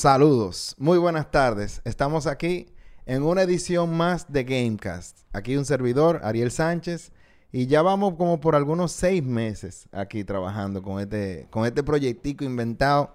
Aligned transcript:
Saludos, 0.00 0.74
muy 0.78 0.96
buenas 0.96 1.30
tardes. 1.30 1.82
Estamos 1.84 2.26
aquí 2.26 2.72
en 3.04 3.22
una 3.22 3.42
edición 3.42 3.94
más 3.94 4.32
de 4.32 4.44
Gamecast. 4.44 5.18
Aquí 5.34 5.58
un 5.58 5.66
servidor, 5.66 6.22
Ariel 6.24 6.50
Sánchez, 6.50 7.12
y 7.52 7.66
ya 7.66 7.82
vamos 7.82 8.14
como 8.16 8.40
por 8.40 8.54
algunos 8.56 8.92
seis 8.92 9.22
meses 9.22 9.90
aquí 9.92 10.24
trabajando 10.24 10.82
con 10.82 11.00
este, 11.00 11.48
con 11.50 11.66
este 11.66 11.82
proyectico 11.82 12.46
inventado. 12.46 13.12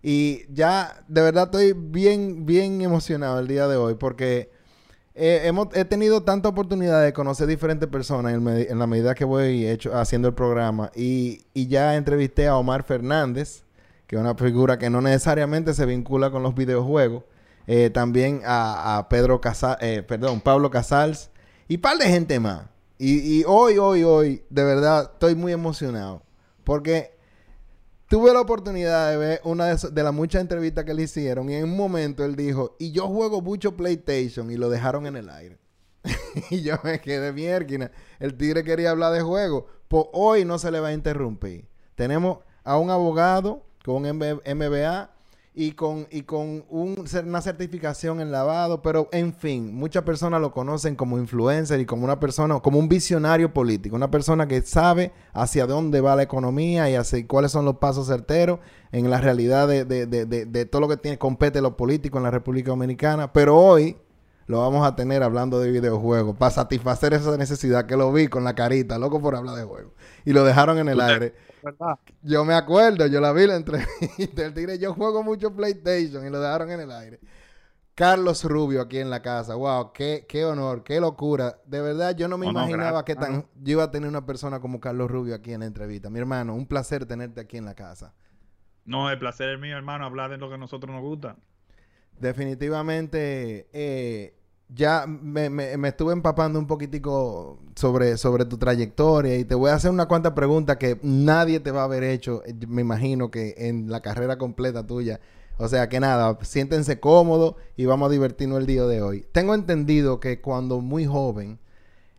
Y 0.00 0.42
ya 0.54 1.02
de 1.08 1.22
verdad 1.22 1.46
estoy 1.46 1.72
bien, 1.72 2.46
bien 2.46 2.82
emocionado 2.82 3.40
el 3.40 3.48
día 3.48 3.66
de 3.66 3.74
hoy 3.74 3.96
porque 3.96 4.52
eh, 5.16 5.40
hemos, 5.42 5.74
he 5.74 5.84
tenido 5.86 6.22
tanta 6.22 6.50
oportunidad 6.50 7.02
de 7.02 7.12
conocer 7.12 7.48
diferentes 7.48 7.88
personas 7.88 8.32
en, 8.32 8.78
la 8.78 8.86
medida 8.86 9.16
que 9.16 9.24
voy 9.24 9.66
hecho, 9.66 9.92
haciendo 9.98 10.28
el 10.28 10.34
programa. 10.34 10.92
Y, 10.94 11.46
y 11.52 11.66
ya 11.66 11.96
entrevisté 11.96 12.46
a 12.46 12.56
Omar 12.56 12.84
Fernández, 12.84 13.64
que 14.08 14.16
es 14.16 14.20
una 14.20 14.34
figura 14.34 14.78
que 14.78 14.88
no 14.88 15.02
necesariamente 15.02 15.74
se 15.74 15.84
vincula 15.84 16.30
con 16.30 16.42
los 16.42 16.54
videojuegos. 16.54 17.24
Eh, 17.66 17.90
también 17.90 18.40
a, 18.46 19.06
Pedro 19.10 19.42
Casals, 19.42 19.76
eh, 19.82 20.02
perdón, 20.02 20.40
Pablo 20.40 20.70
Casals 20.70 21.30
y 21.68 21.74
un 21.76 21.82
par 21.82 21.98
de 21.98 22.06
gente 22.06 22.40
más. 22.40 22.62
Y, 22.98 23.44
hoy, 23.44 23.76
hoy, 23.76 24.02
hoy, 24.02 24.42
de 24.48 24.64
verdad, 24.64 25.10
estoy 25.12 25.34
muy 25.34 25.52
emocionado. 25.52 26.22
Porque 26.64 27.16
tuve 28.08 28.32
la 28.32 28.40
oportunidad 28.40 29.10
de 29.10 29.16
ver 29.18 29.40
una 29.44 29.76
de, 29.76 30.02
las 30.02 30.14
muchas 30.14 30.40
entrevistas 30.40 30.84
que 30.84 30.94
le 30.94 31.02
hicieron. 31.02 31.50
Y 31.50 31.54
en 31.54 31.64
un 31.64 31.76
momento 31.76 32.24
él 32.24 32.34
dijo, 32.34 32.76
y 32.78 32.90
yo 32.90 33.06
juego 33.08 33.42
mucho 33.42 33.76
PlayStation. 33.76 34.50
Y 34.50 34.56
lo 34.56 34.70
dejaron 34.70 35.06
en 35.06 35.16
el 35.16 35.28
aire. 35.28 35.58
y 36.50 36.62
yo 36.62 36.76
me 36.82 36.98
quedé 37.00 37.32
mierda. 37.34 37.92
El 38.18 38.36
tigre 38.36 38.64
quería 38.64 38.90
hablar 38.90 39.12
de 39.12 39.20
juego. 39.20 39.66
Pues 39.86 40.06
hoy 40.12 40.46
no 40.46 40.58
se 40.58 40.70
le 40.70 40.80
va 40.80 40.88
a 40.88 40.92
interrumpir. 40.94 41.68
Tenemos 41.94 42.38
a 42.64 42.78
un 42.78 42.90
abogado 42.90 43.67
con 43.88 44.02
MBA 44.02 45.10
y 45.54 45.72
con, 45.72 46.06
y 46.10 46.22
con 46.22 46.66
una 46.68 47.40
certificación 47.40 48.20
en 48.20 48.30
lavado, 48.30 48.82
pero 48.82 49.08
en 49.12 49.32
fin, 49.32 49.74
muchas 49.74 50.02
personas 50.02 50.42
lo 50.42 50.52
conocen 50.52 50.94
como 50.94 51.16
influencer 51.16 51.80
y 51.80 51.86
como 51.86 52.04
una 52.04 52.20
persona, 52.20 52.60
como 52.60 52.78
un 52.78 52.90
visionario 52.90 53.54
político, 53.54 53.96
una 53.96 54.10
persona 54.10 54.46
que 54.46 54.60
sabe 54.60 55.12
hacia 55.32 55.66
dónde 55.66 56.02
va 56.02 56.16
la 56.16 56.22
economía 56.22 56.90
y 56.90 56.96
hacia 56.96 57.26
cuáles 57.26 57.50
son 57.50 57.64
los 57.64 57.78
pasos 57.78 58.08
certeros 58.08 58.60
en 58.92 59.08
la 59.08 59.22
realidad 59.22 59.66
de, 59.66 59.86
de, 59.86 60.04
de, 60.04 60.26
de 60.26 60.66
todo 60.66 60.82
lo 60.82 60.88
que 60.88 60.98
tiene, 60.98 61.16
compete 61.16 61.62
lo 61.62 61.74
político 61.74 62.18
en 62.18 62.24
la 62.24 62.30
República 62.30 62.68
Dominicana. 62.68 63.32
Pero 63.32 63.56
hoy 63.56 63.96
lo 64.48 64.60
vamos 64.60 64.84
a 64.86 64.96
tener 64.96 65.22
hablando 65.22 65.60
de 65.60 65.70
videojuegos 65.70 66.34
para 66.36 66.50
satisfacer 66.50 67.12
esa 67.12 67.36
necesidad 67.36 67.84
que 67.84 67.96
lo 67.96 68.10
vi 68.10 68.28
con 68.28 68.44
la 68.44 68.54
carita, 68.54 68.98
loco 68.98 69.20
por 69.20 69.36
hablar 69.36 69.54
de 69.54 69.64
juegos. 69.64 69.92
Y 70.24 70.32
lo 70.32 70.42
dejaron 70.42 70.78
en 70.78 70.88
el 70.88 71.00
aire. 71.02 71.34
Yo 72.22 72.46
me 72.46 72.54
acuerdo, 72.54 73.06
yo 73.06 73.20
la 73.20 73.32
vi 73.32 73.46
la 73.46 73.56
entrevista. 73.56 73.92
El 74.42 74.54
tigre, 74.54 74.78
yo 74.78 74.94
juego 74.94 75.22
mucho 75.22 75.54
PlayStation 75.54 76.26
y 76.26 76.30
lo 76.30 76.40
dejaron 76.40 76.70
en 76.70 76.80
el 76.80 76.90
aire. 76.90 77.20
Carlos 77.94 78.44
Rubio 78.44 78.80
aquí 78.80 78.98
en 78.98 79.10
la 79.10 79.20
casa. 79.20 79.54
Wow, 79.54 79.92
qué, 79.92 80.24
qué 80.26 80.46
honor, 80.46 80.82
qué 80.82 80.98
locura. 80.98 81.58
De 81.66 81.82
verdad, 81.82 82.16
yo 82.16 82.26
no 82.26 82.38
me 82.38 82.46
imaginaba 82.46 83.04
que 83.04 83.16
tan, 83.16 83.44
yo 83.56 83.72
iba 83.72 83.82
a 83.82 83.90
tener 83.90 84.08
una 84.08 84.24
persona 84.24 84.60
como 84.60 84.80
Carlos 84.80 85.10
Rubio 85.10 85.34
aquí 85.34 85.52
en 85.52 85.60
la 85.60 85.66
entrevista. 85.66 86.08
Mi 86.08 86.20
hermano, 86.20 86.54
un 86.54 86.66
placer 86.66 87.04
tenerte 87.04 87.40
aquí 87.42 87.58
en 87.58 87.66
la 87.66 87.74
casa. 87.74 88.14
No, 88.86 89.10
el 89.10 89.18
placer 89.18 89.50
es 89.50 89.60
mío, 89.60 89.76
hermano, 89.76 90.06
hablar 90.06 90.30
de 90.30 90.38
lo 90.38 90.48
que 90.48 90.54
a 90.54 90.58
nosotros 90.58 90.94
nos 90.94 91.02
gusta. 91.02 91.36
Definitivamente, 92.18 93.68
eh, 93.72 94.37
ya 94.68 95.06
me, 95.06 95.48
me, 95.48 95.88
estuve 95.88 96.12
empapando 96.12 96.58
un 96.58 96.66
poquitico 96.66 97.58
sobre, 97.74 98.16
sobre 98.18 98.44
tu 98.44 98.58
trayectoria 98.58 99.36
y 99.38 99.44
te 99.44 99.54
voy 99.54 99.70
a 99.70 99.74
hacer 99.74 99.90
una 99.90 100.06
cuanta 100.06 100.34
preguntas 100.34 100.76
que 100.76 100.98
nadie 101.02 101.60
te 101.60 101.70
va 101.70 101.82
a 101.82 101.84
haber 101.84 102.04
hecho, 102.04 102.42
eh, 102.44 102.54
me 102.66 102.82
imagino 102.82 103.30
que 103.30 103.54
en 103.56 103.90
la 103.90 104.00
carrera 104.00 104.36
completa 104.36 104.86
tuya. 104.86 105.20
O 105.56 105.66
sea 105.68 105.88
que 105.88 105.98
nada, 105.98 106.38
siéntense 106.42 107.00
cómodos 107.00 107.56
y 107.76 107.86
vamos 107.86 108.08
a 108.08 108.12
divertirnos 108.12 108.60
el 108.60 108.66
día 108.66 108.84
de 108.84 109.02
hoy. 109.02 109.26
Tengo 109.32 109.54
entendido 109.54 110.20
que 110.20 110.40
cuando 110.40 110.80
muy 110.80 111.04
joven, 111.04 111.58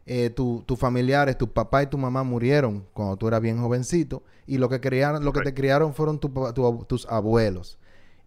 eh, 0.05 0.31
tus 0.31 0.79
familiares, 0.79 1.38
tu 1.38 1.53
papá 1.53 1.83
y 1.83 1.88
tu 1.88 1.97
mamá 1.97 2.23
murieron 2.23 2.85
cuando 2.93 3.15
tú 3.15 3.27
eras 3.27 3.41
bien 3.41 3.61
jovencito 3.61 4.23
y 4.47 4.57
lo 4.57 4.67
que, 4.67 4.81
criaron, 4.81 5.23
lo 5.23 5.31
que 5.31 5.41
te 5.41 5.53
criaron 5.53 5.93
fueron 5.93 6.19
tus 6.19 7.05
abuelos. 7.07 7.77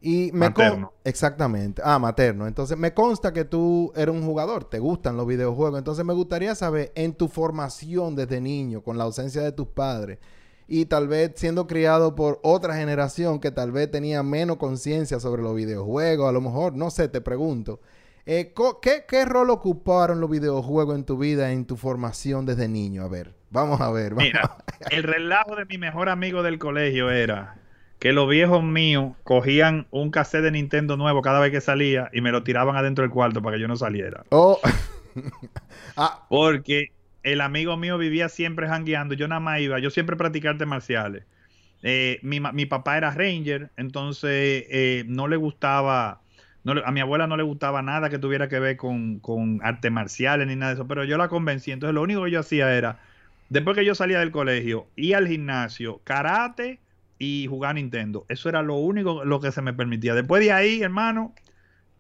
Y 0.03 0.33
me 0.33 0.49
materno. 0.49 0.93
Exactamente. 1.05 1.81
Ah, 1.85 1.99
materno. 2.01 2.49
Entonces, 2.49 2.77
me 2.77 2.93
consta 2.93 3.33
que 3.33 3.45
tú 3.45 3.93
eres 3.95 4.13
un 4.13 4.25
jugador, 4.25 4.65
te 4.65 4.81
gustan 4.81 5.17
los 5.17 5.29
videojuegos. 5.29 5.79
Entonces, 5.79 6.05
me 6.05 6.13
gustaría 6.13 6.57
saber, 6.57 6.91
en 6.97 7.15
tu 7.15 7.29
formación 7.29 8.17
desde 8.17 8.41
niño, 8.41 8.83
con 8.83 8.99
la 8.99 9.05
ausencia 9.05 9.43
de 9.43 9.53
tus 9.53 9.69
padres, 9.69 10.19
y 10.67 10.87
tal 10.87 11.07
vez 11.07 11.33
siendo 11.37 11.69
criado 11.69 12.17
por 12.17 12.41
otra 12.43 12.75
generación 12.75 13.39
que 13.39 13.53
tal 13.53 13.71
vez 13.71 13.91
tenía 13.91 14.25
menos 14.25 14.57
conciencia 14.57 15.21
sobre 15.21 15.43
los 15.43 15.55
videojuegos, 15.55 16.29
a 16.29 16.33
lo 16.33 16.41
mejor, 16.41 16.75
no 16.75 16.91
sé, 16.91 17.09
te 17.09 17.21
pregunto. 17.21 17.81
Eh, 18.27 18.53
¿qué, 18.81 19.05
¿Qué 19.07 19.25
rol 19.25 19.51
ocuparon 19.51 20.21
los 20.21 20.31
videojuegos 20.31 20.97
en 20.97 21.05
tu 21.05 21.19
vida, 21.19 21.53
en 21.53 21.65
tu 21.65 21.77
formación 21.77 22.47
desde 22.47 22.69
niño? 22.69 23.05
A 23.05 23.09
ver, 23.09 23.35
vamos 23.51 23.81
a 23.81 23.91
ver. 23.91 24.15
Mira, 24.15 24.59
el 24.91 25.03
relajo 25.05 25.57
de 25.57 25.65
mi 25.65 25.79
mejor 25.79 26.09
amigo 26.09 26.43
del 26.43 26.59
colegio 26.59 27.11
era 27.11 27.62
que 28.03 28.13
los 28.13 28.29
viejos 28.29 28.65
míos 28.65 29.13
cogían 29.23 29.87
un 29.93 30.11
cassette 30.11 30.43
de 30.43 30.51
Nintendo 30.51 30.97
nuevo 30.97 31.23
cada 31.23 31.39
vez 31.39 31.53
que 31.53 31.61
salía 31.61 32.11
y 32.13 32.21
me 32.21 32.33
lo 32.33 32.43
tiraban 32.43 32.75
adentro 32.75 33.03
del 33.03 33.13
cuarto 33.13 33.41
para 33.43 33.55
que 33.55 33.63
yo 33.63 33.69
no 33.69 33.77
saliera. 33.77 34.25
Oh. 34.31 34.61
Ah. 35.97 36.27
Porque 36.31 36.91
el 37.23 37.43
amigo 37.43 37.77
mío 37.77 37.99
vivía 37.99 38.31
siempre 38.31 38.67
jangueando, 38.67 39.15
yo 39.15 39.29
nada 39.29 39.41
más 39.41 39.61
iba, 39.61 39.79
yo 39.79 39.91
siempre 39.91 40.17
practicaba 40.17 40.53
artes 40.53 40.67
marciales. 40.67 41.25
Eh, 41.83 42.19
mi, 42.23 42.67
papá 42.67 42.97
era 42.97 43.11
ranger, 43.11 43.71
entonces 43.77 44.65
eh, 44.71 45.05
no 45.07 45.29
le 45.29 45.37
gustaba, 45.37 46.23
a 46.85 46.93
mi 46.93 47.01
abuela 47.01 47.27
no 47.27 47.37
le 47.37 47.43
gustaba 47.43 47.83
nada 47.83 48.09
que 48.09 48.19
tuviera 48.19 48.49
que 48.49 48.59
ver 48.59 48.79
con, 48.79 49.21
con 49.21 49.61
artes 49.63 49.93
marciales 49.93 50.49
ni 50.49 50.57
nada 50.57 50.73
de 50.73 50.75
eso, 50.77 50.89
pero 50.89 51.05
yo 51.05 51.19
la 51.19 51.29
convencí, 51.29 51.71
entonces 51.71 51.95
lo 51.95 52.03
único 52.03 52.25
que 52.25 52.31
yo 52.31 52.41
hacía 52.41 52.75
era, 52.75 52.99
después 53.51 53.77
que 53.77 53.85
yo 53.85 53.95
salía 53.95 54.19
del 54.19 54.33
colegio, 54.33 54.87
ir 54.97 55.15
al 55.15 55.29
gimnasio, 55.29 56.01
karate, 56.05 56.81
y 57.23 57.47
jugar 57.47 57.77
Nintendo. 57.77 58.27
Eso 58.29 58.49
era 58.49 58.63
lo 58.63 58.75
único 58.75 59.25
lo 59.25 59.39
que 59.41 59.53
se 59.53 59.63
me 59.63 59.73
permitía. 59.73 60.13
Después 60.13 60.43
de 60.43 60.51
ahí, 60.51 60.83
hermano, 60.83 61.33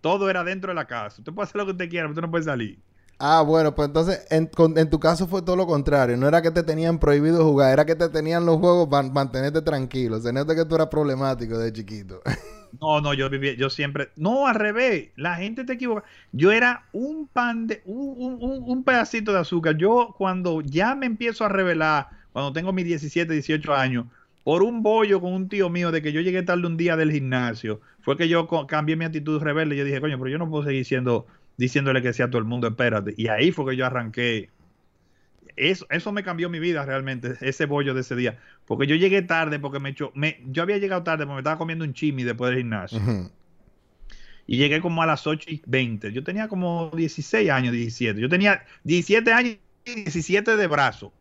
todo 0.00 0.28
era 0.28 0.42
dentro 0.42 0.70
de 0.70 0.74
la 0.74 0.86
casa. 0.86 1.18
Usted 1.20 1.32
puede 1.32 1.44
hacer 1.44 1.58
lo 1.60 1.66
que 1.66 1.72
usted 1.72 1.88
quiera, 1.88 2.06
pero 2.06 2.10
usted 2.10 2.22
no 2.22 2.30
puede 2.32 2.42
salir. 2.42 2.80
Ah, 3.20 3.42
bueno, 3.42 3.72
pues 3.72 3.86
entonces 3.86 4.26
en, 4.30 4.50
tu 4.90 4.98
caso 4.98 5.28
fue 5.28 5.42
todo 5.42 5.54
lo 5.54 5.68
contrario. 5.68 6.16
No 6.16 6.26
era 6.26 6.42
que 6.42 6.50
te 6.50 6.64
tenían 6.64 6.98
prohibido 6.98 7.44
jugar, 7.44 7.72
era 7.72 7.84
que 7.84 7.94
te 7.94 8.08
tenían 8.08 8.44
los 8.44 8.56
juegos 8.56 8.88
para 8.88 9.08
mantenerte 9.10 9.62
tranquilo. 9.62 10.18
Se 10.18 10.32
nota 10.32 10.56
que 10.56 10.64
tú 10.64 10.74
eras 10.74 10.88
problemático 10.88 11.56
de 11.56 11.72
chiquito. 11.72 12.20
No, 12.80 13.02
no, 13.02 13.12
yo 13.12 13.28
vivía, 13.28 13.52
yo 13.52 13.68
siempre. 13.68 14.08
No, 14.16 14.46
al 14.46 14.54
revés. 14.54 15.10
La 15.16 15.34
gente 15.34 15.64
te 15.64 15.74
equivoca. 15.74 16.04
Yo 16.32 16.52
era 16.52 16.86
un 16.94 17.28
pan 17.28 17.66
de. 17.66 17.82
Un, 17.84 18.38
un, 18.40 18.62
un 18.66 18.82
pedacito 18.82 19.30
de 19.30 19.40
azúcar. 19.40 19.76
Yo, 19.76 20.14
cuando 20.16 20.62
ya 20.62 20.94
me 20.94 21.04
empiezo 21.04 21.44
a 21.44 21.50
revelar, 21.50 22.08
cuando 22.32 22.54
tengo 22.54 22.72
mis 22.72 22.86
17, 22.86 23.30
18 23.30 23.74
años, 23.74 24.06
por 24.44 24.62
un 24.62 24.82
bollo 24.82 25.20
con 25.20 25.32
un 25.32 25.48
tío 25.48 25.70
mío 25.70 25.92
de 25.92 26.02
que 26.02 26.12
yo 26.12 26.20
llegué 26.20 26.42
tarde 26.42 26.66
un 26.66 26.76
día 26.76 26.96
del 26.96 27.12
gimnasio, 27.12 27.80
fue 28.00 28.16
que 28.16 28.28
yo 28.28 28.48
cambié 28.66 28.96
mi 28.96 29.04
actitud 29.04 29.40
rebelde. 29.40 29.76
Yo 29.76 29.84
dije, 29.84 30.00
coño, 30.00 30.18
pero 30.18 30.30
yo 30.30 30.38
no 30.38 30.50
puedo 30.50 30.64
seguir 30.64 30.84
siendo, 30.84 31.26
diciéndole 31.56 32.02
que 32.02 32.12
sea 32.12 32.28
todo 32.28 32.38
el 32.38 32.44
mundo, 32.44 32.66
espérate. 32.66 33.14
Y 33.16 33.28
ahí 33.28 33.52
fue 33.52 33.70
que 33.70 33.76
yo 33.76 33.86
arranqué. 33.86 34.50
Eso, 35.54 35.86
eso 35.90 36.12
me 36.12 36.24
cambió 36.24 36.48
mi 36.48 36.58
vida 36.58 36.84
realmente, 36.84 37.34
ese 37.40 37.66
bollo 37.66 37.94
de 37.94 38.00
ese 38.00 38.16
día. 38.16 38.38
Porque 38.64 38.86
yo 38.86 38.96
llegué 38.96 39.22
tarde, 39.22 39.60
porque 39.60 39.78
me, 39.78 39.90
echó, 39.90 40.10
me 40.14 40.40
yo 40.46 40.62
había 40.62 40.78
llegado 40.78 41.02
tarde 41.02 41.24
porque 41.24 41.34
me 41.34 41.40
estaba 41.40 41.58
comiendo 41.58 41.84
un 41.84 41.92
chimi 41.92 42.24
después 42.24 42.50
del 42.50 42.60
gimnasio. 42.60 43.00
Y 44.46 44.56
llegué 44.56 44.80
como 44.80 45.02
a 45.02 45.06
las 45.06 45.26
8 45.26 45.50
y 45.50 45.62
20. 45.66 46.10
Yo 46.12 46.24
tenía 46.24 46.48
como 46.48 46.90
16 46.90 47.48
años, 47.48 47.72
17. 47.72 48.20
Yo 48.20 48.28
tenía 48.28 48.64
17 48.82 49.32
años 49.32 49.56
y 49.84 49.94
17 49.94 50.56
de 50.56 50.66
brazo. 50.66 51.12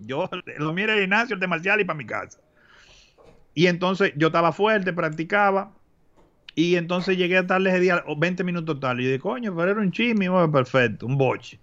Yo 0.00 0.28
lo 0.58 0.72
mira 0.74 0.94
el 0.94 1.00
gimnasio, 1.00 1.34
el 1.34 1.40
de 1.40 1.46
marcial 1.46 1.80
y 1.80 1.84
para 1.84 1.96
mi 1.96 2.04
casa. 2.04 2.40
Y 3.58 3.66
entonces 3.66 4.12
yo 4.14 4.28
estaba 4.28 4.52
fuerte, 4.52 4.92
practicaba. 4.92 5.72
Y 6.54 6.76
entonces 6.76 7.18
llegué 7.18 7.38
a 7.38 7.46
tarde 7.48 7.70
ese 7.70 7.80
día, 7.80 8.04
20 8.16 8.44
minutos 8.44 8.78
tarde. 8.78 9.02
Y 9.02 9.06
dije, 9.06 9.18
coño, 9.18 9.52
pero 9.56 9.72
era 9.72 9.80
un 9.80 9.90
chisme, 9.90 10.28
perfecto, 10.52 11.06
un 11.06 11.18
boche. 11.18 11.58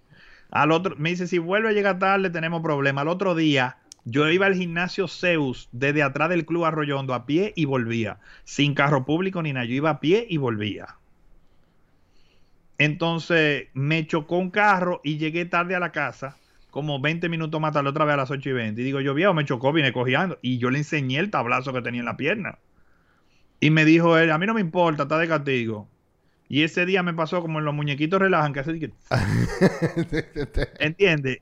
Al 0.50 0.72
otro, 0.72 0.94
me 0.98 1.08
dice, 1.08 1.26
si 1.26 1.38
vuelve 1.38 1.70
a 1.70 1.72
llegar 1.72 1.98
tarde, 1.98 2.28
tenemos 2.28 2.60
problema. 2.60 3.00
Al 3.00 3.08
otro 3.08 3.34
día, 3.34 3.78
yo 4.04 4.28
iba 4.28 4.44
al 4.44 4.56
gimnasio 4.56 5.08
Zeus 5.08 5.70
desde 5.72 6.02
atrás 6.02 6.28
del 6.28 6.44
Club 6.44 6.66
Arroyondo 6.66 7.14
a 7.14 7.24
pie 7.24 7.54
y 7.56 7.64
volvía. 7.64 8.18
Sin 8.44 8.74
carro 8.74 9.06
público 9.06 9.40
ni 9.42 9.54
nada. 9.54 9.64
Yo 9.64 9.72
iba 9.72 9.88
a 9.88 10.00
pie 10.00 10.26
y 10.28 10.36
volvía. 10.36 10.96
Entonces 12.76 13.68
me 13.72 14.06
chocó 14.06 14.36
un 14.36 14.50
carro 14.50 15.00
y 15.02 15.16
llegué 15.16 15.46
tarde 15.46 15.74
a 15.74 15.80
la 15.80 15.92
casa 15.92 16.36
como 16.76 17.00
20 17.00 17.30
minutos 17.30 17.58
más 17.58 17.72
tarde, 17.72 17.88
otra 17.88 18.04
vez 18.04 18.12
a 18.12 18.16
las 18.18 18.30
8 18.30 18.50
y 18.50 18.52
20. 18.52 18.82
Y 18.82 18.84
digo, 18.84 19.00
yo 19.00 19.14
viejo, 19.14 19.32
me 19.32 19.46
chocó, 19.46 19.72
vine 19.72 19.94
cogiendo. 19.94 20.38
Y 20.42 20.58
yo 20.58 20.68
le 20.68 20.76
enseñé 20.76 21.18
el 21.18 21.30
tablazo 21.30 21.72
que 21.72 21.80
tenía 21.80 22.00
en 22.00 22.04
la 22.04 22.18
pierna. 22.18 22.58
Y 23.60 23.70
me 23.70 23.86
dijo 23.86 24.18
él, 24.18 24.30
a 24.30 24.36
mí 24.36 24.44
no 24.44 24.52
me 24.52 24.60
importa, 24.60 25.04
está 25.04 25.16
de 25.16 25.26
castigo. 25.26 25.88
Y 26.50 26.64
ese 26.64 26.84
día 26.84 27.02
me 27.02 27.14
pasó 27.14 27.40
como 27.40 27.60
en 27.60 27.64
los 27.64 27.72
muñequitos 27.72 28.20
relajan, 28.20 28.52
que 28.52 28.60
hace 28.60 28.78
que... 28.78 28.92
¿Entiendes? 30.78 31.38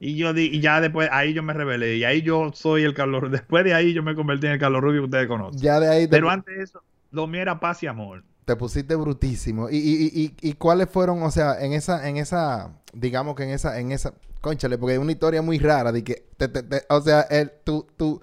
Y 0.00 0.16
yo 0.16 0.32
di, 0.32 0.46
y 0.46 0.58
ya 0.58 0.80
después, 0.80 1.08
ahí 1.12 1.34
yo 1.34 1.44
me 1.44 1.52
rebelé. 1.52 1.96
Y 1.96 2.02
ahí 2.02 2.22
yo 2.22 2.50
soy 2.52 2.82
el 2.82 2.94
calor. 2.94 3.30
Después 3.30 3.62
de 3.62 3.74
ahí 3.74 3.94
yo 3.94 4.02
me 4.02 4.16
convertí 4.16 4.46
en 4.48 4.54
el 4.54 4.58
calor 4.58 4.82
rubio 4.82 5.02
que 5.02 5.04
ustedes 5.04 5.28
conocen. 5.28 5.60
Ya 5.60 5.78
de 5.78 5.88
ahí. 5.88 6.08
Pero 6.08 6.30
antes 6.30 6.56
de 6.56 6.64
eso, 6.64 6.82
lo 7.12 7.28
mío 7.28 7.42
era 7.42 7.60
paz 7.60 7.80
y 7.84 7.86
amor. 7.86 8.24
Te 8.44 8.56
pusiste 8.56 8.96
brutísimo. 8.96 9.70
¿Y, 9.70 9.76
y, 9.76 10.10
y, 10.20 10.34
y 10.40 10.52
cuáles 10.54 10.90
fueron, 10.90 11.22
o 11.22 11.30
sea, 11.30 11.64
en 11.64 11.74
esa, 11.74 12.08
en 12.08 12.16
esa, 12.16 12.72
digamos 12.92 13.36
que 13.36 13.44
en 13.44 13.50
esa, 13.50 13.78
en 13.78 13.92
esa, 13.92 14.14
conchale, 14.40 14.78
porque 14.78 14.94
es 14.94 15.00
una 15.00 15.12
historia 15.12 15.42
muy 15.42 15.58
rara 15.58 15.92
de 15.92 16.04
que, 16.04 16.24
te, 16.36 16.48
te, 16.48 16.62
te, 16.62 16.82
o 16.88 17.00
sea, 17.00 17.22
el, 17.22 17.50
tu, 17.64 17.86
tu, 17.96 18.20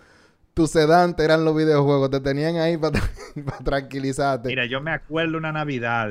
tu 0.53 0.67
sedante 0.67 1.23
eran 1.23 1.43
los 1.45 1.55
videojuegos, 1.55 2.09
te 2.09 2.19
tenían 2.19 2.57
ahí 2.57 2.77
para 2.77 2.99
tranquilizarte. 3.63 4.49
Mira, 4.49 4.65
yo 4.65 4.81
me 4.81 4.91
acuerdo 4.91 5.37
una 5.37 5.51
Navidad 5.51 6.09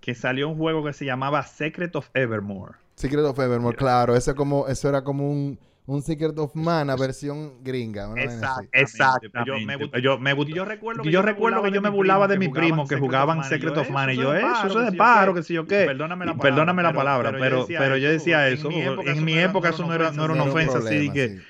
que 0.00 0.14
salió 0.14 0.48
un 0.48 0.56
juego 0.56 0.84
que 0.84 0.92
se 0.92 1.04
llamaba 1.04 1.42
Secret 1.42 1.94
of 1.96 2.08
Evermore. 2.14 2.74
Secret 2.94 3.24
of 3.24 3.38
Evermore, 3.38 3.74
Mira. 3.74 3.78
claro, 3.78 4.16
eso 4.16 4.34
como, 4.34 4.66
eso 4.68 4.88
era 4.88 5.02
como 5.02 5.30
un 5.30 5.58
un 5.86 6.02
Secret 6.02 6.36
of 6.38 6.54
Mana 6.54 6.96
versión 6.96 7.62
gringa. 7.62 8.12
Exacto. 8.16 8.68
Exacto. 8.72 9.28
Yo, 9.46 9.54
me, 9.60 9.78
yo, 10.02 10.18
me, 10.18 10.34
yo 10.46 10.64
recuerdo 10.64 11.02
que 11.02 11.10
yo, 11.10 11.22
recuerdo 11.22 11.62
que 11.62 11.70
yo 11.70 11.80
me 11.80 11.90
burlaba 11.90 12.26
de 12.26 12.38
mis 12.38 12.50
primos 12.50 12.88
que 12.88 12.96
jugaban 12.96 13.44
Secret 13.44 13.76
of 13.76 13.90
Mana. 13.90 14.12
Y 14.12 14.16
yo, 14.16 14.34
eso, 14.34 14.66
eso 14.66 14.80
es 14.82 14.92
de 14.92 14.98
paro, 14.98 15.32
que 15.32 15.42
sé 15.42 15.54
yo 15.54 15.66
qué. 15.66 15.84
Perdóname 15.86 16.26
la 16.26 16.32
palabra, 16.32 16.50
perdóname 16.50 16.82
la 16.82 16.92
palabra 16.92 17.32
pero, 17.38 17.66
pero, 17.66 17.96
yo 17.96 18.10
decía 18.10 18.48
eso. 18.48 18.70
En 18.70 19.24
mi 19.24 19.38
época 19.38 19.70
eso 19.70 19.86
no 19.86 19.94
era, 19.94 20.10
no 20.10 20.24
era 20.24 20.34
una 20.34 20.44
ofensa 20.44 20.78
así 20.78 21.10
que... 21.10 21.40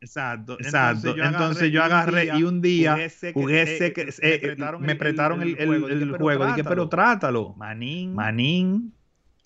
Exacto, 0.00 0.54
exacto. 0.58 1.14
Entonces 1.16 1.70
yo 1.70 1.82
agarré, 1.82 2.30
y 2.38 2.42
un 2.44 2.62
día 2.62 2.96
jugué 3.34 3.62
ese 3.62 3.92
que, 3.92 4.08
eh, 4.22 4.56
me 4.80 4.96
prestaron 4.96 5.42
el, 5.42 5.56
el, 5.58 6.02
el, 6.02 6.16
juego. 6.16 6.46
Dije, 6.46 6.64
pero 6.64 6.88
trátalo. 6.88 7.54
Manín, 7.58 8.14
Manín, 8.14 8.94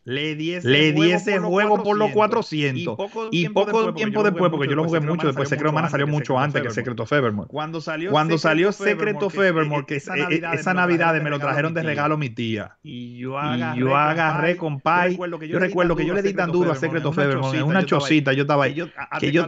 le 0.05 0.35
di 0.35 0.55
ese, 0.55 0.69
Le 0.69 0.93
di 0.93 1.12
ese 1.12 1.38
juego, 1.38 1.82
por 1.82 1.97
los 1.97 2.11
400. 2.12 2.97
Y 3.31 3.49
poco, 3.49 3.93
tiempo, 3.94 4.23
después, 4.23 4.50
porque 4.50 4.69
yo 4.69 4.76
lo 4.76 4.85
jugué 4.85 5.00
mucho 5.00 5.26
después. 5.26 5.49
Secret 5.49 5.73
Mana 5.73 5.91
salió 5.91 6.06
mucho 6.06 6.38
antes 6.38 6.62
que 6.62 6.70
Secret 6.70 6.99
of 6.99 7.12
Evermore. 7.12 7.49
Cuando 7.49 7.81
salió, 7.81 8.11
Cuando 8.11 8.38
salió 8.38 8.73
Secret 8.73 9.23
of 9.23 9.37
Evermore, 9.38 9.85
que 9.87 9.97
esa 9.97 10.17
Navidad, 10.17 10.55
esa 10.55 10.75
Navidad 10.75 11.20
me 11.20 11.31
lo 11.31 11.38
trajeron 11.38 11.75
de 11.75 11.82
regalo 11.82 12.17
mi 12.17 12.31
tía. 12.31 12.76
Y 12.82 13.19
yo 13.19 13.38
agarré, 13.38 13.76
y 13.76 13.81
yo 13.81 13.97
agarré 13.97 14.56
con 14.56 14.81
Pai. 14.81 15.19
Yo 15.49 15.58
recuerdo 15.58 15.97
que 15.97 16.06
yo 16.06 16.14
le 16.14 16.23
di 16.23 16.35
tan 16.35 16.50
duro 16.50 16.73
a 16.73 16.76
Secret 16.76 17.05
of 17.05 17.19
Evermore. 17.19 17.58
En 17.58 17.64
una 17.64 17.85
chocita 17.85 18.32
yo 18.32 18.43
estaba 18.43 18.64
ahí. 18.64 18.75
Que 19.20 19.32
yo 19.32 19.46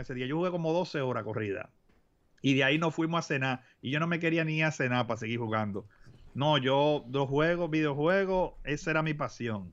ese 0.00 0.14
día. 0.14 0.26
Yo 0.26 0.36
jugué 0.36 0.50
como 0.50 0.72
12 0.72 1.00
horas 1.00 1.24
corrida. 1.24 1.70
Y 2.40 2.54
de 2.54 2.64
ahí 2.64 2.78
nos 2.78 2.94
fuimos 2.94 3.20
a 3.20 3.22
cenar. 3.22 3.62
Y 3.80 3.90
yo 3.90 4.00
no 4.00 4.06
me 4.06 4.18
quería 4.18 4.44
ni 4.44 4.62
a 4.62 4.70
cenar 4.72 5.06
para 5.06 5.18
seguir 5.18 5.38
jugando. 5.38 5.86
No, 6.34 6.58
yo 6.58 7.04
los 7.10 7.28
juegos, 7.28 7.70
videojuegos, 7.70 8.54
esa 8.64 8.90
era 8.90 9.02
mi 9.02 9.14
pasión. 9.14 9.72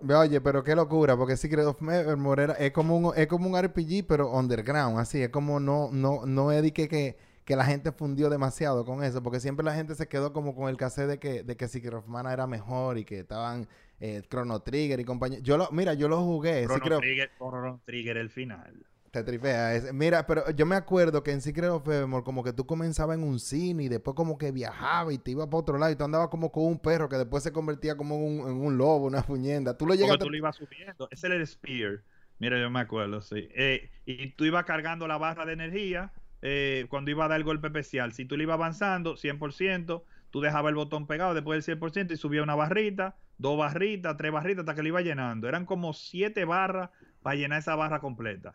Oye, 0.00 0.40
pero 0.40 0.62
qué 0.62 0.76
locura, 0.76 1.16
porque 1.16 1.36
Secret 1.36 1.66
of 1.66 1.82
Evermore 1.82 2.44
era, 2.44 2.52
es 2.54 2.70
como 2.70 2.96
un 2.96 3.12
es 3.16 3.26
como 3.26 3.48
un 3.48 3.60
RPG, 3.60 4.06
pero 4.06 4.30
underground, 4.30 4.98
así, 5.00 5.20
es 5.20 5.28
como 5.30 5.58
no 5.58 5.90
no 5.92 6.24
no 6.24 6.52
es 6.52 6.70
que, 6.72 6.88
que, 6.88 7.16
que 7.44 7.56
la 7.56 7.64
gente 7.64 7.90
fundió 7.90 8.30
demasiado 8.30 8.84
con 8.84 9.02
eso, 9.02 9.24
porque 9.24 9.40
siempre 9.40 9.64
la 9.64 9.74
gente 9.74 9.96
se 9.96 10.06
quedó 10.06 10.32
como 10.32 10.54
con 10.54 10.68
el 10.68 10.76
cassette 10.76 11.08
de 11.08 11.18
que 11.18 11.42
de 11.42 11.56
que 11.56 11.66
Secret 11.66 11.94
of 11.94 12.06
Mana 12.06 12.32
era 12.32 12.46
mejor 12.46 12.96
y 12.96 13.04
que 13.04 13.18
estaban 13.20 13.66
eh, 13.98 14.22
Chrono 14.30 14.60
Trigger 14.60 15.00
y 15.00 15.04
compañía. 15.04 15.40
Yo 15.40 15.58
lo 15.58 15.68
mira, 15.72 15.94
yo 15.94 16.08
lo 16.08 16.22
jugué, 16.22 16.64
Chrono, 16.64 16.98
Trigger, 17.00 17.30
Chrono 17.36 17.80
Trigger 17.84 18.18
el 18.18 18.30
final. 18.30 18.86
Te 19.18 19.24
tripea. 19.24 19.74
Es, 19.74 19.92
mira, 19.92 20.26
pero 20.26 20.50
yo 20.52 20.64
me 20.64 20.76
acuerdo 20.76 21.22
que 21.22 21.32
en 21.32 21.40
Secret 21.40 21.70
of 21.70 21.86
Evermore 21.88 22.22
como 22.22 22.44
que 22.44 22.52
tú 22.52 22.66
comenzabas 22.66 23.16
en 23.16 23.24
un 23.24 23.40
cine 23.40 23.84
y 23.84 23.88
después 23.88 24.14
como 24.14 24.38
que 24.38 24.52
viajaba 24.52 25.12
y 25.12 25.18
te 25.18 25.32
ibas 25.32 25.46
para 25.46 25.58
otro 25.58 25.78
lado 25.78 25.92
y 25.92 25.96
tú 25.96 26.04
andabas 26.04 26.28
como 26.28 26.52
con 26.52 26.64
un 26.64 26.78
perro 26.78 27.08
que 27.08 27.16
después 27.16 27.42
se 27.42 27.52
convertía 27.52 27.96
como 27.96 28.14
en 28.14 28.22
un, 28.22 28.48
en 28.48 28.56
un 28.60 28.78
lobo, 28.78 29.06
una 29.06 29.22
fuñenda. 29.22 29.76
Tú 29.76 29.86
lo 29.86 29.94
llegaste... 29.94 30.24
tú 30.24 30.30
lo 30.30 30.36
ibas 30.36 30.56
subiendo. 30.56 31.08
Ese 31.10 31.26
era 31.26 31.36
el 31.36 31.46
Spear. 31.46 32.02
Mira, 32.38 32.60
yo 32.60 32.70
me 32.70 32.80
acuerdo, 32.80 33.20
sí. 33.20 33.48
Eh, 33.54 33.90
y 34.06 34.30
tú 34.30 34.44
ibas 34.44 34.64
cargando 34.64 35.08
la 35.08 35.18
barra 35.18 35.44
de 35.44 35.54
energía 35.54 36.12
eh, 36.42 36.86
cuando 36.88 37.10
iba 37.10 37.24
a 37.24 37.28
dar 37.28 37.38
el 37.38 37.44
golpe 37.44 37.66
especial. 37.66 38.12
Si 38.12 38.24
tú 38.24 38.36
le 38.36 38.44
ibas 38.44 38.54
avanzando, 38.54 39.16
100%, 39.16 40.02
tú 40.30 40.40
dejabas 40.40 40.70
el 40.70 40.76
botón 40.76 41.06
pegado 41.06 41.34
después 41.34 41.64
del 41.64 41.78
100% 41.78 42.12
y 42.12 42.16
subía 42.16 42.42
una 42.42 42.54
barrita, 42.54 43.16
dos 43.38 43.58
barritas, 43.58 44.16
tres 44.16 44.32
barritas 44.32 44.60
hasta 44.60 44.74
que 44.74 44.82
le 44.82 44.88
iba 44.90 45.00
llenando. 45.00 45.48
Eran 45.48 45.66
como 45.66 45.92
siete 45.92 46.44
barras 46.44 46.90
para 47.22 47.36
llenar 47.36 47.58
esa 47.58 47.74
barra 47.74 48.00
completa. 48.00 48.54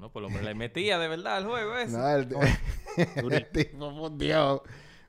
No, 0.00 0.10
pues 0.10 0.24
hombre 0.24 0.42
le 0.42 0.54
metía 0.54 0.98
de 0.98 1.08
verdad 1.08 1.36
al 1.36 1.46
juego 1.46 1.76
ese. 1.76 1.96
No, 1.96 2.08
el, 2.08 2.28
el 3.32 3.50
tipo 3.50 3.90
fundió. 3.90 4.62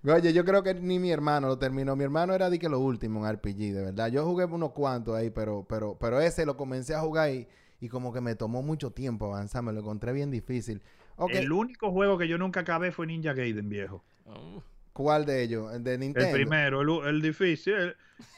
Oye, 0.04 0.34
yo 0.34 0.46
creo 0.46 0.62
que 0.62 0.74
ni 0.76 1.00
mi 1.00 1.12
hermano 1.12 1.48
lo 1.48 1.58
terminó. 1.58 1.96
Mi 1.96 2.04
hermano 2.04 2.34
era 2.34 2.50
de 2.50 2.60
que 2.60 2.70
lo 2.70 2.80
último 2.80 3.26
en 3.26 3.36
RPG, 3.36 3.74
de 3.74 3.84
verdad. 3.86 4.10
Yo 4.10 4.24
jugué 4.26 4.46
unos 4.46 4.72
cuantos 4.72 5.16
ahí, 5.16 5.32
pero, 5.32 5.66
pero, 5.68 5.98
pero 6.00 6.20
ese 6.20 6.46
lo 6.46 6.56
comencé 6.56 6.94
a 6.94 7.02
jugar 7.02 7.32
y, 7.32 7.48
y 7.80 7.90
como 7.90 8.14
que 8.14 8.22
me 8.22 8.36
tomó 8.36 8.62
mucho 8.62 8.92
tiempo 8.92 9.26
avanzar. 9.26 9.64
Me 9.64 9.74
lo 9.74 9.80
encontré 9.80 10.14
bien 10.14 10.30
difícil. 10.30 10.82
Okay. 11.16 11.38
El 11.38 11.52
único 11.52 11.92
juego 11.92 12.18
que 12.18 12.28
yo 12.28 12.38
nunca 12.38 12.60
acabé 12.60 12.92
fue 12.92 13.08
Ninja 13.08 13.34
Gaiden, 13.34 13.70
viejo. 13.70 14.04
Oh. 14.26 14.62
¿Cuál 14.96 15.26
de 15.26 15.44
ellos? 15.44 15.76
¿El 15.76 15.84
de 15.84 15.98
Nintendo? 15.98 16.30
El 16.30 16.34
primero, 16.34 17.04
el, 17.04 17.16
el 17.16 17.22
difícil. 17.22 17.74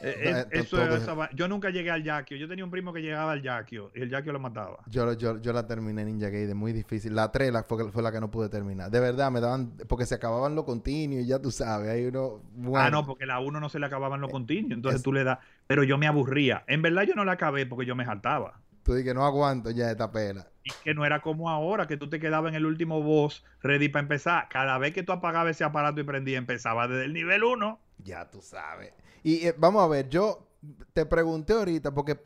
El, 0.01 0.09
el, 0.09 0.47
eso 0.49 0.81
esa, 0.81 1.29
yo 1.35 1.47
nunca 1.47 1.69
llegué 1.69 1.91
al 1.91 2.03
Yakio. 2.03 2.35
Yo 2.35 2.47
tenía 2.47 2.65
un 2.65 2.71
primo 2.71 2.91
que 2.91 2.99
llegaba 2.99 3.33
al 3.33 3.43
Yakio 3.43 3.91
y 3.93 4.01
el 4.01 4.09
Yakio 4.09 4.33
lo 4.33 4.39
mataba. 4.39 4.79
Yo, 4.87 5.13
yo, 5.13 5.39
yo 5.39 5.53
la 5.53 5.67
terminé 5.67 6.03
Ninja 6.03 6.29
Gaiden, 6.29 6.57
muy 6.57 6.73
difícil. 6.73 7.13
La 7.13 7.31
3 7.31 7.53
la, 7.53 7.61
fue, 7.61 7.91
fue, 7.91 8.01
la 8.01 8.11
que 8.11 8.19
no 8.19 8.31
pude 8.31 8.49
terminar. 8.49 8.89
De 8.89 8.99
verdad, 8.99 9.29
me 9.29 9.39
daban. 9.39 9.77
Porque 9.87 10.07
se 10.07 10.15
acababan 10.15 10.55
los 10.55 10.65
continuos 10.65 11.25
y 11.25 11.27
ya 11.27 11.39
tú 11.39 11.51
sabes. 11.51 11.89
Hay 11.89 12.07
uno. 12.07 12.41
Bueno. 12.55 12.83
Ah, 12.83 12.89
no, 12.89 13.05
porque 13.05 13.27
la 13.27 13.39
1 13.39 13.59
no 13.59 13.69
se 13.69 13.77
le 13.77 13.85
acababan 13.85 14.19
los 14.19 14.31
continuos. 14.31 14.71
Entonces 14.71 15.01
es... 15.01 15.03
tú 15.03 15.13
le 15.13 15.23
das. 15.23 15.37
Pero 15.67 15.83
yo 15.83 15.99
me 15.99 16.07
aburría. 16.07 16.63
En 16.65 16.81
verdad, 16.81 17.03
yo 17.03 17.13
no 17.13 17.23
la 17.23 17.33
acabé 17.33 17.67
porque 17.67 17.85
yo 17.85 17.95
me 17.95 18.03
saltaba. 18.03 18.59
Tú 18.87 18.93
dices 18.93 19.09
que 19.09 19.13
no 19.13 19.25
aguanto 19.25 19.69
ya 19.69 19.91
esta 19.91 20.09
pela. 20.09 20.47
Y 20.63 20.71
que 20.81 20.93
no 20.93 21.05
era 21.05 21.19
como 21.19 21.49
ahora, 21.49 21.87
que 21.87 21.97
tú 21.97 22.09
te 22.09 22.21
quedabas 22.21 22.51
en 22.51 22.55
el 22.55 22.65
último 22.65 23.03
boss 23.03 23.43
ready 23.61 23.89
para 23.89 24.03
empezar. 24.03 24.47
Cada 24.49 24.77
vez 24.77 24.93
que 24.93 25.03
tú 25.03 25.11
apagabas 25.11 25.51
ese 25.51 25.65
aparato 25.65 25.99
y 25.99 26.05
prendías, 26.05 26.37
empezaba 26.37 26.87
desde 26.87 27.03
el 27.03 27.11
nivel 27.11 27.43
1. 27.43 27.81
Ya 28.05 28.29
tú 28.31 28.41
sabes. 28.41 28.93
Y 29.23 29.45
eh, 29.45 29.53
vamos 29.57 29.83
a 29.83 29.87
ver, 29.89 30.07
yo 30.07 30.47
te 30.93 31.05
pregunté 31.05 31.51
ahorita 31.51 31.93
porque 31.93 32.17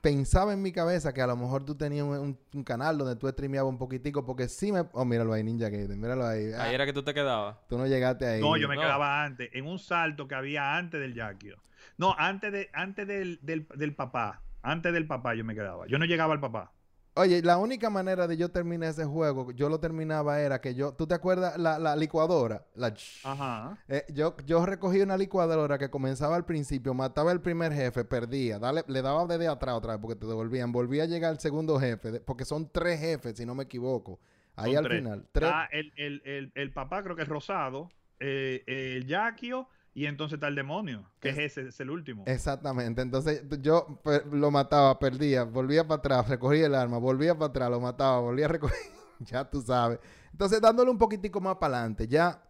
pensaba 0.00 0.52
en 0.52 0.62
mi 0.62 0.72
cabeza 0.72 1.14
que 1.14 1.22
a 1.22 1.28
lo 1.28 1.36
mejor 1.36 1.64
tú 1.64 1.76
tenías 1.76 2.04
un, 2.04 2.18
un, 2.18 2.38
un 2.54 2.64
canal 2.64 2.98
donde 2.98 3.14
tú 3.14 3.28
streameabas 3.28 3.70
un 3.70 3.78
poquitico, 3.78 4.26
porque 4.26 4.48
sí 4.48 4.72
me... 4.72 4.86
Oh, 4.90 5.04
míralo 5.04 5.32
ahí, 5.32 5.44
Ninja 5.44 5.68
Gaiden, 5.68 6.00
míralo 6.00 6.26
ahí. 6.26 6.52
Ahí 6.54 6.74
era 6.74 6.86
que 6.86 6.92
tú 6.92 7.04
te 7.04 7.14
quedabas. 7.14 7.56
Tú 7.68 7.78
no 7.78 7.86
llegaste 7.86 8.26
ahí. 8.26 8.40
No, 8.40 8.56
yo 8.56 8.68
me 8.68 8.74
no. 8.74 8.80
quedaba 8.80 9.22
antes, 9.22 9.48
en 9.52 9.64
un 9.64 9.78
salto 9.78 10.26
que 10.26 10.34
había 10.34 10.76
antes 10.76 11.00
del 11.00 11.14
Yakio. 11.14 11.56
No, 11.98 12.16
antes, 12.18 12.50
de, 12.50 12.68
antes 12.72 13.06
del, 13.06 13.38
del, 13.42 13.68
del 13.76 13.94
papá. 13.94 14.42
Antes 14.62 14.92
del 14.92 15.06
papá 15.06 15.34
yo 15.34 15.44
me 15.44 15.54
quedaba. 15.54 15.86
Yo 15.86 15.98
no 15.98 16.04
llegaba 16.04 16.34
al 16.34 16.40
papá. 16.40 16.72
Oye, 17.14 17.42
la 17.42 17.58
única 17.58 17.90
manera 17.90 18.28
de 18.28 18.36
yo 18.36 18.50
terminar 18.50 18.90
ese 18.90 19.04
juego, 19.04 19.50
yo 19.50 19.68
lo 19.68 19.80
terminaba 19.80 20.40
era 20.40 20.60
que 20.60 20.76
yo, 20.76 20.94
¿tú 20.94 21.08
te 21.08 21.14
acuerdas 21.14 21.58
la, 21.58 21.76
la 21.78 21.96
licuadora? 21.96 22.64
La, 22.76 22.94
Ajá. 23.24 23.76
Eh, 23.88 24.04
yo, 24.10 24.36
yo 24.46 24.64
recogí 24.64 25.00
una 25.00 25.16
licuadora 25.16 25.76
que 25.76 25.90
comenzaba 25.90 26.36
al 26.36 26.44
principio, 26.44 26.94
mataba 26.94 27.32
el 27.32 27.40
primer 27.40 27.72
jefe, 27.72 28.04
perdía, 28.04 28.60
dale, 28.60 28.84
le 28.86 29.02
daba 29.02 29.26
desde 29.26 29.48
atrás 29.48 29.74
otra 29.74 29.94
vez 29.94 30.00
porque 30.00 30.16
te 30.20 30.26
devolvían, 30.26 30.70
volvía 30.70 31.02
a 31.02 31.06
llegar 31.06 31.32
el 31.32 31.40
segundo 31.40 31.80
jefe, 31.80 32.20
porque 32.20 32.44
son 32.44 32.70
tres 32.70 33.00
jefes, 33.00 33.36
si 33.36 33.44
no 33.44 33.56
me 33.56 33.64
equivoco. 33.64 34.20
Ahí 34.54 34.74
son 34.74 34.78
al 34.78 34.84
tres. 34.84 35.02
final. 35.02 35.28
Tres. 35.32 35.50
Ah, 35.52 35.68
el, 35.72 35.92
el, 35.96 36.22
el, 36.24 36.52
el, 36.54 36.72
papá 36.72 37.02
creo 37.02 37.16
que 37.16 37.22
es 37.22 37.28
rosado, 37.28 37.90
eh, 38.20 38.62
el 38.66 39.04
Yakio 39.06 39.68
y 39.92 40.06
entonces 40.06 40.34
está 40.34 40.48
el 40.48 40.54
demonio, 40.54 41.10
que 41.18 41.30
es, 41.30 41.38
es 41.38 41.58
ese, 41.58 41.68
es 41.68 41.80
el 41.80 41.90
último. 41.90 42.22
Exactamente. 42.26 43.02
Entonces 43.02 43.42
yo 43.60 44.00
pues, 44.04 44.24
lo 44.26 44.50
mataba, 44.50 44.98
perdía, 44.98 45.44
volvía 45.44 45.86
para 45.86 45.98
atrás, 45.98 46.28
recogía 46.28 46.66
el 46.66 46.74
arma, 46.74 46.98
volvía 46.98 47.34
para 47.34 47.46
atrás, 47.46 47.70
lo 47.70 47.80
mataba, 47.80 48.20
volvía 48.20 48.44
a 48.44 48.48
recoger. 48.48 48.76
ya 49.20 49.48
tú 49.48 49.60
sabes. 49.60 49.98
Entonces 50.30 50.60
dándole 50.60 50.90
un 50.90 50.98
poquitico 50.98 51.40
más 51.40 51.56
para 51.56 51.78
adelante, 51.78 52.06
ya 52.06 52.40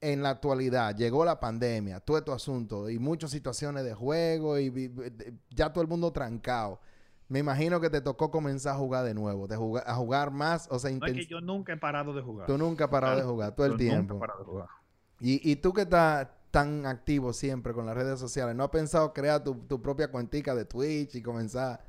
en 0.00 0.22
la 0.22 0.30
actualidad 0.30 0.96
llegó 0.96 1.24
la 1.24 1.38
pandemia, 1.38 2.00
todo 2.00 2.18
este 2.18 2.32
asunto 2.32 2.88
y 2.88 2.98
muchas 2.98 3.30
situaciones 3.30 3.84
de 3.84 3.94
juego 3.94 4.58
y, 4.58 4.66
y 4.66 4.92
ya 5.50 5.72
todo 5.72 5.82
el 5.82 5.88
mundo 5.88 6.12
trancado. 6.12 6.80
Me 7.28 7.40
imagino 7.40 7.80
que 7.80 7.90
te 7.90 8.00
tocó 8.00 8.30
comenzar 8.30 8.74
a 8.74 8.78
jugar 8.78 9.04
de 9.04 9.12
nuevo, 9.12 9.48
de 9.48 9.56
jugar, 9.56 9.84
a 9.86 9.94
jugar 9.96 10.30
más, 10.30 10.68
o 10.70 10.78
sea, 10.78 10.90
no, 10.92 11.04
es 11.04 11.12
que 11.12 11.26
yo 11.26 11.40
nunca 11.40 11.72
he 11.72 11.76
parado 11.76 12.14
de 12.14 12.22
jugar. 12.22 12.46
Tú 12.46 12.56
nunca 12.56 12.84
has 12.84 12.90
parado 12.90 13.14
claro. 13.14 13.26
de 13.26 13.32
jugar, 13.32 13.54
todo 13.54 13.66
el 13.66 13.76
tiempo. 13.76 14.14
Nunca 14.14 14.24
he 14.24 14.28
parado 14.28 14.38
de 14.38 14.44
jugar. 14.44 14.68
Y, 15.18 15.50
y 15.50 15.56
tú 15.56 15.72
que 15.72 15.82
estás 15.82 16.28
tan 16.56 16.86
activo 16.86 17.34
siempre 17.34 17.74
con 17.74 17.84
las 17.84 17.94
redes 17.94 18.18
sociales, 18.18 18.56
¿no 18.56 18.64
has 18.64 18.70
pensado 18.70 19.12
crear 19.12 19.44
tu, 19.44 19.82
propia 19.82 20.10
cuentica 20.10 20.54
de 20.54 20.64
Twitch 20.64 21.14
y 21.14 21.20
comenzar? 21.20 21.84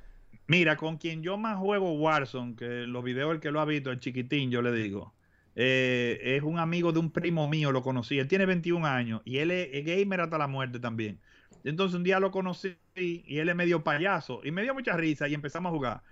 Mira, 0.45 0.75
con 0.75 0.97
quien 0.97 1.23
yo 1.23 1.37
más 1.37 1.57
juego 1.57 1.93
Warzone, 1.93 2.57
que 2.57 2.65
los 2.85 3.01
videos 3.01 3.33
el 3.33 3.39
que 3.39 3.49
lo 3.49 3.61
ha 3.61 3.65
visto, 3.65 3.91
el 3.91 4.01
chiquitín, 4.01 4.51
yo 4.51 4.61
le 4.61 4.73
digo, 4.73 5.13
eh, 5.55 6.19
es 6.21 6.43
un 6.43 6.59
amigo 6.59 6.91
de 6.91 6.99
un 6.99 7.11
primo 7.11 7.47
mío, 7.47 7.71
lo 7.71 7.81
conocí, 7.81 8.19
él 8.19 8.27
tiene 8.27 8.45
21 8.45 8.85
años 8.85 9.21
y 9.23 9.37
él 9.37 9.51
es, 9.51 9.69
es 9.71 9.85
gamer 9.85 10.19
hasta 10.19 10.37
la 10.37 10.47
muerte 10.47 10.81
también. 10.81 11.21
Entonces 11.63 11.95
un 11.95 12.03
día 12.03 12.19
lo 12.19 12.31
conocí 12.31 12.75
y 12.97 13.37
él 13.37 13.47
es 13.47 13.55
medio 13.55 13.85
payaso 13.85 14.41
y 14.43 14.51
me 14.51 14.63
dio 14.63 14.73
mucha 14.73 14.97
risa 14.97 15.29
y 15.29 15.33
empezamos 15.33 15.69
a 15.69 15.75
jugar. 15.75 16.03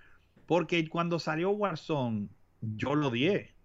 Porque 0.46 0.88
cuando 0.88 1.18
salió 1.18 1.50
Warzone, 1.50 2.28
yo 2.62 2.94
lo 2.94 3.08
odié. 3.08 3.55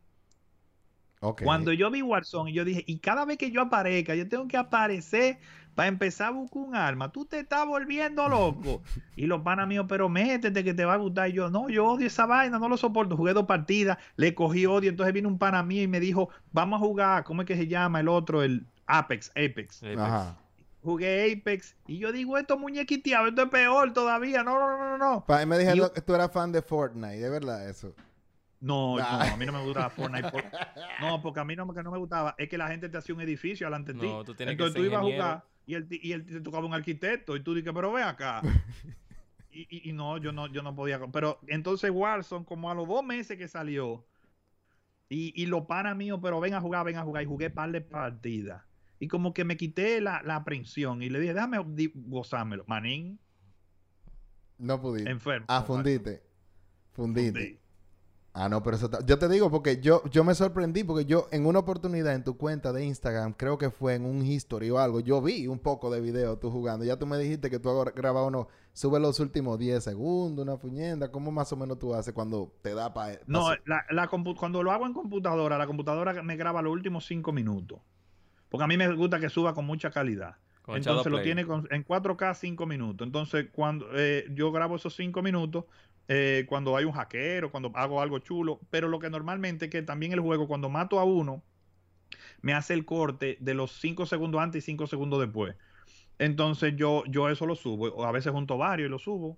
Okay. 1.23 1.45
Cuando 1.45 1.71
yo 1.71 1.91
vi 1.91 2.01
Warzone, 2.01 2.51
yo 2.51 2.65
dije, 2.65 2.83
y 2.87 2.97
cada 2.97 3.25
vez 3.25 3.37
que 3.37 3.51
yo 3.51 3.61
aparezca, 3.61 4.15
yo 4.15 4.27
tengo 4.27 4.47
que 4.47 4.57
aparecer 4.57 5.37
para 5.75 5.87
empezar 5.87 6.29
a 6.29 6.31
buscar 6.31 6.63
un 6.63 6.75
arma. 6.75 7.11
Tú 7.11 7.25
te 7.25 7.39
estás 7.39 7.65
volviendo 7.67 8.27
loco. 8.27 8.81
y 9.15 9.27
los 9.27 9.41
panas 9.41 9.67
míos, 9.67 9.85
pero 9.87 10.09
métete 10.09 10.63
que 10.63 10.73
te 10.73 10.83
va 10.83 10.95
a 10.95 10.97
gustar. 10.97 11.29
Y 11.29 11.33
yo, 11.33 11.51
no, 11.51 11.69
yo 11.69 11.85
odio 11.85 12.07
esa 12.07 12.25
vaina, 12.25 12.57
no 12.57 12.67
lo 12.67 12.75
soporto. 12.75 13.15
Jugué 13.15 13.33
dos 13.33 13.45
partidas, 13.45 13.99
le 14.15 14.33
cogí 14.33 14.65
odio. 14.65 14.89
Entonces 14.89 15.13
vino 15.13 15.29
un 15.29 15.37
pana 15.37 15.61
mío 15.61 15.83
y 15.83 15.87
me 15.87 15.99
dijo, 15.99 16.29
vamos 16.51 16.81
a 16.81 16.85
jugar, 16.85 17.23
¿cómo 17.23 17.43
es 17.43 17.47
que 17.47 17.55
se 17.55 17.67
llama 17.67 17.99
el 17.99 18.07
otro? 18.07 18.41
El 18.41 18.65
Apex, 18.87 19.29
Apex. 19.29 19.83
Apex. 19.83 19.99
Ajá. 19.99 20.37
Jugué 20.83 21.31
Apex 21.31 21.75
y 21.85 21.99
yo 21.99 22.11
digo, 22.11 22.39
esto 22.39 22.55
es 22.55 22.59
muñequiteado, 22.59 23.27
esto 23.27 23.43
es 23.43 23.49
peor 23.49 23.93
todavía. 23.93 24.43
No, 24.43 24.59
no, 24.59 24.75
no, 24.75 24.89
no, 24.89 24.97
no. 24.97 25.25
Pa- 25.25 25.45
me 25.45 25.59
dijeron 25.59 25.91
que 25.93 26.01
tú 26.01 26.15
eras 26.15 26.31
fan 26.31 26.51
de 26.51 26.63
Fortnite, 26.63 27.19
de 27.19 27.29
verdad 27.29 27.69
eso. 27.69 27.93
No, 28.61 28.97
no, 28.97 29.03
a 29.03 29.35
mí 29.37 29.45
no 29.45 29.51
me 29.53 29.63
gustaba 29.63 29.89
Fortnite. 29.89 30.29
por- 30.31 30.43
No, 31.01 31.19
porque 31.21 31.39
a 31.39 31.43
mí 31.43 31.55
no, 31.55 31.67
que 31.73 31.81
no 31.83 31.91
me 31.91 31.97
gustaba 31.97 32.35
es 32.37 32.47
que 32.47 32.57
la 32.57 32.67
gente 32.67 32.87
te 32.89 32.97
hacía 32.97 33.13
un 33.15 33.21
edificio 33.21 33.65
delante 33.67 33.93
de 33.93 33.99
ti. 33.99 34.07
No, 34.07 34.23
tú 34.23 34.33
tienes 34.35 34.55
que 34.55 34.63
Entonces 34.63 34.73
ser 34.73 34.81
tú 34.83 34.85
ibas 34.87 35.01
a 35.01 35.03
jugar 35.03 35.45
y 35.65 35.73
él, 35.73 35.87
y 35.89 36.11
él 36.11 36.25
te 36.25 36.41
tocaba 36.41 36.65
un 36.65 36.73
arquitecto 36.73 37.35
y 37.35 37.43
tú 37.43 37.53
dices, 37.55 37.71
pero 37.73 37.91
ve 37.91 38.03
acá. 38.03 38.41
y, 39.51 39.61
y- 39.69 39.89
y 39.89 39.93
no, 39.93 40.17
yo 40.17 40.31
no, 40.31 40.47
yo 40.47 40.61
no 40.61 40.75
podía. 40.75 40.99
Pero 41.11 41.39
entonces 41.47 41.89
Warzone, 41.91 42.45
como 42.45 42.69
a 42.69 42.75
los 42.75 42.87
dos 42.87 43.03
meses 43.03 43.37
que 43.37 43.47
salió, 43.47 44.05
y, 45.09 45.33
y 45.41 45.47
los 45.47 45.65
panas 45.65 45.95
míos, 45.97 46.19
pero 46.21 46.39
ven 46.39 46.53
a 46.53 46.61
jugar, 46.61 46.85
ven 46.85 46.95
a 46.97 47.03
jugar, 47.03 47.23
y 47.23 47.25
jugué 47.25 47.49
par 47.49 47.71
de 47.71 47.81
partidas. 47.81 48.63
Y 48.99 49.07
como 49.07 49.33
que 49.33 49.43
me 49.43 49.57
quité 49.57 49.99
la, 50.01 50.21
la 50.23 50.35
aprensión 50.35 51.01
y 51.01 51.09
le 51.09 51.19
dije, 51.19 51.33
déjame 51.33 51.57
gozármelo. 51.95 52.63
Manín, 52.67 53.19
No 54.59 54.79
pudiste. 54.79 55.09
enfermo. 55.09 55.47
Ah, 55.49 55.63
fundiste. 55.63 56.21
Fundiste. 56.93 57.59
Ah, 58.33 58.47
no, 58.47 58.63
pero 58.63 58.77
eso 58.77 58.85
está- 58.85 59.05
Yo 59.05 59.19
te 59.19 59.27
digo 59.27 59.51
porque 59.51 59.81
yo, 59.81 60.03
yo 60.09 60.23
me 60.23 60.33
sorprendí 60.35 60.85
porque 60.85 61.03
yo 61.05 61.27
en 61.31 61.45
una 61.45 61.59
oportunidad 61.59 62.13
en 62.15 62.23
tu 62.23 62.37
cuenta 62.37 62.71
de 62.71 62.85
Instagram, 62.85 63.33
creo 63.33 63.57
que 63.57 63.69
fue 63.71 63.95
en 63.95 64.05
un 64.05 64.25
history 64.25 64.69
o 64.69 64.79
algo, 64.79 65.01
yo 65.01 65.21
vi 65.21 65.47
un 65.47 65.59
poco 65.59 65.91
de 65.91 65.99
video 65.99 66.37
tú 66.37 66.49
jugando. 66.49 66.85
Ya 66.85 66.97
tú 66.97 67.05
me 67.05 67.17
dijiste 67.17 67.49
que 67.49 67.59
tú 67.59 67.67
ahora 67.69 67.91
grabas 67.93 68.25
uno, 68.25 68.47
sube 68.71 69.01
los 69.01 69.19
últimos 69.19 69.59
10 69.59 69.83
segundos, 69.83 70.43
una 70.43 70.55
fuñenda. 70.57 71.11
¿Cómo 71.11 71.29
más 71.33 71.51
o 71.51 71.57
menos 71.57 71.77
tú 71.77 71.93
haces 71.93 72.13
cuando 72.13 72.53
te 72.61 72.73
da 72.73 72.93
para... 72.93 73.19
No, 73.27 73.49
la, 73.65 73.83
la 73.89 74.09
compu- 74.09 74.37
cuando 74.37 74.63
lo 74.63 74.71
hago 74.71 74.85
en 74.85 74.93
computadora, 74.93 75.57
la 75.57 75.67
computadora 75.67 76.23
me 76.23 76.37
graba 76.37 76.61
los 76.61 76.71
últimos 76.71 77.05
cinco 77.05 77.33
minutos. 77.33 77.79
Porque 78.47 78.63
a 78.63 78.67
mí 78.67 78.77
me 78.77 78.89
gusta 78.95 79.19
que 79.19 79.27
suba 79.29 79.53
con 79.53 79.65
mucha 79.65 79.91
calidad. 79.91 80.35
Con 80.61 80.77
Entonces 80.77 81.11
lo 81.11 81.17
tiene 81.23 81.45
con- 81.45 81.67
en 81.71 81.83
4K 81.83 82.33
5 82.35 82.65
minutos. 82.65 83.05
Entonces, 83.05 83.47
cuando 83.51 83.87
eh, 83.93 84.25
yo 84.33 84.51
grabo 84.53 84.75
esos 84.77 84.95
5 84.95 85.21
minutos, 85.21 85.65
eh, 86.13 86.45
cuando 86.45 86.75
hay 86.75 86.83
un 86.83 86.91
hackero, 86.91 87.51
cuando 87.51 87.71
hago 87.73 88.01
algo 88.01 88.19
chulo, 88.19 88.59
pero 88.69 88.89
lo 88.89 88.99
que 88.99 89.09
normalmente 89.09 89.69
que 89.69 89.81
también 89.81 90.11
el 90.11 90.19
juego, 90.19 90.45
cuando 90.45 90.67
mato 90.67 90.99
a 90.99 91.05
uno, 91.05 91.41
me 92.41 92.53
hace 92.53 92.73
el 92.73 92.83
corte 92.83 93.37
de 93.39 93.53
los 93.53 93.79
5 93.79 94.05
segundos 94.05 94.41
antes 94.41 94.61
y 94.61 94.65
5 94.65 94.87
segundos 94.87 95.21
después. 95.21 95.55
Entonces 96.19 96.73
yo, 96.75 97.05
yo 97.05 97.29
eso 97.29 97.45
lo 97.45 97.55
subo. 97.55 97.85
O 97.93 98.03
a 98.03 98.11
veces 98.11 98.33
junto 98.33 98.57
varios 98.57 98.87
y 98.87 98.91
lo 98.91 98.99
subo. 98.99 99.37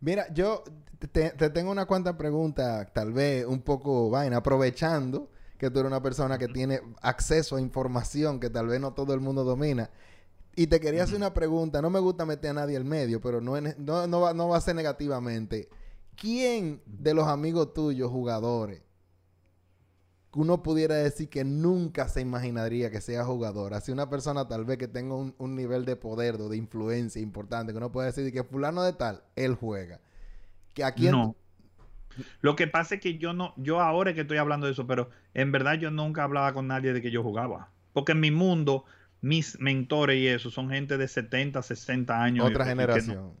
Mira, 0.00 0.32
yo 0.32 0.64
te, 1.12 1.32
te 1.32 1.50
tengo 1.50 1.70
una 1.70 1.84
cuanta 1.84 2.16
preguntas, 2.16 2.90
tal 2.94 3.12
vez 3.12 3.44
un 3.44 3.60
poco 3.60 4.08
vaina, 4.08 4.38
aprovechando 4.38 5.30
que 5.58 5.70
tú 5.70 5.80
eres 5.80 5.90
una 5.90 6.00
persona 6.00 6.38
que 6.38 6.48
tiene 6.48 6.80
acceso 7.02 7.56
a 7.56 7.60
información 7.60 8.40
que 8.40 8.48
tal 8.48 8.68
vez 8.68 8.80
no 8.80 8.94
todo 8.94 9.12
el 9.12 9.20
mundo 9.20 9.44
domina. 9.44 9.90
Y 10.56 10.66
te 10.68 10.78
quería 10.80 11.02
hacer 11.04 11.16
una 11.16 11.34
pregunta, 11.34 11.82
no 11.82 11.90
me 11.90 11.98
gusta 11.98 12.24
meter 12.24 12.50
a 12.50 12.54
nadie 12.54 12.76
al 12.76 12.84
medio, 12.84 13.20
pero 13.20 13.40
no, 13.40 13.56
en- 13.56 13.74
no, 13.78 14.06
no, 14.06 14.20
va, 14.20 14.34
no 14.34 14.48
va 14.48 14.56
a 14.58 14.60
ser 14.60 14.76
negativamente. 14.76 15.68
¿Quién 16.16 16.80
de 16.86 17.12
los 17.12 17.26
amigos 17.26 17.74
tuyos, 17.74 18.10
jugadores, 18.10 18.82
que 20.32 20.38
uno 20.40 20.62
pudiera 20.62 20.96
decir 20.96 21.28
que 21.28 21.44
nunca 21.44 22.08
se 22.08 22.20
imaginaría 22.20 22.90
que 22.90 23.00
sea 23.00 23.24
jugador? 23.24 23.74
Así 23.74 23.90
una 23.92 24.08
persona 24.08 24.46
tal 24.46 24.64
vez 24.64 24.78
que 24.78 24.88
tenga 24.88 25.16
un, 25.16 25.34
un 25.38 25.56
nivel 25.56 25.84
de 25.84 25.96
poder 25.96 26.36
o 26.40 26.48
de 26.48 26.56
influencia 26.56 27.20
importante, 27.20 27.72
que 27.72 27.78
uno 27.78 27.90
puede 27.92 28.08
decir 28.12 28.32
que 28.32 28.44
fulano 28.44 28.82
de 28.82 28.92
tal, 28.92 29.24
él 29.34 29.54
juega. 29.56 30.00
¿Que 30.72 30.84
¿A 30.84 30.92
quién? 30.92 31.12
No. 31.12 31.36
Lo 32.40 32.54
que 32.54 32.68
pasa 32.68 32.96
es 32.96 33.00
que 33.00 33.18
yo 33.18 33.32
no, 33.32 33.54
yo 33.56 33.80
ahora 33.80 34.10
es 34.10 34.14
que 34.14 34.20
estoy 34.22 34.38
hablando 34.38 34.66
de 34.66 34.72
eso, 34.72 34.86
pero 34.86 35.10
en 35.34 35.50
verdad 35.50 35.74
yo 35.74 35.90
nunca 35.90 36.22
hablaba 36.22 36.52
con 36.52 36.68
nadie 36.68 36.92
de 36.92 37.02
que 37.02 37.10
yo 37.10 37.24
jugaba. 37.24 37.70
Porque 37.92 38.12
en 38.12 38.20
mi 38.20 38.30
mundo, 38.30 38.84
mis 39.24 39.58
mentores 39.58 40.18
y 40.18 40.26
eso 40.26 40.50
son 40.50 40.68
gente 40.68 40.98
de 40.98 41.08
70, 41.08 41.62
60 41.62 42.22
años. 42.22 42.46
Otra 42.46 42.64
no- 42.64 42.68
generación. 42.70 43.32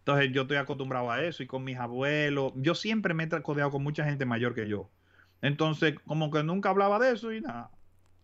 Entonces 0.00 0.32
yo 0.32 0.42
estoy 0.42 0.58
acostumbrado 0.58 1.10
a 1.10 1.22
eso 1.22 1.42
y 1.42 1.46
con 1.46 1.64
mis 1.64 1.78
abuelos. 1.78 2.52
Yo 2.56 2.74
siempre 2.74 3.14
me 3.14 3.24
he 3.24 3.28
codeado 3.42 3.70
con 3.70 3.82
mucha 3.82 4.04
gente 4.04 4.26
mayor 4.26 4.54
que 4.54 4.68
yo. 4.68 4.90
Entonces, 5.40 5.94
como 6.06 6.30
que 6.30 6.42
nunca 6.42 6.68
hablaba 6.70 6.98
de 6.98 7.12
eso 7.12 7.32
y 7.32 7.40
nada. 7.40 7.70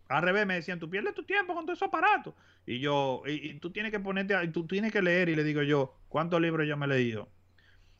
Al 0.09 0.21
revés, 0.21 0.45
me 0.45 0.53
decían, 0.55 0.79
tú 0.79 0.89
pierdes 0.89 1.15
tu 1.15 1.23
tiempo 1.23 1.55
con 1.55 1.65
todo 1.65 1.73
esos 1.73 1.87
aparatos. 1.87 2.33
Y 2.67 2.79
yo, 2.79 3.23
y, 3.25 3.49
y 3.49 3.59
tú 3.59 3.71
tienes 3.71 3.91
que 3.91 3.99
ponerte, 3.99 4.35
a- 4.35 4.43
y 4.43 4.49
tú 4.49 4.67
tienes 4.67 4.91
que 4.91 5.01
leer. 5.01 5.29
Y 5.29 5.35
le 5.35 5.43
digo 5.43 5.63
yo, 5.63 5.95
¿cuántos 6.07 6.39
libros 6.39 6.67
yo 6.67 6.77
me 6.77 6.85
he 6.85 6.89
leído? 6.89 7.29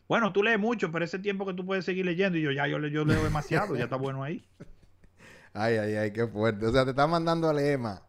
Bueno, 0.08 0.32
tú 0.32 0.44
lees 0.44 0.60
mucho, 0.60 0.92
pero 0.92 1.06
ese 1.06 1.18
tiempo 1.20 1.46
que 1.46 1.54
tú 1.54 1.66
puedes 1.66 1.86
seguir 1.86 2.06
leyendo. 2.06 2.38
Y 2.38 2.42
yo, 2.44 2.52
ya, 2.52 2.68
yo, 2.68 2.78
le- 2.78 2.92
yo 2.92 3.04
leo 3.04 3.24
demasiado, 3.24 3.76
ya 3.76 3.86
está 3.86 3.96
bueno 3.96 4.24
ahí. 4.24 4.46
Ay, 5.54 5.78
ay, 5.78 5.96
ay, 5.96 6.14
qué 6.14 6.28
fuerte. 6.28 6.66
O 6.68 6.72
sea, 6.72 6.84
te 6.84 6.92
está 6.92 7.08
mandando 7.08 7.50
a 7.50 7.54
leer 7.54 7.80
más. 7.80 8.04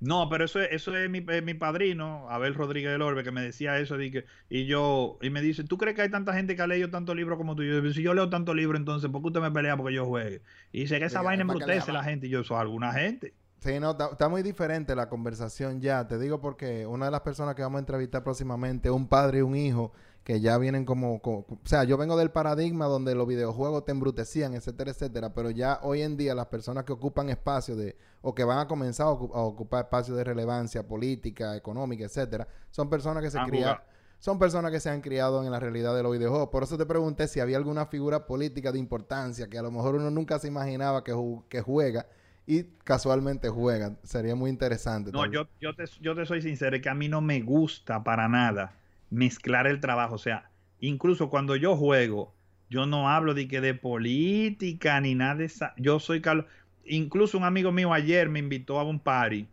No, 0.00 0.28
pero 0.28 0.44
eso 0.44 0.60
es, 0.60 0.68
eso 0.72 0.96
es 0.96 1.10
mi, 1.10 1.18
eh, 1.28 1.42
mi 1.42 1.54
padrino, 1.54 2.28
Abel 2.30 2.54
Rodríguez 2.54 2.92
del 2.92 3.02
Orbe, 3.02 3.24
que 3.24 3.32
me 3.32 3.42
decía 3.42 3.78
eso. 3.80 3.96
di 3.98 4.10
que- 4.12 4.26
y 4.48 4.66
yo, 4.66 5.18
y 5.22 5.30
me 5.30 5.42
dice, 5.42 5.64
¿tú 5.64 5.76
crees 5.76 5.96
que 5.96 6.02
hay 6.02 6.10
tanta 6.10 6.32
gente 6.34 6.54
que 6.54 6.62
ha 6.62 6.66
leído 6.68 6.90
tantos 6.90 7.16
libros 7.16 7.36
como 7.36 7.56
tú? 7.56 7.62
Y 7.64 7.68
yo, 7.68 7.92
si 7.92 8.02
yo 8.02 8.14
leo 8.14 8.30
tantos 8.30 8.54
libros, 8.54 8.78
entonces, 8.78 9.10
¿por 9.10 9.20
qué 9.22 9.26
usted 9.28 9.40
me 9.40 9.50
pelea 9.50 9.76
porque 9.76 9.94
yo 9.94 10.06
juegue? 10.06 10.42
Y 10.72 10.82
dice 10.82 10.98
que 11.00 11.06
esa 11.06 11.20
Diga, 11.20 11.22
vaina 11.22 11.42
embrutece 11.42 11.92
la 11.92 12.04
gente. 12.04 12.26
Y 12.28 12.30
yo, 12.30 12.40
eso 12.40 12.54
es 12.54 12.60
alguna 12.60 12.92
gente. 12.92 13.34
Sí, 13.60 13.80
no, 13.80 13.90
está, 13.92 14.06
está 14.12 14.28
muy 14.28 14.42
diferente 14.42 14.94
la 14.94 15.08
conversación 15.08 15.80
ya. 15.80 16.06
Te 16.06 16.18
digo 16.18 16.40
porque 16.40 16.86
una 16.86 17.06
de 17.06 17.10
las 17.10 17.22
personas 17.22 17.54
que 17.56 17.62
vamos 17.62 17.78
a 17.78 17.80
entrevistar 17.80 18.22
próximamente, 18.22 18.90
un 18.90 19.08
padre 19.08 19.38
y 19.40 19.42
un 19.42 19.56
hijo, 19.56 19.92
que 20.28 20.40
ya 20.42 20.58
vienen 20.58 20.86
como, 20.86 21.22
co- 21.22 21.46
o 21.48 21.58
sea, 21.64 21.84
yo 21.84 21.96
vengo 21.98 22.16
del 22.18 22.30
paradigma 22.30 22.86
donde 22.86 23.16
los 23.16 23.26
videojuegos 23.26 23.86
te 23.86 23.92
embrutecían, 23.92 24.54
etcétera, 24.54 24.92
etcétera, 24.92 25.34
pero 25.34 25.50
ya 25.50 25.80
hoy 25.82 26.02
en 26.02 26.18
día 26.18 26.36
las 26.36 26.48
personas 26.48 26.84
que 26.84 26.92
ocupan 26.92 27.30
espacios 27.30 27.78
de, 27.78 27.96
o 28.22 28.34
que 28.34 28.44
van 28.44 28.58
a 28.60 28.68
comenzar 28.68 29.06
a, 29.08 29.10
ocu- 29.12 29.32
a 29.34 29.40
ocupar 29.40 29.86
espacios 29.86 30.18
de 30.18 30.24
relevancia 30.24 30.86
política, 30.86 31.56
económica, 31.56 32.04
etcétera, 32.04 32.46
son 32.70 32.90
personas 32.90 33.22
que 33.24 33.30
se 33.30 33.38
jugado. 33.40 33.82
son 34.20 34.38
personas 34.38 34.70
que 34.72 34.80
se 34.80 34.90
han 34.90 35.00
criado 35.00 35.44
en 35.44 35.50
la 35.50 35.60
realidad 35.60 35.96
de 35.96 36.02
los 36.02 36.12
videojuegos. 36.12 36.48
Por 36.50 36.62
eso 36.62 36.76
te 36.78 36.86
pregunté 36.86 37.28
si 37.28 37.40
había 37.40 37.56
alguna 37.56 37.86
figura 37.86 38.26
política 38.26 38.72
de 38.72 38.78
importancia 38.80 39.48
que 39.48 39.58
a 39.58 39.62
lo 39.62 39.70
mejor 39.70 39.94
uno 39.96 40.10
nunca 40.10 40.38
se 40.38 40.48
imaginaba 40.48 41.04
que, 41.04 41.14
ju- 41.14 41.44
que 41.48 41.62
juega 41.62 42.06
y 42.46 42.64
casualmente 42.84 43.48
juega. 43.48 43.96
Sería 44.02 44.34
muy 44.34 44.50
interesante. 44.50 45.12
No, 45.12 45.26
yo, 45.26 45.48
yo, 45.60 45.74
te, 45.74 45.84
yo 46.00 46.14
te 46.14 46.26
soy 46.26 46.42
sincero, 46.42 46.76
es 46.76 46.82
que 46.82 46.88
a 46.90 46.94
mí 46.94 47.08
no 47.08 47.20
me 47.20 47.40
gusta 47.40 48.04
para 48.04 48.28
nada 48.28 48.74
mezclar 49.10 49.66
el 49.66 49.80
trabajo. 49.80 50.14
O 50.14 50.18
sea, 50.18 50.50
incluso 50.80 51.30
cuando 51.30 51.56
yo 51.56 51.76
juego, 51.76 52.34
yo 52.70 52.86
no 52.86 53.08
hablo 53.08 53.34
de 53.34 53.48
que 53.48 53.60
de 53.60 53.74
política 53.74 55.00
ni 55.00 55.14
nada 55.14 55.36
de 55.36 55.44
esa. 55.46 55.74
Yo 55.76 56.00
soy 56.00 56.20
Carlos. 56.20 56.46
Incluso 56.84 57.36
un 57.38 57.44
amigo 57.44 57.70
mío 57.72 57.92
ayer 57.92 58.28
me 58.28 58.38
invitó 58.38 58.78
a 58.78 58.84
un 58.84 58.98
party 58.98 59.46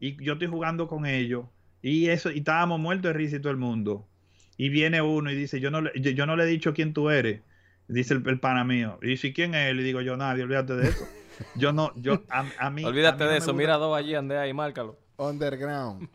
y 0.00 0.22
yo 0.22 0.34
estoy 0.34 0.46
jugando 0.48 0.86
con 0.86 1.06
ellos 1.06 1.46
y 1.82 2.06
eso 2.08 2.30
y 2.30 2.38
estábamos 2.38 2.78
muertos 2.78 3.08
de 3.12 3.12
risa 3.18 3.36
y 3.36 3.40
todo 3.40 3.50
el 3.50 3.56
mundo. 3.58 4.06
Y 4.56 4.68
viene 4.68 5.00
uno 5.02 5.30
y 5.30 5.34
dice, 5.36 5.60
yo 5.60 5.70
no 5.70 5.80
le, 5.80 5.92
yo, 6.00 6.10
yo 6.12 6.26
no 6.26 6.36
le 6.36 6.44
he 6.44 6.46
dicho 6.46 6.74
quién 6.74 6.92
tú 6.92 7.10
eres. 7.10 7.40
Dice 7.88 8.14
el, 8.14 8.22
el 8.28 8.38
pana 8.40 8.64
mío. 8.64 8.98
Y 9.02 9.08
dice, 9.08 9.32
¿quién 9.32 9.54
es 9.54 9.70
él? 9.70 9.80
Y 9.80 9.82
digo 9.84 10.00
yo, 10.02 10.16
nadie, 10.16 10.42
olvídate 10.44 10.74
de 10.74 10.88
eso. 10.88 11.06
Yo 11.56 11.72
no, 11.72 11.92
yo, 11.96 12.22
a, 12.28 12.44
a 12.58 12.70
mí. 12.70 12.82
a 12.84 12.88
Olvídate 12.88 13.18
mí 13.18 13.24
no 13.26 13.30
de 13.30 13.36
eso. 13.38 13.46
gusta- 13.46 13.58
Mira 13.58 13.76
dos 13.76 13.96
allí, 13.96 14.14
ande 14.14 14.36
ahí, 14.36 14.52
márcalo. 14.52 14.98
Underground. 15.16 16.08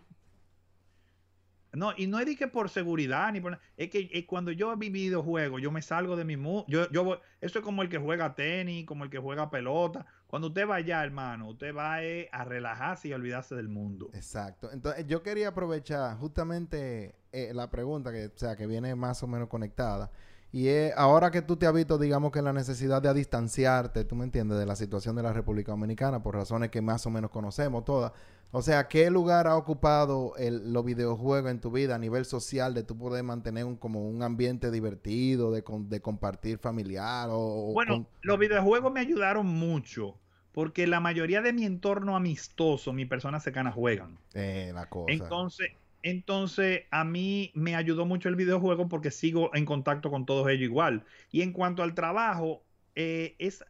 No, 1.73 1.91
y 1.97 2.07
no 2.07 2.19
es 2.19 2.25
de 2.25 2.35
que 2.35 2.47
por 2.47 2.69
seguridad 2.69 3.31
ni 3.33 3.41
por. 3.41 3.59
Es 3.77 3.89
que 3.89 4.09
eh, 4.13 4.25
cuando 4.27 4.51
yo 4.51 4.75
vi 4.77 4.89
videojuegos, 4.89 5.61
yo 5.61 5.71
me 5.71 5.81
salgo 5.81 6.15
de 6.15 6.23
mi 6.23 6.37
mundo. 6.37 6.65
Yo, 6.67 6.89
yo 6.91 7.03
voy- 7.03 7.17
eso 7.41 7.59
es 7.59 7.65
como 7.65 7.81
el 7.81 7.89
que 7.89 7.97
juega 7.97 8.35
tenis, 8.35 8.85
como 8.85 9.03
el 9.03 9.09
que 9.09 9.17
juega 9.17 9.49
pelota. 9.49 10.05
Cuando 10.27 10.49
usted 10.49 10.67
va 10.67 10.75
allá, 10.75 11.03
hermano, 11.03 11.49
usted 11.49 11.75
va 11.75 12.03
eh, 12.03 12.29
a 12.31 12.43
relajarse 12.43 13.07
y 13.07 13.13
olvidarse 13.13 13.55
del 13.55 13.69
mundo. 13.69 14.09
Exacto. 14.13 14.71
Entonces, 14.71 15.05
yo 15.07 15.23
quería 15.23 15.49
aprovechar 15.49 16.17
justamente 16.17 17.15
eh, 17.31 17.51
la 17.53 17.69
pregunta 17.69 18.11
que, 18.11 18.31
sea, 18.35 18.55
que 18.55 18.67
viene 18.67 18.95
más 18.95 19.23
o 19.23 19.27
menos 19.27 19.47
conectada. 19.47 20.11
Y 20.51 20.67
ahora 20.95 21.31
que 21.31 21.41
tú 21.41 21.55
te 21.57 21.65
has 21.65 21.73
visto, 21.73 21.97
digamos 21.97 22.31
que 22.31 22.39
la 22.43 22.53
necesidad 22.53 23.01
de 23.01 23.11
distanciarte, 23.15 24.05
tú 24.05 24.15
me 24.15 24.23
entiendes, 24.23 24.59
de 24.59 24.67
la 24.67 24.75
situación 24.75 25.15
de 25.15 25.23
la 25.23 25.33
República 25.33 25.71
Dominicana, 25.71 26.21
por 26.21 26.35
razones 26.35 26.69
que 26.69 26.79
más 26.79 27.03
o 27.07 27.09
menos 27.09 27.31
conocemos 27.31 27.83
todas. 27.83 28.11
O 28.53 28.61
sea, 28.61 28.87
¿qué 28.87 29.09
lugar 29.09 29.47
ha 29.47 29.57
ocupado 29.57 30.33
el, 30.37 30.71
los 30.71 30.85
videojuegos 30.85 31.49
en 31.49 31.59
tu 31.59 31.71
vida 31.71 31.95
a 31.95 31.97
nivel 31.97 32.23
social 32.23 32.73
de 32.73 32.83
tú 32.83 32.95
poder 32.97 33.23
mantener 33.23 33.65
un, 33.65 33.75
como 33.75 34.07
un 34.07 34.21
ambiente 34.21 34.69
divertido, 34.69 35.51
de, 35.51 35.63
compartir 36.01 36.59
familiar 36.59 37.29
o... 37.31 37.35
o 37.35 37.73
Bueno, 37.73 37.95
con- 37.95 38.07
los 38.21 38.37
videojuegos 38.39 38.91
me 38.93 38.99
ayudaron 38.99 39.47
mucho. 39.47 40.19
Porque 40.51 40.85
la 40.85 40.99
mayoría 40.99 41.41
de 41.41 41.51
mi 41.51 41.65
entorno 41.65 42.15
amistoso, 42.15 42.93
mis 42.93 43.07
personas 43.07 43.43
cercanas 43.43 43.73
juegan. 43.73 44.19
eh, 44.35 44.71
la 44.73 44.87
cosa. 44.87 45.11
Entonces, 45.11 45.71
entonces, 46.03 46.83
a 46.91 47.03
mí 47.03 47.51
me 47.55 47.75
ayudó 47.75 48.05
mucho 48.05 48.29
el 48.29 48.35
videojuego 48.35 48.87
porque 48.87 49.09
sigo 49.09 49.49
en 49.55 49.65
contacto 49.65 50.11
con 50.11 50.25
todos 50.25 50.47
ellos 50.49 50.63
igual. 50.63 51.05
Y 51.31 51.41
en 51.41 51.53
cuanto 51.53 51.81
al 51.81 51.95
trabajo, 51.95 52.61
eh, 52.95 53.35
es 53.39 53.65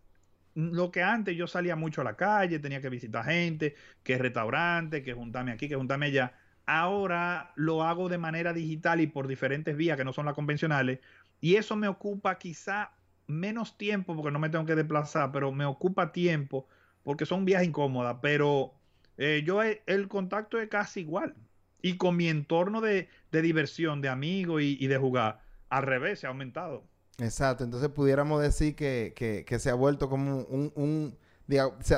lo 0.55 0.91
que 0.91 1.03
antes 1.03 1.36
yo 1.36 1.48
salía 1.48 1.75
mucho 1.75 2.01
a 2.01 2.03
la 2.03 2.15
calle, 2.15 2.60
tenía 2.60 2.81
que 2.81 2.89
visitar 2.89 3.25
gente, 3.25 3.75
que 4.03 4.17
restaurante, 4.17 5.03
que 5.03 5.13
juntarme 5.13 5.51
aquí, 5.51 5.67
que 5.67 5.75
juntarme 5.75 6.07
allá. 6.07 6.33
Ahora 6.65 7.51
lo 7.55 7.83
hago 7.83 8.10
de 8.10 8.17
manera 8.17 8.53
digital 8.53 9.01
y 9.01 9.07
por 9.07 9.27
diferentes 9.27 9.75
vías 9.75 9.98
que 9.98 10.05
no 10.05 10.13
son 10.13 10.25
las 10.25 10.36
convencionales. 10.36 11.00
Y 11.41 11.55
eso 11.55 11.75
me 11.75 11.88
ocupa 11.88 12.38
quizá 12.38 12.91
menos 13.27 13.77
tiempo 13.77 14.15
porque 14.15 14.31
no 14.31 14.39
me 14.39 14.50
tengo 14.50 14.65
que 14.65 14.75
desplazar, 14.75 15.31
pero 15.31 15.51
me 15.51 15.65
ocupa 15.65 16.12
tiempo 16.12 16.67
porque 17.03 17.25
son 17.25 17.45
vías 17.45 17.63
incómodas, 17.63 18.17
pero 18.22 18.74
eh, 19.17 19.43
yo 19.45 19.62
el 19.62 20.07
contacto 20.07 20.60
es 20.60 20.69
casi 20.69 21.01
igual. 21.01 21.36
Y 21.81 21.98
con 21.98 22.15
mi 22.15 22.29
entorno 22.29 22.79
de, 22.81 23.10
de 23.31 23.41
diversión, 23.41 24.01
de 24.01 24.10
amigos 24.10 24.62
y, 24.62 24.77
y, 24.79 24.88
de 24.88 24.98
jugar, 24.98 25.41
al 25.69 25.83
revés, 25.83 26.19
se 26.19 26.27
ha 26.27 26.29
aumentado. 26.29 26.86
Exacto, 27.20 27.63
entonces 27.63 27.89
pudiéramos 27.89 28.41
decir 28.41 28.75
que, 28.75 29.13
que, 29.15 29.46
que 29.46 29.60
se 29.60 29.70
ha 29.70 29.75
vuelto 29.75 30.10
como 30.10 30.43
un, 30.46 30.72
un 30.75 31.17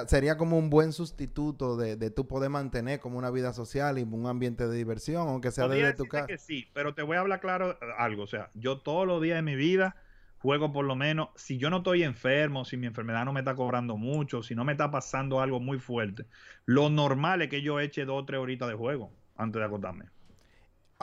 sería 0.07 0.38
como 0.38 0.57
un 0.57 0.69
buen 0.69 0.91
sustituto 0.91 1.77
de, 1.77 1.95
de 1.95 2.10
tú 2.10 2.27
poder 2.27 2.50
mantener 2.50 3.00
como 3.00 3.17
una 3.17 3.29
vida 3.29 3.53
social 3.53 3.98
y 4.00 4.03
un 4.03 4.25
ambiente 4.27 4.67
de 4.67 4.75
diversión, 4.75 5.27
aunque 5.27 5.51
sea 5.51 5.65
Podría 5.65 5.86
desde 5.86 5.98
tu 5.98 6.07
casa. 6.07 6.27
que 6.27 6.38
sí, 6.38 6.69
pero 6.74 6.93
te 6.95 7.03
voy 7.03 7.17
a 7.17 7.22
hablar 7.22 7.39
claro 7.39 7.77
algo, 7.98 8.24
o 8.24 8.27
sea, 8.27 8.50
yo 8.55 8.79
todos 8.79 9.07
los 9.07 9.22
días 9.22 9.38
de 9.38 9.41
mi 9.43 9.55
vida 9.55 9.95
juego 10.39 10.72
por 10.72 10.86
lo 10.86 10.95
menos, 10.95 11.29
si 11.36 11.57
yo 11.57 11.69
no 11.69 11.77
estoy 11.77 12.03
enfermo, 12.03 12.65
si 12.65 12.77
mi 12.77 12.88
enfermedad 12.88 13.25
no 13.25 13.34
me 13.34 13.39
está 13.39 13.55
cobrando 13.55 13.98
mucho, 13.98 14.43
si 14.43 14.53
no 14.55 14.63
me 14.63 14.74
está 14.74 14.91
pasando 14.91 15.41
algo 15.41 15.60
muy 15.60 15.79
fuerte, 15.79 16.27
lo 16.65 16.89
normal 16.89 17.41
es 17.41 17.50
que 17.50 17.62
yo 17.62 17.79
eche 17.79 18.05
dos 18.05 18.24
o 18.24 18.25
tres 18.25 18.39
horitas 18.39 18.67
de 18.69 18.75
juego 18.75 19.12
antes 19.36 19.60
de 19.60 19.65
acostarme. 19.65 20.05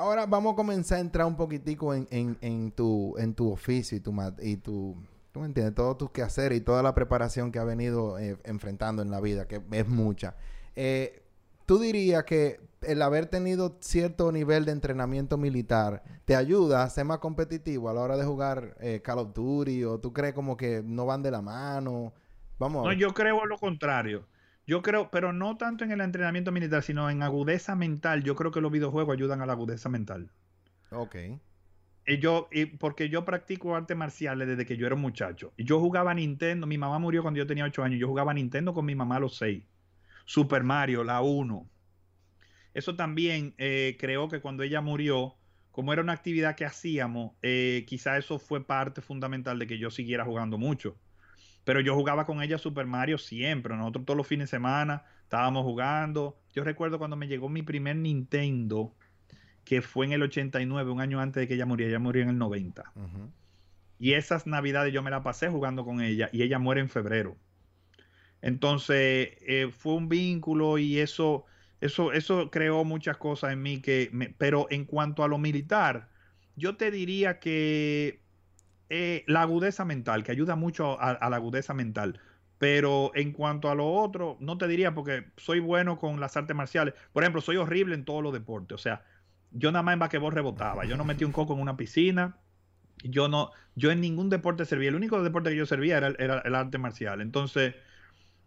Ahora 0.02 0.26
vamos 0.26 0.54
a 0.54 0.56
comenzar 0.56 0.99
a 0.99 1.00
entrar 1.00 1.28
un 1.28 1.37
poquitico 1.37 1.94
en, 1.94 2.09
en, 2.11 2.37
en 2.40 2.73
tu, 2.73 3.14
en 3.18 3.35
tu 3.35 3.52
oficio 3.52 3.97
y 3.97 4.00
tu, 4.00 4.12
y 4.40 4.56
tu, 4.56 4.97
tú 5.30 5.38
me 5.38 5.47
entiendes, 5.47 5.76
todos 5.76 5.97
tus 5.97 6.11
quehaceres 6.11 6.59
y 6.59 6.61
toda 6.61 6.82
la 6.82 6.92
preparación 6.92 7.52
que 7.52 7.61
ha 7.61 7.64
venido 7.64 8.18
eh, 8.18 8.37
enfrentando 8.42 9.02
en 9.02 9.12
la 9.12 9.21
vida, 9.21 9.47
que 9.47 9.62
es 9.71 9.87
mucha. 9.87 10.35
Eh, 10.75 11.23
¿Tú 11.66 11.78
dirías 11.78 12.25
que 12.25 12.59
el 12.80 13.00
haber 13.00 13.26
tenido 13.26 13.76
cierto 13.78 14.32
nivel 14.32 14.64
de 14.64 14.73
entrenamiento 14.73 15.38
militar 15.38 16.02
te 16.25 16.35
ayuda 16.35 16.82
a 16.82 16.90
ser 16.90 17.04
más 17.04 17.18
competitivo 17.18 17.88
a 17.88 17.94
la 17.94 18.00
hora 18.00 18.16
de 18.16 18.25
jugar 18.25 18.75
eh, 18.80 19.02
Call 19.04 19.21
of 19.21 19.32
Duty 19.32 19.85
o 19.85 20.00
tú 20.00 20.12
crees 20.12 20.35
como 20.35 20.56
que 20.56 20.82
no 20.85 21.06
van 21.06 21.23
de 21.23 21.30
la 21.30 21.42
mano? 21.42 22.12
Vamos. 22.59 22.87
No, 22.87 22.92
yo 22.92 23.14
creo 23.14 23.47
lo 23.47 23.56
contrario. 23.56 24.25
Yo 24.73 24.81
creo, 24.81 25.11
pero 25.11 25.35
no 25.35 25.59
tanto 25.59 25.85
en 25.85 25.91
el 25.91 26.00
entrenamiento 26.00 26.50
militar, 26.50 26.83
sino 26.83 27.11
en 27.11 27.23
agudeza 27.23 27.76
mental. 27.76 28.23
Yo 28.23 28.35
creo 28.35 28.52
que 28.52 28.62
los 28.62 28.73
videojuegos 28.73 29.12
ayudan 29.12 29.43
a 29.43 29.45
la 29.45 29.52
agudeza 29.52 29.91
mental. 29.91 30.31
Ok. 30.88 31.14
Y 32.07 32.19
yo, 32.21 32.49
y 32.50 32.64
porque 32.64 33.11
yo 33.11 33.26
practico 33.26 33.76
artes 33.76 33.95
marciales 33.95 34.49
desde 34.49 34.64
que 34.64 34.79
yo 34.79 34.87
era 34.87 34.95
un 34.95 35.02
muchacho. 35.02 35.52
Y 35.59 35.64
yo 35.64 35.79
jugaba 35.79 36.14
Nintendo. 36.14 36.67
Mi 36.67 36.79
mamá 36.79 36.99
murió 36.99 37.21
cuando 37.21 37.37
yo 37.37 37.47
tenía 37.47 37.67
8 37.67 37.83
años. 37.83 38.00
Yo 38.00 38.09
jugaba 38.09 38.33
Nintendo 38.33 38.73
con 38.73 38.87
mi 38.87 38.95
mamá 38.95 39.17
a 39.17 39.21
los 39.21 39.37
6. 39.37 39.62
Super 40.25 40.62
Mario, 40.62 41.05
la 41.05 41.21
1. 41.21 41.69
Eso 42.73 42.97
también 42.97 43.55
eh, 43.59 43.99
creo 44.00 44.31
que 44.31 44.41
cuando 44.41 44.62
ella 44.62 44.81
murió, 44.81 45.35
como 45.71 45.93
era 45.93 46.00
una 46.00 46.14
actividad 46.14 46.57
que 46.57 46.64
hacíamos, 46.64 47.33
eh, 47.43 47.85
quizá 47.87 48.17
eso 48.17 48.38
fue 48.38 48.67
parte 48.67 49.02
fundamental 49.02 49.59
de 49.59 49.67
que 49.67 49.76
yo 49.76 49.91
siguiera 49.91 50.25
jugando 50.25 50.57
mucho. 50.57 50.97
Pero 51.64 51.81
yo 51.81 51.95
jugaba 51.95 52.26
con 52.26 52.42
ella 52.42 52.59
Super 52.59 52.87
Mario 52.87 53.19
siempre. 53.19 53.76
Nosotros 53.76 54.04
todos 54.04 54.16
los 54.16 54.26
fines 54.26 54.50
de 54.50 54.57
semana 54.57 55.04
estábamos 55.23 55.64
jugando. 55.64 56.37
Yo 56.52 56.64
recuerdo 56.64 56.99
cuando 56.99 57.16
me 57.16 57.28
llegó 57.28 57.49
mi 57.49 57.62
primer 57.62 57.97
Nintendo, 57.97 58.95
que 59.65 59.80
fue 59.80 60.06
en 60.06 60.13
el 60.13 60.23
89, 60.23 60.91
un 60.91 61.00
año 61.00 61.21
antes 61.21 61.41
de 61.41 61.49
que 61.49 61.54
ella 61.54 61.67
muriera. 61.67 61.91
Ella 61.91 61.99
murió 61.99 62.23
en 62.23 62.30
el 62.30 62.39
90. 62.39 62.93
Uh 62.95 63.00
-huh. 63.00 63.30
Y 63.99 64.15
esas 64.15 64.47
navidades 64.49 64.93
yo 64.93 65.02
me 65.02 65.10
la 65.10 65.23
pasé 65.23 65.49
jugando 65.49 65.84
con 65.84 66.00
ella 66.00 66.28
y 66.32 66.43
ella 66.43 66.58
muere 66.58 66.80
en 66.80 66.89
febrero. 66.89 67.36
Entonces 68.41 69.36
eh, 69.43 69.71
fue 69.71 69.95
un 69.95 70.08
vínculo 70.08 70.76
y 70.78 70.99
eso, 70.99 71.47
eso, 71.80 72.13
eso 72.13 72.50
creó 72.50 72.84
muchas 72.84 73.17
cosas 73.17 73.52
en 73.52 73.63
mí 73.63 73.80
que, 73.80 74.10
me, 74.13 74.30
pero 74.30 74.67
en 74.71 74.84
cuanto 74.86 75.23
a 75.23 75.28
lo 75.28 75.39
militar, 75.39 76.08
yo 76.56 76.76
te 76.76 76.91
diría 76.91 77.39
que 77.39 78.22
eh, 78.95 79.25
la 79.26 79.43
agudeza 79.43 79.85
mental, 79.85 80.23
que 80.23 80.33
ayuda 80.33 80.55
mucho 80.55 81.00
a, 81.00 81.28
la 81.31 81.37
agudeza 81.37 81.73
mental. 81.75 82.21
Pero 82.59 83.11
en 83.15 83.33
cuanto 83.33 83.71
a 83.71 83.75
lo 83.75 83.91
otro, 83.91 84.37
no 84.39 84.59
te 84.59 84.69
diría 84.69 84.95
porque 84.95 85.25
soy 85.37 85.61
bueno 85.61 85.99
con 85.99 86.21
las 86.21 86.37
artes 86.37 86.55
marciales. 86.55 86.95
Por 87.13 87.23
ejemplo, 87.23 87.41
soy 87.41 87.57
horrible 87.57 87.95
en 87.95 88.05
todos 88.05 88.23
los 88.23 88.33
deportes. 88.33 88.75
O 88.75 88.78
sea, 88.78 89.02
yo 89.50 89.73
nada 89.73 89.83
más 89.83 89.95
en 89.95 89.99
basquetbol 89.99 90.33
rebotaba. 90.33 90.85
Yo 90.85 90.97
no 90.97 91.05
metí 91.05 91.25
un 91.25 91.33
coco 91.33 91.55
en 91.55 91.61
una 91.61 91.76
piscina. 91.76 92.37
Yo 93.02 93.28
no, 93.28 93.50
yo 93.75 93.91
en 93.91 94.00
ningún 94.00 94.28
deporte 94.31 94.65
servía. 94.67 94.91
El 94.91 94.95
único 94.97 95.23
deporte 95.23 95.50
que 95.50 95.57
yo 95.57 95.67
servía 95.67 95.97
era, 95.97 96.09
era 96.19 96.41
el 96.41 96.55
arte 96.55 96.78
marcial. 96.78 97.21
Entonces, 97.21 97.75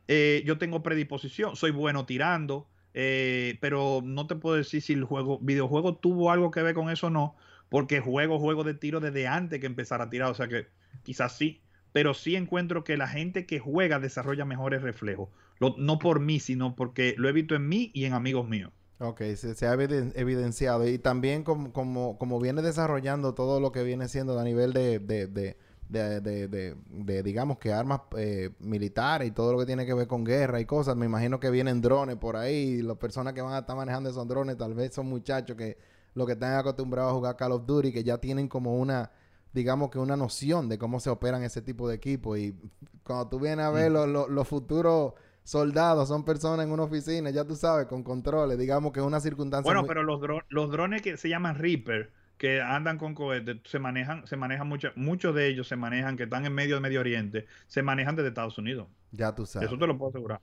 eh, 0.07 0.43
yo 0.45 0.57
tengo 0.57 0.83
predisposición, 0.83 1.55
soy 1.55 1.71
bueno 1.71 2.05
tirando, 2.05 2.67
eh, 2.93 3.57
pero 3.61 4.01
no 4.03 4.27
te 4.27 4.35
puedo 4.35 4.55
decir 4.55 4.81
si 4.81 4.93
el 4.93 5.03
juego, 5.03 5.39
videojuego 5.39 5.95
tuvo 5.95 6.31
algo 6.31 6.51
que 6.51 6.61
ver 6.61 6.75
con 6.75 6.89
eso 6.89 7.07
o 7.07 7.09
no, 7.09 7.35
porque 7.75 7.99
juego 7.99 8.39
juego 8.39 8.63
de 8.63 8.73
tiro 8.73 9.01
desde 9.01 9.27
antes 9.27 9.59
que 9.59 9.65
empezara 9.65 10.05
a 10.05 10.09
tirar, 10.09 10.31
o 10.31 10.33
sea 10.33 10.47
que 10.47 10.67
quizás 11.03 11.35
sí, 11.35 11.61
pero 11.91 12.13
sí 12.13 12.37
encuentro 12.37 12.85
que 12.85 12.95
la 12.95 13.05
gente 13.05 13.45
que 13.45 13.59
juega 13.59 13.99
desarrolla 13.99 14.45
mejores 14.45 14.81
reflejos, 14.81 15.27
no 15.59 15.99
por 15.99 16.21
mí, 16.21 16.39
sino 16.39 16.73
porque 16.77 17.15
lo 17.17 17.27
he 17.27 17.33
visto 17.33 17.53
en 17.53 17.67
mí 17.67 17.91
y 17.93 18.05
en 18.05 18.13
amigos 18.13 18.47
míos. 18.47 18.71
Ok, 18.99 19.19
se, 19.35 19.55
se 19.55 19.67
ha 19.67 19.73
evidenciado 19.73 20.87
y 20.87 20.97
también 20.99 21.43
como, 21.43 21.73
como, 21.73 22.17
como, 22.17 22.39
viene 22.39 22.61
desarrollando 22.61 23.33
todo 23.33 23.59
lo 23.59 23.73
que 23.73 23.83
viene 23.83 24.07
siendo 24.07 24.39
a 24.39 24.45
nivel 24.45 24.71
de, 24.71 24.99
de, 24.99 25.27
de 25.27 25.57
de, 25.89 26.21
de, 26.21 26.47
de, 26.47 26.75
de, 26.87 27.23
digamos 27.23 27.57
que 27.59 27.73
armas 27.73 28.03
eh, 28.17 28.51
militares 28.59 29.27
y 29.27 29.31
todo 29.31 29.51
lo 29.51 29.59
que 29.59 29.65
tiene 29.65 29.85
que 29.85 29.93
ver 29.93 30.07
con 30.07 30.23
guerra 30.23 30.61
y 30.61 30.65
cosas. 30.65 30.95
Me 30.95 31.07
imagino 31.07 31.41
que 31.41 31.49
vienen 31.49 31.81
drones 31.81 32.15
por 32.15 32.37
ahí 32.37 32.55
y 32.55 32.81
las 32.81 32.97
personas 32.97 33.33
que 33.33 33.41
van 33.41 33.53
a 33.53 33.59
estar 33.59 33.75
manejando 33.75 34.09
esos 34.09 34.25
drones 34.27 34.57
tal 34.57 34.73
vez 34.73 34.93
son 34.95 35.07
muchachos 35.07 35.57
que 35.57 35.77
lo 36.15 36.25
que 36.25 36.33
están 36.33 36.57
acostumbrados 36.57 37.11
a 37.11 37.15
jugar 37.15 37.35
Call 37.35 37.51
of 37.51 37.65
Duty 37.65 37.93
que 37.93 38.03
ya 38.03 38.17
tienen 38.17 38.47
como 38.47 38.77
una 38.77 39.11
digamos 39.53 39.89
que 39.89 39.99
una 39.99 40.17
noción 40.17 40.67
de 40.67 40.77
cómo 40.77 40.99
se 40.99 41.09
operan 41.09 41.43
ese 41.43 41.61
tipo 41.61 41.87
de 41.87 41.95
equipos 41.95 42.37
y 42.37 42.55
cuando 43.03 43.29
tú 43.29 43.39
vienes 43.39 43.65
a 43.65 43.69
ver 43.69 43.89
mm. 43.89 43.93
los, 43.93 44.07
los, 44.07 44.29
los 44.29 44.47
futuros 44.47 45.13
soldados 45.43 46.07
son 46.07 46.25
personas 46.25 46.65
en 46.65 46.71
una 46.71 46.83
oficina, 46.83 47.29
ya 47.29 47.45
tú 47.45 47.55
sabes, 47.55 47.85
con 47.85 48.03
controles, 48.03 48.57
digamos 48.57 48.91
que 48.91 48.99
es 48.99 49.05
una 49.05 49.19
circunstancia 49.19 49.63
Bueno, 49.63 49.81
muy... 49.81 49.87
pero 49.87 50.03
los, 50.03 50.19
dro 50.19 50.41
los 50.49 50.71
drones 50.71 51.01
que 51.01 51.17
se 51.17 51.29
llaman 51.29 51.55
Reaper 51.55 52.11
que 52.37 52.61
andan 52.61 52.97
con 52.97 53.15
cohetes, 53.15 53.57
se 53.63 53.79
manejan, 53.79 54.27
se 54.27 54.35
manejan 54.35 54.67
mucho, 54.67 54.89
muchos 54.95 55.33
de 55.33 55.47
ellos 55.47 55.67
se 55.67 55.77
manejan, 55.77 56.17
que 56.17 56.23
están 56.23 56.45
en 56.45 56.53
medio 56.53 56.75
de 56.75 56.81
Medio 56.81 56.99
Oriente, 56.99 57.45
se 57.67 57.81
manejan 57.81 58.15
desde 58.15 58.29
Estados 58.29 58.57
Unidos. 58.57 58.87
Ya 59.11 59.33
tú 59.33 59.45
sabes. 59.45 59.69
Eso 59.69 59.77
te 59.77 59.87
lo 59.87 59.97
puedo 59.97 60.09
asegurar. 60.09 60.41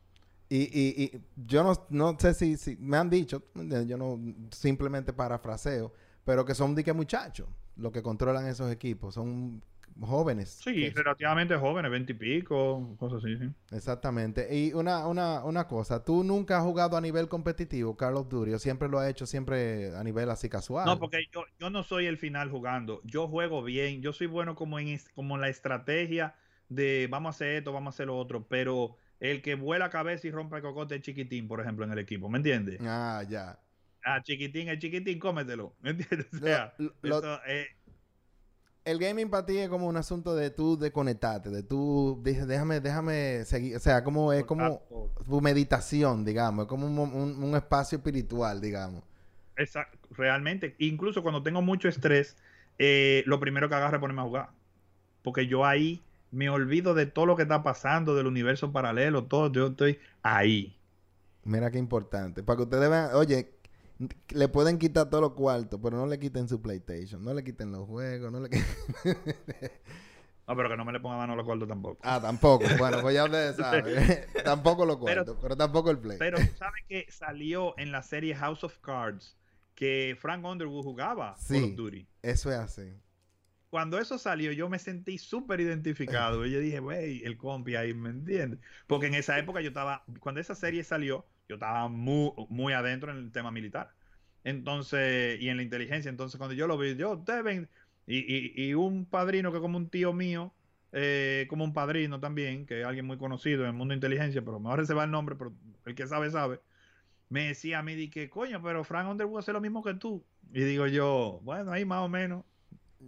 Y, 0.54 0.64
y, 0.64 1.04
y 1.04 1.20
yo 1.34 1.64
no, 1.64 1.72
no 1.88 2.14
sé 2.18 2.34
si, 2.34 2.58
si, 2.58 2.76
me 2.76 2.98
han 2.98 3.08
dicho, 3.08 3.42
yo 3.54 3.96
no 3.96 4.20
simplemente 4.50 5.14
parafraseo, 5.14 5.94
pero 6.24 6.44
que 6.44 6.54
son 6.54 6.74
de 6.74 6.84
que 6.84 6.92
muchachos 6.92 7.48
los 7.76 7.90
que 7.90 8.02
controlan 8.02 8.46
esos 8.46 8.70
equipos, 8.70 9.14
son 9.14 9.62
jóvenes. 9.98 10.60
Sí, 10.62 10.90
relativamente 10.90 11.56
jóvenes, 11.56 11.90
veinte 11.90 12.12
y 12.12 12.16
pico, 12.16 12.94
cosas 12.98 13.24
así, 13.24 13.34
sí. 13.38 13.50
Exactamente. 13.74 14.46
Y 14.54 14.74
una, 14.74 15.06
una, 15.06 15.42
una 15.42 15.66
cosa, 15.66 16.04
¿tú 16.04 16.22
nunca 16.22 16.58
has 16.58 16.64
jugado 16.64 16.98
a 16.98 17.00
nivel 17.00 17.28
competitivo, 17.28 17.96
Carlos 17.96 18.28
Durio? 18.28 18.58
Siempre 18.58 18.90
lo 18.90 18.98
has 18.98 19.08
hecho 19.08 19.24
siempre 19.24 19.96
a 19.96 20.04
nivel 20.04 20.28
así 20.28 20.50
casual. 20.50 20.84
No, 20.84 20.98
porque 20.98 21.20
yo, 21.32 21.44
yo 21.58 21.70
no 21.70 21.82
soy 21.82 22.04
el 22.04 22.18
final 22.18 22.50
jugando. 22.50 23.00
Yo 23.04 23.26
juego 23.26 23.62
bien. 23.62 24.02
Yo 24.02 24.12
soy 24.12 24.26
bueno 24.26 24.54
como 24.54 24.78
en, 24.78 25.00
como 25.14 25.36
en 25.36 25.40
la 25.40 25.48
estrategia 25.48 26.34
de 26.68 27.08
vamos 27.10 27.30
a 27.30 27.36
hacer 27.36 27.56
esto, 27.56 27.72
vamos 27.72 27.94
a 27.94 27.96
hacer 27.96 28.08
lo 28.08 28.18
otro, 28.18 28.46
pero 28.46 28.98
el 29.22 29.40
que 29.40 29.54
vuela 29.54 29.88
cabeza 29.88 30.26
y 30.26 30.32
rompe 30.32 30.56
el 30.56 30.62
cocote 30.62 30.96
es 30.96 31.02
chiquitín, 31.02 31.46
por 31.46 31.60
ejemplo, 31.60 31.84
en 31.84 31.92
el 31.92 31.98
equipo, 32.00 32.28
¿me 32.28 32.38
entiendes? 32.38 32.80
Ah, 32.82 33.22
ya. 33.28 33.56
Ah, 34.04 34.20
chiquitín, 34.20 34.68
el 34.68 34.80
chiquitín, 34.80 35.20
cómetelo, 35.20 35.76
¿me 35.80 35.90
entiendes? 35.90 36.26
O 36.34 36.38
sea, 36.38 36.74
lo, 36.78 36.92
lo... 37.02 37.18
Eso, 37.18 37.40
eh, 37.46 37.68
el 38.84 38.98
gaming 38.98 39.30
para 39.30 39.46
ti 39.46 39.58
es 39.58 39.68
como 39.68 39.86
un 39.86 39.96
asunto 39.96 40.34
de 40.34 40.50
tú 40.50 40.76
desconectarte, 40.76 41.50
de 41.50 41.62
tú, 41.62 42.20
déjame, 42.24 42.80
déjame 42.80 43.44
seguir, 43.44 43.76
o 43.76 43.78
sea, 43.78 44.02
como 44.02 44.32
es 44.32 44.42
como 44.42 44.82
tu 45.24 45.40
meditación, 45.40 46.24
digamos, 46.24 46.64
es 46.64 46.68
como 46.68 46.86
un, 46.86 46.98
un, 46.98 47.44
un, 47.44 47.56
espacio 47.56 47.98
espiritual, 47.98 48.60
digamos. 48.60 49.04
Exacto, 49.56 50.00
realmente, 50.10 50.74
incluso 50.78 51.22
cuando 51.22 51.44
tengo 51.44 51.62
mucho 51.62 51.88
estrés, 51.88 52.36
eh, 52.80 53.22
lo 53.26 53.38
primero 53.38 53.68
que 53.68 53.76
agarro 53.76 53.98
es 53.98 54.00
ponerme 54.00 54.22
a 54.22 54.24
jugar, 54.24 54.48
porque 55.22 55.46
yo 55.46 55.64
ahí 55.64 56.02
me 56.32 56.48
olvido 56.50 56.94
de 56.94 57.06
todo 57.06 57.26
lo 57.26 57.36
que 57.36 57.42
está 57.42 57.62
pasando, 57.62 58.16
del 58.16 58.26
universo 58.26 58.72
paralelo, 58.72 59.26
todo, 59.26 59.52
yo 59.52 59.68
estoy 59.68 60.00
ahí. 60.22 60.76
Mira 61.44 61.70
qué 61.70 61.78
importante, 61.78 62.42
para 62.42 62.56
que 62.56 62.62
ustedes 62.64 62.90
vean, 62.90 63.10
oye, 63.14 63.54
le 64.30 64.48
pueden 64.48 64.78
quitar 64.78 65.08
todos 65.08 65.22
los 65.22 65.34
cuartos, 65.34 65.78
pero 65.82 65.96
no 65.96 66.06
le 66.06 66.18
quiten 66.18 66.48
su 66.48 66.60
PlayStation, 66.60 67.22
no 67.22 67.34
le 67.34 67.44
quiten 67.44 67.70
los 67.70 67.86
juegos, 67.86 68.32
no 68.32 68.40
le 68.40 68.50
quiten... 68.50 68.66
No, 70.44 70.56
pero 70.56 70.68
que 70.68 70.76
no 70.76 70.84
me 70.84 70.92
le 70.92 70.98
ponga 70.98 71.16
mano 71.16 71.34
a 71.34 71.36
los 71.36 71.46
cuartos 71.46 71.68
tampoco. 71.68 72.00
Ah, 72.02 72.20
tampoco. 72.20 72.64
Bueno, 72.76 73.00
pues 73.00 73.14
ya 73.14 73.24
ustedes 73.24 73.56
saben. 73.56 74.26
tampoco 74.44 74.84
los 74.84 74.96
cuartos, 74.96 75.24
pero, 75.24 75.40
pero, 75.40 75.56
tampoco 75.56 75.90
el 75.90 75.98
Play. 75.98 76.18
Pero 76.18 76.36
¿sabe 76.56 76.84
que 76.88 77.06
salió 77.10 77.78
en 77.78 77.92
la 77.92 78.02
serie 78.02 78.34
House 78.34 78.64
of 78.64 78.76
Cards 78.80 79.36
que 79.76 80.16
Frank 80.20 80.44
Underwood 80.44 80.82
jugaba 80.82 81.36
sí, 81.38 81.54
Call 81.54 81.70
of 81.70 81.76
Duty? 81.76 82.08
eso 82.22 82.50
es 82.50 82.58
así. 82.58 82.92
Cuando 83.72 83.98
eso 83.98 84.18
salió, 84.18 84.52
yo 84.52 84.68
me 84.68 84.78
sentí 84.78 85.16
súper 85.16 85.62
identificado. 85.62 86.44
yo 86.44 86.60
dije, 86.60 86.78
wey, 86.78 87.22
el 87.24 87.38
compi 87.38 87.74
ahí, 87.74 87.94
¿me 87.94 88.10
entiendes? 88.10 88.60
Porque 88.86 89.06
en 89.06 89.14
esa 89.14 89.38
época 89.38 89.62
yo 89.62 89.68
estaba... 89.68 90.04
Cuando 90.20 90.42
esa 90.42 90.54
serie 90.54 90.84
salió, 90.84 91.26
yo 91.48 91.54
estaba 91.54 91.88
muy, 91.88 92.32
muy 92.50 92.74
adentro 92.74 93.10
en 93.10 93.16
el 93.16 93.32
tema 93.32 93.50
militar. 93.50 93.94
Entonces, 94.44 95.40
y 95.40 95.48
en 95.48 95.56
la 95.56 95.62
inteligencia. 95.62 96.10
Entonces, 96.10 96.36
cuando 96.36 96.54
yo 96.54 96.66
lo 96.66 96.76
vi, 96.76 96.96
yo, 96.96 97.12
ustedes 97.12 97.42
ven, 97.42 97.70
y, 98.06 98.18
y, 98.18 98.52
y, 98.68 98.74
un 98.74 99.06
padrino 99.06 99.50
que 99.52 99.60
como 99.60 99.78
un 99.78 99.88
tío 99.88 100.12
mío, 100.12 100.52
eh, 100.92 101.46
como 101.48 101.64
un 101.64 101.72
padrino 101.72 102.20
también, 102.20 102.66
que 102.66 102.82
es 102.82 102.86
alguien 102.86 103.06
muy 103.06 103.16
conocido 103.16 103.62
en 103.62 103.68
el 103.68 103.72
mundo 103.74 103.92
de 103.92 103.96
inteligencia, 103.96 104.42
pero 104.44 104.60
mejor 104.60 104.86
se 104.86 104.92
va 104.92 105.04
el 105.04 105.10
nombre, 105.10 105.34
pero 105.36 105.54
el 105.86 105.94
que 105.94 106.06
sabe, 106.06 106.30
sabe. 106.30 106.60
me 107.30 107.48
decía 107.48 107.78
a 107.78 107.82
mí, 107.82 108.10
que 108.10 108.28
coño, 108.28 108.62
pero 108.62 108.84
Frank 108.84 109.08
Underwood 109.10 109.38
hace 109.38 109.54
lo 109.54 109.62
mismo 109.62 109.82
que 109.82 109.94
tú. 109.94 110.26
Y 110.52 110.60
digo 110.62 110.86
yo, 110.88 111.40
bueno, 111.42 111.72
ahí 111.72 111.86
más 111.86 112.00
o 112.02 112.08
menos. 112.10 112.44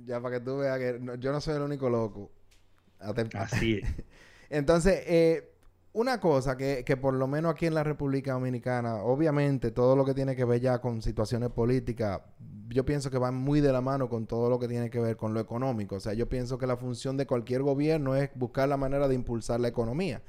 Ya 0.06 0.20
para 0.20 0.38
que 0.38 0.44
tú 0.44 0.58
veas 0.58 0.78
que 0.78 0.98
no- 1.00 1.14
yo 1.16 1.32
no 1.32 1.40
soy 1.40 1.56
el 1.56 1.62
único 1.62 1.88
loco. 1.88 2.30
Así 3.38 3.80
es. 3.82 3.88
Entonces, 4.50 5.02
eh, 5.06 5.50
una 5.92 6.18
cosa 6.20 6.56
que, 6.56 6.82
que 6.84 6.96
por 6.96 7.14
lo 7.14 7.26
menos 7.26 7.52
aquí 7.52 7.66
en 7.66 7.74
la 7.74 7.84
República 7.84 8.32
Dominicana, 8.32 8.96
obviamente 9.02 9.70
todo 9.70 9.94
lo 9.94 10.04
que 10.04 10.14
tiene 10.14 10.34
que 10.34 10.44
ver 10.44 10.60
ya 10.60 10.80
con 10.80 11.02
situaciones 11.02 11.50
políticas, 11.50 12.20
yo 12.68 12.84
pienso 12.84 13.10
que 13.10 13.18
van 13.18 13.34
muy 13.36 13.60
de 13.60 13.72
la 13.72 13.80
mano 13.80 14.08
con 14.08 14.26
todo 14.26 14.50
lo 14.50 14.58
que 14.58 14.66
tiene 14.68 14.90
que 14.90 14.98
ver 14.98 15.16
con 15.16 15.34
lo 15.34 15.40
económico. 15.40 15.96
O 15.96 16.00
sea, 16.00 16.14
yo 16.14 16.28
pienso 16.28 16.58
que 16.58 16.66
la 16.66 16.76
función 16.76 17.16
de 17.16 17.26
cualquier 17.26 17.62
gobierno 17.62 18.16
es 18.16 18.30
buscar 18.34 18.68
la 18.68 18.76
manera 18.76 19.06
de 19.06 19.14
impulsar 19.14 19.60
la 19.60 19.68
economía. 19.68 20.22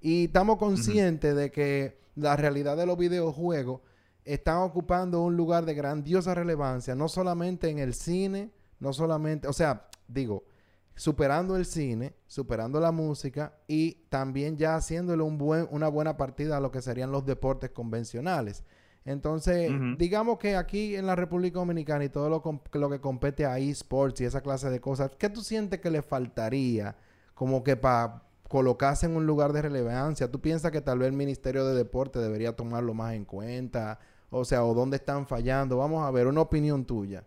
Y 0.00 0.26
estamos 0.26 0.58
conscientes 0.58 1.34
de 1.34 1.50
que 1.50 1.98
la 2.14 2.36
realidad 2.36 2.76
de 2.76 2.86
los 2.86 2.96
videojuegos 2.96 3.80
están 4.24 4.58
ocupando 4.58 5.22
un 5.22 5.36
lugar 5.36 5.64
de 5.64 5.74
grandiosa 5.74 6.34
relevancia, 6.34 6.94
no 6.94 7.08
solamente 7.08 7.70
en 7.70 7.78
el 7.78 7.94
cine, 7.94 8.50
no 8.80 8.92
solamente, 8.92 9.48
o 9.48 9.52
sea, 9.52 9.88
digo, 10.06 10.44
superando 10.94 11.56
el 11.56 11.64
cine, 11.64 12.14
superando 12.26 12.80
la 12.80 12.90
música 12.90 13.54
y 13.68 14.06
también 14.08 14.56
ya 14.56 14.74
haciéndole 14.74 15.22
un 15.22 15.38
buen, 15.38 15.68
una 15.70 15.88
buena 15.88 16.16
partida 16.16 16.56
a 16.56 16.60
lo 16.60 16.70
que 16.70 16.82
serían 16.82 17.12
los 17.12 17.24
deportes 17.24 17.70
convencionales. 17.70 18.64
Entonces, 19.04 19.70
digamos 19.96 20.38
que 20.38 20.54
aquí 20.56 20.94
en 20.94 21.06
la 21.06 21.14
República 21.14 21.60
Dominicana 21.60 22.04
y 22.04 22.08
todo 22.10 22.28
lo, 22.28 22.62
lo 22.72 22.90
que 22.90 23.00
compete 23.00 23.46
a 23.46 23.58
esports 23.58 24.20
y 24.20 24.24
esa 24.24 24.42
clase 24.42 24.68
de 24.68 24.80
cosas, 24.80 25.12
¿qué 25.16 25.30
tú 25.30 25.40
sientes 25.40 25.80
que 25.80 25.90
le 25.90 26.02
faltaría 26.02 26.94
como 27.32 27.62
que 27.62 27.76
para 27.76 28.24
colocarse 28.48 29.06
en 29.06 29.16
un 29.16 29.24
lugar 29.24 29.52
de 29.52 29.62
relevancia? 29.62 30.30
¿Tú 30.30 30.40
piensas 30.40 30.72
que 30.72 30.82
tal 30.82 30.98
vez 30.98 31.08
el 31.08 31.14
Ministerio 31.14 31.64
de 31.64 31.74
Deporte 31.74 32.18
debería 32.18 32.54
tomarlo 32.54 32.92
más 32.92 33.14
en 33.14 33.24
cuenta? 33.24 33.98
O 34.30 34.44
sea, 34.44 34.64
¿o 34.64 34.74
dónde 34.74 34.96
están 34.96 35.26
fallando? 35.26 35.78
Vamos 35.78 36.06
a 36.06 36.10
ver, 36.10 36.26
una 36.26 36.42
opinión 36.42 36.84
tuya. 36.84 37.24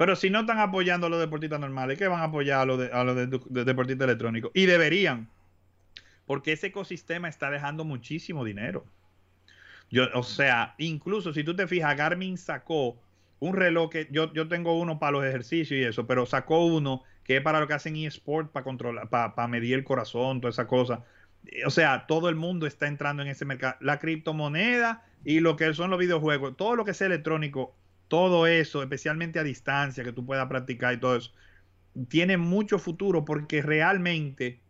Pero 0.00 0.16
si 0.16 0.30
no 0.30 0.40
están 0.40 0.58
apoyando 0.58 1.08
a 1.08 1.10
los 1.10 1.20
deportistas 1.20 1.60
normales, 1.60 1.98
¿qué 1.98 2.08
van 2.08 2.20
a 2.20 2.24
apoyar 2.24 2.60
a 2.60 2.64
los, 2.64 2.78
de- 2.78 2.90
a 2.90 3.04
los 3.04 3.14
de- 3.14 3.26
de 3.26 3.64
deportistas 3.66 4.06
electrónicos? 4.06 4.50
Y 4.54 4.64
deberían. 4.64 5.28
Porque 6.24 6.52
ese 6.52 6.68
ecosistema 6.68 7.28
está 7.28 7.50
dejando 7.50 7.84
muchísimo 7.84 8.42
dinero. 8.46 8.86
Yo, 9.90 10.04
o 10.14 10.22
sea, 10.22 10.74
incluso 10.78 11.34
si 11.34 11.44
tú 11.44 11.54
te 11.54 11.66
fijas, 11.66 11.94
Garmin 11.98 12.38
sacó 12.38 12.96
un 13.40 13.54
reloj 13.54 13.90
que 13.90 14.08
yo, 14.10 14.32
yo 14.32 14.48
tengo 14.48 14.80
uno 14.80 14.98
para 14.98 15.12
los 15.12 15.24
ejercicios 15.26 15.78
y 15.78 15.84
eso, 15.84 16.06
pero 16.06 16.24
sacó 16.24 16.64
uno 16.64 17.02
que 17.22 17.36
es 17.36 17.42
para 17.42 17.60
lo 17.60 17.66
que 17.68 17.74
hacen 17.74 17.94
eSport, 17.96 18.50
para 18.52 18.64
controlar, 18.64 19.10
para, 19.10 19.34
para 19.34 19.48
medir 19.48 19.74
el 19.74 19.84
corazón, 19.84 20.40
toda 20.40 20.50
esa 20.50 20.66
cosa. 20.66 21.04
Eh, 21.44 21.66
O 21.66 21.70
sea, 21.70 22.06
todo 22.06 22.30
el 22.30 22.36
mundo 22.36 22.66
está 22.66 22.86
entrando 22.86 23.22
en 23.22 23.28
ese 23.28 23.44
mercado. 23.44 23.76
La 23.80 23.98
criptomoneda 23.98 25.04
y 25.26 25.40
lo 25.40 25.56
que 25.56 25.74
son 25.74 25.90
los 25.90 25.98
videojuegos, 25.98 26.56
todo 26.56 26.74
lo 26.74 26.86
que 26.86 26.94
sea 26.94 27.08
electrónico, 27.08 27.74
todo 28.10 28.46
eso, 28.48 28.82
especialmente 28.82 29.40
a 29.40 29.44
distancia, 29.44 30.04
que 30.04 30.12
tú 30.12 30.26
puedas 30.26 30.48
practicar 30.48 30.94
y 30.94 31.00
todo 31.00 31.16
eso, 31.16 31.32
tiene 32.08 32.36
mucho 32.38 32.78
futuro 32.78 33.24
porque 33.24 33.62
realmente, 33.62 34.60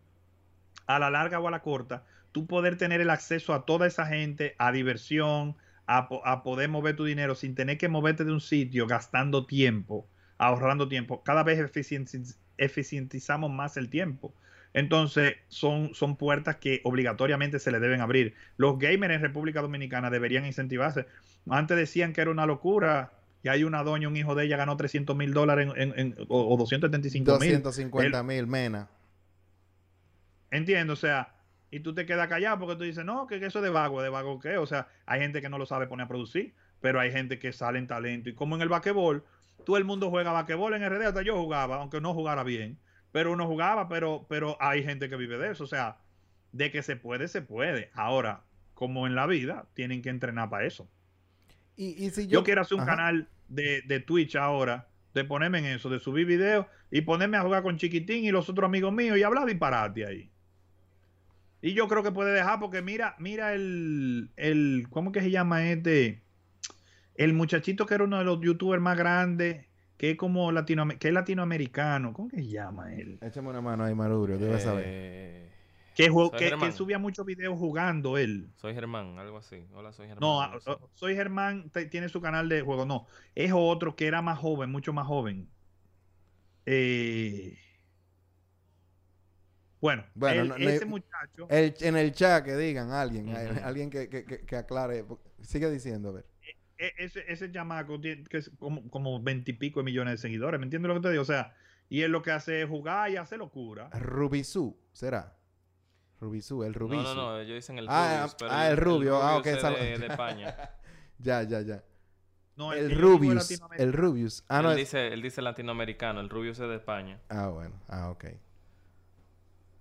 a 0.86 0.98
la 0.98 1.10
larga 1.10 1.40
o 1.40 1.48
a 1.48 1.50
la 1.50 1.62
corta, 1.62 2.04
tú 2.32 2.46
poder 2.46 2.76
tener 2.76 3.00
el 3.00 3.10
acceso 3.10 3.54
a 3.54 3.64
toda 3.64 3.86
esa 3.86 4.06
gente, 4.06 4.54
a 4.58 4.72
diversión, 4.72 5.56
a, 5.86 6.08
po- 6.08 6.26
a 6.26 6.42
poder 6.42 6.68
mover 6.68 6.96
tu 6.96 7.04
dinero 7.04 7.34
sin 7.34 7.54
tener 7.54 7.78
que 7.78 7.88
moverte 7.88 8.24
de 8.24 8.32
un 8.32 8.40
sitio 8.40 8.86
gastando 8.86 9.46
tiempo, 9.46 10.08
ahorrando 10.38 10.88
tiempo. 10.88 11.22
Cada 11.24 11.42
vez 11.44 11.58
eficienti- 11.60 12.36
eficientizamos 12.58 13.50
más 13.50 13.76
el 13.76 13.90
tiempo. 13.90 14.34
Entonces, 14.72 15.34
son, 15.48 15.94
son 15.94 16.16
puertas 16.16 16.56
que 16.56 16.80
obligatoriamente 16.84 17.58
se 17.58 17.72
le 17.72 17.80
deben 17.80 18.00
abrir. 18.00 18.34
Los 18.56 18.78
gamers 18.78 19.14
en 19.14 19.22
República 19.22 19.62
Dominicana 19.62 20.10
deberían 20.10 20.46
incentivarse. 20.46 21.06
Antes 21.48 21.76
decían 21.76 22.12
que 22.12 22.20
era 22.20 22.30
una 22.30 22.46
locura. 22.46 23.12
Y 23.42 23.48
hay 23.48 23.64
una 23.64 23.82
doña, 23.82 24.08
un 24.08 24.16
hijo 24.16 24.34
de 24.34 24.44
ella 24.44 24.56
ganó 24.56 24.76
300 24.76 25.16
mil 25.16 25.32
dólares 25.32 25.68
en, 25.76 25.90
en- 25.92 25.98
en- 25.98 26.16
o, 26.28 26.54
o 26.54 26.56
275 26.58 27.38
mil. 27.38 27.62
250 27.62 28.22
mil, 28.22 28.46
mena. 28.46 28.88
Entiendo, 30.50 30.94
o 30.94 30.96
sea, 30.96 31.34
y 31.70 31.80
tú 31.80 31.94
te 31.94 32.06
quedas 32.06 32.28
callado 32.28 32.58
porque 32.58 32.76
tú 32.76 32.84
dices, 32.84 33.04
no, 33.04 33.26
que, 33.26 33.38
que 33.38 33.46
eso 33.46 33.60
es 33.60 33.64
de 33.64 33.70
vago, 33.70 34.02
¿de 34.02 34.08
vago 34.08 34.40
qué? 34.40 34.56
O 34.56 34.66
sea, 34.66 34.88
hay 35.06 35.20
gente 35.20 35.40
que 35.40 35.48
no 35.48 35.58
lo 35.58 35.66
sabe 35.66 35.86
poner 35.86 36.04
a 36.04 36.08
producir, 36.08 36.54
pero 36.80 36.98
hay 37.00 37.12
gente 37.12 37.38
que 37.38 37.52
sale 37.52 37.78
en 37.78 37.86
talento. 37.86 38.28
Y 38.28 38.34
como 38.34 38.56
en 38.56 38.62
el 38.62 38.68
basquetbol, 38.68 39.24
todo 39.64 39.76
el 39.76 39.84
mundo 39.84 40.10
juega 40.10 40.32
basquetbol 40.32 40.74
en 40.74 40.82
RD, 40.88 41.06
hasta 41.06 41.22
yo 41.22 41.36
jugaba, 41.40 41.76
aunque 41.76 42.00
no 42.00 42.12
jugara 42.14 42.42
bien, 42.42 42.78
pero 43.12 43.32
uno 43.32 43.46
jugaba, 43.46 43.88
pero, 43.88 44.26
pero 44.28 44.56
hay 44.60 44.82
gente 44.82 45.08
que 45.08 45.16
vive 45.16 45.38
de 45.38 45.52
eso. 45.52 45.64
O 45.64 45.68
sea, 45.68 45.98
de 46.52 46.70
que 46.72 46.82
se 46.82 46.96
puede, 46.96 47.28
se 47.28 47.42
puede. 47.42 47.90
Ahora, 47.94 48.42
como 48.74 49.06
en 49.06 49.14
la 49.14 49.26
vida, 49.26 49.66
tienen 49.74 50.02
que 50.02 50.08
entrenar 50.10 50.50
para 50.50 50.64
eso. 50.66 50.88
Y, 51.80 52.04
y 52.04 52.10
si 52.10 52.26
Yo, 52.26 52.40
yo, 52.40 52.44
quiero 52.44 52.60
hacer 52.60 52.74
un 52.76 52.82
Ajá. 52.82 52.90
canal 52.96 53.28
de, 53.48 53.80
de 53.86 54.00
Twitch 54.00 54.36
ahora, 54.36 54.88
de 55.14 55.24
ponerme 55.24 55.60
en 55.60 55.64
eso, 55.64 55.88
de 55.88 55.98
subir 55.98 56.26
videos 56.26 56.66
y 56.90 57.00
ponerme 57.00 57.38
a 57.38 57.40
jugar 57.40 57.62
con 57.62 57.78
Chiquitín 57.78 58.22
y 58.22 58.30
los 58.30 58.50
otros 58.50 58.66
amigos 58.66 58.92
míos 58.92 59.16
y 59.16 59.22
hablar 59.22 59.46
disparate 59.46 60.04
ahí. 60.04 60.30
Y 61.62 61.72
yo 61.72 61.88
creo 61.88 62.02
que 62.02 62.12
puede 62.12 62.34
dejar 62.34 62.60
porque 62.60 62.82
mira, 62.82 63.16
mira 63.18 63.54
el, 63.54 64.30
el, 64.36 64.88
¿cómo 64.90 65.10
que 65.10 65.22
se 65.22 65.30
llama 65.30 65.70
este? 65.70 66.20
El 67.14 67.32
muchachito 67.32 67.86
que 67.86 67.94
era 67.94 68.04
uno 68.04 68.18
de 68.18 68.24
los 68.24 68.42
youtubers 68.42 68.82
más 68.82 68.98
grandes, 68.98 69.64
que 69.96 70.10
es 70.10 70.16
como 70.18 70.52
latino, 70.52 70.86
que 70.98 71.08
es 71.08 71.14
latinoamericano, 71.14 72.12
¿cómo 72.12 72.28
que 72.28 72.36
se 72.36 72.48
llama 72.48 72.94
él? 72.94 73.18
Échame 73.22 73.48
una 73.48 73.62
mano 73.62 73.84
ahí, 73.84 73.94
Marurio, 73.94 74.36
debes 74.36 74.64
saber. 74.64 75.48
Que, 75.94 76.08
jugó- 76.08 76.30
Soy 76.30 76.38
que, 76.38 76.44
que 76.44 76.50
Germán. 76.50 76.72
subía 76.72 76.98
muchos 76.98 77.26
videos 77.26 77.58
jugando 77.58 78.16
él. 78.16 78.50
soy 78.56 78.74
Germán, 78.74 79.18
algo 79.18 79.38
así. 79.38 79.66
Hola, 79.74 79.92
soy 79.92 80.06
Germán. 80.08 80.20
No, 80.20 80.60
soy 80.94 81.14
Germán, 81.14 81.70
te- 81.70 81.86
tiene 81.86 82.08
su 82.08 82.20
canal 82.20 82.48
de 82.48 82.62
juego. 82.62 82.86
No, 82.86 83.06
es 83.34 83.52
otro 83.54 83.96
que 83.96 84.06
era 84.06 84.22
más 84.22 84.38
joven, 84.38 84.70
mucho 84.70 84.92
más 84.92 85.06
joven. 85.06 85.48
Eh, 86.66 87.58
bueno, 89.80 90.04
Bueno, 90.14 90.42
el- 90.42 90.48
no- 90.48 90.58
no- 90.58 90.68
ese 90.70 90.84
muchacho, 90.84 91.48
El- 91.48 91.74
en 91.80 91.96
el 91.96 92.12
chat 92.12 92.44
que 92.44 92.54
digan 92.56 92.90
alguien, 92.92 93.28
eh, 93.30 93.60
alguien 93.64 93.90
que, 93.90 94.08
que- 94.08 94.24
que- 94.24 94.44
que 94.44 94.56
aclare. 94.56 95.04
Sigue 95.42 95.70
diciendo, 95.70 96.10
a 96.10 96.12
ver. 96.12 96.26
e- 96.78 96.94
ese, 96.98 97.24
ese 97.30 97.50
chamaco 97.52 98.00
tiene 98.00 98.24
que 98.24 98.38
es 98.38 98.50
como, 98.58 98.88
como 98.90 99.22
20 99.22 99.50
y 99.50 99.54
pico 99.54 99.80
de 99.80 99.84
millones 99.84 100.12
de 100.14 100.18
seguidores, 100.18 100.58
¿me 100.58 100.64
entiendes 100.64 100.88
lo 100.88 100.94
que 100.94 101.00
te 101.02 101.10
digo? 101.10 101.22
O 101.22 101.26
sea, 101.26 101.54
y 101.90 102.02
él 102.02 102.10
lo 102.12 102.22
que 102.22 102.30
hace 102.30 102.62
es 102.62 102.68
jugar 102.68 103.10
y 103.10 103.16
hace 103.16 103.36
locura. 103.36 103.90
Rubisú, 103.90 104.78
¿será? 104.92 105.36
Rubisú, 106.20 106.62
el 106.64 106.74
Rubisú. 106.74 107.02
No, 107.02 107.14
no, 107.14 107.30
no, 107.32 107.40
ellos 107.40 107.54
dicen 107.56 107.78
el 107.78 107.86
Ah, 107.88 108.16
Rubius. 108.18 108.34
pero 108.38 108.50
ah, 108.52 108.68
el 108.70 108.76
rubio, 108.76 109.22
ah, 109.22 109.36
ok, 109.38 109.46
es 109.46 109.60
sal- 109.60 109.74
de, 109.74 109.98
de 109.98 110.06
España. 110.08 110.54
Ya, 111.18 111.42
ya, 111.42 111.60
ya. 111.62 111.82
No, 112.56 112.72
el 112.74 112.88
que 112.88 112.94
Rubius, 112.94 113.60
el 113.78 113.92
Rubius. 113.92 114.44
Ah, 114.48 114.60
no, 114.60 114.72
él, 114.72 114.78
es- 114.78 114.86
dice, 114.88 115.08
él 115.14 115.22
dice 115.22 115.40
latinoamericano, 115.40 116.20
el 116.20 116.28
Rubius 116.28 116.58
es 116.60 116.68
de 116.68 116.76
España. 116.76 117.18
Ah, 117.30 117.48
bueno, 117.48 117.74
ah, 117.88 118.10
ok. 118.10 118.24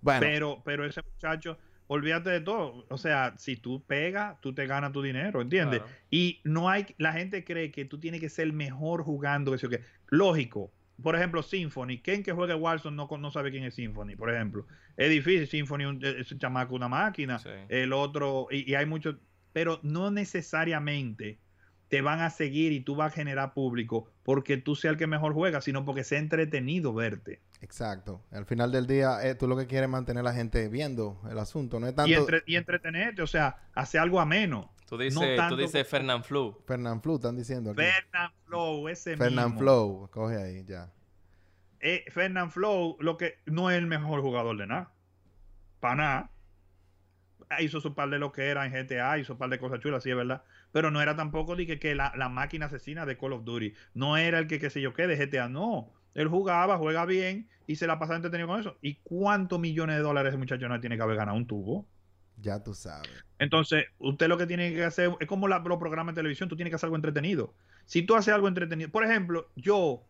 Bueno, 0.02 0.19
Pero, 0.21 0.62
pero 0.63 0.86
ese 0.86 1.02
muchacho, 1.02 1.58
olvídate 1.88 2.30
de 2.30 2.39
todo. 2.41 2.86
O 2.89 2.97
sea, 2.97 3.34
si 3.38 3.58
tú 3.58 3.84
pegas, 3.84 4.39
tú 4.39 4.54
te 4.54 4.65
ganas 4.65 4.93
tu 4.93 5.02
dinero, 5.02 5.41
¿entiendes? 5.41 5.82
Claro. 5.82 5.95
Y 6.10 6.39
no 6.45 6.69
hay, 6.69 6.86
la 6.97 7.12
gente 7.12 7.43
cree 7.43 7.69
que 7.71 7.84
tú 7.84 7.99
tienes 7.99 8.21
que 8.21 8.30
ser 8.30 8.45
el 8.45 8.54
mejor 8.54 9.04
jugando, 9.04 9.52
que 9.52 9.58
sé 9.58 9.63
yo 9.63 9.69
qué. 9.71 9.82
Lógico. 10.08 10.71
Por 11.02 11.16
ejemplo, 11.16 11.42
Symphony. 11.44 12.00
¿Quién 12.02 12.24
que 12.24 12.32
juegue 12.34 12.54
Warzone 12.56 12.96
no, 12.98 13.08
con- 13.08 13.22
no 13.22 13.32
sabe 13.32 13.52
quién 13.52 13.64
es 13.64 13.76
Symphony? 13.76 14.16
Por 14.16 14.34
ejemplo. 14.34 14.66
Es 14.98 15.10
difícil. 15.10 15.48
Symphony 15.48 15.86
un- 15.86 16.04
es 16.04 16.32
un 16.32 16.40
chamaco, 16.40 16.76
una 16.76 16.88
máquina. 16.90 17.40
Sí. 17.40 17.50
El 17.70 17.94
otro, 17.94 18.48
y, 18.52 18.70
y 18.70 18.76
hay 18.76 18.86
muchos, 18.86 19.16
pero 19.54 19.80
no 19.84 20.12
necesariamente 20.12 21.40
te 21.88 22.02
van 22.02 22.20
a 22.20 22.30
seguir 22.30 22.72
y 22.72 22.82
tú 22.82 22.96
vas 22.96 23.12
a 23.12 23.16
generar 23.16 23.54
público 23.54 24.12
porque 24.24 24.58
tú 24.58 24.76
seas 24.76 24.92
el 24.94 24.98
que 25.00 25.08
mejor 25.08 25.34
juega, 25.34 25.60
sino 25.62 25.86
porque 25.86 26.04
sea 26.04 26.20
entretenido 26.20 26.94
verte. 26.94 27.42
exacto. 27.62 28.22
Al 28.32 28.46
final 28.46 28.72
del 28.72 28.86
día, 28.86 29.18
eh, 29.28 29.34
tú 29.36 29.48
lo 29.48 29.58
que 29.58 29.66
quieres 29.66 29.88
es 29.88 29.92
mantener 29.92 30.22
a 30.22 30.24
la 30.24 30.34
gente 30.34 30.68
viendo 30.70 31.20
el 31.32 31.40
asunto. 31.40 31.80
No 31.80 31.88
es 31.88 31.96
tanto 31.96 32.12
y, 32.12 32.14
entre- 32.14 32.44
y 32.46 32.56
entretenerte, 32.58 33.22
o 33.24 33.28
sea, 33.28 33.58
hacer 33.74 34.02
algo 34.02 34.20
ameno. 34.20 34.72
Tú 34.89 34.97
dices, 34.97 35.19
No 35.19 35.36
tanto 35.36 35.56
tú 35.56 35.62
dices 35.62 35.88
Fernand 35.88 36.23
Flu. 36.23 36.58
Fernand 36.65 37.02
Flu, 37.02 37.15
están 37.15 37.38
diciendo 37.38 37.71
aquí. 37.71 37.82
Fernand 37.82 38.34
Flow, 38.45 38.89
ese 38.89 39.15
Fernand 39.15 39.49
mismo. 39.54 39.60
Flow, 39.60 40.10
coge 40.12 40.36
ahí, 40.36 40.65
ya. 40.65 40.91
Eh, 41.80 42.06
Fernand 42.12 42.52
Flow, 42.52 42.97
lo 42.99 43.15
que 43.15 43.36
no 43.45 43.69
es 43.69 43.78
el 43.78 43.86
mejor 43.86 44.21
jugador 44.21 44.58
de 44.58 44.65
nada. 44.67 44.91
Para 45.80 45.95
nada. 45.95 46.32
Ah, 47.49 47.62
Hizo 47.62 47.82
su 47.82 47.93
par 47.93 48.10
de 48.10 48.19
lo 48.19 48.32
que 48.32 48.47
era 48.47 48.65
en 48.65 48.73
GTA, 48.73 49.17
hizo 49.19 49.34
un 49.34 49.39
par 49.39 49.49
de 49.49 49.60
cosas 49.60 49.80
chulas, 49.80 50.04
sí 50.04 50.10
es 50.10 50.15
verdad. 50.15 50.43
Pero 50.71 50.91
no 50.91 51.02
era 51.02 51.15
tampoco 51.15 51.56
de 51.56 51.65
que, 51.67 51.80
que 51.80 51.95
la, 51.95 52.12
la 52.15 52.30
máquina 52.30 52.65
asesina 52.65 53.06
de 53.06 53.17
Call 53.17 53.34
of 53.34 53.43
Duty. 53.43 53.73
No 53.93 54.17
era 54.17 54.39
el 54.39 54.47
que, 54.47 54.60
qué 54.60 54.69
sé 54.69 54.82
yo 54.82 54.93
qué, 54.93 55.08
de 55.08 55.23
GTA, 55.23 55.49
no. 55.49 55.93
Él 56.15 56.28
jugaba, 56.28 56.78
juega 56.78 57.06
bien 57.06 57.47
y 57.67 57.75
se 57.75 57.88
la 57.88 57.99
pasaba 57.99 58.15
entretenido 58.17 58.47
con 58.47 58.60
eso. 58.60 58.78
¿Y 58.82 58.95
cuántos 59.04 59.60
millones 59.60 59.97
de 59.97 60.02
dólares 60.02 60.32
ese 60.32 60.38
muchacho 60.39 60.67
no 60.67 60.80
tiene 60.80 60.97
que 60.97 61.04
haber 61.04 61.17
ganado 61.17 61.38
un 61.38 61.47
tubo? 61.47 61.88
Ya 62.41 62.63
tú 62.63 62.73
sabes. 62.73 63.10
Entonces, 63.38 63.86
usted 63.97 64.28
lo 64.28 64.38
que 64.38 64.47
tiene 64.47 64.73
que 64.73 64.84
hacer 64.84 65.12
es 65.19 65.28
como 65.28 65.47
la- 65.47 65.60
los 65.60 65.78
programas 65.78 66.15
de 66.15 66.19
televisión, 66.19 66.49
tú 66.49 66.56
tienes 66.56 66.71
que 66.71 66.75
hacer 66.75 66.88
algo 66.88 66.95
entretenido. 66.95 67.54
Si 67.86 68.02
tú 68.04 68.15
haces 68.15 68.34
algo 68.34 68.47
entretenido, 68.47 68.89
por 68.91 69.04
ejemplo, 69.04 69.49
yo, 69.56 70.04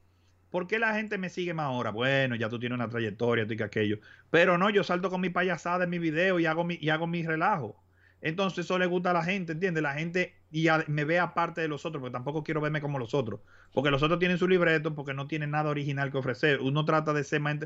¿por 0.49 0.67
qué 0.67 0.79
la 0.79 0.93
gente 0.93 1.17
me 1.17 1.29
sigue 1.29 1.53
más 1.53 1.65
ahora? 1.67 1.91
Bueno, 1.91 2.35
ya 2.35 2.49
tú 2.49 2.59
tienes 2.59 2.75
una 2.75 2.89
trayectoria, 2.89 3.47
tú 3.47 3.53
y 3.53 3.57
que 3.57 3.63
aquello. 3.63 3.99
Pero 4.29 4.57
no, 4.57 4.69
yo 4.69 4.83
salto 4.83 5.09
con 5.09 5.21
mi 5.21 5.29
payasada 5.29 5.85
en 5.85 5.89
mi 5.89 5.99
video 5.99 6.39
y 6.39 6.45
hago 6.45 6.63
mi, 6.63 6.77
y 6.81 6.89
hago 6.89 7.07
mi 7.07 7.23
relajo. 7.23 7.81
Entonces 8.21 8.65
eso 8.65 8.77
le 8.77 8.85
gusta 8.85 9.11
a 9.11 9.13
la 9.13 9.23
gente, 9.23 9.53
¿entiendes? 9.53 9.81
La 9.81 9.93
gente 9.93 10.35
y 10.51 10.67
me 10.87 11.05
ve 11.05 11.19
aparte 11.19 11.61
de 11.61 11.67
los 11.69 11.85
otros, 11.85 12.01
porque 12.01 12.11
tampoco 12.13 12.43
quiero 12.43 12.59
verme 12.61 12.81
como 12.81 12.99
los 12.99 13.13
otros. 13.13 13.39
Porque 13.71 13.91
los 13.91 14.03
otros 14.03 14.19
tienen 14.19 14.37
su 14.37 14.47
libreto, 14.47 14.93
porque 14.93 15.13
no 15.13 15.27
tienen 15.27 15.51
nada 15.51 15.69
original 15.69 16.11
que 16.11 16.17
ofrecer. 16.17 16.59
Uno 16.59 16.83
trata 16.85 17.13
de 17.13 17.23
ser 17.23 17.39
más... 17.39 17.57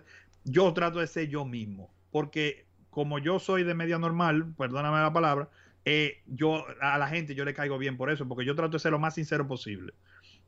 Yo 0.43 0.71
trato 0.73 0.99
de 0.99 1.07
ser 1.07 1.27
yo 1.27 1.43
mismo. 1.45 1.91
Porque 2.11 2.67
como 2.93 3.19
yo 3.19 3.39
soy 3.39 3.63
de 3.63 3.73
media 3.75 3.99
normal, 3.99 4.53
perdóname 4.57 4.99
la 5.01 5.13
palabra, 5.13 5.49
eh, 5.85 6.23
yo 6.27 6.65
a 6.81 6.97
la 6.97 7.07
gente 7.09 7.35
yo 7.35 7.45
le 7.45 7.53
caigo 7.53 7.77
bien 7.77 7.97
por 7.97 8.09
eso, 8.11 8.27
porque 8.27 8.45
yo 8.45 8.55
trato 8.55 8.73
de 8.73 8.79
ser 8.79 8.91
lo 8.93 8.99
más 8.99 9.15
sincero 9.15 9.47
posible. 9.47 9.93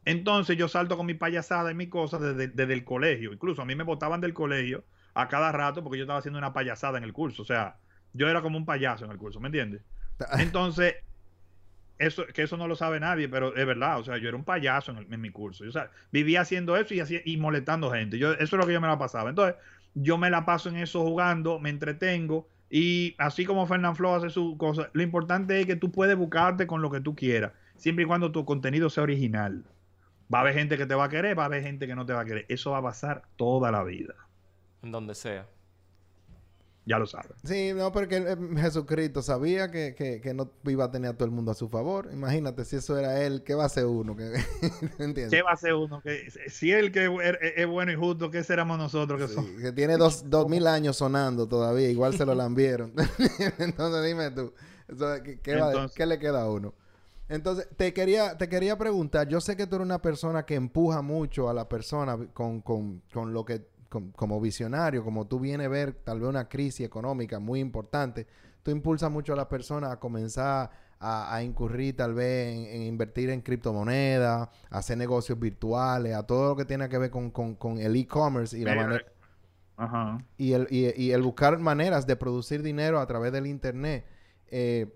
Entonces 0.05 0.57
yo 0.57 0.67
salto 0.67 0.97
con 0.97 1.05
mi 1.07 1.15
payasada 1.15 1.71
y 1.71 1.75
mi 1.75 1.89
cosa 1.89 2.19
desde, 2.19 2.47
desde 2.49 2.73
el 2.73 2.85
colegio. 2.85 3.33
Incluso 3.33 3.61
a 3.61 3.65
mí 3.65 3.75
me 3.75 3.83
botaban 3.83 4.21
del 4.21 4.33
colegio 4.33 4.85
a 5.13 5.27
cada 5.29 5.51
rato 5.51 5.83
porque 5.83 5.97
yo 5.99 6.03
estaba 6.05 6.19
haciendo 6.19 6.39
una 6.39 6.53
payasada 6.53 6.97
en 6.97 7.03
el 7.05 7.13
curso. 7.13 7.41
O 7.43 7.45
sea, 7.45 7.79
yo 8.13 8.29
era 8.29 8.41
como 8.41 8.57
un 8.57 8.65
payaso 8.65 9.05
en 9.05 9.11
el 9.11 9.17
curso, 9.17 9.39
¿me 9.39 9.47
entiendes? 9.49 9.83
Entonces, 10.37 10.95
eso, 11.97 12.25
que 12.27 12.43
eso 12.43 12.57
no 12.57 12.67
lo 12.67 12.75
sabe 12.75 12.99
nadie, 12.99 13.29
pero 13.29 13.55
es 13.55 13.65
verdad. 13.65 13.99
O 13.99 14.03
sea, 14.03 14.17
yo 14.17 14.27
era 14.27 14.37
un 14.37 14.43
payaso 14.45 14.91
en, 14.91 14.97
el- 14.99 15.13
en 15.13 15.21
mi 15.21 15.31
curso. 15.31 15.63
Yo, 15.63 15.69
o 15.69 15.73
sea, 15.73 15.91
vivía 16.11 16.41
haciendo 16.41 16.75
eso 16.77 16.93
y, 16.93 16.99
hacía- 16.99 17.21
y 17.25 17.37
molestando 17.37 17.89
gente. 17.91 18.17
Yo, 18.19 18.33
eso 18.33 18.43
es 18.43 18.51
lo 18.53 18.67
que 18.67 18.73
yo 18.73 18.81
me 18.81 18.87
la 18.87 18.97
pasaba. 18.97 19.29
Entonces, 19.29 19.55
yo 19.95 20.17
me 20.17 20.29
la 20.29 20.45
paso 20.45 20.69
en 20.69 20.75
eso 20.75 21.01
jugando, 21.01 21.59
me 21.59 21.69
entretengo. 21.69 22.47
Y 22.69 23.15
así 23.17 23.45
como 23.45 23.65
Fernán 23.65 23.95
Flo 23.95 24.13
hace 24.13 24.29
su 24.29 24.57
cosa, 24.57 24.89
lo 24.93 25.01
importante 25.01 25.59
es 25.59 25.65
que 25.65 25.75
tú 25.75 25.91
puedes 25.91 26.15
buscarte 26.15 26.67
con 26.67 26.81
lo 26.81 26.91
que 26.91 26.99
tú 26.99 27.15
quieras, 27.15 27.53
siempre 27.77 28.03
y 28.03 28.07
cuando 28.07 28.31
tu 28.31 28.45
contenido 28.45 28.89
sea 28.89 29.03
original. 29.03 29.65
Va 30.33 30.39
a 30.39 30.41
haber 30.41 30.55
gente 30.55 30.77
que 30.77 30.85
te 30.85 30.95
va 30.95 31.05
a 31.05 31.09
querer, 31.09 31.37
va 31.37 31.43
a 31.43 31.45
haber 31.45 31.63
gente 31.63 31.87
que 31.87 31.95
no 31.95 32.05
te 32.05 32.13
va 32.13 32.21
a 32.21 32.25
querer. 32.25 32.45
Eso 32.49 32.71
va 32.71 32.79
a 32.79 32.83
pasar 32.83 33.23
toda 33.35 33.71
la 33.71 33.83
vida. 33.83 34.15
En 34.81 34.91
donde 34.91 35.15
sea. 35.15 35.47
Ya 36.87 36.99
lo 36.99 37.07
sabes. 37.07 37.31
Sí, 37.43 37.71
no, 37.75 37.91
porque 37.91 38.17
eh, 38.17 38.37
Jesucristo 38.57 39.23
sabía 39.23 39.71
que, 39.71 39.95
que, 39.95 40.21
que 40.21 40.33
no 40.35 40.51
iba 40.65 40.85
a 40.85 40.91
tener 40.91 41.09
a 41.11 41.13
todo 41.15 41.25
el 41.25 41.31
mundo 41.31 41.49
a 41.51 41.55
su 41.55 41.67
favor. 41.67 42.09
Imagínate, 42.13 42.63
si 42.63 42.75
eso 42.75 42.95
era 42.97 43.23
él, 43.23 43.41
¿qué 43.43 43.55
va 43.55 43.63
a 43.63 43.65
hacer 43.65 43.85
uno? 43.87 44.15
¿Qué- 44.15 44.33
¿Entiendes? 44.99 45.31
¿Qué 45.31 45.41
va 45.41 45.49
a 45.49 45.53
hacer 45.53 45.73
uno? 45.73 45.99
Que, 46.01 46.29
si 46.47 46.71
él 46.71 46.91
que 46.91 47.05
es, 47.05 47.53
es 47.57 47.67
bueno 47.67 47.91
y 47.91 47.95
justo, 47.95 48.29
¿qué 48.29 48.43
seremos 48.43 48.77
nosotros 48.77 49.19
que 49.19 49.27
Sí, 49.27 49.33
somos? 49.33 49.49
que 49.59 49.71
tiene 49.71 49.97
dos, 49.97 50.25
dos 50.29 50.47
mil 50.47 50.67
años 50.67 50.97
sonando 50.97 51.47
todavía, 51.47 51.89
igual 51.89 52.15
se 52.15 52.23
lo 52.25 52.35
lambieron. 52.35 52.93
Entonces 53.57 54.05
dime 54.05 54.29
tú, 54.31 54.53
eso, 54.87 55.07
¿qué, 55.23 55.39
qué 55.39 55.55
va- 55.55 55.67
Entonces- 55.71 55.97
qué 55.97 56.05
le 56.05 56.19
queda 56.19 56.43
a 56.43 56.49
uno? 56.51 56.73
Entonces, 57.27 57.67
te 57.75 57.91
quería, 57.91 58.37
te 58.37 58.47
quería 58.47 58.77
preguntar, 58.77 59.27
yo 59.27 59.41
sé 59.41 59.57
que 59.57 59.65
tú 59.65 59.77
eres 59.77 59.85
una 59.87 59.99
persona 60.03 60.45
que 60.45 60.53
empuja 60.53 61.01
mucho 61.01 61.49
a 61.49 61.53
la 61.55 61.67
persona 61.67 62.15
con, 62.33 62.61
con, 62.61 63.01
con 63.11 63.33
lo 63.33 63.43
que, 63.43 63.67
como 64.15 64.39
visionario, 64.41 65.03
como 65.03 65.27
tú 65.27 65.39
vienes 65.39 65.67
a 65.67 65.69
ver 65.69 65.93
tal 65.93 66.19
vez 66.19 66.29
una 66.29 66.47
crisis 66.49 66.85
económica 66.85 67.39
muy 67.39 67.59
importante, 67.59 68.27
tú 68.63 68.71
impulsas 68.71 69.11
mucho 69.11 69.33
a 69.33 69.35
la 69.35 69.47
persona 69.49 69.91
a 69.91 69.99
comenzar 69.99 70.69
a, 70.99 71.35
a 71.35 71.43
incurrir 71.43 71.95
tal 71.95 72.13
vez 72.13 72.55
en, 72.55 72.65
en 72.65 72.81
invertir 72.83 73.29
en 73.29 73.41
criptomonedas, 73.41 74.49
hacer 74.69 74.97
negocios 74.97 75.39
virtuales, 75.39 76.15
a 76.15 76.23
todo 76.23 76.49
lo 76.49 76.55
que 76.55 76.65
tiene 76.65 76.87
que 76.89 76.97
ver 76.97 77.11
con, 77.11 77.31
con- 77.31 77.55
con 77.55 77.77
el 77.77 77.95
e-commerce 77.95 78.57
y 78.57 78.63
la 78.63 78.75
manera 78.75 79.05
Ajá. 79.77 80.17
y 80.37 80.53
el, 80.53 80.67
y, 80.69 80.93
y 81.01 81.11
el 81.11 81.21
buscar 81.21 81.59
maneras 81.59 82.07
de 82.07 82.15
producir 82.15 82.61
dinero 82.63 82.99
a 82.99 83.05
través 83.07 83.31
del 83.33 83.45
internet, 83.47 84.05
eh, 84.47 84.87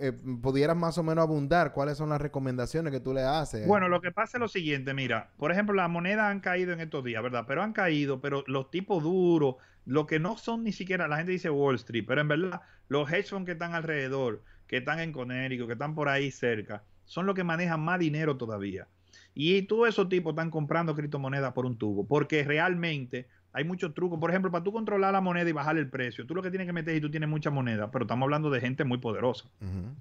eh, 0.00 0.12
pudieras 0.12 0.76
más 0.76 0.98
o 0.98 1.02
menos 1.02 1.22
abundar 1.22 1.72
cuáles 1.72 1.98
son 1.98 2.10
las 2.10 2.20
recomendaciones 2.20 2.92
que 2.92 3.00
tú 3.00 3.12
le 3.12 3.22
haces. 3.22 3.66
Bueno, 3.66 3.88
lo 3.88 4.00
que 4.00 4.12
pasa 4.12 4.38
es 4.38 4.40
lo 4.40 4.48
siguiente, 4.48 4.94
mira, 4.94 5.30
por 5.36 5.52
ejemplo, 5.52 5.74
las 5.74 5.90
monedas 5.90 6.30
han 6.30 6.40
caído 6.40 6.72
en 6.72 6.80
estos 6.80 7.04
días, 7.04 7.22
¿verdad? 7.22 7.44
Pero 7.46 7.62
han 7.62 7.72
caído, 7.72 8.20
pero 8.20 8.44
los 8.46 8.70
tipos 8.70 9.02
duros, 9.02 9.56
lo 9.84 10.06
que 10.06 10.18
no 10.18 10.36
son 10.36 10.64
ni 10.64 10.72
siquiera, 10.72 11.08
la 11.08 11.16
gente 11.16 11.32
dice 11.32 11.50
Wall 11.50 11.76
Street, 11.76 12.04
pero 12.06 12.20
en 12.20 12.28
verdad, 12.28 12.60
los 12.88 13.10
hedge 13.10 13.28
funds 13.28 13.46
que 13.46 13.52
están 13.52 13.74
alrededor, 13.74 14.42
que 14.66 14.78
están 14.78 15.00
en 15.00 15.12
Connecticut, 15.12 15.66
que 15.66 15.72
están 15.72 15.94
por 15.94 16.08
ahí 16.08 16.30
cerca, 16.30 16.82
son 17.04 17.26
los 17.26 17.34
que 17.34 17.44
manejan 17.44 17.80
más 17.80 17.98
dinero 17.98 18.36
todavía. 18.36 18.86
Y 19.34 19.62
todos 19.62 19.88
esos 19.88 20.08
tipos 20.08 20.32
están 20.32 20.50
comprando 20.50 20.94
criptomonedas 20.94 21.52
por 21.52 21.64
un 21.64 21.78
tubo, 21.78 22.06
porque 22.06 22.44
realmente 22.44 23.28
hay 23.52 23.64
muchos 23.64 23.94
trucos. 23.94 24.18
Por 24.18 24.30
ejemplo, 24.30 24.50
para 24.50 24.64
tú 24.64 24.72
controlar 24.72 25.12
la 25.12 25.20
moneda 25.20 25.48
y 25.48 25.52
bajar 25.52 25.78
el 25.78 25.88
precio, 25.88 26.26
tú 26.26 26.34
lo 26.34 26.42
que 26.42 26.50
tienes 26.50 26.66
que 26.66 26.72
meter 26.72 26.94
y 26.94 27.00
tú 27.00 27.10
tienes 27.10 27.28
mucha 27.28 27.50
moneda, 27.50 27.90
pero 27.90 28.04
estamos 28.04 28.26
hablando 28.26 28.50
de 28.50 28.60
gente 28.60 28.84
muy 28.84 28.98
poderosa 28.98 29.48
Ujú. 29.60 29.94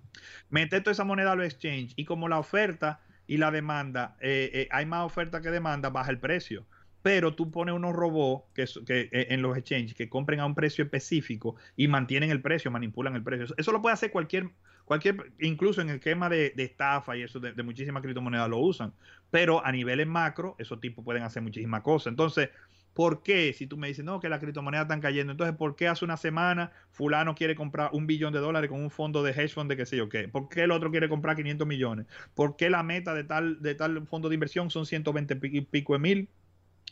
meter 0.50 0.84
toda 0.84 0.92
esa 0.92 1.04
moneda 1.04 1.32
a 1.32 1.36
los 1.36 1.46
exchange 1.46 1.94
y 1.96 2.06
como 2.06 2.28
la 2.28 2.40
oferta 2.40 3.02
y 3.28 3.38
la 3.38 3.52
demanda, 3.52 4.16
eh, 4.22 4.50
eh, 4.54 4.68
hay 4.72 4.86
más 4.86 5.06
oferta 5.06 5.42
que 5.42 5.52
demanda, 5.52 5.90
baja 5.90 6.12
el 6.12 6.20
precio. 6.20 6.66
Pero 7.04 7.36
tú 7.36 7.52
pones 7.52 7.76
unos 7.76 7.94
robots 7.96 8.46
que, 8.54 8.66
que, 8.86 9.10
eh, 9.12 9.28
en 9.30 9.42
los 9.42 9.56
exchanges 9.56 9.94
que 9.94 10.10
compren 10.10 10.40
a 10.40 10.46
un 10.46 10.56
precio 10.56 10.84
específico 10.84 11.56
y 11.76 11.88
mantienen 11.88 12.32
el 12.32 12.42
precio, 12.42 12.72
manipulan 12.72 13.16
el 13.16 13.24
precio. 13.24 13.54
Eso, 13.58 13.72
lo 13.72 13.82
puede 13.82 13.94
hacer 13.94 14.12
cualquier, 14.12 14.50
cualquier, 14.84 15.32
incluso 15.40 15.82
en 15.82 15.90
el 15.90 15.98
esquema 15.98 16.28
de, 16.28 16.54
de 16.56 16.64
estafa 16.64 17.16
y 17.16 17.22
eso 17.22 17.40
de, 17.40 17.54
de 17.54 17.64
muchísimas 17.64 18.02
criptomonedas 18.02 18.50
lo 18.50 18.58
usan. 18.58 18.94
Pero 19.30 19.66
a 19.66 19.72
niveles 19.72 20.08
macro, 20.08 20.56
esos 20.58 20.82
tipos 20.82 21.06
pueden 21.06 21.24
hacer 21.24 21.44
muchísimas 21.44 21.82
cosas. 21.82 22.12
Entonces, 22.12 22.50
¿Por 22.98 23.22
qué? 23.22 23.54
Si 23.54 23.68
tú 23.68 23.78
me 23.78 23.88
dices, 23.88 24.04
no, 24.04 24.20
que 24.20 24.28
las 24.28 24.40
criptomonedas 24.40 24.86
están 24.86 25.02
cayendo, 25.02 25.32
entonces, 25.32 25.56
¿por 25.56 25.76
qué 25.76 25.88
hace 25.88 26.04
una 26.04 26.18
semana 26.18 26.72
fulano 26.90 27.36
quiere 27.36 27.54
comprar 27.56 27.92
un 27.94 28.08
billón 28.08 28.34
de 28.34 28.40
dólares 28.40 28.72
con 28.72 28.82
un 28.82 28.90
fondo 28.90 29.22
de 29.22 29.34
hedge 29.34 29.50
fund 29.54 29.70
de 29.70 29.78
qué 29.78 29.86
sé 29.86 29.98
yo 29.98 30.10
qué? 30.10 30.28
¿Por 30.28 30.50
qué 30.50 30.64
el 30.64 30.72
otro 30.72 30.90
quiere 30.90 31.08
comprar 31.08 31.36
500 31.36 31.68
millones? 31.68 32.08
¿Por 32.34 32.56
qué 32.56 32.72
la 32.72 32.82
meta 32.82 33.14
de 33.14 33.24
tal, 33.24 33.62
de 33.62 33.76
tal 33.76 34.08
fondo 34.08 34.30
de 34.30 34.34
inversión 34.34 34.72
son 34.72 34.88
120 34.88 35.36
pi- 35.36 35.62
pico 35.62 35.94
de 35.94 36.00
mil 36.00 36.30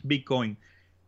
Bitcoin? 0.04 0.60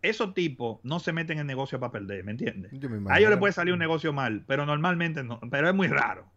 Esos 0.01 0.33
tipos 0.33 0.79
no 0.83 0.99
se 0.99 1.13
meten 1.13 1.37
en 1.37 1.45
negocio 1.45 1.79
para 1.79 1.91
perder, 1.91 2.23
¿me 2.23 2.31
entiendes? 2.31 2.71
Yo 2.73 2.89
me 2.89 2.97
A 3.13 3.19
ellos 3.19 3.29
les 3.29 3.39
puede 3.39 3.53
salir 3.53 3.73
un 3.73 3.79
negocio 3.79 4.13
mal, 4.13 4.45
pero 4.47 4.65
normalmente 4.65 5.23
no, 5.23 5.39
pero 5.51 5.69
es 5.69 5.75
muy 5.75 5.87
raro. 5.87 6.31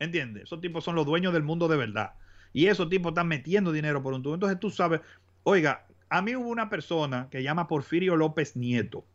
¿Entiendes? 0.00 0.44
Esos 0.44 0.60
tipos 0.60 0.82
son 0.82 0.96
los 0.96 1.06
dueños 1.06 1.32
del 1.32 1.44
mundo 1.44 1.68
de 1.68 1.76
verdad. 1.76 2.14
Y 2.52 2.66
esos 2.66 2.88
tipos 2.88 3.10
están 3.12 3.28
metiendo 3.28 3.70
dinero 3.70 4.02
por 4.02 4.12
un 4.12 4.22
tubo. 4.24 4.34
Entonces 4.34 4.58
tú 4.58 4.70
sabes, 4.70 5.00
oiga, 5.44 5.86
a 6.12 6.20
mí 6.20 6.36
hubo 6.36 6.48
una 6.50 6.68
persona 6.68 7.28
que 7.30 7.42
llama 7.42 7.66
Porfirio 7.66 8.16
López 8.16 8.54
Nieto, 8.54 9.06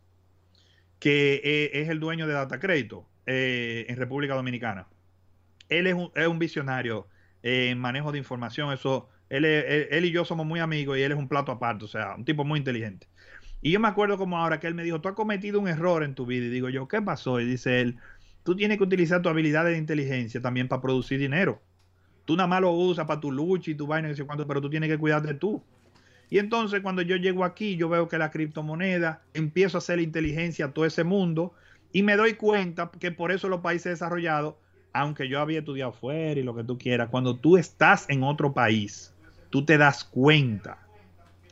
que 0.98 1.40
eh, 1.44 1.70
es 1.74 1.88
el 1.90 2.00
dueño 2.00 2.26
de 2.26 2.32
Data 2.32 2.58
Crédito 2.58 3.06
eh, 3.24 3.86
en 3.88 3.96
República 3.96 4.34
Dominicana. 4.34 4.88
Él 5.68 5.86
es 5.86 5.94
un, 5.94 6.10
es 6.16 6.26
un 6.26 6.40
visionario 6.40 7.06
en 7.44 7.78
manejo 7.78 8.10
de 8.10 8.18
información. 8.18 8.72
Eso, 8.72 9.08
él, 9.28 10.04
y 10.04 10.10
yo 10.10 10.24
somos 10.24 10.44
muy 10.44 10.58
amigos 10.58 10.98
y 10.98 11.02
él 11.02 11.12
es 11.12 11.18
un 11.18 11.28
plato 11.28 11.52
aparte, 11.52 11.84
o 11.84 11.88
sea, 11.88 12.16
un 12.16 12.24
tipo 12.24 12.44
muy 12.44 12.58
inteligente. 12.58 13.06
Y 13.62 13.70
yo 13.70 13.78
me 13.78 13.86
acuerdo 13.86 14.18
como 14.18 14.36
ahora 14.36 14.58
que 14.58 14.66
él 14.66 14.74
me 14.74 14.82
dijo, 14.82 15.00
tú 15.00 15.08
has 15.08 15.14
cometido 15.14 15.60
un 15.60 15.68
error 15.68 16.02
en 16.02 16.16
tu 16.16 16.26
vida. 16.26 16.46
Y 16.46 16.50
digo 16.50 16.68
yo, 16.68 16.88
¿qué 16.88 17.00
pasó? 17.00 17.38
Y 17.38 17.44
dice 17.44 17.80
él, 17.80 17.96
tú 18.42 18.56
tienes 18.56 18.76
que 18.76 18.82
utilizar 18.82 19.22
tu 19.22 19.28
habilidad 19.28 19.64
de 19.64 19.78
inteligencia 19.78 20.42
también 20.42 20.66
para 20.66 20.82
producir 20.82 21.20
dinero. 21.20 21.62
Tú 22.24 22.34
nada 22.34 22.48
más 22.48 22.60
lo 22.60 22.72
usas 22.72 23.06
para 23.06 23.20
tu 23.20 23.30
lucha 23.30 23.70
y 23.70 23.76
tu 23.76 23.86
vaina, 23.86 24.10
y 24.10 24.20
cuánto, 24.22 24.48
pero 24.48 24.60
tú 24.60 24.68
tienes 24.68 24.90
que 24.90 24.98
cuidarte 24.98 25.34
tú. 25.34 25.62
Y 26.30 26.38
entonces 26.38 26.80
cuando 26.80 27.02
yo 27.02 27.16
llego 27.16 27.44
aquí, 27.44 27.76
yo 27.76 27.88
veo 27.88 28.08
que 28.08 28.18
la 28.18 28.30
criptomoneda, 28.30 29.22
empiezo 29.34 29.78
a 29.78 29.80
hacer 29.80 30.00
inteligencia 30.00 30.66
a 30.66 30.72
todo 30.72 30.84
ese 30.84 31.04
mundo 31.04 31.54
y 31.92 32.02
me 32.02 32.16
doy 32.16 32.34
cuenta 32.34 32.90
que 32.98 33.10
por 33.10 33.32
eso 33.32 33.48
los 33.48 33.60
países 33.60 33.92
desarrollados, 33.92 34.54
aunque 34.92 35.28
yo 35.28 35.40
había 35.40 35.60
estudiado 35.60 35.92
fuera 35.92 36.38
y 36.38 36.42
lo 36.42 36.54
que 36.54 36.64
tú 36.64 36.76
quieras, 36.76 37.08
cuando 37.10 37.36
tú 37.36 37.56
estás 37.56 38.04
en 38.08 38.22
otro 38.22 38.52
país, 38.52 39.14
tú 39.50 39.64
te 39.64 39.78
das 39.78 40.04
cuenta 40.04 40.78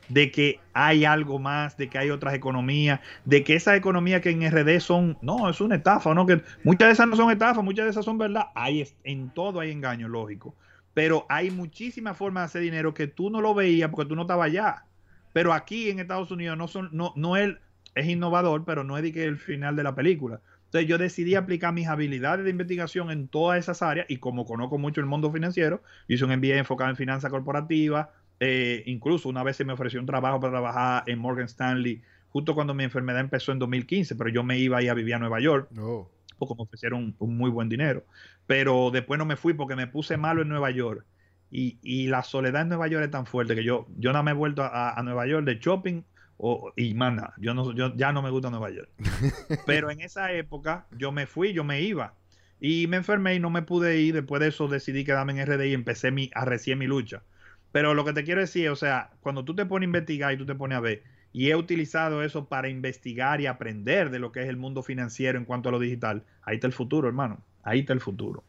de 0.09 0.31
que 0.31 0.59
hay 0.73 1.05
algo 1.05 1.39
más, 1.39 1.75
de 1.75 1.89
que 1.89 1.97
hay 1.97 2.11
otras 2.11 2.33
economías, 2.33 2.99
de 3.25 3.43
que 3.43 3.55
esas 3.55 3.75
economías 3.77 4.21
que 4.21 4.29
en 4.29 4.43
RD 4.43 4.79
son, 4.79 5.17
no, 5.21 5.49
es 5.49 5.59
una 5.59 5.75
estafa, 5.75 6.13
no, 6.13 6.25
que 6.25 6.41
muchas 6.63 6.87
de 6.87 6.93
esas 6.93 7.07
no 7.07 7.15
son 7.15 7.31
estafas, 7.31 7.63
muchas 7.63 7.85
de 7.85 7.91
esas 7.91 8.05
son 8.05 8.17
verdad. 8.17 8.47
Hay 8.55 8.87
en 9.03 9.29
todo 9.29 9.59
hay 9.59 9.71
engaño, 9.71 10.07
lógico. 10.07 10.55
Pero 10.97 11.27
hay 11.29 11.51
muchísimas 11.51 12.17
formas 12.17 12.41
de 12.41 12.45
hacer 12.45 12.61
dinero 12.63 12.95
que 12.95 13.05
tú 13.05 13.29
no 13.29 13.39
lo 13.39 13.53
veías 13.53 13.91
porque 13.91 14.09
tú 14.09 14.15
no 14.15 14.23
estabas 14.23 14.47
allá. 14.47 14.85
Pero 15.31 15.53
aquí 15.53 15.91
en 15.91 15.99
Estados 15.99 16.31
Unidos 16.31 16.57
no 16.57 16.67
son, 16.67 16.89
no, 16.91 17.13
no 17.15 17.37
él 17.37 17.59
es 17.93 18.07
innovador, 18.07 18.65
pero 18.65 18.83
no 18.83 18.97
es 18.97 19.15
el 19.15 19.37
final 19.37 19.75
de 19.75 19.83
la 19.83 19.93
película. 19.93 20.41
Entonces 20.65 20.89
yo 20.89 20.97
decidí 20.97 21.35
aplicar 21.35 21.71
mis 21.71 21.87
habilidades 21.87 22.45
de 22.45 22.49
investigación 22.49 23.11
en 23.11 23.27
todas 23.27 23.59
esas 23.59 23.83
áreas 23.83 24.07
y 24.09 24.17
como 24.17 24.43
conozco 24.43 24.79
mucho 24.79 24.99
el 24.99 25.05
mundo 25.05 25.31
financiero, 25.31 25.83
hice 26.07 26.25
un 26.25 26.35
MBA 26.35 26.57
enfocado 26.57 26.89
en 26.89 26.95
finanzas 26.95 27.29
corporativas, 27.29 28.07
eh, 28.39 28.81
incluso 28.87 29.29
una 29.29 29.43
vez 29.43 29.55
se 29.55 29.65
me 29.65 29.73
ofreció 29.73 29.99
un 29.99 30.07
trabajo 30.07 30.39
para 30.39 30.53
trabajar 30.53 31.03
en 31.05 31.19
Morgan 31.19 31.45
Stanley 31.45 32.01
justo 32.29 32.55
cuando 32.55 32.73
mi 32.73 32.83
enfermedad 32.83 33.19
empezó 33.19 33.51
en 33.51 33.59
2015, 33.59 34.15
pero 34.15 34.31
yo 34.31 34.43
me 34.43 34.57
iba 34.57 34.79
ahí 34.79 34.87
a 34.87 34.95
vivir 34.95 35.13
a 35.13 35.19
Nueva 35.19 35.39
York 35.41 35.69
Oh. 35.77 36.09
Porque 36.37 36.55
me 36.55 36.63
ofrecieron 36.63 37.15
un, 37.19 37.37
muy 37.37 37.49
buen 37.49 37.69
dinero. 37.69 38.05
Pero 38.45 38.91
después 38.91 39.17
no 39.17 39.25
me 39.25 39.35
fui 39.35 39.53
porque 39.53 39.75
me 39.75 39.87
puse 39.87 40.17
malo 40.17 40.41
en 40.41 40.49
Nueva 40.49 40.71
York. 40.71 41.05
Y, 41.49 41.77
y 41.81 42.07
la 42.07 42.23
soledad 42.23 42.63
en 42.63 42.69
Nueva 42.69 42.87
York 42.87 43.05
es 43.05 43.11
tan 43.11 43.25
fuerte 43.25 43.55
que 43.55 43.63
yo, 43.63 43.87
yo 43.97 44.11
nada 44.11 44.23
me 44.23 44.31
he 44.31 44.33
vuelto 44.33 44.63
a, 44.63 44.93
a 44.93 45.03
Nueva 45.03 45.27
York 45.27 45.45
de 45.45 45.59
shopping 45.59 46.03
o, 46.37 46.71
y 46.75 46.93
más 46.93 47.13
nada. 47.13 47.33
Yo, 47.37 47.53
no, 47.53 47.73
yo 47.73 47.95
ya 47.95 48.11
no 48.11 48.21
me 48.21 48.29
gusta 48.29 48.49
Nueva 48.49 48.69
York. 48.69 48.89
Pero 49.65 49.89
en 49.89 50.01
esa 50.01 50.31
época 50.31 50.87
yo 50.97 51.11
me 51.11 51.25
fui, 51.25 51.53
yo 51.53 51.63
me 51.63 51.81
iba. 51.81 52.13
Y 52.59 52.87
me 52.87 52.97
enfermé 52.97 53.35
y 53.35 53.39
no 53.39 53.49
me 53.49 53.61
pude 53.61 53.99
ir. 53.99 54.13
Después 54.13 54.39
de 54.39 54.49
eso 54.49 54.67
decidí 54.67 55.03
quedarme 55.03 55.33
en 55.33 55.45
RD 55.45 55.65
y 55.65 55.73
empecé 55.73 56.11
mi, 56.11 56.31
a 56.33 56.45
recién 56.45 56.79
mi 56.79 56.87
lucha. 56.87 57.23
Pero 57.71 57.93
lo 57.93 58.05
que 58.05 58.13
te 58.13 58.23
quiero 58.23 58.41
decir, 58.41 58.69
o 58.69 58.75
sea, 58.75 59.11
cuando 59.21 59.43
tú 59.45 59.55
te 59.55 59.65
pones 59.65 59.85
a 59.85 59.89
investigar 59.89 60.33
y 60.33 60.37
tú 60.37 60.45
te 60.45 60.55
pones 60.55 60.77
a 60.77 60.81
ver, 60.81 61.03
y 61.33 61.49
he 61.49 61.55
utilizado 61.55 62.23
eso 62.23 62.45
para 62.45 62.69
investigar 62.69 63.41
y 63.41 63.47
aprender 63.47 64.09
de 64.09 64.19
lo 64.19 64.31
que 64.31 64.43
es 64.43 64.49
el 64.49 64.57
mundo 64.57 64.83
financiero 64.83 65.37
en 65.37 65.45
cuanto 65.45 65.69
a 65.69 65.71
lo 65.71 65.79
digital, 65.79 66.23
ahí 66.43 66.55
está 66.55 66.67
el 66.67 66.73
futuro, 66.73 67.07
hermano. 67.07 67.43
Ahí 67.63 67.79
está 67.81 67.93
el 67.93 67.99
futuro. 67.99 68.43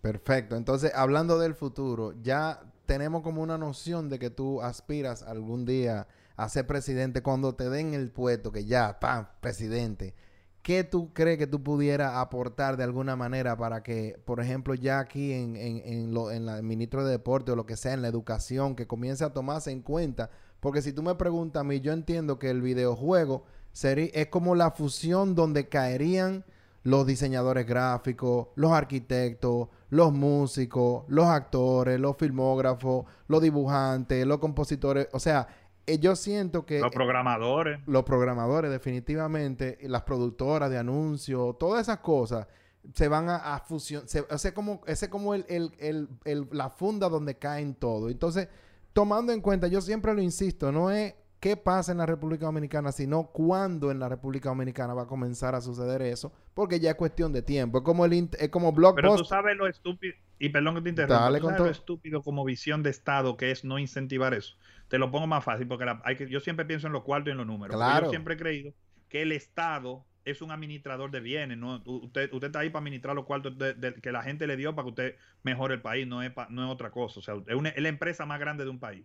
Perfecto. 0.00 0.56
Entonces, 0.56 0.92
hablando 0.94 1.38
del 1.38 1.54
futuro, 1.54 2.14
ya 2.22 2.60
tenemos 2.86 3.22
como 3.22 3.42
una 3.42 3.58
noción 3.58 4.08
de 4.08 4.18
que 4.18 4.30
tú 4.30 4.62
aspiras 4.62 5.22
algún 5.22 5.66
día 5.66 6.06
a 6.36 6.48
ser 6.48 6.66
presidente 6.66 7.22
cuando 7.22 7.54
te 7.54 7.68
den 7.68 7.92
el 7.94 8.10
puesto, 8.10 8.50
que 8.50 8.64
ya, 8.64 9.00
¡pam!, 9.00 9.26
presidente. 9.40 10.14
¿Qué 10.62 10.84
tú 10.84 11.12
crees 11.12 11.36
que 11.36 11.46
tú 11.46 11.62
pudieras 11.62 12.16
aportar 12.16 12.76
de 12.76 12.84
alguna 12.84 13.16
manera 13.16 13.56
para 13.56 13.82
que, 13.82 14.20
por 14.24 14.40
ejemplo, 14.40 14.74
ya 14.74 15.00
aquí 15.00 15.32
en, 15.32 15.56
en, 15.56 15.82
en, 15.84 16.46
la, 16.46 16.58
el 16.58 16.62
ministro 16.62 17.04
de 17.04 17.12
Deporte 17.12 17.52
o 17.52 17.56
lo 17.56 17.66
que 17.66 17.76
sea, 17.76 17.92
en 17.92 18.02
la 18.02 18.08
educación, 18.08 18.76
que 18.76 18.86
comience 18.86 19.24
a 19.24 19.32
tomarse 19.32 19.70
en 19.70 19.82
cuenta? 19.82 20.30
Porque 20.60 20.82
si 20.82 20.92
tú 20.92 21.02
me 21.02 21.14
preguntas 21.14 21.60
a 21.60 21.64
mí, 21.64 21.80
yo 21.80 21.92
entiendo 21.92 22.38
que 22.38 22.50
el 22.50 22.62
videojuego 22.62 23.44
sería, 23.72 24.10
es 24.12 24.26
como 24.28 24.54
la 24.54 24.72
fusión 24.72 25.34
donde 25.34 25.68
caerían 25.68 26.44
los 26.82 27.06
diseñadores 27.06 27.66
gráficos, 27.66 28.48
los 28.54 28.72
arquitectos, 28.72 29.68
los 29.90 30.12
músicos, 30.12 31.04
los 31.08 31.26
actores, 31.26 32.00
los 32.00 32.16
filmógrafos, 32.16 33.04
los 33.26 33.42
dibujantes, 33.42 34.26
los 34.26 34.38
compositores. 34.38 35.08
O 35.12 35.20
sea, 35.20 35.46
eh, 35.86 35.98
yo 35.98 36.16
siento 36.16 36.64
que... 36.64 36.80
Los 36.80 36.92
programadores. 36.92 37.80
Los 37.86 38.04
programadores, 38.04 38.70
definitivamente, 38.70 39.78
las 39.82 40.02
productoras 40.02 40.70
de 40.70 40.78
anuncios, 40.78 41.58
todas 41.58 41.82
esas 41.82 41.98
cosas 41.98 42.46
se 42.94 43.08
van 43.08 43.28
a, 43.28 43.54
a 43.54 43.60
fusionar. 43.60 44.06
Ese 44.30 44.54
como, 44.54 44.80
ese 44.86 45.10
como 45.10 45.34
el, 45.34 45.44
el, 45.48 45.72
el, 45.78 46.08
el, 46.24 46.48
la 46.52 46.70
funda 46.70 47.08
donde 47.08 47.36
caen 47.36 47.74
todo. 47.74 48.08
Entonces, 48.08 48.48
tomando 48.92 49.32
en 49.32 49.40
cuenta, 49.40 49.68
yo 49.68 49.80
siempre 49.80 50.14
lo 50.14 50.22
insisto, 50.22 50.72
no 50.72 50.90
es 50.90 51.14
qué 51.40 51.56
pasa 51.56 51.92
en 51.92 51.98
la 51.98 52.06
República 52.06 52.46
Dominicana, 52.46 52.92
sino 52.92 53.28
cuándo 53.28 53.90
en 53.90 54.00
la 54.00 54.08
República 54.08 54.48
Dominicana 54.48 54.94
va 54.94 55.02
a 55.02 55.06
comenzar 55.06 55.54
a 55.54 55.60
suceder 55.60 56.02
eso, 56.02 56.32
porque 56.54 56.80
ya 56.80 56.90
es 56.90 56.96
cuestión 56.96 57.32
de 57.32 57.42
tiempo. 57.42 57.78
Es 57.78 57.84
como 57.84 58.04
el 58.04 58.28
es 58.38 58.48
como 58.48 58.72
Blockbuster. 58.72 59.10
Pero 59.10 59.16
tú 59.16 59.24
sabes 59.24 59.56
lo 59.56 59.68
estúpido, 59.68 60.14
y 60.38 60.48
perdón 60.48 60.76
que 60.76 60.82
te 60.82 60.88
interrumpa, 60.90 61.22
Dale, 61.22 61.38
¿tú 61.38 61.46
sabes 61.46 61.60
lo 61.60 61.70
estúpido 61.70 62.22
como 62.22 62.44
visión 62.44 62.82
de 62.82 62.90
Estado 62.90 63.36
que 63.36 63.50
es 63.50 63.64
no 63.64 63.78
incentivar 63.78 64.34
eso. 64.34 64.56
Te 64.88 64.98
lo 64.98 65.10
pongo 65.10 65.26
más 65.26 65.44
fácil, 65.44 65.68
porque 65.68 65.84
la, 65.84 66.00
hay 66.04 66.16
que, 66.16 66.28
yo 66.28 66.40
siempre 66.40 66.64
pienso 66.64 66.86
en 66.86 66.92
los 66.92 67.02
cuartos 67.02 67.28
y 67.28 67.32
en 67.32 67.38
los 67.38 67.46
números. 67.46 67.76
Claro. 67.76 68.06
Yo 68.06 68.10
siempre 68.10 68.34
he 68.34 68.36
creído 68.36 68.72
que 69.08 69.22
el 69.22 69.32
Estado 69.32 70.04
es 70.30 70.42
un 70.42 70.50
administrador 70.50 71.10
de 71.10 71.20
bienes, 71.20 71.58
¿no? 71.58 71.82
Usted, 71.84 72.32
usted 72.32 72.48
está 72.48 72.60
ahí 72.60 72.70
para 72.70 72.80
administrar 72.80 73.14
los 73.14 73.24
cuartos 73.24 73.54
que 74.02 74.12
la 74.12 74.22
gente 74.22 74.46
le 74.46 74.56
dio 74.56 74.74
para 74.74 74.84
que 74.84 74.90
usted 74.90 75.16
mejore 75.42 75.74
el 75.74 75.82
país, 75.82 76.06
no 76.06 76.22
es, 76.22 76.32
no 76.50 76.64
es 76.64 76.70
otra 76.70 76.90
cosa. 76.90 77.20
O 77.20 77.22
sea, 77.22 77.34
es, 77.46 77.54
una, 77.54 77.70
es 77.70 77.82
la 77.82 77.88
empresa 77.88 78.26
más 78.26 78.38
grande 78.38 78.64
de 78.64 78.70
un 78.70 78.78
país. 78.78 79.04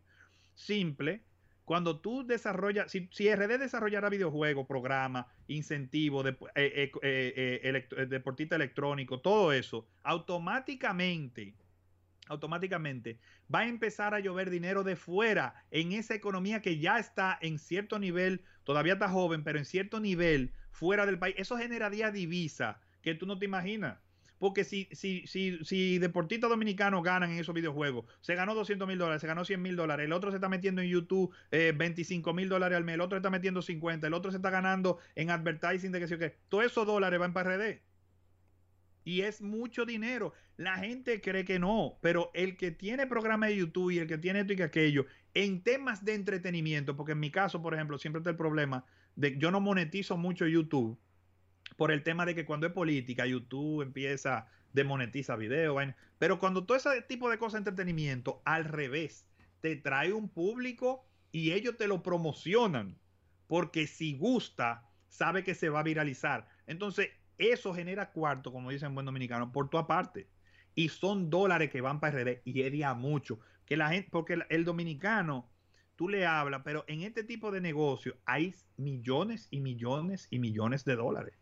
Simple, 0.55 1.23
cuando 1.65 1.99
tú 1.99 2.25
desarrollas, 2.25 2.91
si, 2.91 3.07
si 3.12 3.33
RD 3.33 3.57
desarrollara 3.57 4.09
videojuegos, 4.09 4.67
programas, 4.67 5.27
incentivos, 5.47 6.25
de, 6.25 6.31
eh, 6.55 6.91
eh, 6.93 7.01
eh, 7.01 7.62
elect 7.63 7.93
deportista 7.93 8.55
electrónico, 8.55 9.21
todo 9.21 9.53
eso, 9.53 9.88
automáticamente, 10.03 11.55
automáticamente 12.27 13.19
va 13.53 13.59
a 13.59 13.67
empezar 13.67 14.13
a 14.13 14.19
llover 14.19 14.49
dinero 14.49 14.83
de 14.83 14.95
fuera 14.95 15.55
en 15.71 15.91
esa 15.91 16.15
economía 16.15 16.62
que 16.62 16.79
ya 16.79 16.99
está 16.99 17.38
en 17.41 17.59
cierto 17.59 17.99
nivel, 17.99 18.43
todavía 18.63 18.93
está 18.93 19.09
joven, 19.09 19.43
pero 19.43 19.59
en 19.59 19.65
cierto 19.65 19.99
nivel 19.99 20.53
fuera 20.71 21.05
del 21.05 21.19
país. 21.19 21.36
Eso 21.38 21.57
generaría 21.57 22.12
divisa 22.12 22.79
que 23.01 23.15
tú 23.15 23.25
no 23.25 23.38
te 23.38 23.45
imaginas. 23.45 23.99
Porque 24.39 24.65
si, 24.65 24.89
si, 24.91 25.25
si, 25.25 25.63
si 25.63 25.99
deportistas 25.99 26.49
dominicanos 26.49 27.01
ganan 27.01 27.31
en 27.31 27.39
esos 27.39 27.55
videojuegos, 27.55 28.05
se 28.19 28.36
ganó 28.36 28.53
200 28.55 28.86
mil 28.86 28.97
dólares, 28.97 29.21
se 29.21 29.27
ganó 29.27 29.45
100 29.45 29.62
mil 29.62 29.77
dólares, 29.77 30.05
el 30.05 30.12
otro 30.12 30.31
se 30.31 30.38
está 30.38 30.49
metiendo 30.49 30.81
en 30.81 30.89
YouTube 30.89 31.33
eh, 31.51 31.71
25 31.73 32.33
mil 32.33 32.49
dólares 32.49 32.75
al 32.75 32.83
mes, 32.83 32.95
el 32.95 33.01
otro 33.01 33.17
está 33.17 33.29
metiendo 33.29 33.62
50, 33.62 34.05
el 34.05 34.13
otro 34.13 34.31
se 34.31 34.38
está 34.38 34.49
ganando 34.49 34.99
en 35.15 35.29
advertising 35.29 35.93
de 35.93 35.99
que 36.01 36.07
sí 36.09 36.15
o 36.15 36.17
qué. 36.17 36.36
Todos 36.49 36.65
esos 36.65 36.86
dólares 36.86 37.21
van 37.21 37.31
para 37.31 37.55
RD. 37.55 37.79
Y 39.03 39.21
es 39.21 39.41
mucho 39.41 39.85
dinero. 39.85 40.33
La 40.57 40.77
gente 40.77 41.21
cree 41.21 41.45
que 41.45 41.59
no, 41.59 41.97
pero 42.01 42.31
el 42.33 42.57
que 42.57 42.71
tiene 42.71 43.07
programa 43.07 43.47
de 43.47 43.57
YouTube 43.57 43.91
y 43.91 43.99
el 43.99 44.07
que 44.07 44.17
tiene 44.17 44.41
esto 44.41 44.53
y 44.53 44.55
que 44.55 44.63
aquello, 44.63 45.05
en 45.33 45.63
temas 45.63 46.05
de 46.05 46.13
entretenimiento, 46.13 46.95
porque 46.95 47.13
en 47.13 47.19
mi 47.19 47.31
caso, 47.31 47.61
por 47.61 47.73
ejemplo, 47.73 47.97
siempre 47.97 48.19
está 48.19 48.29
el 48.29 48.37
problema 48.37 48.85
de 49.15 49.37
yo 49.37 49.51
no 49.51 49.59
monetizo 49.59 50.17
mucho 50.17 50.47
YouTube 50.47 50.97
por 51.75 51.91
el 51.91 52.03
tema 52.03 52.25
de 52.25 52.35
que 52.35 52.45
cuando 52.45 52.67
es 52.67 52.73
política, 52.73 53.25
YouTube 53.25 53.81
empieza, 53.81 54.47
demonetiza 54.73 55.35
video, 55.35 55.77
pero 56.19 56.39
cuando 56.39 56.65
todo 56.65 56.77
ese 56.77 57.01
tipo 57.01 57.29
de 57.29 57.37
cosas 57.37 57.53
de 57.53 57.69
entretenimiento, 57.69 58.41
al 58.45 58.65
revés, 58.65 59.25
te 59.61 59.75
trae 59.75 60.13
un 60.13 60.29
público 60.29 61.05
y 61.31 61.51
ellos 61.51 61.77
te 61.77 61.87
lo 61.87 62.03
promocionan, 62.03 62.99
porque 63.47 63.87
si 63.87 64.15
gusta, 64.15 64.87
sabe 65.07 65.43
que 65.43 65.55
se 65.55 65.69
va 65.69 65.79
a 65.79 65.83
viralizar. 65.83 66.47
Entonces, 66.67 67.09
eso 67.38 67.74
genera 67.74 68.12
cuarto, 68.12 68.52
como 68.52 68.69
dicen 68.69 68.93
buen 68.93 69.06
dominicano, 69.06 69.52
por 69.52 69.69
tu 69.69 69.78
aparte. 69.78 70.28
Y 70.76 70.89
son 70.89 71.30
dólares 71.30 71.69
que 71.69 71.82
van 71.82 72.00
para 72.00 72.24
RD 72.24 72.41
y 72.46 72.62
es 72.62 72.96
mucho. 72.96 73.39
Que 73.65 73.78
la 73.78 73.89
gente, 73.89 74.10
porque 74.12 74.39
el, 74.50 74.65
dominicano, 74.65 75.50
tú 75.96 76.10
le 76.10 76.26
hablas, 76.26 76.62
pero 76.65 76.84
en 76.88 77.02
este 77.02 77.24
tipo 77.24 77.52
de 77.52 77.62
negocio 77.62 78.17
hay 78.26 78.54
millones 78.78 79.48
y 79.52 79.60
millones 79.60 80.28
y 80.32 80.39
millones 80.39 80.84
de 80.86 80.96
dólares. 80.96 81.36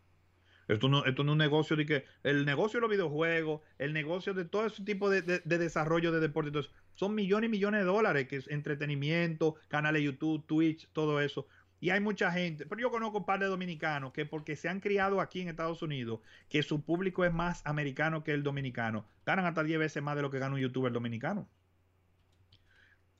Esto 0.68 0.88
no, 0.88 1.04
esto 1.04 1.24
no 1.24 1.32
es 1.32 1.34
un 1.34 1.38
negocio 1.38 1.76
de 1.76 1.86
que 1.86 2.04
el 2.22 2.44
negocio 2.46 2.78
de 2.78 2.82
los 2.82 2.90
videojuegos, 2.90 3.62
el 3.78 3.92
negocio 3.92 4.32
de 4.32 4.44
todo 4.44 4.66
ese 4.66 4.84
tipo 4.84 5.10
de, 5.10 5.22
de, 5.22 5.40
de 5.44 5.58
desarrollo 5.58 6.12
de 6.12 6.20
deporte, 6.20 6.48
entonces, 6.48 6.72
son 6.94 7.14
millones 7.14 7.48
y 7.48 7.50
millones 7.50 7.80
de 7.80 7.86
dólares, 7.86 8.28
que 8.28 8.36
es 8.36 8.48
entretenimiento, 8.48 9.56
canales 9.68 10.00
de 10.00 10.06
YouTube, 10.06 10.46
Twitch, 10.46 10.88
todo 10.92 11.20
eso. 11.20 11.46
Y 11.82 11.90
hay 11.90 11.98
mucha 11.98 12.30
gente, 12.30 12.64
pero 12.64 12.80
yo 12.80 12.92
conozco 12.92 13.18
un 13.18 13.26
par 13.26 13.40
de 13.40 13.46
dominicanos 13.46 14.12
que 14.12 14.24
porque 14.24 14.54
se 14.54 14.68
han 14.68 14.78
criado 14.78 15.20
aquí 15.20 15.40
en 15.40 15.48
Estados 15.48 15.82
Unidos, 15.82 16.20
que 16.48 16.62
su 16.62 16.84
público 16.84 17.24
es 17.24 17.32
más 17.32 17.60
americano 17.66 18.22
que 18.22 18.30
el 18.30 18.44
dominicano, 18.44 19.04
ganan 19.26 19.46
hasta 19.46 19.64
10 19.64 19.80
veces 19.80 20.00
más 20.00 20.14
de 20.14 20.22
lo 20.22 20.30
que 20.30 20.38
gana 20.38 20.54
un 20.54 20.60
youtuber 20.60 20.92
dominicano. 20.92 21.48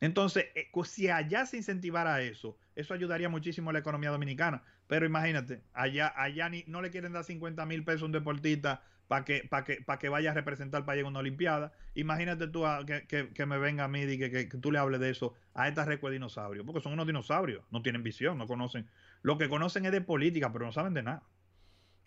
Entonces, 0.00 0.46
eh, 0.54 0.70
si 0.84 1.08
allá 1.08 1.44
se 1.44 1.56
incentivara 1.56 2.22
eso, 2.22 2.56
eso 2.76 2.94
ayudaría 2.94 3.28
muchísimo 3.28 3.70
a 3.70 3.72
la 3.72 3.80
economía 3.80 4.10
dominicana. 4.10 4.62
Pero 4.86 5.06
imagínate, 5.06 5.64
allá, 5.72 6.12
allá 6.16 6.48
ni, 6.48 6.62
no 6.68 6.82
le 6.82 6.92
quieren 6.92 7.12
dar 7.12 7.24
50 7.24 7.66
mil 7.66 7.82
pesos 7.82 8.02
a 8.02 8.06
un 8.06 8.12
deportista 8.12 8.84
para 9.08 9.24
que, 9.24 9.46
pa 9.48 9.64
que, 9.64 9.82
pa 9.82 9.98
que 9.98 10.08
vaya 10.08 10.30
a 10.30 10.34
representar 10.34 10.80
al 10.80 10.84
país 10.84 11.00
en 11.00 11.06
una 11.06 11.18
Olimpiada. 11.18 11.72
Imagínate 11.94 12.48
tú 12.48 12.66
a, 12.66 12.84
que, 12.86 13.06
que, 13.06 13.32
que, 13.32 13.46
me 13.46 13.58
venga 13.58 13.84
a 13.84 13.88
mí 13.88 14.02
y 14.02 14.18
que, 14.18 14.30
que, 14.30 14.58
tú 14.58 14.72
le 14.72 14.78
hables 14.78 15.00
de 15.00 15.10
eso 15.10 15.34
a 15.54 15.68
esta 15.68 15.84
recua 15.84 16.10
de 16.10 16.14
dinosaurios, 16.14 16.64
porque 16.64 16.80
son 16.80 16.92
unos 16.92 17.06
dinosaurios, 17.06 17.62
no 17.70 17.82
tienen 17.82 18.02
visión, 18.02 18.38
no 18.38 18.46
conocen. 18.46 18.88
Lo 19.22 19.38
que 19.38 19.48
conocen 19.48 19.84
es 19.86 19.92
de 19.92 20.00
política, 20.00 20.52
pero 20.52 20.64
no 20.64 20.72
saben 20.72 20.94
de 20.94 21.02
nada. 21.02 21.22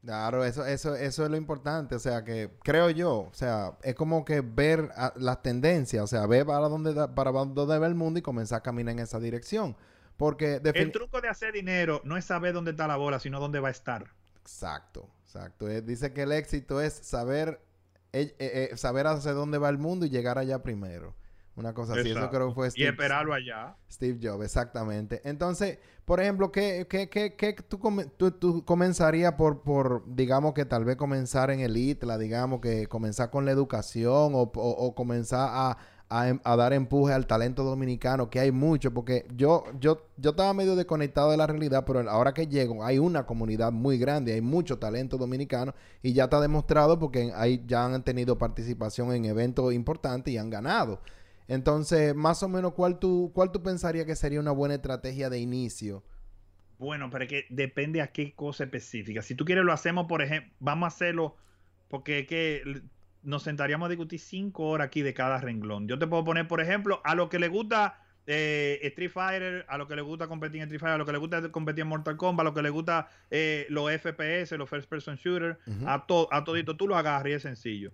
Claro, 0.03 0.45
eso, 0.45 0.65
eso, 0.65 0.95
eso 0.95 1.25
es 1.25 1.31
lo 1.31 1.37
importante, 1.37 1.95
o 1.95 1.99
sea, 1.99 2.23
que 2.23 2.51
creo 2.63 2.91
yo, 2.91 3.21
o 3.21 3.33
sea, 3.33 3.71
es 3.81 3.95
como 3.95 4.23
que 4.23 4.41
ver 4.41 4.91
a, 4.95 5.13
las 5.15 5.41
tendencias, 5.41 6.03
o 6.03 6.07
sea, 6.07 6.27
ver 6.27 6.45
para 6.45 6.69
dónde, 6.69 6.93
para 7.15 7.31
dónde 7.31 7.79
va 7.79 7.87
el 7.87 7.95
mundo 7.95 8.19
y 8.19 8.21
comenzar 8.21 8.59
a 8.59 8.61
caminar 8.61 8.93
en 8.93 8.99
esa 8.99 9.19
dirección. 9.19 9.75
Porque 10.17 10.61
el 10.63 10.91
truco 10.91 11.21
de 11.21 11.27
hacer 11.27 11.53
dinero 11.53 12.01
no 12.05 12.17
es 12.17 12.25
saber 12.25 12.53
dónde 12.53 12.71
está 12.71 12.87
la 12.87 12.95
bola, 12.95 13.19
sino 13.19 13.39
dónde 13.39 13.59
va 13.59 13.67
a 13.67 13.71
estar. 13.71 14.11
Exacto, 14.45 15.09
exacto. 15.23 15.67
Él 15.67 15.83
dice 15.83 16.13
que 16.13 16.21
el 16.21 16.31
éxito 16.31 16.79
es 16.79 16.93
saber, 16.93 17.59
eh, 18.13 18.35
eh, 18.37 18.77
saber 18.77 19.07
hacia 19.07 19.33
dónde 19.33 19.57
va 19.57 19.69
el 19.69 19.79
mundo 19.79 20.05
y 20.05 20.09
llegar 20.11 20.37
allá 20.37 20.61
primero. 20.61 21.15
Una 21.55 21.73
cosa 21.73 21.93
así, 21.93 22.01
Exacto. 22.09 22.19
eso 22.19 22.29
creo 22.29 22.47
que 22.49 22.53
fue 22.53 22.69
Steve, 22.69 22.85
Y 22.85 22.89
esperarlo 22.89 23.33
allá. 23.33 23.75
Steve 23.89 24.19
Jobs, 24.21 24.43
exactamente. 24.43 25.21
Entonces, 25.23 25.79
por 26.03 26.19
ejemplo, 26.19 26.51
¿qué, 26.51 26.85
qué, 26.87 27.09
qué, 27.09 27.35
qué 27.35 27.53
tú, 27.53 27.79
tú, 28.17 28.31
tú, 28.31 28.65
comenzarías 28.65 29.33
por, 29.33 29.63
por, 29.63 30.03
digamos 30.05 30.53
que 30.53 30.65
tal 30.65 30.85
vez 30.85 30.95
comenzar 30.95 31.49
en 31.49 31.61
el 31.61 31.75
ITLA, 31.75 32.19
digamos 32.19 32.59
que 32.59 32.87
comenzar 32.87 33.31
con 33.31 33.45
la 33.45 33.51
educación 33.51 34.35
o, 34.35 34.41
o, 34.41 34.51
o 34.51 34.95
comenzar 34.95 35.49
a, 35.51 35.77
a, 36.09 36.33
a, 36.43 36.55
dar 36.55 36.73
empuje 36.73 37.13
al 37.13 37.25
talento 37.25 37.63
dominicano, 37.63 38.29
que 38.29 38.39
hay 38.39 38.51
mucho, 38.51 38.93
porque 38.93 39.25
yo, 39.35 39.63
yo, 39.79 40.07
yo 40.17 40.31
estaba 40.31 40.53
medio 40.53 40.75
desconectado 40.75 41.31
de 41.31 41.37
la 41.37 41.47
realidad, 41.47 41.83
pero 41.85 42.07
ahora 42.09 42.33
que 42.33 42.47
llego, 42.47 42.83
hay 42.83 42.99
una 42.99 43.25
comunidad 43.25 43.71
muy 43.71 43.97
grande, 43.97 44.33
hay 44.33 44.41
mucho 44.41 44.77
talento 44.77 45.17
dominicano 45.17 45.73
y 46.03 46.13
ya 46.13 46.25
está 46.25 46.39
demostrado 46.39 46.99
porque 46.99 47.31
hay, 47.35 47.63
ya 47.65 47.85
han 47.85 48.03
tenido 48.03 48.37
participación 48.37 49.13
en 49.13 49.25
eventos 49.25 49.73
importantes 49.73 50.33
y 50.33 50.37
han 50.37 50.49
ganado. 50.49 51.01
Entonces, 51.47 52.15
más 52.15 52.41
o 52.43 52.49
menos, 52.49 52.73
¿cuál 52.73 52.99
tú, 52.99 53.31
cuál 53.33 53.51
tú 53.51 53.61
pensarías 53.61 54.05
que 54.05 54.15
sería 54.15 54.39
una 54.39 54.51
buena 54.51 54.75
estrategia 54.75 55.29
de 55.29 55.39
inicio? 55.39 56.03
Bueno, 56.77 57.09
pero 57.09 57.23
es 57.23 57.29
que 57.29 57.45
depende 57.49 58.01
a 58.01 58.11
qué 58.11 58.33
cosa 58.33 58.65
específica. 58.65 59.21
Si 59.21 59.35
tú 59.35 59.45
quieres, 59.45 59.63
lo 59.63 59.71
hacemos, 59.71 60.07
por 60.07 60.21
ejemplo, 60.21 60.51
vamos 60.59 60.85
a 60.85 60.87
hacerlo, 60.87 61.35
porque 61.87 62.19
es 62.19 62.27
que 62.27 62.81
nos 63.25 63.43
sentaríamos 63.43 63.87
a 63.87 63.89
discutir 63.89 64.19
cinco 64.19 64.67
horas 64.69 64.87
aquí 64.87 65.01
de 65.01 65.13
cada 65.13 65.39
renglón. 65.39 65.87
Yo 65.87 65.99
te 65.99 66.07
puedo 66.07 66.23
poner, 66.23 66.47
por 66.47 66.61
ejemplo, 66.61 67.01
a 67.03 67.15
lo 67.15 67.29
que 67.29 67.39
le 67.39 67.47
gusta 67.47 67.99
eh, 68.27 68.79
Street 68.83 69.11
Fighter, 69.11 69.65
a 69.67 69.77
lo 69.77 69.87
que 69.87 69.95
le 69.95 70.01
gusta 70.01 70.27
competir 70.27 70.61
en 70.61 70.63
Street 70.63 70.79
Fighter, 70.79 70.95
a 70.95 70.97
lo 70.97 71.05
que 71.05 71.11
le 71.11 71.17
gusta 71.17 71.51
competir 71.51 71.81
en 71.81 71.87
Mortal 71.87 72.17
Kombat, 72.17 72.43
a 72.43 72.49
lo 72.49 72.53
que 72.53 72.61
le 72.61 72.69
gusta 72.69 73.09
eh, 73.29 73.65
los 73.69 73.91
FPS, 73.91 74.51
los 74.57 74.69
First 74.69 74.89
Person 74.89 75.15
Shooter, 75.15 75.59
uh 75.65 75.71
-huh. 75.71 75.83
a, 75.87 76.05
to 76.05 76.27
a 76.31 76.43
todito, 76.43 76.75
tú 76.75 76.87
lo 76.87 76.95
agarras 76.95 77.27
y 77.27 77.33
es 77.33 77.41
sencillo. 77.41 77.91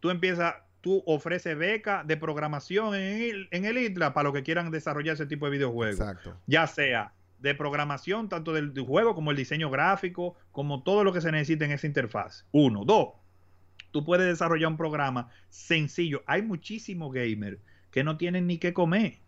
Tú 0.00 0.10
empiezas 0.10 0.54
tú 0.80 1.02
ofreces 1.06 1.58
beca 1.58 2.04
de 2.04 2.16
programación 2.16 2.94
en 2.94 3.22
el, 3.22 3.48
en 3.50 3.64
el 3.64 3.78
ITLA 3.78 4.14
para 4.14 4.24
los 4.28 4.32
que 4.32 4.44
quieran 4.44 4.70
desarrollar 4.70 5.14
ese 5.14 5.26
tipo 5.26 5.46
de 5.46 5.52
videojuegos. 5.52 5.98
Exacto. 5.98 6.36
Ya 6.46 6.66
sea 6.66 7.12
de 7.40 7.54
programación, 7.54 8.28
tanto 8.28 8.52
del, 8.52 8.74
del, 8.74 8.84
juego 8.84 9.14
como 9.14 9.30
el 9.30 9.36
diseño 9.36 9.70
gráfico, 9.70 10.36
como 10.52 10.82
todo 10.82 11.04
lo 11.04 11.12
que 11.12 11.20
se 11.20 11.32
necesita 11.32 11.64
en 11.64 11.72
esa 11.72 11.86
interfaz. 11.86 12.46
Uno. 12.52 12.84
Dos. 12.84 13.08
Tú 13.98 14.04
puedes 14.04 14.26
desarrollar 14.26 14.70
un 14.70 14.76
programa 14.76 15.28
sencillo. 15.48 16.22
Hay 16.26 16.42
muchísimos 16.42 17.12
gamers 17.12 17.58
que 17.90 18.04
no 18.04 18.16
tienen 18.16 18.46
ni 18.46 18.58
qué 18.58 18.72
comer 18.72 19.18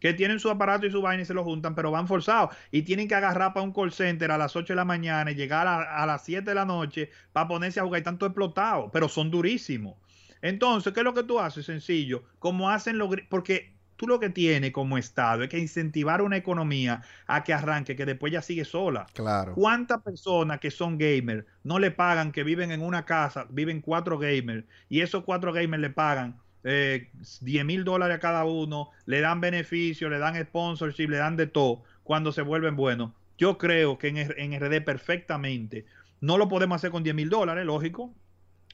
que 0.00 0.14
tienen 0.14 0.40
su 0.40 0.50
aparato 0.50 0.86
y 0.86 0.90
su 0.90 1.02
vaina 1.02 1.22
y 1.22 1.26
se 1.26 1.34
lo 1.34 1.44
juntan, 1.44 1.74
pero 1.74 1.90
van 1.90 2.08
forzados 2.08 2.56
y 2.70 2.82
tienen 2.82 3.06
que 3.06 3.14
agarrar 3.14 3.52
para 3.52 3.64
un 3.64 3.72
call 3.72 3.92
center 3.92 4.30
a 4.30 4.38
las 4.38 4.56
8 4.56 4.72
de 4.72 4.76
la 4.76 4.86
mañana 4.86 5.30
y 5.30 5.34
llegar 5.34 5.68
a, 5.68 6.06
las 6.06 6.24
7 6.24 6.42
de 6.42 6.54
la 6.54 6.64
noche 6.64 7.10
para 7.32 7.46
ponerse 7.46 7.80
a 7.80 7.84
jugar 7.84 8.00
y 8.00 8.04
tanto 8.04 8.26
explotado, 8.26 8.90
pero 8.90 9.08
son 9.08 9.30
durísimos. 9.30 9.96
Entonces, 10.42 10.94
¿qué 10.94 11.00
es 11.00 11.04
lo 11.04 11.12
que 11.12 11.22
tú 11.22 11.38
haces? 11.38 11.66
Sencillo, 11.66 12.24
como 12.38 12.70
hacen 12.70 12.96
los... 12.96 13.14
Porque 13.28 13.74
tú 14.00 14.06
lo 14.06 14.18
que 14.18 14.30
tienes 14.30 14.72
como 14.72 14.96
Estado 14.96 15.42
es 15.42 15.50
que 15.50 15.58
incentivar 15.58 16.22
una 16.22 16.38
economía 16.38 17.02
a 17.26 17.44
que 17.44 17.52
arranque, 17.52 17.96
que 17.96 18.06
después 18.06 18.32
ya 18.32 18.40
sigue 18.40 18.64
sola. 18.64 19.06
Claro. 19.12 19.52
¿Cuántas 19.52 20.00
personas 20.00 20.58
que 20.58 20.70
son 20.70 20.96
gamers 20.96 21.44
no 21.64 21.78
le 21.78 21.90
pagan, 21.90 22.32
que 22.32 22.42
viven 22.42 22.70
en 22.70 22.80
una 22.80 23.04
casa, 23.04 23.46
viven 23.50 23.82
cuatro 23.82 24.18
gamers, 24.18 24.64
y 24.88 25.02
esos 25.02 25.22
cuatro 25.22 25.52
gamers 25.52 25.82
le 25.82 25.90
pagan 25.90 26.40
eh, 26.64 27.10
10 27.42 27.66
mil 27.66 27.84
dólares 27.84 28.16
a 28.16 28.20
cada 28.20 28.46
uno, 28.46 28.88
le 29.04 29.20
dan 29.20 29.42
beneficios, 29.42 30.10
le 30.10 30.18
dan 30.18 30.42
sponsorship, 30.46 31.10
le 31.10 31.18
dan 31.18 31.36
de 31.36 31.46
todo 31.46 31.82
cuando 32.02 32.32
se 32.32 32.40
vuelven 32.40 32.76
buenos. 32.76 33.12
Yo 33.36 33.58
creo 33.58 33.98
que 33.98 34.08
en, 34.08 34.16
en 34.16 34.58
RD 34.58 34.82
perfectamente 34.82 35.84
no 36.22 36.38
lo 36.38 36.48
podemos 36.48 36.76
hacer 36.76 36.90
con 36.90 37.02
10 37.02 37.14
mil 37.14 37.28
dólares, 37.28 37.66
lógico, 37.66 38.14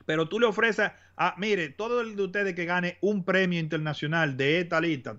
pero 0.06 0.28
tú 0.28 0.40
le 0.40 0.46
ofreces 0.46 0.90
a, 1.16 1.34
mire, 1.36 1.68
todo 1.70 2.00
el 2.00 2.16
de 2.16 2.22
ustedes 2.22 2.54
que 2.54 2.64
gane 2.64 2.96
un 3.02 3.24
premio 3.24 3.58
internacional 3.58 4.36
de 4.36 4.60
esta 4.60 4.80
lista, 4.80 5.16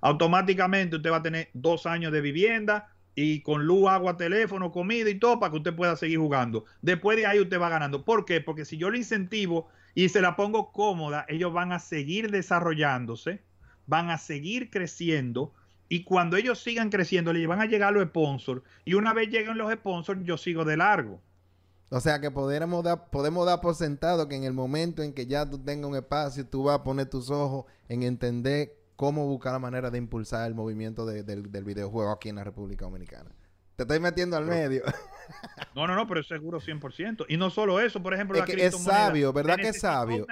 automáticamente 0.00 0.96
usted 0.96 1.10
va 1.10 1.16
a 1.16 1.22
tener 1.22 1.50
dos 1.52 1.84
años 1.84 2.12
de 2.12 2.20
vivienda 2.20 2.88
y 3.14 3.40
con 3.42 3.66
luz, 3.66 3.88
agua, 3.90 4.16
teléfono, 4.16 4.70
comida 4.70 5.10
y 5.10 5.18
todo 5.18 5.38
para 5.38 5.50
que 5.50 5.58
usted 5.58 5.74
pueda 5.74 5.96
seguir 5.96 6.18
jugando. 6.18 6.64
Después 6.80 7.18
de 7.18 7.26
ahí 7.26 7.40
usted 7.40 7.60
va 7.60 7.68
ganando. 7.68 8.04
¿Por 8.04 8.24
qué? 8.24 8.40
Porque 8.40 8.64
si 8.64 8.78
yo 8.78 8.90
lo 8.90 8.96
incentivo 8.96 9.68
y 9.94 10.08
se 10.08 10.22
la 10.22 10.36
pongo 10.36 10.72
cómoda, 10.72 11.26
ellos 11.28 11.52
van 11.52 11.72
a 11.72 11.78
seguir 11.78 12.30
desarrollándose, 12.30 13.42
van 13.86 14.10
a 14.10 14.18
seguir 14.18 14.70
creciendo 14.70 15.52
y 15.88 16.04
cuando 16.04 16.36
ellos 16.36 16.62
sigan 16.62 16.88
creciendo 16.88 17.32
les 17.32 17.46
van 17.46 17.60
a 17.60 17.66
llegar 17.66 17.92
los 17.92 18.04
sponsors 18.04 18.62
y 18.84 18.94
una 18.94 19.12
vez 19.12 19.28
lleguen 19.28 19.58
los 19.58 19.70
sponsors 19.72 20.24
yo 20.24 20.38
sigo 20.38 20.64
de 20.64 20.76
largo. 20.78 21.20
O 21.94 22.00
sea 22.00 22.22
que 22.22 22.30
podemos 22.30 22.82
dar, 22.82 23.10
podemos 23.10 23.44
dar 23.44 23.60
por 23.60 23.74
sentado 23.74 24.26
que 24.26 24.34
en 24.34 24.44
el 24.44 24.54
momento 24.54 25.02
en 25.02 25.12
que 25.12 25.26
ya 25.26 25.48
tú 25.48 25.58
tengas 25.58 25.90
un 25.90 25.94
espacio, 25.94 26.46
tú 26.46 26.64
vas 26.64 26.76
a 26.76 26.82
poner 26.82 27.10
tus 27.10 27.28
ojos 27.28 27.66
en 27.86 28.02
entender 28.02 28.74
cómo 28.96 29.26
buscar 29.26 29.52
la 29.52 29.58
manera 29.58 29.90
de 29.90 29.98
impulsar 29.98 30.46
el 30.46 30.54
movimiento 30.54 31.04
del, 31.04 31.42
videojuego 31.42 32.10
aquí 32.10 32.30
en 32.30 32.36
la 32.36 32.44
República 32.44 32.86
Dominicana. 32.86 33.30
Te 33.76 33.82
estoy 33.82 34.00
metiendo 34.00 34.38
al 34.38 34.46
medio. 34.46 34.82
No, 35.74 35.86
no, 35.86 35.94
no, 35.94 36.06
pero 36.06 36.20
es 36.20 36.26
seguro 36.26 36.60
100%. 36.60 37.26
Y 37.28 37.36
no 37.36 37.48
solo 37.48 37.80
eso, 37.80 38.02
por 38.02 38.12
ejemplo, 38.12 38.36
es 38.36 38.44
que 38.44 38.66
es 38.66 38.76
sabio, 38.76 39.32
¿verdad 39.32 39.56
que 39.56 39.68
es 39.68 39.80
sabio? 39.80 40.26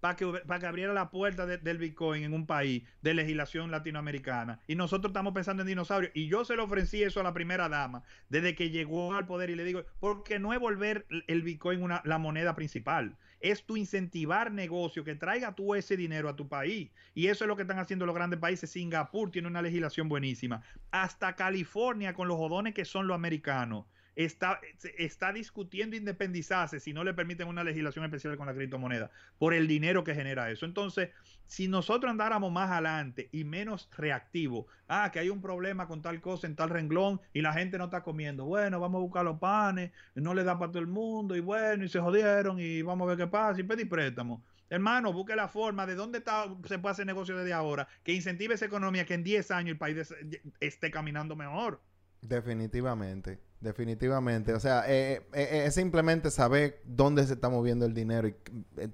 Para 0.00 0.16
que, 0.16 0.26
que 0.26 0.66
abriera 0.66 0.92
la 0.92 1.10
puerta 1.10 1.46
del 1.46 1.78
Bitcoin 1.78 2.24
en 2.24 2.34
un 2.34 2.46
país 2.46 2.82
de 3.02 3.14
legislación 3.14 3.70
latinoamericana. 3.70 4.60
Y 4.66 4.74
nosotros 4.74 5.10
estamos 5.10 5.34
pensando 5.34 5.62
en 5.62 5.68
dinosaurios. 5.68 6.12
Y 6.14 6.28
yo 6.28 6.44
se 6.44 6.56
lo 6.56 6.64
ofrecí 6.64 7.02
eso 7.02 7.20
a 7.20 7.24
la 7.24 7.34
primera 7.34 7.68
dama 7.68 8.02
desde 8.28 8.54
que 8.54 8.70
llegó 8.70 9.14
al 9.14 9.26
poder 9.26 9.50
y 9.50 9.56
le 9.56 9.64
digo, 9.64 9.84
porque 10.00 10.38
no 10.38 10.52
es 10.52 10.60
volver 10.60 11.06
el 11.26 11.42
Bitcoin 11.42 11.82
una, 11.82 12.02
la 12.04 12.18
moneda 12.18 12.54
principal 12.54 13.16
es 13.40 13.64
tu 13.64 13.76
incentivar 13.76 14.52
negocio, 14.52 15.02
que 15.02 15.14
traiga 15.14 15.54
tú 15.54 15.74
ese 15.74 15.96
dinero 15.96 16.28
a 16.28 16.36
tu 16.36 16.48
país. 16.48 16.90
Y 17.14 17.28
eso 17.28 17.44
es 17.44 17.48
lo 17.48 17.56
que 17.56 17.62
están 17.62 17.78
haciendo 17.78 18.06
los 18.06 18.14
grandes 18.14 18.38
países. 18.38 18.70
Singapur 18.70 19.30
tiene 19.30 19.48
una 19.48 19.62
legislación 19.62 20.08
buenísima. 20.08 20.62
Hasta 20.90 21.34
California 21.34 22.14
con 22.14 22.28
los 22.28 22.36
jodones 22.36 22.74
que 22.74 22.84
son 22.84 23.06
los 23.06 23.14
americanos 23.14 23.86
está, 24.16 24.60
está 24.98 25.32
discutiendo 25.32 25.96
independizarse 25.96 26.80
si 26.80 26.92
no 26.92 27.04
le 27.04 27.14
permiten 27.14 27.48
una 27.48 27.64
legislación 27.64 28.04
especial 28.04 28.36
con 28.36 28.46
la 28.46 28.54
criptomoneda 28.54 29.10
por 29.38 29.54
el 29.54 29.66
dinero 29.66 30.04
que 30.04 30.14
genera 30.14 30.50
eso. 30.50 30.66
Entonces, 30.66 31.10
si 31.46 31.68
nosotros 31.68 32.10
andáramos 32.10 32.52
más 32.52 32.70
adelante 32.70 33.28
y 33.32 33.44
menos 33.44 33.88
reactivo, 33.96 34.66
ah, 34.88 35.10
que 35.12 35.18
hay 35.18 35.30
un 35.30 35.40
problema 35.40 35.86
con 35.86 36.02
tal 36.02 36.20
cosa 36.20 36.46
en 36.46 36.56
tal 36.56 36.70
renglón 36.70 37.20
y 37.32 37.40
la 37.40 37.52
gente 37.52 37.78
no 37.78 37.84
está 37.84 38.02
comiendo, 38.02 38.44
bueno, 38.44 38.80
vamos 38.80 38.98
a 38.98 39.02
buscar 39.02 39.24
los 39.24 39.38
panes, 39.38 39.92
no 40.14 40.34
le 40.34 40.44
da 40.44 40.58
para 40.58 40.72
todo 40.72 40.80
el 40.80 40.88
mundo 40.88 41.36
y 41.36 41.40
bueno, 41.40 41.84
y 41.84 41.88
se 41.88 42.00
jodieron 42.00 42.60
y 42.60 42.82
vamos 42.82 43.06
a 43.06 43.14
ver 43.14 43.18
qué 43.18 43.26
pasa 43.26 43.60
y 43.60 43.64
pedí 43.64 43.84
préstamo. 43.84 44.44
Hermano, 44.68 45.12
busque 45.12 45.34
la 45.34 45.48
forma 45.48 45.84
de 45.84 45.96
dónde 45.96 46.18
está, 46.18 46.44
se 46.68 46.78
puede 46.78 46.92
hacer 46.92 47.04
negocio 47.04 47.36
desde 47.36 47.52
ahora, 47.52 47.88
que 48.04 48.12
incentive 48.12 48.54
esa 48.54 48.66
economía, 48.66 49.04
que 49.04 49.14
en 49.14 49.24
10 49.24 49.50
años 49.50 49.72
el 49.72 49.78
país 49.78 50.14
esté 50.60 50.92
caminando 50.92 51.34
mejor. 51.34 51.82
Definitivamente, 52.22 53.40
definitivamente. 53.60 54.54
O 54.54 54.60
sea, 54.60 54.84
eh, 54.88 55.22
eh, 55.32 55.48
eh, 55.50 55.64
es 55.66 55.74
simplemente 55.74 56.30
saber 56.30 56.80
dónde 56.84 57.24
se 57.26 57.34
está 57.34 57.48
moviendo 57.48 57.86
el 57.86 57.94
dinero 57.94 58.28
y, 58.28 58.34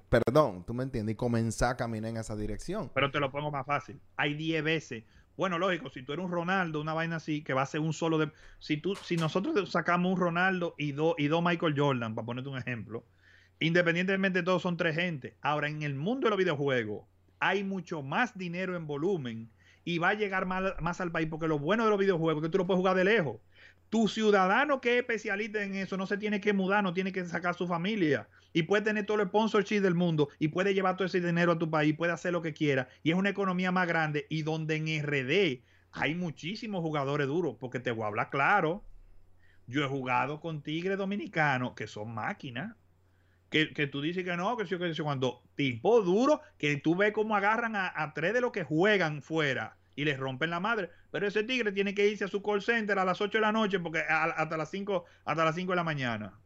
perdón, 0.09 0.65
tú 0.67 0.75
me 0.75 0.83
entiendes, 0.83 1.15
y 1.15 1.17
comenzar 1.17 1.73
a 1.73 1.77
caminar 1.77 2.11
en 2.11 2.17
esa 2.19 2.37
dirección. 2.37 2.91
Pero 2.95 3.11
te 3.11 3.21
lo 3.21 3.31
pongo 3.31 3.51
más 3.51 3.67
fácil. 3.67 4.01
Hay 4.17 4.35
10 4.35 4.65
veces. 4.65 5.05
Bueno, 5.37 5.59
lógico, 5.59 5.91
si 5.91 6.03
tú 6.03 6.13
eres 6.15 6.25
un 6.25 6.33
Ronaldo, 6.33 6.81
una 6.81 6.95
vaina 6.95 7.17
así, 7.17 7.43
que 7.43 7.53
va 7.53 7.63
a 7.63 7.67
ser 7.67 7.81
un 7.81 7.93
solo 7.93 8.17
de... 8.19 8.33
Si, 8.59 8.79
tú, 8.79 8.97
si 8.97 9.17
nosotros 9.17 9.71
sacamos 9.71 10.13
un 10.13 10.19
Ronaldo 10.19 10.75
y 10.79 10.93
dos 10.93 11.15
y 11.19 11.29
dos 11.29 11.43
Michael 11.43 11.75
Jordan, 11.77 12.15
para 12.15 12.25
ponerte 12.25 12.49
un 12.49 12.57
ejemplo, 12.57 13.05
independientemente 13.61 14.43
todos 14.43 14.63
son 14.63 14.79
tres 14.79 14.97
gente. 14.97 15.37
Ahora, 15.43 15.69
en 15.69 15.83
el 15.83 15.95
mundo 15.95 16.27
de 16.27 16.31
los 16.31 16.39
videojuegos, 16.39 17.05
hay 17.39 17.65
mucho 17.65 18.03
más 18.03 18.37
dinero 18.39 18.77
en 18.77 18.87
volumen 18.87 19.51
y 19.85 19.99
va 19.99 20.11
a 20.11 20.15
llegar 20.15 20.47
más, 20.47 21.01
al 21.01 21.13
país, 21.13 21.29
porque 21.31 21.47
lo 21.47 21.59
bueno 21.59 21.85
de 21.85 21.91
los 21.91 21.99
videojuegos 21.99 22.43
es 22.43 22.49
que 22.49 22.51
tú 22.51 22.59
lo 22.59 22.67
puedes 22.67 22.79
jugar 22.79 22.97
de 22.97 23.05
lejos. 23.05 23.37
Tu 23.89 24.09
ciudadano 24.09 24.81
que 24.81 24.95
es 24.95 25.01
especialista 25.01 25.63
en 25.63 25.75
eso 25.77 25.97
no 25.97 26.07
se 26.07 26.19
tiene 26.19 26.41
que 26.41 26.53
mudar, 26.53 26.83
no 26.83 26.93
tiene 26.93 27.13
que 27.13 27.25
sacar 27.25 27.55
su 27.55 27.69
familia 27.69 28.29
y 28.53 28.65
puede 28.65 28.83
tener 28.83 29.07
todo 29.07 29.21
el 29.21 29.29
sponsorship 29.29 29.81
del 29.81 29.95
mundo 29.95 30.29
y 30.39 30.49
puede 30.49 30.75
llevar 30.75 30.97
todo 30.97 31.07
ese 31.07 31.21
dinero 31.21 31.53
a 31.53 31.59
tu 31.59 31.71
país, 31.71 31.95
puede 31.97 32.13
hacer 32.13 32.33
lo 32.33 32.43
que 32.43 32.53
quiera 32.53 32.89
y 33.03 33.11
es 33.11 33.17
una 33.17 33.31
economía 33.31 33.71
más 33.71 33.87
grande 33.87 34.27
y 34.29 34.43
donde 34.43 34.77
en 34.77 35.03
RD 35.03 35.63
hay 35.99 36.15
muchísimos 36.15 36.83
jugadores 36.83 37.27
duros, 37.27 37.57
porque 37.59 37.81
te 37.81 37.91
voy 37.91 38.05
a 38.05 38.09
hablar 38.09 38.29
claro. 38.29 38.85
Yo 39.67 39.83
he 39.83 39.89
jugado 39.89 40.41
con 40.41 40.63
tigres 40.63 40.99
dominicanos 40.99 41.73
que 41.73 41.87
son 41.87 42.13
máquinas. 42.13 42.77
Que, 43.49 43.87
tú 43.87 44.03
dices 44.03 44.23
que 44.23 44.37
no, 44.37 44.57
que 44.59 44.67
sí, 44.67 44.77
que 44.77 44.93
sí, 44.93 45.03
cuando 45.03 45.43
tipo 45.55 46.03
duro, 46.03 46.43
que 46.59 46.77
tú 46.77 46.95
ves 46.95 47.13
cómo 47.13 47.35
agarran 47.35 47.75
a, 47.75 47.91
a 47.95 48.13
tres 48.13 48.35
de 48.35 48.43
los 48.43 48.53
que 48.53 48.65
juegan 48.65 49.23
fuera 49.23 49.79
y 49.95 50.05
les 50.05 50.19
rompen 50.19 50.51
la 50.51 50.61
madre. 50.61 50.91
Pero 51.17 51.29
ese 51.29 51.45
tigre 51.45 51.73
tiene 51.73 51.95
que 51.95 52.07
irse 52.07 52.27
a 52.27 52.29
su 52.29 52.43
call 52.43 52.61
center 52.61 52.99
a 52.99 53.05
las 53.07 53.23
8 53.23 53.39
de 53.39 53.41
la 53.41 53.51
noche 53.51 53.81
porque 53.81 54.01
hasta 54.01 54.55
las 54.59 54.71
5 54.71 55.07
hasta 55.25 55.47
las 55.47 55.55
5 55.55 55.73
de 55.73 55.77
la 55.77 55.83
mañana. 55.83 56.39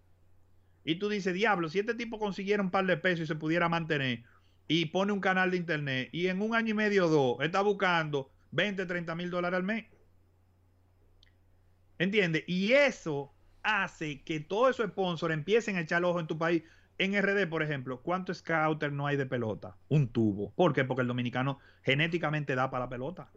Y 0.84 0.94
tú 0.94 1.08
dices, 1.08 1.34
diablo, 1.34 1.68
si 1.68 1.80
este 1.80 1.96
tipo 1.96 2.20
consiguiera 2.20 2.62
un 2.62 2.70
par 2.70 2.86
de 2.86 2.96
pesos 2.96 3.24
y 3.24 3.26
se 3.26 3.34
pudiera 3.34 3.68
mantener 3.68 4.22
y 4.68 4.84
pone 4.86 5.10
un 5.10 5.18
canal 5.18 5.50
de 5.50 5.56
internet 5.56 6.10
y 6.12 6.28
en 6.28 6.40
un 6.40 6.54
año 6.54 6.70
y 6.70 6.74
medio 6.74 7.06
o 7.06 7.08
dos 7.08 7.36
está 7.40 7.62
buscando 7.62 8.30
20, 8.52 8.86
30 8.86 9.12
mil 9.16 9.28
dólares 9.28 9.56
al 9.56 9.64
mes. 9.64 9.86
¿Entiendes? 11.98 12.44
Y 12.46 12.70
eso 12.70 13.34
hace 13.64 14.22
que 14.22 14.38
todos 14.38 14.70
esos 14.70 14.86
sponsors 14.86 15.34
empiecen 15.34 15.78
a 15.78 15.80
echar 15.80 16.04
ojo 16.04 16.20
en 16.20 16.28
tu 16.28 16.38
país. 16.38 16.62
En 16.96 17.20
RD, 17.20 17.48
por 17.48 17.64
ejemplo, 17.64 18.02
¿cuántos 18.02 18.38
scouter 18.38 18.92
no 18.92 19.08
hay 19.08 19.16
de 19.16 19.26
pelota? 19.26 19.76
Un 19.88 20.12
tubo. 20.12 20.52
¿Por 20.54 20.72
qué? 20.72 20.84
Porque 20.84 21.02
el 21.02 21.08
dominicano 21.08 21.58
genéticamente 21.82 22.54
da 22.54 22.70
para 22.70 22.84
la 22.84 22.88
pelota. 22.88 23.32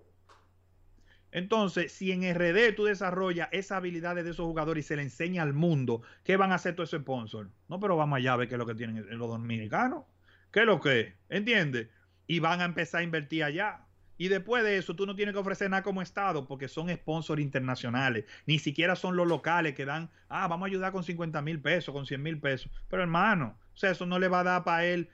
Entonces, 1.33 1.91
si 1.91 2.11
en 2.11 2.21
RD 2.21 2.75
tú 2.75 2.85
desarrollas 2.85 3.49
esas 3.51 3.79
habilidades 3.79 4.23
de 4.23 4.31
esos 4.31 4.45
jugadores 4.45 4.85
y 4.85 4.87
se 4.87 4.95
le 4.95 5.01
enseña 5.01 5.41
al 5.41 5.53
mundo, 5.53 6.03
¿qué 6.23 6.37
van 6.37 6.51
a 6.51 6.55
hacer 6.55 6.75
todos 6.75 6.89
esos 6.89 7.01
sponsors? 7.01 7.49
No, 7.67 7.79
pero 7.79 7.97
vamos 7.97 8.17
allá 8.17 8.33
a 8.33 8.37
ver 8.37 8.47
qué 8.47 8.53
es 8.53 8.59
lo 8.59 8.67
que 8.67 8.75
tienen 8.75 9.03
los 9.17 9.27
dominicanos. 9.27 10.03
¿Qué 10.51 10.59
es 10.59 10.65
lo 10.67 10.79
que 10.79 10.99
es? 10.99 11.13
¿Entiendes? 11.29 11.89
Y 12.27 12.37
van 12.39 12.61
a 12.61 12.65
empezar 12.65 13.01
a 13.01 13.03
invertir 13.03 13.43
allá. 13.43 13.87
Y 14.15 14.27
después 14.27 14.63
de 14.63 14.77
eso, 14.77 14.95
tú 14.95 15.07
no 15.07 15.15
tienes 15.15 15.33
que 15.33 15.39
ofrecer 15.39 15.71
nada 15.71 15.81
como 15.81 16.03
Estado 16.03 16.45
porque 16.45 16.67
son 16.67 16.87
sponsors 16.93 17.41
internacionales. 17.41 18.25
Ni 18.45 18.59
siquiera 18.59 18.95
son 18.95 19.15
los 19.15 19.27
locales 19.27 19.73
que 19.73 19.85
dan, 19.85 20.11
ah, 20.29 20.47
vamos 20.47 20.67
a 20.67 20.69
ayudar 20.69 20.91
con 20.91 21.03
50 21.03 21.41
mil 21.41 21.59
pesos, 21.59 21.95
con 21.95 22.05
100 22.05 22.21
mil 22.21 22.39
pesos. 22.39 22.71
Pero 22.89 23.01
hermano, 23.01 23.57
o 23.73 23.77
sea, 23.77 23.89
eso 23.89 24.05
no 24.05 24.19
le 24.19 24.27
va 24.27 24.41
a 24.41 24.43
dar 24.43 24.63
para 24.63 24.85
él. 24.85 25.09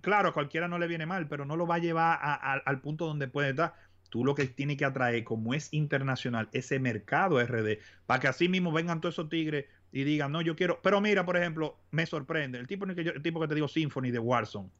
Claro, 0.00 0.28
a 0.28 0.32
cualquiera 0.32 0.68
no 0.68 0.78
le 0.78 0.86
viene 0.86 1.06
mal, 1.06 1.26
pero 1.26 1.44
no 1.44 1.56
lo 1.56 1.66
va 1.66 1.74
a 1.74 1.78
llevar 1.78 2.20
al 2.22 2.80
punto 2.80 3.06
donde 3.06 3.26
puede 3.26 3.50
estar. 3.50 3.74
Tú 4.16 4.24
lo 4.24 4.34
que 4.34 4.46
tienes 4.46 4.78
que 4.78 4.86
atraer, 4.86 5.24
como 5.24 5.52
es 5.52 5.68
internacional, 5.74 6.48
ese 6.52 6.78
mercado 6.78 7.38
RD, 7.38 7.80
para 8.06 8.18
que 8.18 8.28
así 8.28 8.48
mismo 8.48 8.72
vengan 8.72 9.02
todos 9.02 9.14
esos 9.14 9.28
tigres 9.28 9.66
y 9.92 10.04
digan, 10.04 10.32
no, 10.32 10.40
yo 10.40 10.56
quiero. 10.56 10.80
Pero 10.82 11.02
mira, 11.02 11.26
por 11.26 11.36
ejemplo, 11.36 11.76
me 11.90 12.06
sorprende. 12.06 12.58
El 12.58 12.66
tipo 12.66 12.86
que, 12.86 12.98
el 12.98 13.20
tipo 13.20 13.38
que 13.38 13.46
te 13.46 13.54
digo, 13.54 13.68
Symphony 13.68 14.10
de 14.10 14.18
Warzone. 14.18 14.70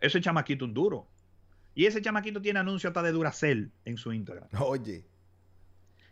Ese 0.00 0.20
chamaquito 0.20 0.64
un 0.64 0.74
duro. 0.74 1.06
Y 1.76 1.86
ese 1.86 2.02
chamaquito 2.02 2.42
tiene 2.42 2.58
anuncio 2.58 2.88
hasta 2.88 3.00
de 3.04 3.12
Duracell 3.12 3.70
en 3.84 3.96
su 3.96 4.12
Instagram. 4.12 4.48
Oye. 4.58 5.04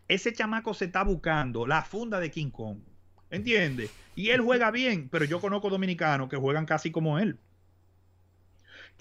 Ese 0.06 0.32
chamaco 0.32 0.72
se 0.72 0.84
está 0.84 1.02
buscando 1.02 1.66
la 1.66 1.82
funda 1.82 2.20
de 2.20 2.30
King 2.30 2.50
Kong. 2.50 2.78
¿Entiendes? 3.28 3.90
Y 4.14 4.28
él 4.28 4.40
juega 4.40 4.70
bien, 4.70 5.08
pero 5.08 5.24
yo 5.24 5.40
conozco 5.40 5.68
dominicanos 5.68 6.28
que 6.28 6.36
juegan 6.36 6.64
casi 6.64 6.92
como 6.92 7.18
él. 7.18 7.40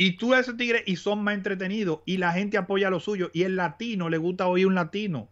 Y 0.02 0.14
tú 0.14 0.34
ese 0.34 0.54
tigre 0.54 0.82
y 0.86 0.96
son 0.96 1.22
más 1.26 1.36
entretenidos 1.36 2.00
y 2.06 2.20
la 2.20 2.32
gente 2.32 2.58
apoya 2.58 2.90
lo 2.90 3.02
suyo 3.02 3.32
y 3.34 3.44
el 3.44 3.58
latino 3.58 4.08
le 4.08 4.18
gusta 4.18 4.48
oír 4.48 4.66
un 4.66 4.74
latino. 4.74 5.30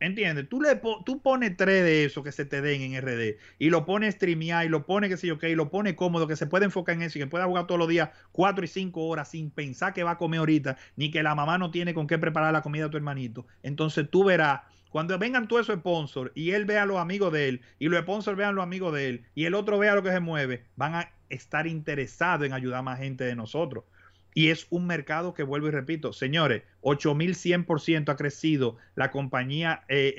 ¿Entiendes? 0.00 0.50
Tú, 0.50 0.60
le 0.60 0.78
tú 1.06 1.22
pones 1.22 1.56
tres 1.56 1.82
de 1.82 2.04
esos 2.04 2.22
que 2.22 2.30
se 2.30 2.44
te 2.44 2.60
den 2.60 2.82
en 2.82 3.00
RD 3.00 3.38
y 3.58 3.70
lo 3.70 3.86
pones 3.86 4.16
streamear 4.16 4.66
y 4.66 4.68
lo 4.68 4.84
pones, 4.84 5.08
qué 5.08 5.16
sé 5.16 5.28
yo, 5.28 5.38
qué, 5.38 5.48
y 5.48 5.54
lo 5.54 5.70
pones 5.70 5.94
cómodo, 5.94 6.26
que 6.26 6.36
se 6.36 6.46
puede 6.46 6.66
enfocar 6.66 6.94
en 6.96 7.02
eso 7.02 7.18
y 7.18 7.22
que 7.22 7.26
pueda 7.26 7.46
jugar 7.46 7.66
todos 7.66 7.78
los 7.78 7.88
días 7.88 8.10
cuatro 8.32 8.66
y 8.66 8.68
cinco 8.68 9.06
horas 9.06 9.30
sin 9.30 9.50
pensar 9.50 9.94
que 9.94 10.02
va 10.02 10.10
a 10.10 10.18
comer 10.18 10.40
ahorita, 10.40 10.76
ni 10.96 11.10
que 11.10 11.22
la 11.22 11.34
mamá 11.34 11.56
no 11.56 11.70
tiene 11.70 11.94
con 11.94 12.06
qué 12.06 12.18
preparar 12.18 12.52
la 12.52 12.60
comida 12.60 12.84
a 12.84 12.90
tu 12.90 12.98
hermanito. 12.98 13.46
Entonces 13.62 14.10
tú 14.10 14.24
verás, 14.24 14.60
cuando 14.90 15.18
vengan 15.18 15.48
todos 15.48 15.62
esos 15.62 15.78
sponsors 15.78 16.32
y 16.34 16.50
él 16.50 16.66
vea 16.66 16.82
a 16.82 16.86
los 16.86 16.98
amigos 16.98 17.32
de 17.32 17.48
él 17.48 17.60
y 17.78 17.88
los 17.88 18.02
sponsors 18.02 18.36
vean 18.36 18.54
los 18.54 18.62
amigos 18.62 18.92
de 18.92 19.08
él 19.08 19.24
y 19.34 19.46
el 19.46 19.54
otro 19.54 19.78
vea 19.78 19.94
lo 19.94 20.02
que 20.02 20.10
se 20.10 20.20
mueve, 20.20 20.66
van 20.76 20.96
a 20.96 21.12
estar 21.32 21.66
interesados 21.66 22.46
en 22.46 22.52
ayudar 22.52 22.80
a 22.80 22.82
más 22.82 22.98
gente 22.98 23.24
de 23.24 23.36
nosotros. 23.36 23.84
Y 24.34 24.48
es 24.48 24.66
un 24.70 24.86
mercado 24.86 25.34
que 25.34 25.42
vuelvo 25.42 25.68
y 25.68 25.70
repito, 25.70 26.12
señores, 26.12 26.62
8100% 26.80 28.08
ha 28.08 28.16
crecido 28.16 28.76
la 28.94 29.10
compañía, 29.10 29.84
eh, 29.88 30.16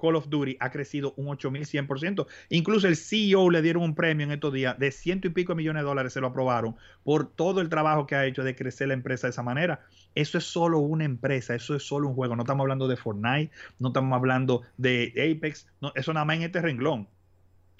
Call 0.00 0.16
of 0.16 0.28
Duty 0.28 0.56
ha 0.60 0.70
crecido 0.70 1.14
un 1.16 1.26
8100%. 1.26 2.26
Incluso 2.48 2.86
el 2.86 2.96
CEO 2.96 3.50
le 3.50 3.60
dieron 3.60 3.82
un 3.82 3.94
premio 3.94 4.24
en 4.24 4.32
estos 4.32 4.52
días 4.52 4.78
de 4.78 4.92
ciento 4.92 5.26
y 5.26 5.30
pico 5.30 5.54
millones 5.56 5.82
de 5.82 5.88
dólares, 5.88 6.12
se 6.12 6.20
lo 6.20 6.28
aprobaron 6.28 6.76
por 7.02 7.28
todo 7.28 7.60
el 7.60 7.68
trabajo 7.68 8.06
que 8.06 8.14
ha 8.14 8.24
hecho 8.24 8.44
de 8.44 8.54
crecer 8.54 8.88
la 8.88 8.94
empresa 8.94 9.26
de 9.26 9.32
esa 9.32 9.42
manera. 9.42 9.80
Eso 10.14 10.38
es 10.38 10.44
solo 10.44 10.78
una 10.78 11.04
empresa, 11.04 11.54
eso 11.56 11.74
es 11.74 11.82
solo 11.82 12.08
un 12.08 12.14
juego. 12.14 12.36
No 12.36 12.42
estamos 12.42 12.64
hablando 12.64 12.86
de 12.86 12.96
Fortnite, 12.96 13.52
no 13.80 13.88
estamos 13.88 14.16
hablando 14.16 14.62
de 14.76 15.12
Apex, 15.36 15.66
no, 15.80 15.92
eso 15.96 16.12
nada 16.12 16.24
más 16.24 16.36
en 16.36 16.42
este 16.42 16.62
renglón 16.62 17.08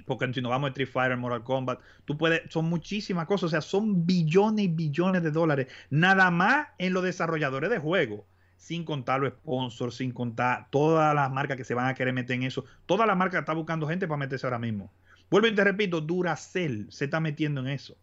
porque 0.08 0.32
si 0.32 0.40
nos 0.40 0.50
vamos 0.50 0.66
a 0.66 0.70
Street 0.70 0.88
Fighter, 0.88 1.16
Mortal 1.16 1.44
Kombat, 1.44 1.80
tú 2.04 2.18
puedes, 2.18 2.42
son 2.50 2.64
muchísimas 2.64 3.26
cosas, 3.26 3.44
o 3.44 3.48
sea, 3.50 3.60
son 3.60 4.04
billones 4.04 4.64
y 4.64 4.68
billones 4.68 5.22
de 5.22 5.30
dólares, 5.30 5.68
nada 5.90 6.30
más 6.30 6.68
en 6.78 6.92
los 6.92 7.04
desarrolladores 7.04 7.70
de 7.70 7.78
juegos, 7.78 8.22
sin 8.56 8.84
contar 8.84 9.20
los 9.20 9.34
sponsors, 9.34 9.96
sin 9.96 10.10
contar 10.10 10.68
todas 10.70 11.14
las 11.14 11.30
marcas 11.30 11.56
que 11.56 11.64
se 11.64 11.74
van 11.74 11.86
a 11.86 11.94
querer 11.94 12.12
meter 12.12 12.34
en 12.34 12.42
eso, 12.42 12.64
toda 12.86 13.06
la 13.06 13.14
marca 13.14 13.38
está 13.38 13.52
buscando 13.52 13.86
gente 13.86 14.08
para 14.08 14.18
meterse 14.18 14.46
ahora 14.46 14.58
mismo. 14.58 14.92
Vuelvo 15.30 15.46
y 15.46 15.54
te 15.54 15.62
repito, 15.62 16.00
Duracell 16.00 16.86
se 16.90 17.04
está 17.04 17.20
metiendo 17.20 17.60
en 17.60 17.68
eso. 17.68 17.96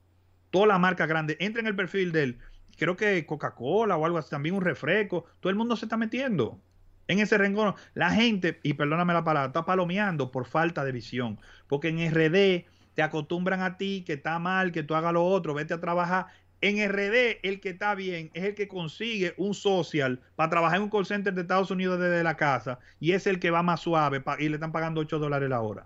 Toda 0.51 0.67
la 0.67 0.79
marca 0.79 1.05
grande, 1.07 1.35
entra 1.39 1.59
en 1.59 1.67
el 1.67 1.75
perfil 1.75 2.11
de 2.13 2.23
él, 2.23 2.39
creo 2.77 2.95
que 2.95 3.25
Coca-Cola 3.25 3.97
o 3.97 4.05
algo 4.05 4.17
así, 4.17 4.29
también 4.29 4.55
un 4.55 4.61
refresco, 4.61 5.25
todo 5.39 5.49
el 5.49 5.57
mundo 5.57 5.75
se 5.75 5.85
está 5.85 5.97
metiendo 5.97 6.61
en 7.07 7.19
ese 7.19 7.37
renglón. 7.37 7.75
La 7.93 8.11
gente, 8.11 8.59
y 8.63 8.73
perdóname 8.73 9.13
la 9.13 9.23
palabra, 9.23 9.47
está 9.47 9.65
palomeando 9.65 10.31
por 10.31 10.45
falta 10.45 10.83
de 10.83 10.91
visión. 10.91 11.39
Porque 11.67 11.89
en 11.89 11.99
RD 12.11 12.65
te 12.93 13.03
acostumbran 13.03 13.61
a 13.61 13.77
ti 13.77 14.03
que 14.05 14.13
está 14.13 14.39
mal, 14.39 14.71
que 14.71 14.83
tú 14.83 14.95
hagas 14.95 15.13
lo 15.13 15.25
otro, 15.25 15.53
vete 15.53 15.73
a 15.73 15.79
trabajar. 15.79 16.27
En 16.61 16.77
RD, 16.89 17.39
el 17.43 17.59
que 17.59 17.69
está 17.69 17.93
bien 17.93 18.31
es 18.33 18.43
el 18.43 18.55
que 18.55 18.67
consigue 18.67 19.35
un 19.37 19.53
social 19.53 20.21
para 20.35 20.49
trabajar 20.49 20.77
en 20.77 20.83
un 20.83 20.89
call 20.89 21.05
center 21.05 21.33
de 21.33 21.41
Estados 21.41 21.69
Unidos 21.69 21.99
desde 21.99 22.23
la 22.23 22.37
casa 22.37 22.79
y 22.99 23.11
es 23.11 23.27
el 23.27 23.39
que 23.39 23.51
va 23.51 23.61
más 23.61 23.81
suave 23.81 24.23
y 24.39 24.49
le 24.49 24.55
están 24.55 24.71
pagando 24.71 25.01
8 25.01 25.19
dólares 25.19 25.49
la 25.49 25.61
hora. 25.61 25.85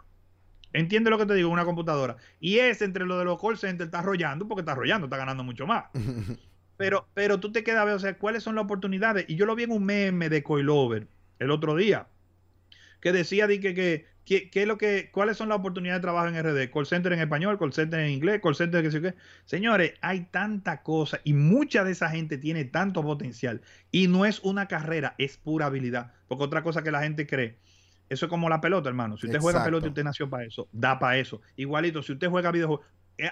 ¿Entiendes 0.71 1.09
lo 1.09 1.17
que 1.17 1.25
te 1.25 1.33
digo? 1.33 1.49
Una 1.49 1.65
computadora. 1.65 2.17
Y 2.39 2.59
ese 2.59 2.85
entre 2.85 3.05
lo 3.05 3.17
de 3.17 3.25
los 3.25 3.41
call 3.41 3.57
centers 3.57 3.87
está 3.87 3.99
arrollando 3.99 4.47
porque 4.47 4.61
está 4.61 4.73
arrollando, 4.73 5.07
está 5.07 5.17
ganando 5.17 5.43
mucho 5.43 5.65
más. 5.65 5.85
Pero, 6.79 7.09
pero 7.13 7.41
tú 7.41 7.51
te 7.51 7.61
quedas 7.61 7.81
a 7.81 7.83
ver, 7.83 7.95
o 7.95 7.99
sea, 7.99 8.17
cuáles 8.17 8.41
son 8.41 8.55
las 8.55 8.63
oportunidades. 8.63 9.25
Y 9.27 9.35
yo 9.35 9.45
lo 9.45 9.53
vi 9.53 9.63
en 9.63 9.71
un 9.71 9.83
meme 9.83 10.29
de 10.29 10.43
Coilover 10.43 11.07
el 11.37 11.51
otro 11.51 11.75
día, 11.75 12.07
que 13.01 13.11
decía 13.11 13.47
de 13.47 13.59
que, 13.59 13.73
que, 13.73 14.05
que, 14.23 14.49
que 14.49 14.65
lo 14.65 14.77
que, 14.77 15.09
cuáles 15.11 15.35
son 15.35 15.49
las 15.49 15.59
oportunidades 15.59 15.99
de 15.99 16.03
trabajo 16.03 16.29
en 16.29 16.41
RD. 16.41 16.71
Call 16.71 16.85
center 16.85 17.11
en 17.11 17.19
español, 17.19 17.59
call 17.59 17.73
center 17.73 17.99
en 17.99 18.11
inglés, 18.11 18.39
call 18.41 18.55
center 18.55 18.81
que 18.81 18.91
sé 18.91 19.01
yo 19.01 19.09
qué. 19.09 19.15
Señores, 19.43 19.95
hay 19.99 20.21
tanta 20.31 20.81
cosa 20.81 21.19
y 21.25 21.33
mucha 21.33 21.83
de 21.83 21.91
esa 21.91 22.09
gente 22.11 22.37
tiene 22.37 22.63
tanto 22.63 23.03
potencial. 23.03 23.59
Y 23.91 24.07
no 24.07 24.23
es 24.23 24.39
una 24.39 24.69
carrera, 24.69 25.15
es 25.17 25.35
pura 25.35 25.65
habilidad. 25.65 26.13
Porque 26.29 26.45
otra 26.45 26.63
cosa 26.63 26.81
que 26.81 26.91
la 26.91 27.03
gente 27.03 27.27
cree. 27.27 27.57
Eso 28.07 28.27
es 28.27 28.29
como 28.29 28.47
la 28.47 28.61
pelota, 28.61 28.87
hermano. 28.87 29.17
Si 29.17 29.25
usted 29.25 29.41
juega 29.41 29.65
pelota 29.65 29.87
y 29.87 29.89
usted 29.89 30.05
nació 30.05 30.29
para 30.29 30.45
eso, 30.45 30.69
da 30.71 30.97
para 30.97 31.17
eso. 31.17 31.41
Igualito, 31.57 32.01
si 32.01 32.13
usted 32.13 32.29
juega 32.29 32.51
videojuegos, 32.51 32.85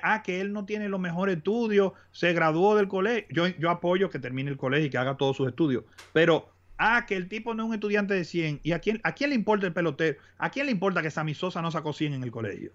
ah, 0.03 0.23
que 0.23 0.41
él 0.41 0.53
no 0.53 0.65
tiene 0.65 0.89
los 0.89 0.99
mejores 0.99 1.37
estudios, 1.37 1.93
se 2.11 2.33
graduó 2.33 2.75
del 2.75 2.87
colegio. 2.87 3.27
Yo, 3.29 3.47
yo 3.47 3.69
apoyo 3.69 4.09
que 4.09 4.19
termine 4.19 4.49
el 4.49 4.57
colegio 4.57 4.87
y 4.87 4.89
que 4.89 4.97
haga 4.97 5.17
todos 5.17 5.37
sus 5.37 5.47
estudios. 5.47 5.83
Pero, 6.13 6.49
ah, 6.77 7.05
que 7.07 7.15
el 7.15 7.27
tipo 7.29 7.53
no 7.53 7.63
es 7.63 7.69
un 7.69 7.73
estudiante 7.75 8.13
de 8.13 8.25
100. 8.25 8.61
¿Y 8.63 8.71
a 8.71 8.79
quién, 8.79 8.99
a 9.03 9.13
quién 9.13 9.29
le 9.29 9.35
importa 9.35 9.65
el 9.65 9.73
pelotero? 9.73 10.17
¿A 10.37 10.49
quién 10.49 10.65
le 10.65 10.71
importa 10.71 11.01
que 11.01 11.11
Sammy 11.11 11.33
Sosa 11.33 11.61
no 11.61 11.71
sacó 11.71 11.93
100 11.93 12.13
en 12.13 12.23
el 12.23 12.31
colegio? 12.31 12.71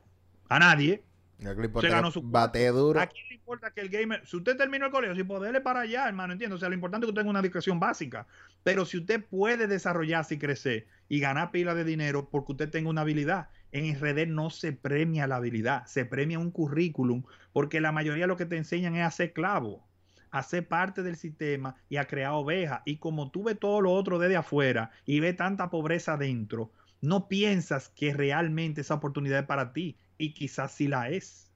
A 0.48 0.58
nadie. 0.58 1.02
Se 1.40 1.88
ganó 1.88 2.10
su 2.10 2.22
Bate 2.22 2.68
duro. 2.68 3.00
¿A 3.00 3.06
quién 3.06 3.26
le 3.28 3.34
importa 3.34 3.72
que 3.72 3.80
el 3.80 3.88
gamer, 3.88 4.24
si 4.26 4.36
usted 4.36 4.56
terminó 4.56 4.86
el 4.86 4.92
colegio, 4.92 5.16
si 5.16 5.24
poderle 5.24 5.60
para 5.60 5.80
allá, 5.80 6.06
hermano, 6.06 6.32
entiendo, 6.32 6.56
o 6.56 6.58
sea, 6.58 6.68
lo 6.68 6.74
importante 6.74 7.04
es 7.04 7.08
que 7.08 7.10
usted 7.10 7.22
tenga 7.22 7.30
una 7.30 7.40
educación 7.40 7.80
básica, 7.80 8.26
pero 8.62 8.84
si 8.84 8.98
usted 8.98 9.24
puede 9.24 9.66
desarrollarse 9.66 10.34
y 10.34 10.38
crecer 10.38 10.86
y 11.08 11.18
ganar 11.18 11.50
pila 11.50 11.74
de 11.74 11.84
dinero 11.84 12.28
porque 12.30 12.52
usted 12.52 12.70
tenga 12.70 12.90
una 12.90 13.00
habilidad, 13.00 13.48
en 13.72 13.96
RD 13.96 14.26
no 14.28 14.50
se 14.50 14.72
premia 14.72 15.26
la 15.26 15.36
habilidad, 15.36 15.86
se 15.86 16.04
premia 16.04 16.38
un 16.38 16.50
currículum, 16.50 17.24
porque 17.52 17.80
la 17.80 17.92
mayoría 17.92 18.26
lo 18.26 18.36
que 18.36 18.46
te 18.46 18.56
enseñan 18.56 18.96
es 18.96 19.04
a 19.04 19.10
ser 19.10 19.32
clavo, 19.32 19.88
a 20.30 20.42
ser 20.42 20.68
parte 20.68 21.02
del 21.02 21.16
sistema 21.16 21.76
y 21.88 21.96
a 21.96 22.06
crear 22.06 22.32
ovejas, 22.32 22.82
y 22.84 22.98
como 22.98 23.30
tú 23.30 23.44
ves 23.44 23.58
todo 23.58 23.80
lo 23.80 23.92
otro 23.92 24.18
desde 24.18 24.36
afuera 24.36 24.90
y 25.06 25.20
ves 25.20 25.36
tanta 25.36 25.70
pobreza 25.70 26.16
dentro, 26.16 26.72
no 27.00 27.28
piensas 27.28 27.88
que 27.88 28.14
realmente 28.14 28.82
esa 28.82 28.94
oportunidad 28.94 29.40
es 29.40 29.46
para 29.46 29.72
ti, 29.72 29.98
y 30.18 30.34
quizás 30.34 30.72
sí 30.72 30.88
la 30.88 31.10
es. 31.10 31.51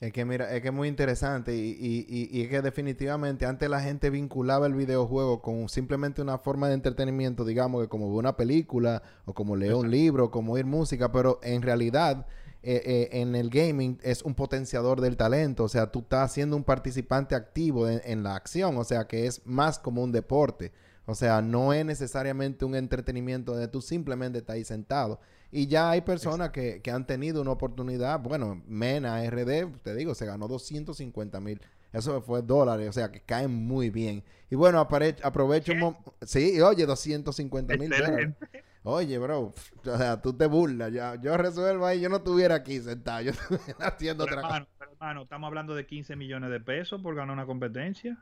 Es 0.00 0.12
que 0.12 0.24
mira, 0.24 0.54
es 0.54 0.62
que 0.62 0.68
es 0.68 0.74
muy 0.74 0.86
interesante 0.86 1.56
y, 1.56 1.70
y, 1.70 2.06
y, 2.08 2.38
y 2.38 2.42
es 2.42 2.48
que 2.48 2.62
definitivamente 2.62 3.46
antes 3.46 3.68
la 3.68 3.80
gente 3.80 4.10
vinculaba 4.10 4.68
el 4.68 4.74
videojuego 4.74 5.42
con 5.42 5.68
simplemente 5.68 6.22
una 6.22 6.38
forma 6.38 6.68
de 6.68 6.74
entretenimiento, 6.74 7.44
digamos 7.44 7.82
que 7.82 7.88
como 7.88 8.06
una 8.14 8.36
película 8.36 9.02
o 9.24 9.34
como 9.34 9.56
leer 9.56 9.74
un 9.74 9.90
libro, 9.90 10.30
como 10.30 10.52
oír 10.52 10.66
música, 10.66 11.10
pero 11.10 11.40
en 11.42 11.62
realidad 11.62 12.26
eh, 12.62 12.80
eh, 12.84 13.08
en 13.20 13.34
el 13.34 13.50
gaming 13.50 13.98
es 14.02 14.22
un 14.22 14.34
potenciador 14.34 15.00
del 15.00 15.16
talento, 15.16 15.64
o 15.64 15.68
sea, 15.68 15.90
tú 15.90 16.00
estás 16.00 16.32
siendo 16.32 16.54
un 16.54 16.62
participante 16.62 17.34
activo 17.34 17.88
en, 17.88 18.00
en 18.04 18.22
la 18.22 18.36
acción, 18.36 18.76
o 18.76 18.84
sea, 18.84 19.08
que 19.08 19.26
es 19.26 19.44
más 19.46 19.80
como 19.80 20.04
un 20.04 20.12
deporte, 20.12 20.72
o 21.06 21.16
sea, 21.16 21.42
no 21.42 21.72
es 21.72 21.84
necesariamente 21.84 22.64
un 22.64 22.76
entretenimiento 22.76 23.50
donde 23.52 23.66
tú 23.66 23.80
simplemente 23.80 24.38
estás 24.38 24.54
ahí 24.54 24.64
sentado. 24.64 25.18
Y 25.50 25.66
ya 25.66 25.90
hay 25.90 26.02
personas 26.02 26.50
que, 26.50 26.82
que 26.82 26.90
han 26.90 27.06
tenido 27.06 27.40
una 27.40 27.52
oportunidad. 27.52 28.20
Bueno, 28.20 28.62
Mena 28.66 29.24
RD, 29.24 29.78
te 29.82 29.94
digo, 29.94 30.14
se 30.14 30.26
ganó 30.26 30.46
250 30.48 31.40
mil. 31.40 31.60
Eso 31.90 32.20
fue 32.20 32.42
dólares, 32.42 32.88
o 32.90 32.92
sea, 32.92 33.10
que 33.10 33.20
caen 33.20 33.50
muy 33.50 33.88
bien. 33.88 34.22
Y 34.50 34.56
bueno, 34.56 34.78
aprovecho 34.78 35.72
un 35.72 35.78
momento. 35.78 36.14
Sí, 36.22 36.56
y 36.56 36.60
oye, 36.60 36.84
250 36.84 37.76
mil 37.78 37.88
dólares. 37.90 38.34
Oye, 38.82 39.18
bro, 39.18 39.54
o 39.84 39.96
sea, 39.98 40.20
tú 40.20 40.34
te 40.34 40.46
burlas. 40.46 40.92
Ya, 40.92 41.14
yo 41.20 41.36
resuelvo 41.36 41.86
ahí, 41.86 42.00
yo 42.00 42.08
no 42.08 42.16
estuviera 42.16 42.56
aquí 42.56 42.78
sentado, 42.80 43.22
yo 43.22 43.30
estuviera 43.50 43.88
haciendo 43.88 44.24
Pero, 44.24 44.36
otra 44.36 44.42
cosa. 44.42 44.56
hermano, 44.56 44.72
pero, 44.78 44.92
hermano, 44.92 45.22
estamos 45.22 45.48
hablando 45.48 45.74
de 45.74 45.86
15 45.86 46.14
millones 46.16 46.50
de 46.50 46.60
pesos 46.60 47.00
por 47.00 47.14
ganar 47.14 47.32
una 47.34 47.46
competencia. 47.46 48.18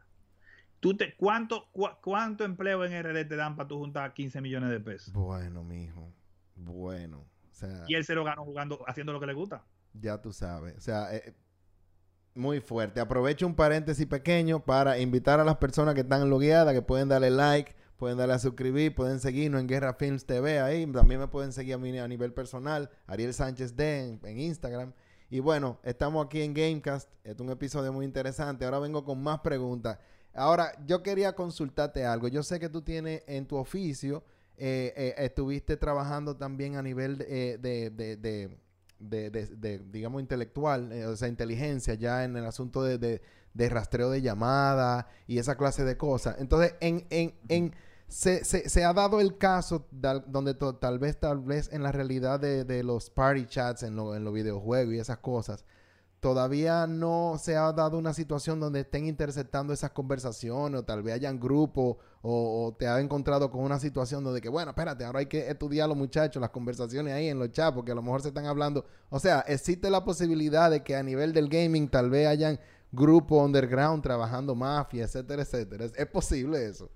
¿Tú 0.80 0.96
te, 0.96 1.14
cuánto, 1.16 1.68
cua- 1.72 1.98
¿Cuánto 2.02 2.44
empleo 2.44 2.84
en 2.84 2.92
RD 3.02 3.28
te 3.28 3.36
dan 3.36 3.56
para 3.56 3.68
tú 3.68 3.78
juntar 3.78 4.14
15 4.14 4.40
millones 4.40 4.70
de 4.70 4.80
pesos? 4.80 5.12
Bueno, 5.12 5.64
mijo. 5.64 6.12
Bueno. 6.56 7.18
O 7.50 7.54
sea, 7.54 7.84
Y 7.86 7.94
él 7.94 8.04
se 8.04 8.14
lo 8.14 8.24
ganó 8.24 8.44
jugando, 8.44 8.82
haciendo 8.86 9.12
lo 9.12 9.20
que 9.20 9.26
le 9.26 9.34
gusta. 9.34 9.64
Ya 9.94 10.20
tú 10.20 10.32
sabes. 10.32 10.76
O 10.76 10.80
sea, 10.80 11.14
eh, 11.14 11.34
muy 12.34 12.60
fuerte. 12.60 13.00
Aprovecho 13.00 13.46
un 13.46 13.54
paréntesis 13.54 14.06
pequeño 14.06 14.60
para 14.60 14.98
invitar 14.98 15.40
a 15.40 15.44
las 15.44 15.56
personas 15.56 15.94
que 15.94 16.02
están 16.02 16.28
logueadas, 16.28 16.74
que 16.74 16.82
pueden 16.82 17.08
darle 17.08 17.30
like, 17.30 17.74
pueden 17.96 18.18
darle 18.18 18.34
a 18.34 18.38
suscribir, 18.38 18.94
pueden 18.94 19.20
seguirnos 19.20 19.60
en 19.60 19.68
Guerra 19.68 19.94
Films 19.94 20.26
TV 20.26 20.60
ahí. 20.60 20.86
También 20.86 21.20
me 21.20 21.28
pueden 21.28 21.52
seguir 21.52 21.74
a 21.74 21.78
mí 21.78 21.98
a 21.98 22.08
nivel 22.08 22.32
personal, 22.32 22.90
Ariel 23.06 23.32
Sánchez 23.32 23.74
D 23.76 24.04
en, 24.04 24.20
en 24.24 24.38
Instagram. 24.38 24.92
Y 25.30 25.40
bueno, 25.40 25.80
estamos 25.82 26.24
aquí 26.24 26.42
en 26.42 26.54
Gamecast. 26.54 27.08
Este 27.24 27.30
es 27.30 27.40
un 27.40 27.50
episodio 27.50 27.92
muy 27.92 28.04
interesante. 28.04 28.64
Ahora 28.64 28.78
vengo 28.78 29.04
con 29.04 29.22
más 29.22 29.40
preguntas. 29.40 29.98
Ahora, 30.32 30.72
yo 30.86 31.02
quería 31.02 31.34
consultarte 31.34 32.04
algo. 32.04 32.28
Yo 32.28 32.42
sé 32.42 32.60
que 32.60 32.68
tú 32.68 32.82
tienes 32.82 33.22
en 33.26 33.46
tu 33.46 33.56
oficio, 33.56 34.22
eh, 34.58 34.92
eh, 34.96 35.14
estuviste 35.18 35.76
trabajando 35.76 36.36
también 36.36 36.76
a 36.76 36.82
nivel 36.82 37.24
eh, 37.28 37.58
de, 37.60 37.90
de- 39.30 39.46
de- 39.46 39.78
digamos, 39.80 40.20
intelectual, 40.22 40.90
eh, 40.92 41.06
o 41.06 41.16
sea, 41.16 41.28
inteligencia, 41.28 41.94
ya 41.94 42.24
en 42.24 42.36
el 42.36 42.46
asunto 42.46 42.82
de, 42.82 43.20
rastreo 43.68 44.10
de 44.10 44.22
llamadas 44.22 45.04
y 45.26 45.38
esa 45.38 45.56
clase 45.56 45.84
de 45.84 45.96
cosas. 45.96 46.36
Entonces, 46.38 46.74
en, 46.80 47.06
en, 47.10 47.34
en, 47.48 47.74
se, 48.08 48.44
se, 48.44 48.68
se 48.68 48.84
ha 48.84 48.92
dado 48.94 49.20
el 49.20 49.36
caso 49.36 49.86
donde 49.90 50.54
to- 50.54 50.76
tal 50.76 50.98
vez, 50.98 51.18
tal 51.18 51.40
vez 51.40 51.68
en 51.72 51.82
la 51.82 51.92
realidad 51.92 52.40
de, 52.40 52.64
de 52.64 52.82
los 52.84 53.10
party 53.10 53.46
chats, 53.46 53.82
en, 53.82 53.96
lo- 53.96 54.14
en 54.14 54.24
los 54.24 54.32
videojuegos 54.32 54.94
y 54.94 54.98
esas 54.98 55.18
cosas, 55.18 55.64
todavía 56.20 56.86
no 56.86 57.36
se 57.38 57.56
ha 57.56 57.72
dado 57.72 57.98
una 57.98 58.14
situación 58.14 58.58
donde 58.60 58.80
estén 58.80 59.06
interceptando 59.06 59.72
esas 59.72 59.90
conversaciones 59.90 60.80
o 60.80 60.84
tal 60.84 61.02
vez 61.02 61.14
hayan 61.14 61.38
grupos 61.38 61.96
o, 62.28 62.66
o 62.66 62.74
te 62.74 62.88
ha 62.88 62.98
encontrado 63.00 63.50
con 63.50 63.62
una 63.62 63.78
situación 63.78 64.24
donde 64.24 64.40
que, 64.40 64.48
bueno, 64.48 64.70
espérate, 64.70 65.04
ahora 65.04 65.20
hay 65.20 65.26
que 65.26 65.48
estudiar 65.48 65.88
los 65.88 65.96
muchachos, 65.96 66.40
las 66.40 66.50
conversaciones 66.50 67.12
ahí 67.14 67.28
en 67.28 67.38
los 67.38 67.52
chats, 67.52 67.72
porque 67.74 67.92
a 67.92 67.94
lo 67.94 68.02
mejor 68.02 68.20
se 68.22 68.28
están 68.28 68.46
hablando. 68.46 68.84
O 69.10 69.20
sea, 69.20 69.44
existe 69.46 69.90
la 69.90 70.04
posibilidad 70.04 70.70
de 70.70 70.82
que 70.82 70.96
a 70.96 71.02
nivel 71.02 71.32
del 71.32 71.48
gaming 71.48 71.88
tal 71.88 72.10
vez 72.10 72.26
hayan 72.26 72.58
grupos 72.90 73.44
underground 73.44 74.02
trabajando 74.02 74.54
mafia, 74.54 75.04
etcétera, 75.04 75.42
etcétera. 75.42 75.84
¿Es, 75.84 75.92
es 75.96 76.06
posible 76.06 76.64
eso? 76.66 76.90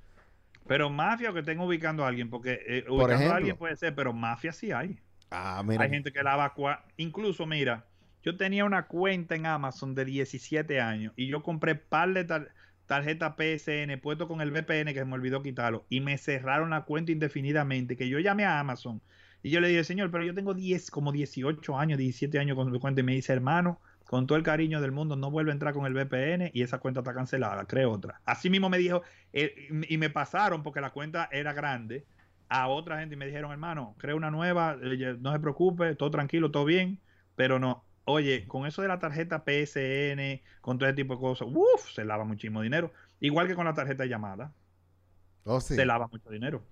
Pero 0.67 0.91
mafia 0.91 1.31
o 1.31 1.33
que 1.35 1.41
estén 1.41 1.61
ubicando 1.61 2.05
a 2.05 2.09
alguien, 2.09 2.29
porque 2.31 2.59
eh, 2.67 2.83
Por 2.83 2.93
ubicando 2.95 3.15
ejemplo. 3.15 3.35
a 3.35 3.37
alguien 3.37 3.57
puede 3.57 3.77
ser, 3.77 3.95
pero 3.95 4.13
mafia 4.13 4.53
sí 4.53 4.73
hay. 4.73 4.99
Ah, 5.31 5.63
mira. 5.65 5.85
Hay 5.85 5.91
gente 5.91 6.13
que 6.13 6.23
la 6.23 6.35
evacua. 6.35 6.85
Incluso, 6.97 7.47
mira, 7.47 7.87
yo 8.23 8.37
tenía 8.37 8.65
una 8.65 8.87
cuenta 8.87 9.35
en 9.37 9.47
Amazon 9.47 9.95
de 9.95 10.05
17 10.05 10.81
años 10.81 11.13
y 11.17 11.29
yo 11.29 11.43
compré 11.43 11.75
par 11.77 12.13
de 12.13 12.25
tar- 12.25 12.49
tarjeta 12.91 13.37
PSN 13.37 14.01
puesto 14.01 14.27
con 14.27 14.41
el 14.41 14.51
VPN 14.51 14.93
que 14.93 15.05
me 15.05 15.15
olvidó 15.15 15.43
quitarlo 15.43 15.87
y 15.89 16.01
me 16.01 16.19
cerraron 16.19 16.71
la 16.71 16.85
cuenta 16.85 17.13
indefinidamente. 17.13 17.97
Que 17.97 18.09
yo 18.09 18.19
llamé 18.19 18.45
a 18.45 18.59
Amazon 18.59 19.01
y 19.45 19.51
yo 19.51 19.61
le 19.61 19.69
dije, 19.69 19.85
señor, 19.85 20.11
pero 20.11 20.25
yo 20.25 20.35
tengo 20.35 20.55
10, 20.55 20.91
como 20.91 21.13
18 21.13 21.79
años, 21.79 21.99
17 21.99 22.37
años 22.41 22.57
con 22.57 22.73
mi 22.73 22.81
cuenta 22.81 23.01
y 23.01 23.05
me 23.05 23.15
dice, 23.15 23.33
hermano, 23.33 23.81
con 24.09 24.27
todo 24.27 24.37
el 24.37 24.43
cariño 24.43 24.81
del 24.81 24.91
mundo, 24.91 25.15
no 25.15 25.31
vuelve 25.31 25.53
a 25.53 25.55
entrar 25.55 25.73
con 25.73 25.87
el 25.87 25.95
VPN 25.95 26.51
y 26.53 26.63
esa 26.63 26.79
cuenta 26.79 26.99
está 26.99 27.15
cancelada, 27.15 27.65
creo 27.67 27.93
otra. 27.93 28.21
Así 28.25 28.51
mismo 28.51 28.69
me 28.69 28.79
dijo, 28.79 29.03
eh, 29.33 29.69
y 29.89 29.97
me 29.97 30.11
pasaron 30.11 30.65
porque 30.65 30.81
la 30.81 30.91
cuenta 30.91 31.29
era 31.31 31.53
grande 31.53 32.09
a 32.49 32.67
otra 32.67 32.99
gente 32.99 33.15
y 33.15 33.19
me 33.19 33.27
dijeron, 33.27 33.53
hermano, 33.53 33.95
crea 33.99 34.17
una 34.17 34.33
nueva, 34.33 34.77
eh, 34.83 35.17
no 35.21 35.33
se 35.33 35.39
preocupe, 35.39 35.95
todo 35.95 36.11
tranquilo, 36.11 36.51
todo 36.51 36.65
bien, 36.65 37.01
pero 37.37 37.61
no. 37.61 37.85
Oye, 38.13 38.47
con 38.49 38.67
eso 38.67 38.83
de 38.83 38.89
la 38.89 38.99
tarjeta 38.99 39.45
PSN, 39.45 40.43
con 40.61 40.79
todo 40.79 40.89
ese 40.89 40.97
tipo 40.97 41.15
de 41.15 41.21
cosas, 41.21 41.49
uff, 41.51 41.93
se 41.95 42.05
lava 42.05 42.25
muchísimo 42.25 42.63
dinero. 42.63 42.93
Igual 43.21 43.49
que 43.49 43.55
con 43.55 43.65
la 43.67 43.75
tarjeta 43.75 44.03
de 44.05 44.09
llamada, 44.11 44.55
Oh, 45.45 45.61
sí. 45.61 45.75
se 45.75 45.85
lava 45.87 46.09
mucho 46.09 46.31
dinero. 46.31 46.67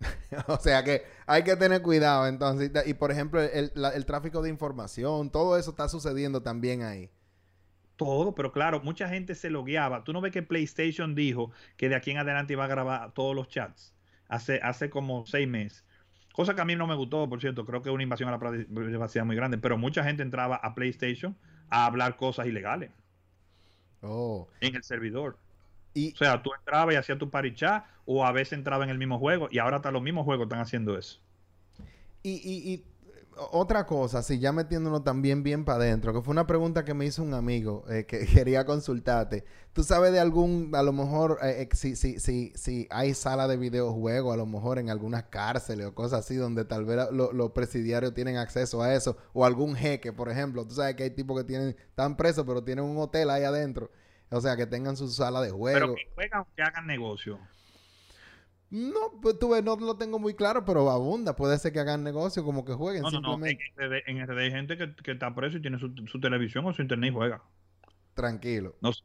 O 0.48 0.58
sea 0.58 0.84
que 0.84 1.02
hay 1.26 1.44
que 1.44 1.56
tener 1.56 1.82
cuidado 1.82 2.26
entonces. 2.26 2.70
Y 2.86 2.94
por 2.94 3.10
ejemplo, 3.10 3.40
el, 3.42 3.72
la- 3.74 3.90
el 3.90 4.06
tráfico 4.06 4.42
de 4.42 4.50
información, 4.50 5.30
todo 5.30 5.56
eso 5.58 5.70
está 5.70 5.88
sucediendo 5.88 6.42
también 6.42 6.82
ahí. 6.82 7.10
Todo, 7.96 8.34
pero 8.34 8.52
claro, 8.52 8.80
mucha 8.80 9.08
gente 9.08 9.34
se 9.34 9.50
logueaba. 9.50 10.04
Tú 10.04 10.12
no 10.12 10.20
ves 10.20 10.32
que 10.32 10.42
PlayStation 10.42 11.14
dijo 11.14 11.50
que 11.76 11.88
de 11.88 11.96
aquí 11.96 12.10
en 12.12 12.18
adelante 12.18 12.52
iba 12.52 12.64
a 12.64 12.68
grabar 12.68 13.12
todos 13.12 13.34
los 13.34 13.48
chats 13.48 13.94
hace, 14.28 14.60
hace 14.62 14.88
como 14.90 15.26
seis 15.26 15.48
meses. 15.48 15.84
Cosa 16.38 16.54
que 16.54 16.60
a 16.60 16.64
mí 16.64 16.76
no 16.76 16.86
me 16.86 16.94
gustó, 16.94 17.28
por 17.28 17.40
cierto. 17.40 17.66
Creo 17.66 17.82
que 17.82 17.88
es 17.88 17.92
una 17.92 18.04
invasión 18.04 18.28
a 18.28 18.32
la 18.32 18.38
privac- 18.38 18.68
privacidad 18.72 19.24
muy 19.24 19.34
grande. 19.34 19.58
Pero 19.58 19.76
mucha 19.76 20.04
gente 20.04 20.22
entraba 20.22 20.54
a 20.54 20.72
PlayStation 20.72 21.36
a 21.68 21.84
hablar 21.84 22.16
cosas 22.16 22.46
ilegales 22.46 22.92
Oh. 24.02 24.46
en 24.60 24.76
el 24.76 24.84
servidor. 24.84 25.36
Y, 25.94 26.12
O 26.12 26.16
sea, 26.16 26.40
tú 26.40 26.52
entrabas 26.56 26.94
y 26.94 26.96
hacías 26.96 27.18
tu 27.18 27.28
party 27.28 27.54
chat 27.54 27.84
o 28.06 28.24
a 28.24 28.30
veces 28.30 28.52
entraba 28.52 28.84
en 28.84 28.90
el 28.90 28.98
mismo 28.98 29.18
juego 29.18 29.48
y 29.50 29.58
ahora 29.58 29.78
hasta 29.78 29.90
los 29.90 30.00
mismos 30.00 30.24
juegos 30.26 30.44
están 30.44 30.60
haciendo 30.60 30.96
eso. 30.96 31.20
y, 32.22 32.30
y- 32.34 32.72
y 32.74 32.84
otra 33.52 33.86
cosa, 33.86 34.22
si 34.22 34.38
ya 34.38 34.52
metiéndonos 34.52 35.04
también 35.04 35.42
bien 35.42 35.64
para 35.64 35.78
adentro, 35.84 36.12
que 36.12 36.20
fue 36.22 36.32
una 36.32 36.46
pregunta 36.46 36.84
que 36.84 36.94
me 36.94 37.04
hizo 37.06 37.22
un 37.22 37.34
amigo 37.34 37.84
eh, 37.88 38.04
que 38.06 38.26
quería 38.26 38.64
consultarte. 38.64 39.44
¿Tú 39.72 39.82
sabes 39.84 40.12
de 40.12 40.20
algún, 40.20 40.72
a 40.74 40.82
lo 40.82 40.92
mejor, 40.92 41.38
eh, 41.42 41.62
eh, 41.70 41.76
si, 41.76 41.96
si, 41.96 42.18
si, 42.20 42.52
si 42.56 42.86
hay 42.90 43.14
sala 43.14 43.46
de 43.48 43.56
videojuegos, 43.56 44.34
a 44.34 44.36
lo 44.36 44.46
mejor 44.46 44.78
en 44.78 44.90
algunas 44.90 45.24
cárceles 45.24 45.86
o 45.86 45.94
cosas 45.94 46.20
así, 46.24 46.36
donde 46.36 46.64
tal 46.64 46.84
vez 46.84 46.98
lo- 47.12 47.32
los 47.32 47.52
presidiarios 47.52 48.14
tienen 48.14 48.36
acceso 48.36 48.82
a 48.82 48.94
eso? 48.94 49.16
O 49.32 49.44
algún 49.44 49.74
jeque, 49.76 50.12
por 50.12 50.28
ejemplo. 50.28 50.66
Tú 50.66 50.74
sabes 50.74 50.94
que 50.96 51.04
hay 51.04 51.10
tipos 51.10 51.36
que 51.38 51.44
tienen, 51.44 51.76
están 51.88 52.16
presos, 52.16 52.44
pero 52.46 52.64
tienen 52.64 52.84
un 52.84 52.98
hotel 52.98 53.30
ahí 53.30 53.44
adentro. 53.44 53.90
O 54.30 54.40
sea, 54.40 54.56
que 54.56 54.66
tengan 54.66 54.96
su 54.96 55.08
sala 55.08 55.40
de 55.40 55.50
juego. 55.50 55.78
Pero 55.78 55.94
que 55.94 56.08
juegan 56.14 56.40
o 56.40 56.46
que 56.54 56.62
hagan 56.62 56.86
negocio. 56.86 57.38
No, 58.70 59.18
pues 59.22 59.38
tú 59.38 59.50
ves, 59.50 59.64
no 59.64 59.76
lo 59.76 59.96
tengo 59.96 60.18
muy 60.18 60.34
claro, 60.34 60.64
pero 60.64 60.90
abunda. 60.90 61.34
Puede 61.36 61.58
ser 61.58 61.72
que 61.72 61.80
hagan 61.80 62.04
negocio, 62.04 62.44
como 62.44 62.64
que 62.64 62.74
jueguen 62.74 63.02
No, 63.02 63.10
no, 63.10 63.20
no. 63.20 63.46
En 63.46 63.58
simplemente. 63.58 64.26
RD, 64.26 64.38
hay 64.38 64.50
gente 64.50 64.76
que, 64.76 64.94
que 64.96 65.12
está 65.12 65.34
preso 65.34 65.56
y 65.56 65.62
tiene 65.62 65.78
su, 65.78 65.94
su 66.06 66.20
televisión 66.20 66.66
o 66.66 66.72
su 66.74 66.82
internet 66.82 67.10
y 67.10 67.14
juega. 67.14 67.42
Tranquilo. 68.14 68.76
No 68.80 68.92
sé. 68.92 69.02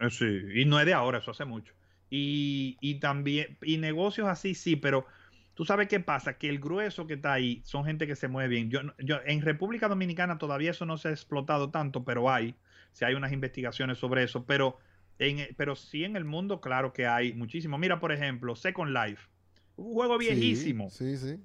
Eh, 0.00 0.10
Sí, 0.10 0.26
y 0.54 0.64
no 0.64 0.78
es 0.78 0.86
de 0.86 0.94
ahora, 0.94 1.18
eso 1.18 1.30
hace 1.32 1.44
mucho. 1.44 1.74
Y, 2.10 2.78
y 2.80 3.00
también, 3.00 3.58
y 3.62 3.78
negocios 3.78 4.28
así 4.28 4.54
sí, 4.54 4.76
pero 4.76 5.06
tú 5.54 5.64
sabes 5.64 5.88
qué 5.88 6.00
pasa, 6.00 6.38
que 6.38 6.48
el 6.48 6.60
grueso 6.60 7.06
que 7.06 7.14
está 7.14 7.32
ahí 7.32 7.62
son 7.64 7.84
gente 7.84 8.06
que 8.06 8.16
se 8.16 8.28
mueve 8.28 8.48
bien. 8.48 8.70
Yo, 8.70 8.80
yo, 8.98 9.18
en 9.26 9.42
República 9.42 9.88
Dominicana 9.88 10.38
todavía 10.38 10.70
eso 10.70 10.86
no 10.86 10.96
se 10.98 11.08
ha 11.08 11.10
explotado 11.12 11.70
tanto, 11.70 12.04
pero 12.04 12.30
hay, 12.30 12.56
si 12.92 13.04
hay 13.04 13.14
unas 13.14 13.32
investigaciones 13.32 13.98
sobre 13.98 14.22
eso, 14.24 14.46
pero, 14.46 14.78
en, 15.18 15.54
pero 15.56 15.76
sí 15.76 16.04
en 16.04 16.16
el 16.16 16.24
mundo, 16.24 16.60
claro 16.60 16.92
que 16.92 17.06
hay 17.06 17.32
muchísimo. 17.34 17.78
Mira, 17.78 18.00
por 18.00 18.12
ejemplo, 18.12 18.56
Second 18.56 18.92
Life, 18.96 19.28
un 19.76 19.92
juego 19.94 20.18
viejísimo, 20.18 20.90
Sí, 20.90 21.16
sí. 21.16 21.36
sí. 21.36 21.44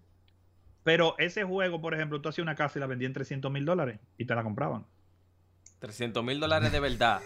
pero 0.84 1.15
ese 1.19 1.43
juego, 1.43 1.82
por 1.82 1.93
ejemplo, 1.93 2.21
tú 2.21 2.30
hacías 2.30 2.43
una 2.43 2.55
casa 2.55 2.80
y 2.80 2.82
la 2.82 2.88
vendías 2.88 3.09
en 3.09 3.13
300 3.13 3.51
mil 3.51 3.65
dólares 3.65 3.99
y 4.17 4.26
te 4.26 4.36
la 4.36 4.43
compraban. 4.43 4.86
300 5.80 6.24
mil 6.24 6.39
dólares 6.39 6.71
de 6.71 6.80
verdad. 6.80 7.21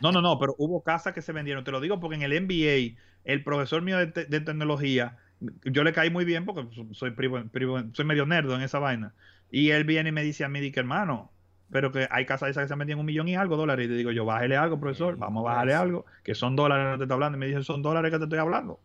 No, 0.00 0.12
no, 0.12 0.20
no, 0.22 0.38
pero 0.38 0.54
hubo 0.58 0.82
casas 0.82 1.14
que 1.14 1.22
se 1.22 1.32
vendieron. 1.32 1.64
Te 1.64 1.70
lo 1.70 1.80
digo 1.80 2.00
porque 2.00 2.16
en 2.16 2.22
el 2.22 2.32
MBA, 2.32 3.00
el 3.24 3.44
profesor 3.44 3.82
mío 3.82 3.98
de, 3.98 4.08
te- 4.08 4.24
de 4.26 4.40
tecnología, 4.40 5.18
yo 5.64 5.84
le 5.84 5.92
caí 5.92 6.10
muy 6.10 6.24
bien 6.24 6.44
porque 6.44 6.68
soy, 6.94 7.12
privo- 7.12 7.50
privo- 7.50 7.84
soy 7.94 8.04
medio 8.04 8.26
nerdo 8.26 8.56
en 8.56 8.62
esa 8.62 8.78
vaina. 8.78 9.14
Y 9.50 9.70
él 9.70 9.84
viene 9.84 10.08
y 10.10 10.12
me 10.12 10.22
dice 10.24 10.44
a 10.44 10.48
mí, 10.48 10.72
que 10.72 10.80
hermano, 10.80 11.31
pero 11.72 11.90
que 11.90 12.06
hay 12.10 12.26
casas 12.26 12.50
esas 12.50 12.64
que 12.64 12.68
se 12.68 12.74
vendían 12.76 12.98
un 12.98 13.06
millón 13.06 13.28
y 13.28 13.34
algo 13.34 13.56
dólares. 13.56 13.86
Y 13.86 13.88
le 13.88 13.96
digo 13.96 14.12
yo, 14.12 14.26
bájale 14.26 14.56
algo, 14.56 14.78
profesor, 14.78 15.16
vamos 15.16 15.40
a 15.40 15.50
bajarle 15.50 15.74
algo, 15.74 16.04
que 16.22 16.34
son 16.34 16.54
dólares 16.54 16.92
que 16.92 16.98
te 16.98 17.04
estoy 17.04 17.14
hablando. 17.14 17.38
Y 17.38 17.40
me 17.40 17.46
dice, 17.46 17.64
son 17.64 17.82
dólares 17.82 18.12
que 18.12 18.18
te 18.18 18.24
estoy 18.24 18.38
hablando. 18.38 18.78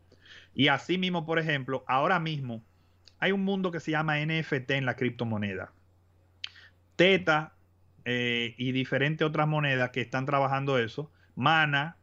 Y 0.55 0.69
así 0.69 0.97
mismo, 0.97 1.25
por 1.25 1.37
ejemplo, 1.37 1.83
ahora 1.85 2.19
mismo 2.19 2.63
hay 3.19 3.33
un 3.33 3.43
mundo 3.43 3.71
que 3.71 3.81
se 3.81 3.91
llama 3.91 4.17
NFT 4.25 4.71
en 4.71 4.85
la 4.85 4.95
criptomoneda. 4.95 5.73
Teta 6.95 7.53
eh, 8.05 8.55
y 8.57 8.71
diferentes 8.71 9.27
otras 9.27 9.49
monedas 9.49 9.89
que 9.89 9.99
están 9.99 10.25
trabajando 10.25 10.79
eso. 10.79 11.11
Mana, 11.35 11.97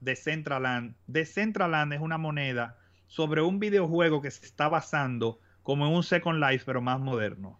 Decentraland. 0.00 0.94
Decentraland 1.08 1.92
es 1.94 2.00
una 2.00 2.16
moneda 2.16 2.78
sobre 3.08 3.42
un 3.42 3.58
videojuego 3.58 4.22
que 4.22 4.30
se 4.30 4.46
está 4.46 4.68
basando 4.68 5.40
como 5.64 5.86
en 5.86 5.92
un 5.92 6.04
Second 6.04 6.40
Life, 6.40 6.62
pero 6.64 6.80
más 6.80 7.00
moderno. 7.00 7.58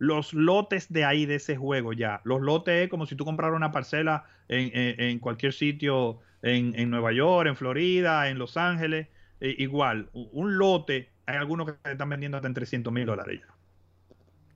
Los 0.00 0.34
lotes 0.34 0.92
de 0.92 1.04
ahí, 1.06 1.26
de 1.26 1.36
ese 1.36 1.56
juego 1.56 1.94
ya. 1.94 2.22
Los 2.24 2.42
lotes 2.42 2.84
es 2.84 2.90
como 2.90 3.06
si 3.06 3.16
tú 3.16 3.24
compraras 3.26 3.56
una 3.56 3.72
parcela 3.72 4.24
en, 4.48 4.72
en- 4.76 5.00
en 5.00 5.20
cualquier 5.20 5.52
sitio 5.54 6.20
en, 6.42 6.74
en 6.78 6.90
Nueva 6.90 7.12
York, 7.12 7.48
en 7.48 7.56
Florida, 7.56 8.28
en 8.30 8.38
Los 8.40 8.56
Ángeles. 8.58 9.08
eh, 9.40 9.54
igual, 9.58 10.10
un 10.14 10.58
lote, 10.58 11.12
hay 11.26 11.36
algunos 11.36 11.68
que 11.72 11.90
están 11.92 12.08
vendiendo 12.10 12.38
hasta 12.38 12.48
en 12.48 12.54
300 12.54 12.92
mil 12.92 13.06
dólares 13.06 13.40
ya. 13.46 13.54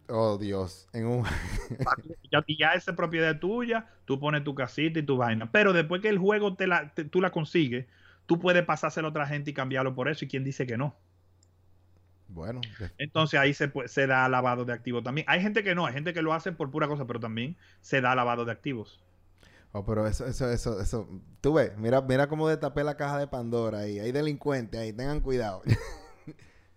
Oh, 0.09 0.39
Dios. 0.39 0.89
En 0.93 1.07
un... 1.07 1.25
ya, 2.59 2.73
esa 2.75 2.91
es 2.93 2.97
propiedad 2.97 3.39
tuya, 3.39 3.89
tú 4.05 4.19
pones 4.21 4.45
tu 4.45 4.55
casita 4.55 4.99
y 4.99 5.03
tu 5.03 5.17
vaina. 5.17 5.51
Pero 5.51 5.73
después 5.73 6.01
que 6.03 6.09
el 6.09 6.19
juego 6.19 6.57
te 6.57 6.67
la, 6.67 6.93
te- 6.95 7.05
tú 7.05 7.21
la 7.21 7.31
consigues, 7.33 7.87
tú 8.27 8.39
puedes 8.39 8.65
pasárselo 8.65 9.09
a 9.09 9.11
otra 9.11 9.27
gente 9.27 9.51
y 9.51 9.55
cambiarlo 9.55 9.95
por 9.95 10.09
eso. 10.09 10.25
¿Y 10.25 10.29
quién 10.29 10.45
dice 10.45 10.67
que 10.67 10.77
no? 10.77 10.97
Bueno. 12.29 12.61
Entonces 12.99 13.39
ahí 13.39 13.55
se, 13.55 13.73
se 13.87 14.07
da 14.07 14.29
lavado 14.29 14.65
de 14.65 14.73
activos 14.73 15.05
también. 15.05 15.27
Hay 15.29 15.41
gente 15.41 15.63
que 15.63 15.75
no, 15.75 15.87
hay 15.87 15.93
gente 15.93 16.13
que 16.13 16.23
lo 16.23 16.33
hace 16.33 16.53
por 16.53 16.71
pura 16.71 16.89
cosa, 16.89 17.07
pero 17.07 17.21
también 17.21 17.57
se 17.81 18.01
da 18.01 18.15
lavado 18.15 18.45
de 18.45 18.53
activos. 18.53 19.03
Oh, 19.73 19.85
pero 19.85 20.07
eso, 20.07 20.25
eso, 20.27 20.51
eso, 20.51 20.81
eso. 20.81 21.09
Tú 21.41 21.55
ves, 21.55 21.77
mira, 21.77 22.01
mira 22.01 22.29
cómo 22.29 22.49
destapé 22.49 22.85
la 22.85 22.97
caja 22.97 23.19
de 23.19 23.27
Pandora 23.27 23.81
ahí. 23.81 23.99
Hay 23.99 24.13
delincuentes 24.13 24.81
ahí, 24.81 24.93
tengan 24.93 25.21
cuidado. 25.21 25.63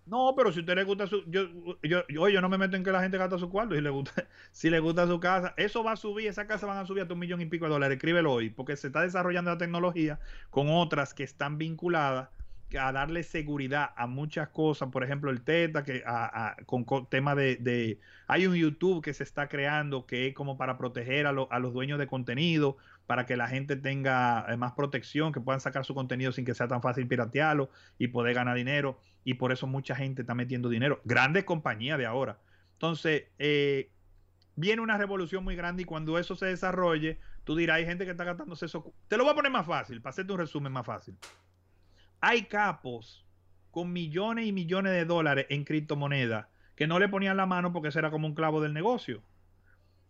No, 0.08 0.32
pero 0.34 0.50
si 0.52 0.60
a 0.60 0.62
usted 0.62 0.74
le 0.74 0.84
gusta 0.84 1.06
su. 1.06 1.22
Yo, 1.26 1.48
yo, 1.82 2.02
yo, 2.08 2.28
yo 2.30 2.40
no 2.40 2.48
me 2.48 2.56
meto 2.56 2.76
en 2.76 2.82
que 2.82 2.90
la 2.90 3.02
gente 3.02 3.18
gasta 3.18 3.38
su 3.38 3.50
cuarto. 3.50 3.74
Si 3.74 3.82
le 3.82 3.90
gusta, 3.90 4.26
si 4.52 4.70
le 4.70 4.80
gusta 4.80 5.06
su 5.06 5.20
casa, 5.20 5.52
eso 5.58 5.84
va 5.84 5.92
a 5.92 5.96
subir, 5.96 6.28
esa 6.28 6.46
casa 6.46 6.66
van 6.66 6.78
a 6.78 6.86
subir 6.86 7.02
hasta 7.02 7.12
un 7.12 7.20
millón 7.20 7.42
y 7.42 7.46
pico 7.46 7.66
de 7.66 7.72
dólares. 7.72 7.96
Escríbelo 7.96 8.32
hoy, 8.32 8.48
porque 8.48 8.74
se 8.76 8.86
está 8.86 9.02
desarrollando 9.02 9.50
la 9.50 9.58
tecnología 9.58 10.18
con 10.48 10.70
otras 10.70 11.12
que 11.12 11.24
están 11.24 11.58
vinculadas 11.58 12.30
a 12.78 12.92
darle 12.92 13.22
seguridad 13.22 13.90
a 13.96 14.06
muchas 14.06 14.48
cosas. 14.48 14.90
Por 14.90 15.02
ejemplo, 15.04 15.30
el 15.30 15.42
Teta, 15.42 15.84
que 15.84 16.02
con, 16.66 16.84
co- 16.84 17.06
tema 17.06 17.34
de, 17.34 17.98
Hay 18.26 18.46
un 18.46 18.54
YouTube 18.54 19.02
que 19.02 19.14
se 19.14 19.22
está 19.22 19.48
creando 19.48 20.06
que 20.06 20.28
es 20.28 20.34
como 20.34 20.58
para 20.58 20.76
proteger 20.76 21.26
a, 21.26 21.32
lo- 21.32 21.50
a 21.50 21.58
los 21.58 21.72
dueños 21.72 21.98
de 21.98 22.06
contenido, 22.06 22.76
para 23.06 23.24
que 23.24 23.36
la 23.36 23.48
gente 23.48 23.76
tenga 23.76 24.44
eh, 24.48 24.56
más 24.56 24.72
protección, 24.72 25.32
que 25.32 25.40
puedan 25.40 25.60
sacar 25.60 25.84
su 25.84 25.94
contenido 25.94 26.32
sin 26.32 26.44
que 26.44 26.54
sea 26.54 26.68
tan 26.68 26.82
fácil 26.82 27.06
piratearlo 27.08 27.70
y 27.98 28.08
poder 28.08 28.34
ganar 28.34 28.56
dinero 28.56 29.00
y 29.24 29.34
por 29.34 29.52
eso 29.52 29.66
mucha 29.66 29.94
gente 29.94 30.22
está 30.22 30.34
metiendo 30.34 30.68
dinero. 30.68 31.00
Grandes 31.04 31.44
compañías 31.44 31.98
de 31.98 32.06
ahora. 32.06 32.38
Entonces, 32.74 33.24
eh, 33.38 33.90
viene 34.56 34.82
una 34.82 34.98
revolución 34.98 35.44
muy 35.44 35.56
grande 35.56 35.82
y 35.82 35.84
cuando 35.86 36.18
eso 36.18 36.34
se 36.36 36.46
desarrolle, 36.46 37.18
tú 37.44 37.56
dirás, 37.56 37.76
hay 37.78 37.86
gente 37.86 38.04
que 38.04 38.10
está 38.10 38.24
gastándose 38.24 38.66
eso. 38.66 38.92
Te 39.08 39.16
lo 39.16 39.24
voy 39.24 39.32
a 39.32 39.36
poner 39.36 39.52
más 39.52 39.66
fácil, 39.66 40.00
para 40.02 40.10
hacerte 40.10 40.32
un 40.32 40.38
resumen 40.38 40.72
más 40.72 40.84
fácil. 40.86 41.16
Hay 42.20 42.42
capos 42.44 43.24
con 43.70 43.92
millones 43.92 44.46
y 44.46 44.52
millones 44.52 44.92
de 44.92 45.04
dólares 45.04 45.46
en 45.50 45.64
criptomonedas 45.64 46.46
que 46.74 46.86
no 46.86 46.98
le 46.98 47.08
ponían 47.08 47.36
la 47.36 47.46
mano 47.46 47.72
porque 47.72 47.88
eso 47.88 47.98
era 47.98 48.10
como 48.10 48.26
un 48.26 48.34
clavo 48.34 48.60
del 48.60 48.72
negocio. 48.74 49.22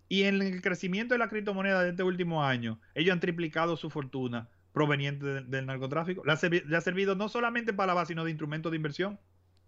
Y 0.08 0.22
en 0.24 0.40
el 0.40 0.62
crecimiento 0.62 1.14
de 1.14 1.18
la 1.18 1.28
criptomoneda 1.28 1.82
de 1.82 1.90
este 1.90 2.02
último 2.02 2.44
año, 2.44 2.80
ellos 2.94 3.12
han 3.12 3.20
triplicado 3.20 3.76
su 3.76 3.90
fortuna 3.90 4.48
proveniente 4.72 5.24
de- 5.26 5.40
del 5.42 5.66
narcotráfico. 5.66 6.24
Le 6.24 6.32
ha, 6.32 6.36
servi- 6.36 6.64
le 6.64 6.76
ha 6.76 6.80
servido 6.80 7.14
no 7.14 7.28
solamente 7.28 7.72
para 7.72 7.88
la 7.88 7.94
base, 7.94 8.08
sino 8.12 8.24
de 8.24 8.30
instrumento 8.30 8.70
de 8.70 8.76
inversión. 8.76 9.18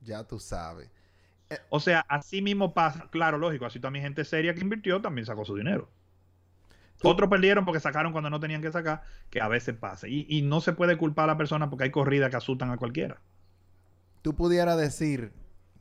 ya 0.00 0.24
tú 0.26 0.38
sabes. 0.38 0.90
O 1.68 1.80
sea, 1.80 2.00
así 2.08 2.42
mismo 2.42 2.72
pasa, 2.74 3.08
claro, 3.10 3.36
lógico, 3.36 3.66
así 3.66 3.80
también 3.80 4.04
gente 4.04 4.24
seria 4.24 4.54
que 4.54 4.60
invirtió 4.60 5.00
también 5.02 5.26
sacó 5.26 5.44
su 5.44 5.56
dinero. 5.56 5.90
Otros 7.02 7.30
perdieron 7.30 7.64
porque 7.64 7.80
sacaron 7.80 8.12
cuando 8.12 8.30
no 8.30 8.40
tenían 8.40 8.60
que 8.62 8.70
sacar, 8.72 9.02
que 9.30 9.40
a 9.40 9.48
veces 9.48 9.74
pasa. 9.74 10.06
Y, 10.08 10.26
y 10.28 10.42
no 10.42 10.60
se 10.60 10.72
puede 10.72 10.98
culpar 10.98 11.24
a 11.24 11.32
la 11.32 11.36
persona 11.38 11.70
porque 11.70 11.84
hay 11.84 11.90
corridas 11.90 12.30
que 12.30 12.36
asustan 12.36 12.70
a 12.70 12.76
cualquiera. 12.76 13.20
tú 14.22 14.34
pudieras 14.34 14.76
decir, 14.78 15.32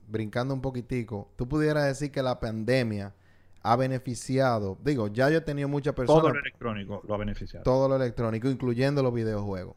brincando 0.07 0.53
un 0.53 0.61
poquitico, 0.61 1.31
tú 1.35 1.47
pudieras 1.47 1.85
decir 1.85 2.11
que 2.11 2.23
la 2.23 2.39
pandemia 2.39 3.13
ha 3.61 3.75
beneficiado, 3.75 4.77
digo, 4.83 5.09
ya 5.09 5.29
yo 5.29 5.39
he 5.39 5.41
tenido 5.41 5.67
muchas 5.67 5.93
personas. 5.93 6.21
Todo 6.21 6.33
lo 6.33 6.39
electrónico 6.39 7.03
lo 7.07 7.13
ha 7.13 7.17
beneficiado. 7.17 7.63
Todo 7.63 7.89
lo 7.89 7.95
electrónico, 7.97 8.49
incluyendo 8.49 9.03
los 9.03 9.13
videojuegos. 9.13 9.75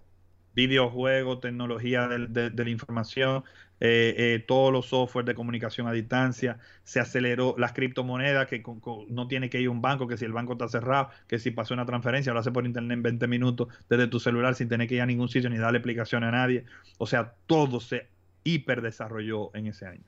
Videojuegos, 0.54 1.40
tecnología 1.40 2.08
de, 2.08 2.50
de, 2.50 2.64
la 2.64 2.70
información, 2.70 3.44
eh, 3.80 4.14
eh, 4.16 4.44
todos 4.46 4.72
los 4.72 4.86
software 4.86 5.24
de 5.24 5.34
comunicación 5.34 5.86
a 5.86 5.92
distancia, 5.92 6.58
se 6.84 7.00
aceleró 7.00 7.54
las 7.58 7.72
criptomonedas, 7.72 8.46
que 8.46 8.62
no 9.08 9.28
tiene 9.28 9.50
que 9.50 9.60
ir 9.60 9.68
a 9.68 9.70
un 9.70 9.82
banco, 9.82 10.06
que 10.06 10.16
si 10.16 10.24
el 10.24 10.32
banco 10.32 10.52
está 10.52 10.68
cerrado, 10.68 11.08
que 11.26 11.38
si 11.38 11.50
pasó 11.50 11.74
una 11.74 11.86
transferencia, 11.86 12.32
lo 12.32 12.40
hace 12.40 12.52
por 12.52 12.66
internet 12.66 12.96
en 12.96 13.02
20 13.02 13.26
minutos 13.26 13.68
desde 13.88 14.06
tu 14.06 14.20
celular 14.20 14.54
sin 14.54 14.68
tener 14.68 14.88
que 14.88 14.96
ir 14.96 15.02
a 15.02 15.06
ningún 15.06 15.28
sitio 15.28 15.50
ni 15.50 15.58
darle 15.58 15.78
explicación 15.78 16.22
a 16.24 16.30
nadie. 16.30 16.64
O 16.98 17.06
sea, 17.06 17.34
todo 17.46 17.80
se 17.80 18.08
hiper 18.44 18.82
desarrolló 18.82 19.54
en 19.54 19.66
ese 19.66 19.86
año. 19.86 20.04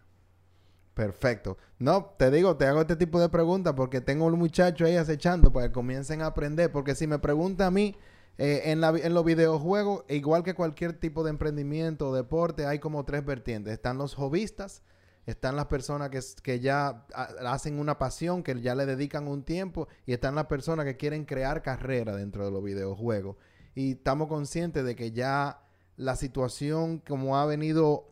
Perfecto. 0.94 1.58
No, 1.80 2.14
te 2.16 2.30
digo, 2.30 2.56
te 2.56 2.66
hago 2.66 2.82
este 2.82 2.94
tipo 2.94 3.20
de 3.20 3.28
preguntas 3.28 3.74
porque 3.76 4.00
tengo 4.00 4.26
un 4.26 4.38
muchacho 4.38 4.86
ahí 4.86 4.96
acechando 4.96 5.52
para 5.52 5.66
que 5.66 5.72
comiencen 5.72 6.22
a 6.22 6.26
aprender. 6.26 6.70
Porque 6.70 6.94
si 6.94 7.08
me 7.08 7.18
pregunta 7.18 7.66
a 7.66 7.70
mí, 7.72 7.96
eh, 8.38 8.62
en, 8.66 8.80
la, 8.80 8.90
en, 8.90 9.14
los 9.14 9.24
videojuegos, 9.24 10.04
igual 10.08 10.42
que 10.42 10.54
cualquier 10.54 10.94
tipo 10.94 11.22
de 11.22 11.30
emprendimiento 11.30 12.08
o 12.08 12.14
deporte, 12.14 12.66
hay 12.66 12.78
como 12.80 13.04
tres 13.04 13.24
vertientes. 13.24 13.72
Están 13.72 13.98
los 13.98 14.14
hobbyistas, 14.14 14.82
están 15.26 15.56
las 15.56 15.66
personas 15.66 16.10
que, 16.10 16.20
que 16.42 16.60
ya 16.60 17.06
hacen 17.46 17.78
una 17.78 17.98
pasión, 17.98 18.42
que 18.42 18.60
ya 18.60 18.74
le 18.74 18.86
dedican 18.86 19.28
un 19.28 19.44
tiempo, 19.44 19.88
y 20.04 20.12
están 20.12 20.34
las 20.34 20.46
personas 20.46 20.84
que 20.84 20.96
quieren 20.96 21.24
crear 21.24 21.62
carrera 21.62 22.16
dentro 22.16 22.44
de 22.44 22.50
los 22.50 22.62
videojuegos. 22.62 23.36
Y 23.74 23.92
estamos 23.92 24.28
conscientes 24.28 24.84
de 24.84 24.96
que 24.96 25.12
ya 25.12 25.60
la 25.96 26.16
situación 26.16 26.98
como 26.98 27.36
ha 27.38 27.46
venido 27.46 28.10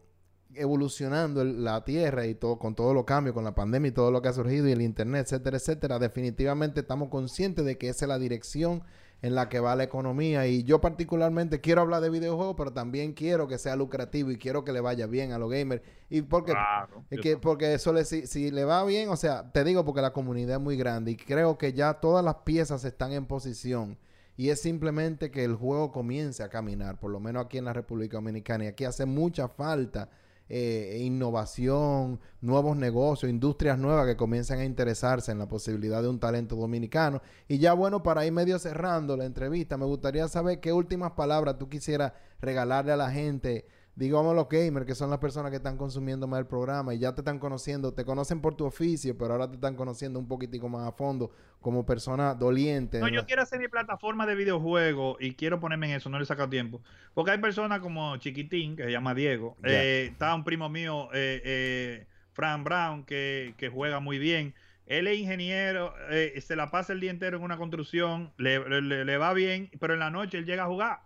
evolucionando 0.54 1.44
la 1.44 1.84
Tierra 1.84 2.26
y 2.26 2.34
todo 2.34 2.58
con 2.58 2.74
todos 2.74 2.94
los 2.94 3.04
cambios, 3.04 3.34
con 3.34 3.44
la 3.44 3.54
pandemia 3.54 3.88
y 3.88 3.92
todo 3.92 4.10
lo 4.10 4.22
que 4.22 4.28
ha 4.28 4.32
surgido 4.32 4.68
y 4.68 4.72
el 4.72 4.82
Internet, 4.82 5.26
etcétera, 5.26 5.56
etcétera, 5.56 5.98
definitivamente 5.98 6.80
estamos 6.80 7.08
conscientes 7.08 7.64
de 7.64 7.78
que 7.78 7.88
esa 7.88 8.04
es 8.04 8.08
la 8.08 8.18
dirección 8.18 8.82
en 9.22 9.36
la 9.36 9.48
que 9.48 9.60
va 9.60 9.76
la 9.76 9.84
economía. 9.84 10.46
Y 10.48 10.64
yo 10.64 10.80
particularmente 10.80 11.60
quiero 11.60 11.80
hablar 11.80 12.02
de 12.02 12.10
videojuegos, 12.10 12.56
pero 12.56 12.72
también 12.72 13.12
quiero 13.12 13.46
que 13.46 13.56
sea 13.56 13.76
lucrativo 13.76 14.32
y 14.32 14.36
quiero 14.36 14.64
que 14.64 14.72
le 14.72 14.80
vaya 14.80 15.06
bien 15.06 15.32
a 15.32 15.38
los 15.38 15.50
gamers. 15.50 15.82
Y 16.10 16.22
porque 16.22 16.52
claro, 16.52 17.04
es 17.08 17.20
que, 17.20 17.36
porque 17.36 17.72
eso 17.72 17.92
le 17.92 18.04
si, 18.04 18.26
si, 18.26 18.50
le 18.50 18.64
va 18.64 18.84
bien, 18.84 19.08
o 19.08 19.16
sea, 19.16 19.50
te 19.52 19.64
digo 19.64 19.84
porque 19.84 20.02
la 20.02 20.12
comunidad 20.12 20.56
es 20.56 20.62
muy 20.62 20.76
grande 20.76 21.12
y 21.12 21.16
creo 21.16 21.56
que 21.56 21.72
ya 21.72 21.94
todas 21.94 22.24
las 22.24 22.36
piezas 22.44 22.84
están 22.84 23.12
en 23.12 23.26
posición. 23.26 23.96
Y 24.36 24.48
es 24.48 24.60
simplemente 24.60 25.30
que 25.30 25.44
el 25.44 25.54
juego 25.54 25.92
comience 25.92 26.42
a 26.42 26.48
caminar, 26.48 26.98
por 26.98 27.10
lo 27.10 27.20
menos 27.20 27.44
aquí 27.44 27.58
en 27.58 27.66
la 27.66 27.72
República 27.72 28.16
Dominicana. 28.16 28.64
Y 28.64 28.66
aquí 28.68 28.84
hace 28.84 29.06
mucha 29.06 29.46
falta 29.46 30.08
eh, 30.54 30.98
innovación, 31.00 32.20
nuevos 32.42 32.76
negocios, 32.76 33.30
industrias 33.30 33.78
nuevas 33.78 34.06
que 34.06 34.18
comienzan 34.18 34.58
a 34.58 34.66
interesarse 34.66 35.32
en 35.32 35.38
la 35.38 35.48
posibilidad 35.48 36.02
de 36.02 36.10
un 36.10 36.20
talento 36.20 36.56
dominicano. 36.56 37.22
Y 37.48 37.56
ya 37.56 37.72
bueno, 37.72 38.02
para 38.02 38.26
ir 38.26 38.32
medio 38.32 38.58
cerrando 38.58 39.16
la 39.16 39.24
entrevista, 39.24 39.78
me 39.78 39.86
gustaría 39.86 40.28
saber 40.28 40.60
qué 40.60 40.70
últimas 40.70 41.12
palabras 41.12 41.56
tú 41.56 41.70
quisieras 41.70 42.12
regalarle 42.42 42.92
a 42.92 42.98
la 42.98 43.10
gente 43.10 43.64
digamos 43.94 44.34
los 44.34 44.48
gamers, 44.48 44.86
que 44.86 44.94
son 44.94 45.10
las 45.10 45.18
personas 45.18 45.50
que 45.50 45.58
están 45.58 45.76
consumiendo 45.76 46.26
más 46.26 46.40
el 46.40 46.46
programa 46.46 46.94
y 46.94 46.98
ya 46.98 47.14
te 47.14 47.20
están 47.20 47.38
conociendo, 47.38 47.92
te 47.92 48.04
conocen 48.04 48.40
por 48.40 48.54
tu 48.54 48.64
oficio, 48.64 49.16
pero 49.16 49.32
ahora 49.32 49.48
te 49.48 49.54
están 49.54 49.76
conociendo 49.76 50.18
un 50.18 50.26
poquitico 50.26 50.68
más 50.68 50.88
a 50.88 50.92
fondo 50.92 51.30
como 51.60 51.84
persona 51.84 52.34
doliente. 52.34 52.98
No, 53.00 53.08
yo 53.08 53.26
quiero 53.26 53.42
hacer 53.42 53.60
mi 53.60 53.68
plataforma 53.68 54.26
de 54.26 54.34
videojuegos 54.34 55.16
y 55.20 55.34
quiero 55.34 55.60
ponerme 55.60 55.90
en 55.90 55.96
eso, 55.96 56.08
no 56.08 56.18
le 56.18 56.24
he 56.24 56.26
sacado 56.26 56.48
tiempo. 56.48 56.80
Porque 57.14 57.32
hay 57.32 57.38
personas 57.38 57.80
como 57.80 58.16
Chiquitín, 58.16 58.76
que 58.76 58.84
se 58.84 58.90
llama 58.90 59.14
Diego, 59.14 59.56
yeah. 59.62 59.82
eh, 59.82 60.06
está 60.06 60.34
un 60.34 60.44
primo 60.44 60.68
mío, 60.68 61.08
eh, 61.12 61.42
eh, 61.44 62.06
Fran 62.32 62.64
Brown, 62.64 63.04
que, 63.04 63.54
que, 63.58 63.68
juega 63.68 64.00
muy 64.00 64.18
bien. 64.18 64.54
Él 64.86 65.06
es 65.06 65.18
ingeniero, 65.18 65.94
eh, 66.10 66.40
se 66.40 66.56
la 66.56 66.70
pasa 66.70 66.92
el 66.92 67.00
día 67.00 67.10
entero 67.10 67.36
en 67.36 67.44
una 67.44 67.58
construcción, 67.58 68.32
le, 68.38 68.58
le, 68.80 69.04
le 69.04 69.16
va 69.18 69.32
bien, 69.34 69.70
pero 69.78 69.92
en 69.94 70.00
la 70.00 70.10
noche 70.10 70.38
él 70.38 70.46
llega 70.46 70.64
a 70.64 70.66
jugar 70.66 71.00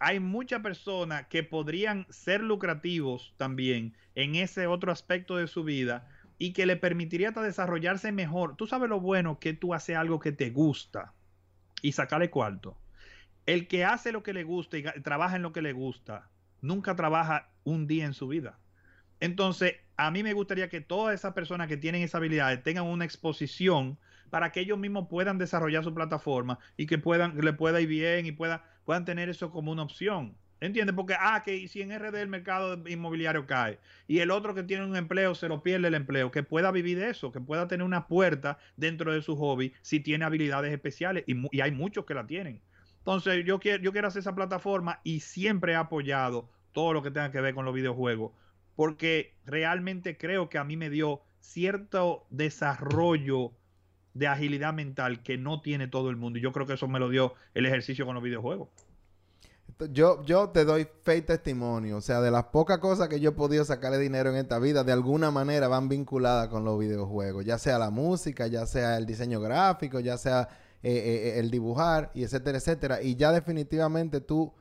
hay 0.00 0.20
muchas 0.20 0.62
personas 0.62 1.26
que 1.28 1.42
podrían 1.42 2.06
ser 2.10 2.42
lucrativos 2.42 3.34
también 3.36 3.94
en 4.14 4.34
ese 4.34 4.66
otro 4.66 4.92
aspecto 4.92 5.36
de 5.36 5.46
su 5.46 5.64
vida 5.64 6.08
y 6.38 6.52
que 6.52 6.66
le 6.66 6.76
permitiría 6.76 7.28
hasta 7.28 7.42
desarrollarse 7.42 8.12
mejor. 8.12 8.56
Tú 8.56 8.66
sabes 8.66 8.88
lo 8.88 9.00
bueno 9.00 9.38
que 9.38 9.54
tú 9.54 9.74
haces 9.74 9.96
algo 9.96 10.20
que 10.20 10.32
te 10.32 10.50
gusta 10.50 11.12
y 11.82 11.92
sacarle 11.92 12.30
cuarto. 12.30 12.76
El 13.46 13.68
que 13.68 13.84
hace 13.84 14.12
lo 14.12 14.22
que 14.22 14.32
le 14.32 14.44
gusta 14.44 14.78
y 14.78 14.82
trabaja 15.02 15.36
en 15.36 15.42
lo 15.42 15.52
que 15.52 15.62
le 15.62 15.72
gusta, 15.72 16.28
nunca 16.60 16.96
trabaja 16.96 17.50
un 17.64 17.86
día 17.86 18.04
en 18.04 18.14
su 18.14 18.28
vida. 18.28 18.58
Entonces, 19.20 19.76
a 19.96 20.10
mí 20.10 20.22
me 20.22 20.34
gustaría 20.34 20.68
que 20.68 20.80
todas 20.80 21.14
esas 21.14 21.32
personas 21.32 21.68
que 21.68 21.76
tienen 21.76 22.02
esa 22.02 22.18
habilidad 22.18 22.62
tengan 22.62 22.84
una 22.84 23.04
exposición 23.04 23.98
para 24.30 24.52
que 24.52 24.60
ellos 24.60 24.78
mismos 24.78 25.08
puedan 25.08 25.38
desarrollar 25.38 25.84
su 25.84 25.94
plataforma 25.94 26.58
y 26.76 26.86
que 26.86 26.98
puedan, 26.98 27.36
le 27.38 27.52
pueda 27.52 27.80
ir 27.80 27.88
bien 27.88 28.26
y 28.26 28.32
pueda, 28.32 28.64
puedan 28.84 29.04
tener 29.04 29.28
eso 29.28 29.50
como 29.50 29.72
una 29.72 29.82
opción. 29.82 30.36
¿Entiendes? 30.58 30.96
Porque, 30.96 31.14
ah, 31.18 31.42
que 31.44 31.68
si 31.68 31.82
en 31.82 31.96
RD 31.96 32.14
el 32.14 32.28
mercado 32.28 32.82
inmobiliario 32.88 33.46
cae 33.46 33.78
y 34.08 34.20
el 34.20 34.30
otro 34.30 34.54
que 34.54 34.62
tiene 34.62 34.86
un 34.86 34.96
empleo 34.96 35.34
se 35.34 35.48
lo 35.48 35.62
pierde 35.62 35.88
el 35.88 35.94
empleo, 35.94 36.30
que 36.30 36.42
pueda 36.42 36.70
vivir 36.70 36.98
de 36.98 37.10
eso, 37.10 37.30
que 37.30 37.40
pueda 37.40 37.68
tener 37.68 37.84
una 37.84 38.06
puerta 38.06 38.58
dentro 38.76 39.12
de 39.12 39.20
su 39.20 39.36
hobby 39.36 39.74
si 39.82 40.00
tiene 40.00 40.24
habilidades 40.24 40.72
especiales 40.72 41.24
y, 41.26 41.36
y 41.54 41.60
hay 41.60 41.72
muchos 41.72 42.06
que 42.06 42.14
la 42.14 42.26
tienen. 42.26 42.62
Entonces, 42.98 43.44
yo 43.44 43.60
quiero, 43.60 43.82
yo 43.82 43.92
quiero 43.92 44.08
hacer 44.08 44.20
esa 44.20 44.34
plataforma 44.34 45.00
y 45.04 45.20
siempre 45.20 45.72
he 45.72 45.76
apoyado 45.76 46.48
todo 46.72 46.94
lo 46.94 47.02
que 47.02 47.10
tenga 47.10 47.30
que 47.30 47.40
ver 47.40 47.54
con 47.54 47.66
los 47.66 47.74
videojuegos, 47.74 48.32
porque 48.74 49.34
realmente 49.44 50.16
creo 50.16 50.48
que 50.48 50.58
a 50.58 50.64
mí 50.64 50.76
me 50.76 50.90
dio 50.90 51.22
cierto 51.40 52.26
desarrollo 52.30 53.52
de 54.18 54.26
agilidad 54.28 54.72
mental 54.72 55.22
que 55.22 55.36
no 55.36 55.60
tiene 55.60 55.88
todo 55.88 56.10
el 56.10 56.16
mundo. 56.16 56.38
Y 56.38 56.42
yo 56.42 56.52
creo 56.52 56.66
que 56.66 56.74
eso 56.74 56.88
me 56.88 56.98
lo 56.98 57.08
dio 57.08 57.34
el 57.54 57.66
ejercicio 57.66 58.06
con 58.06 58.14
los 58.14 58.24
videojuegos. 58.24 58.68
Yo, 59.90 60.24
yo 60.24 60.48
te 60.50 60.64
doy 60.64 60.88
fe 61.02 61.18
y 61.18 61.22
testimonio. 61.22 61.98
O 61.98 62.00
sea, 62.00 62.20
de 62.20 62.30
las 62.30 62.44
pocas 62.44 62.78
cosas 62.78 63.08
que 63.08 63.20
yo 63.20 63.30
he 63.30 63.32
podido 63.32 63.64
sacarle 63.64 63.98
dinero 63.98 64.30
en 64.30 64.36
esta 64.36 64.58
vida, 64.58 64.84
de 64.84 64.92
alguna 64.92 65.30
manera 65.30 65.68
van 65.68 65.88
vinculadas 65.88 66.48
con 66.48 66.64
los 66.64 66.78
videojuegos. 66.78 67.44
Ya 67.44 67.58
sea 67.58 67.78
la 67.78 67.90
música, 67.90 68.46
ya 68.46 68.64
sea 68.64 68.96
el 68.96 69.04
diseño 69.04 69.40
gráfico, 69.40 70.00
ya 70.00 70.16
sea 70.16 70.48
eh, 70.82 70.92
eh, 70.92 71.40
el 71.40 71.50
dibujar, 71.50 72.10
y 72.14 72.24
etcétera, 72.24 72.56
etcétera. 72.56 73.02
Y 73.02 73.16
ya 73.16 73.32
definitivamente 73.32 74.22
tú 74.22 74.54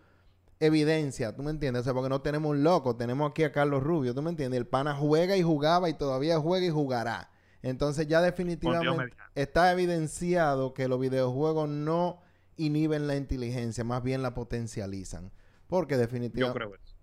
evidencia, 0.59 1.35
¿tú 1.35 1.43
me 1.43 1.51
entiendes? 1.51 1.81
O 1.81 1.83
sea, 1.83 1.93
porque 1.93 2.09
no 2.09 2.21
tenemos 2.21 2.51
un 2.51 2.63
loco, 2.63 2.95
tenemos 2.95 3.29
aquí 3.29 3.43
a 3.43 3.51
Carlos 3.51 3.83
Rubio, 3.83 4.13
¿tú 4.13 4.21
me 4.21 4.31
entiendes? 4.31 4.57
El 4.57 4.67
pana 4.67 4.95
juega 4.95 5.37
y 5.37 5.43
jugaba 5.43 5.89
y 5.89 5.93
todavía 5.93 6.39
juega 6.39 6.65
y 6.65 6.69
jugará. 6.69 7.29
Entonces 7.65 8.05
ya 8.05 8.21
definitivamente 8.21 9.17
está 9.33 9.71
evidenciado 9.71 10.75
que 10.75 10.87
los 10.87 10.99
videojuegos 10.99 11.67
no 11.67 12.21
inhiben 12.57 13.07
la 13.07 13.15
inteligencia, 13.15 13.83
más 13.83 14.03
bien 14.03 14.21
la 14.21 14.35
potencializan. 14.35 15.31
Porque 15.65 15.97
definitivamente... 15.97 16.59
Yo 16.59 16.69
creo 16.69 16.75
eso. 16.75 16.95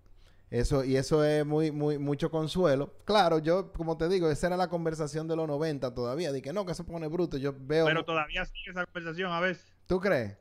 Eso, 0.51 0.85
y 0.85 0.97
eso 0.97 1.25
es 1.25 1.45
muy, 1.45 1.73
muy, 1.73 1.99
mucho 1.99 2.31
consuelo. 2.31 2.95
Claro, 3.05 3.41
yo, 3.41 3.73
como 3.73 3.97
te 3.97 4.09
digo, 4.09 4.31
esa 4.31 4.47
era 4.47 4.57
la 4.57 4.69
conversación 4.69 5.27
de 5.27 5.35
los 5.35 5.49
90 5.49 5.95
todavía. 5.95 6.31
De 6.31 6.41
que 6.41 6.53
no, 6.53 6.65
que 6.65 6.75
se 6.75 6.85
pone 6.85 7.09
bruto. 7.09 7.39
Yo 7.39 7.53
veo. 7.59 7.87
Pero 7.87 8.05
todavía 8.05 8.45
sigue 8.45 8.71
esa 8.71 8.85
conversación 8.85 9.33
a 9.33 9.41
veces. 9.41 9.67
¿Tú 9.89 9.99
crees? 9.99 10.37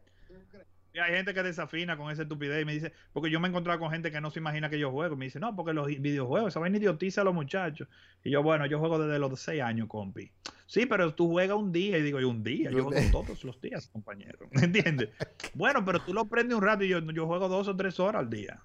Y 0.94 1.00
hay 1.00 1.14
gente 1.14 1.34
que 1.34 1.42
desafina 1.44 1.96
con 1.96 2.12
esa 2.12 2.24
estupidez 2.24 2.62
y 2.62 2.66
me 2.66 2.74
dice, 2.74 2.92
porque 3.14 3.30
yo 3.30 3.40
me 3.40 3.48
he 3.48 3.50
encontrado 3.50 3.80
con 3.80 3.92
gente 3.92 4.12
que 4.12 4.20
no 4.20 4.30
se 4.30 4.40
imagina 4.40 4.70
que 4.70 4.78
yo 4.78 4.92
juego. 4.92 5.16
Me 5.16 5.26
dice, 5.26 5.40
no, 5.40 5.56
porque 5.56 5.74
los 5.74 5.88
videojuegos, 5.88 6.50
esa 6.50 6.60
vaina 6.60 6.78
idiotiza 6.78 7.22
a 7.22 7.24
los 7.24 7.34
muchachos. 7.34 7.88
Y 8.24 8.32
yo, 8.32 8.44
bueno, 8.44 8.66
yo 8.66 8.80
juego 8.80 9.00
desde 9.00 9.18
los 9.20 9.40
6 9.40 9.62
años, 9.62 9.88
compi. 9.88 10.32
Sí, 10.66 10.86
pero 10.86 11.14
tú 11.14 11.30
juegas 11.30 11.58
un 11.58 11.72
día 11.72 11.98
y 11.98 12.02
digo, 12.02 12.20
yo 12.20 12.30
un 12.30 12.44
día, 12.44 12.72
yo 12.72 12.84
juego 12.84 13.02
todos 13.12 13.44
los 13.44 13.60
días, 13.62 13.88
compañero. 13.88 14.40
¿Me 14.52 14.64
entiendes? 14.64 15.10
bueno, 15.54 15.84
pero 15.86 16.02
tú 16.02 16.14
lo 16.14 16.26
prendes 16.26 16.58
un 16.58 16.64
rato 16.64 16.84
y 16.84 16.90
yo, 16.90 17.00
yo 17.00 17.26
juego 17.26 17.48
dos 17.48 17.68
o 17.68 17.76
tres 17.76 18.00
horas 18.00 18.22
al 18.22 18.30
día. 18.30 18.62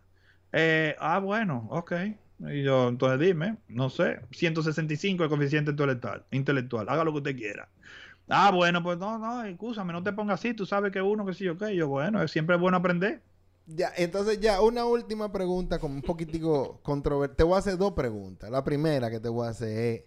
Eh, 0.53 0.97
ah, 0.99 1.19
bueno, 1.19 1.67
ok. 1.71 1.93
Y 2.49 2.63
yo, 2.63 2.89
entonces 2.89 3.19
dime, 3.19 3.57
no 3.69 3.89
sé, 3.89 4.21
165 4.31 5.25
el 5.25 5.31
coeficiente 5.31 5.71
intelectual, 5.71 6.25
intelectual, 6.31 6.89
haga 6.89 7.05
lo 7.05 7.13
que 7.13 7.19
usted 7.19 7.37
quiera. 7.37 7.69
Ah, 8.29 8.51
bueno, 8.53 8.83
pues 8.83 8.99
no, 8.99 9.19
no, 9.19 9.45
escúchame, 9.45 9.93
no 9.93 10.03
te 10.03 10.13
pongas 10.13 10.41
así, 10.41 10.53
tú 10.53 10.67
sabes 10.67 10.93
que 10.93 11.01
uno 11.01 11.25
que 11.25 11.35
sí, 11.35 11.49
ok, 11.49 11.69
yo, 11.69 11.89
bueno, 11.89 12.27
siempre 12.27 12.57
es 12.57 12.61
bueno 12.61 12.77
aprender. 12.77 13.23
Ya, 13.67 13.93
entonces 13.97 14.41
ya, 14.41 14.61
una 14.61 14.85
última 14.85 15.33
pregunta 15.33 15.79
como 15.79 15.95
un 15.95 16.03
poquitico 16.03 16.81
controvertida. 16.83 17.37
Te 17.37 17.43
voy 17.45 17.55
a 17.55 17.59
hacer 17.59 17.77
dos 17.77 17.93
preguntas. 17.93 18.49
La 18.51 18.63
primera 18.63 19.11
que 19.11 19.19
te 19.19 19.29
voy 19.29 19.47
a 19.47 19.51
hacer 19.51 19.69
es 19.79 20.05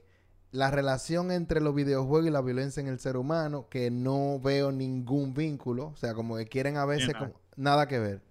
la 0.51 0.71
relación 0.71 1.31
entre 1.31 1.59
los 1.59 1.75
videojuegos 1.75 2.27
y 2.27 2.31
la 2.31 2.41
violencia 2.41 2.81
en 2.81 2.87
el 2.87 2.99
ser 2.99 3.17
humano, 3.17 3.67
que 3.69 3.91
no 3.91 4.39
veo 4.39 4.71
ningún 4.71 5.33
vínculo, 5.33 5.87
o 5.87 5.95
sea, 5.95 6.13
como 6.13 6.37
que 6.37 6.47
quieren 6.47 6.77
a 6.77 6.85
veces 6.85 7.13
como, 7.13 7.39
nada 7.57 7.87
que 7.87 7.99
ver. 7.99 8.21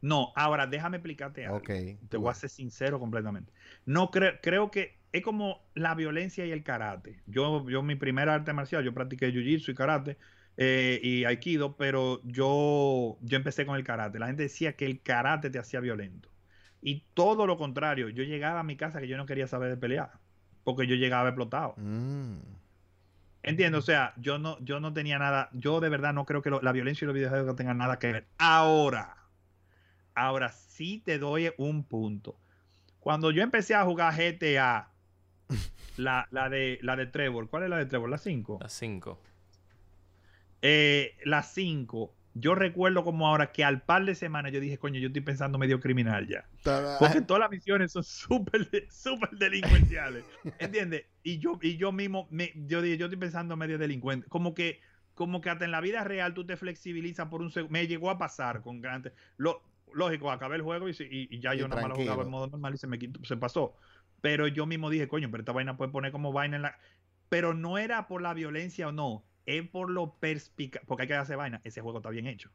No, 0.00 0.32
ahora 0.36 0.66
déjame 0.66 0.98
explicarte 0.98 1.46
algo. 1.46 1.58
Okay, 1.58 1.98
te 2.08 2.16
voy 2.16 2.30
a 2.30 2.34
ser 2.34 2.50
sincero 2.50 3.00
completamente. 3.00 3.52
No 3.86 4.10
creo, 4.10 4.34
creo 4.42 4.70
que 4.70 5.01
es 5.12 5.22
como 5.22 5.70
la 5.74 5.94
violencia 5.94 6.46
y 6.46 6.52
el 6.52 6.62
karate. 6.64 7.22
Yo, 7.26 7.68
yo 7.68 7.82
mi 7.82 7.96
primera 7.96 8.34
arte 8.34 8.52
marcial, 8.52 8.84
yo 8.84 8.94
practiqué 8.94 9.32
jiu-jitsu 9.32 9.70
y 9.72 9.74
karate 9.74 10.18
eh, 10.56 11.00
y 11.02 11.24
aikido, 11.24 11.76
pero 11.76 12.20
yo, 12.24 13.18
yo 13.20 13.36
empecé 13.36 13.66
con 13.66 13.76
el 13.76 13.84
karate. 13.84 14.18
La 14.18 14.26
gente 14.26 14.44
decía 14.44 14.74
que 14.76 14.86
el 14.86 15.02
karate 15.02 15.50
te 15.50 15.58
hacía 15.58 15.80
violento. 15.80 16.30
Y 16.80 17.04
todo 17.14 17.46
lo 17.46 17.56
contrario, 17.58 18.08
yo 18.08 18.24
llegaba 18.24 18.60
a 18.60 18.64
mi 18.64 18.76
casa 18.76 19.00
que 19.00 19.08
yo 19.08 19.16
no 19.16 19.26
quería 19.26 19.46
saber 19.46 19.70
de 19.70 19.76
pelear, 19.76 20.12
porque 20.64 20.86
yo 20.86 20.96
llegaba 20.96 21.28
explotado. 21.28 21.74
Mm. 21.76 22.38
Entiendo, 23.44 23.78
o 23.78 23.82
sea, 23.82 24.14
yo 24.16 24.38
no, 24.38 24.58
yo 24.60 24.78
no 24.78 24.92
tenía 24.92 25.18
nada, 25.18 25.48
yo 25.52 25.80
de 25.80 25.88
verdad 25.88 26.12
no 26.14 26.24
creo 26.26 26.42
que 26.42 26.50
lo- 26.50 26.62
la 26.62 26.72
violencia 26.72 27.04
y 27.04 27.06
los 27.06 27.14
videojuegos 27.14 27.56
tengan 27.56 27.78
nada 27.78 27.98
que 27.98 28.12
ver. 28.12 28.26
Ahora, 28.38 29.16
ahora 30.14 30.50
sí 30.52 31.02
te 31.04 31.18
doy 31.18 31.52
un 31.58 31.84
punto. 31.84 32.38
Cuando 33.00 33.30
yo 33.32 33.42
empecé 33.42 33.74
a 33.74 33.84
jugar 33.84 34.14
GTA, 34.14 34.91
la, 35.96 36.26
la 36.30 36.48
de 36.48 36.78
la 36.82 36.96
de 36.96 37.06
Trevor, 37.06 37.48
¿cuál 37.48 37.64
es 37.64 37.70
la 37.70 37.76
de 37.78 37.86
Trevor? 37.86 38.08
La 38.10 38.18
5. 38.18 38.58
Las 38.60 38.72
5. 38.72 39.20
Eh, 40.62 41.16
la 41.24 41.42
5, 41.42 42.14
yo 42.34 42.54
recuerdo 42.54 43.02
como 43.04 43.26
ahora 43.26 43.50
que 43.52 43.64
al 43.64 43.82
par 43.82 44.04
de 44.04 44.14
semanas 44.14 44.52
yo 44.52 44.60
dije, 44.60 44.78
coño, 44.78 44.98
yo 45.00 45.08
estoy 45.08 45.22
pensando 45.22 45.58
medio 45.58 45.80
criminal 45.80 46.26
ya. 46.28 46.46
Porque 47.00 47.20
todas 47.20 47.40
las 47.40 47.50
misiones 47.50 47.92
son 47.92 48.04
súper 48.04 48.68
súper 48.90 49.30
delincuenciales. 49.30 50.24
¿Entiendes? 50.58 51.04
Y 51.24 51.38
yo, 51.38 51.58
y 51.60 51.76
yo 51.76 51.90
mismo, 51.92 52.28
me- 52.30 52.52
yo 52.54 52.80
dije, 52.80 52.96
yo 52.96 53.06
estoy 53.06 53.18
pensando 53.18 53.56
medio 53.56 53.76
delincuente. 53.76 54.28
Como 54.28 54.54
que, 54.54 54.80
como 55.14 55.40
que 55.40 55.50
hasta 55.50 55.64
en 55.64 55.72
la 55.72 55.80
vida 55.80 56.04
real 56.04 56.32
tú 56.32 56.46
te 56.46 56.56
flexibilizas 56.56 57.28
por 57.28 57.42
un 57.42 57.50
segundo. 57.50 57.72
Me 57.72 57.86
llegó 57.88 58.10
a 58.10 58.18
pasar 58.18 58.62
con 58.62 58.80
grandes. 58.80 59.12
Lo, 59.36 59.62
lógico, 59.92 60.30
acabé 60.30 60.56
el 60.56 60.62
juego 60.62 60.88
y, 60.88 60.94
si- 60.94 61.04
y- 61.04 61.28
y 61.28 61.40
ya 61.40 61.54
Y 61.54 61.58
yo 61.58 61.68
nada 61.68 61.82
más 61.82 61.90
lo 61.90 61.96
jugaba 62.04 62.22
en 62.22 62.30
modo 62.30 62.46
normal 62.46 62.74
y 62.74 62.78
se 62.78 62.86
me 62.86 62.98
quitó, 63.00 63.22
se 63.24 63.36
pasó. 63.36 63.74
Pero 64.22 64.46
yo 64.46 64.64
mismo 64.64 64.88
dije, 64.88 65.08
coño, 65.08 65.30
pero 65.30 65.42
esta 65.42 65.52
vaina 65.52 65.76
puede 65.76 65.90
poner 65.90 66.12
como 66.12 66.32
vaina 66.32 66.56
en 66.56 66.62
la. 66.62 66.78
Pero 67.28 67.52
no 67.52 67.76
era 67.76 68.06
por 68.06 68.22
la 68.22 68.32
violencia 68.32 68.88
o 68.88 68.92
no, 68.92 69.24
es 69.44 69.68
por 69.68 69.90
lo 69.90 70.14
perspicaz. 70.14 70.82
Porque 70.86 71.02
hay 71.02 71.08
que 71.08 71.14
hacer 71.14 71.36
vaina. 71.36 71.60
Ese 71.64 71.82
juego 71.82 71.98
está 71.98 72.08
bien 72.08 72.26
hecho. 72.26 72.50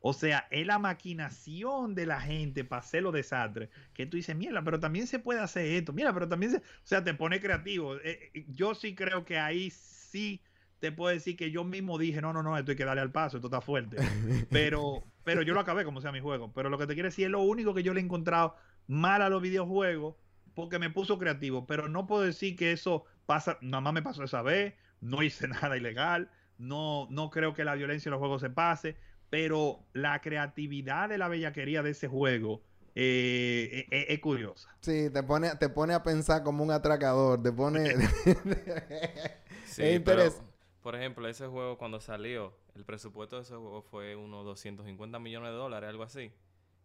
O 0.00 0.12
sea, 0.12 0.48
es 0.50 0.66
la 0.66 0.78
maquinación 0.78 1.94
de 1.94 2.06
la 2.06 2.20
gente 2.20 2.64
para 2.64 2.80
hacer 2.80 3.02
los 3.02 3.14
desastres. 3.14 3.70
Que 3.94 4.04
tú 4.04 4.16
dices, 4.16 4.36
mierda, 4.36 4.62
pero 4.62 4.80
también 4.80 5.06
se 5.06 5.18
puede 5.18 5.40
hacer 5.40 5.64
esto. 5.66 5.92
Mira, 5.92 6.12
pero 6.12 6.28
también 6.28 6.52
se. 6.52 6.58
O 6.58 6.62
sea, 6.84 7.02
te 7.02 7.14
pone 7.14 7.40
creativo. 7.40 7.96
Eh, 7.96 8.30
eh, 8.34 8.44
yo 8.48 8.74
sí 8.74 8.94
creo 8.94 9.24
que 9.24 9.38
ahí 9.38 9.70
sí 9.70 10.42
te 10.78 10.92
puedo 10.92 11.14
decir 11.14 11.36
que 11.36 11.52
yo 11.52 11.64
mismo 11.64 11.96
dije, 11.96 12.20
no, 12.20 12.32
no, 12.32 12.42
no, 12.42 12.58
esto 12.58 12.72
hay 12.72 12.76
que 12.76 12.84
darle 12.84 13.00
al 13.00 13.12
paso, 13.12 13.38
esto 13.38 13.46
está 13.46 13.60
fuerte. 13.60 13.96
Pero, 14.50 15.04
pero 15.24 15.42
yo 15.42 15.54
lo 15.54 15.60
acabé 15.60 15.84
como 15.84 16.00
sea 16.00 16.10
mi 16.10 16.20
juego. 16.20 16.52
Pero 16.52 16.68
lo 16.68 16.76
que 16.76 16.88
te 16.88 16.94
quiero 16.94 17.08
decir 17.08 17.26
es 17.26 17.30
lo 17.30 17.40
único 17.40 17.72
que 17.72 17.84
yo 17.84 17.94
le 17.94 18.00
he 18.00 18.04
encontrado 18.04 18.56
mal 18.88 19.22
a 19.22 19.28
los 19.28 19.40
videojuegos 19.40 20.16
porque 20.54 20.78
me 20.78 20.90
puso 20.90 21.18
creativo. 21.18 21.66
Pero 21.66 21.88
no 21.88 22.06
puedo 22.06 22.22
decir 22.22 22.56
que 22.56 22.72
eso 22.72 23.04
pasa, 23.26 23.58
nada 23.60 23.80
más 23.80 23.92
me 23.94 24.02
pasó 24.02 24.24
esa 24.24 24.42
vez, 24.42 24.74
no 25.00 25.22
hice 25.22 25.48
nada 25.48 25.76
ilegal, 25.76 26.30
no, 26.58 27.06
no 27.10 27.30
creo 27.30 27.54
que 27.54 27.64
la 27.64 27.74
violencia 27.74 28.08
en 28.08 28.12
los 28.12 28.20
juegos 28.20 28.40
se 28.42 28.50
pase, 28.50 28.96
pero 29.30 29.86
la 29.92 30.20
creatividad 30.20 31.08
de 31.08 31.18
la 31.18 31.28
bellaquería 31.28 31.82
de 31.82 31.90
ese 31.90 32.08
juego 32.08 32.62
eh, 32.94 33.86
es, 33.90 34.06
es 34.08 34.18
curiosa. 34.20 34.68
Sí, 34.80 35.08
te 35.10 35.22
pone, 35.22 35.56
te 35.56 35.68
pone 35.68 35.94
a 35.94 36.02
pensar 36.02 36.42
como 36.42 36.62
un 36.62 36.70
atracador, 36.70 37.42
te 37.42 37.52
pone... 37.52 37.94
Sí, 39.64 39.82
Es 39.82 40.00
pero, 40.02 40.24
por 40.82 40.94
ejemplo, 40.96 41.26
ese 41.28 41.46
juego 41.46 41.78
cuando 41.78 41.98
salió, 41.98 42.54
el 42.74 42.84
presupuesto 42.84 43.36
de 43.36 43.42
ese 43.42 43.54
juego 43.54 43.80
fue 43.82 44.16
unos 44.16 44.44
250 44.44 45.18
millones 45.18 45.50
de 45.50 45.56
dólares, 45.56 45.88
algo 45.88 46.02
así. 46.02 46.32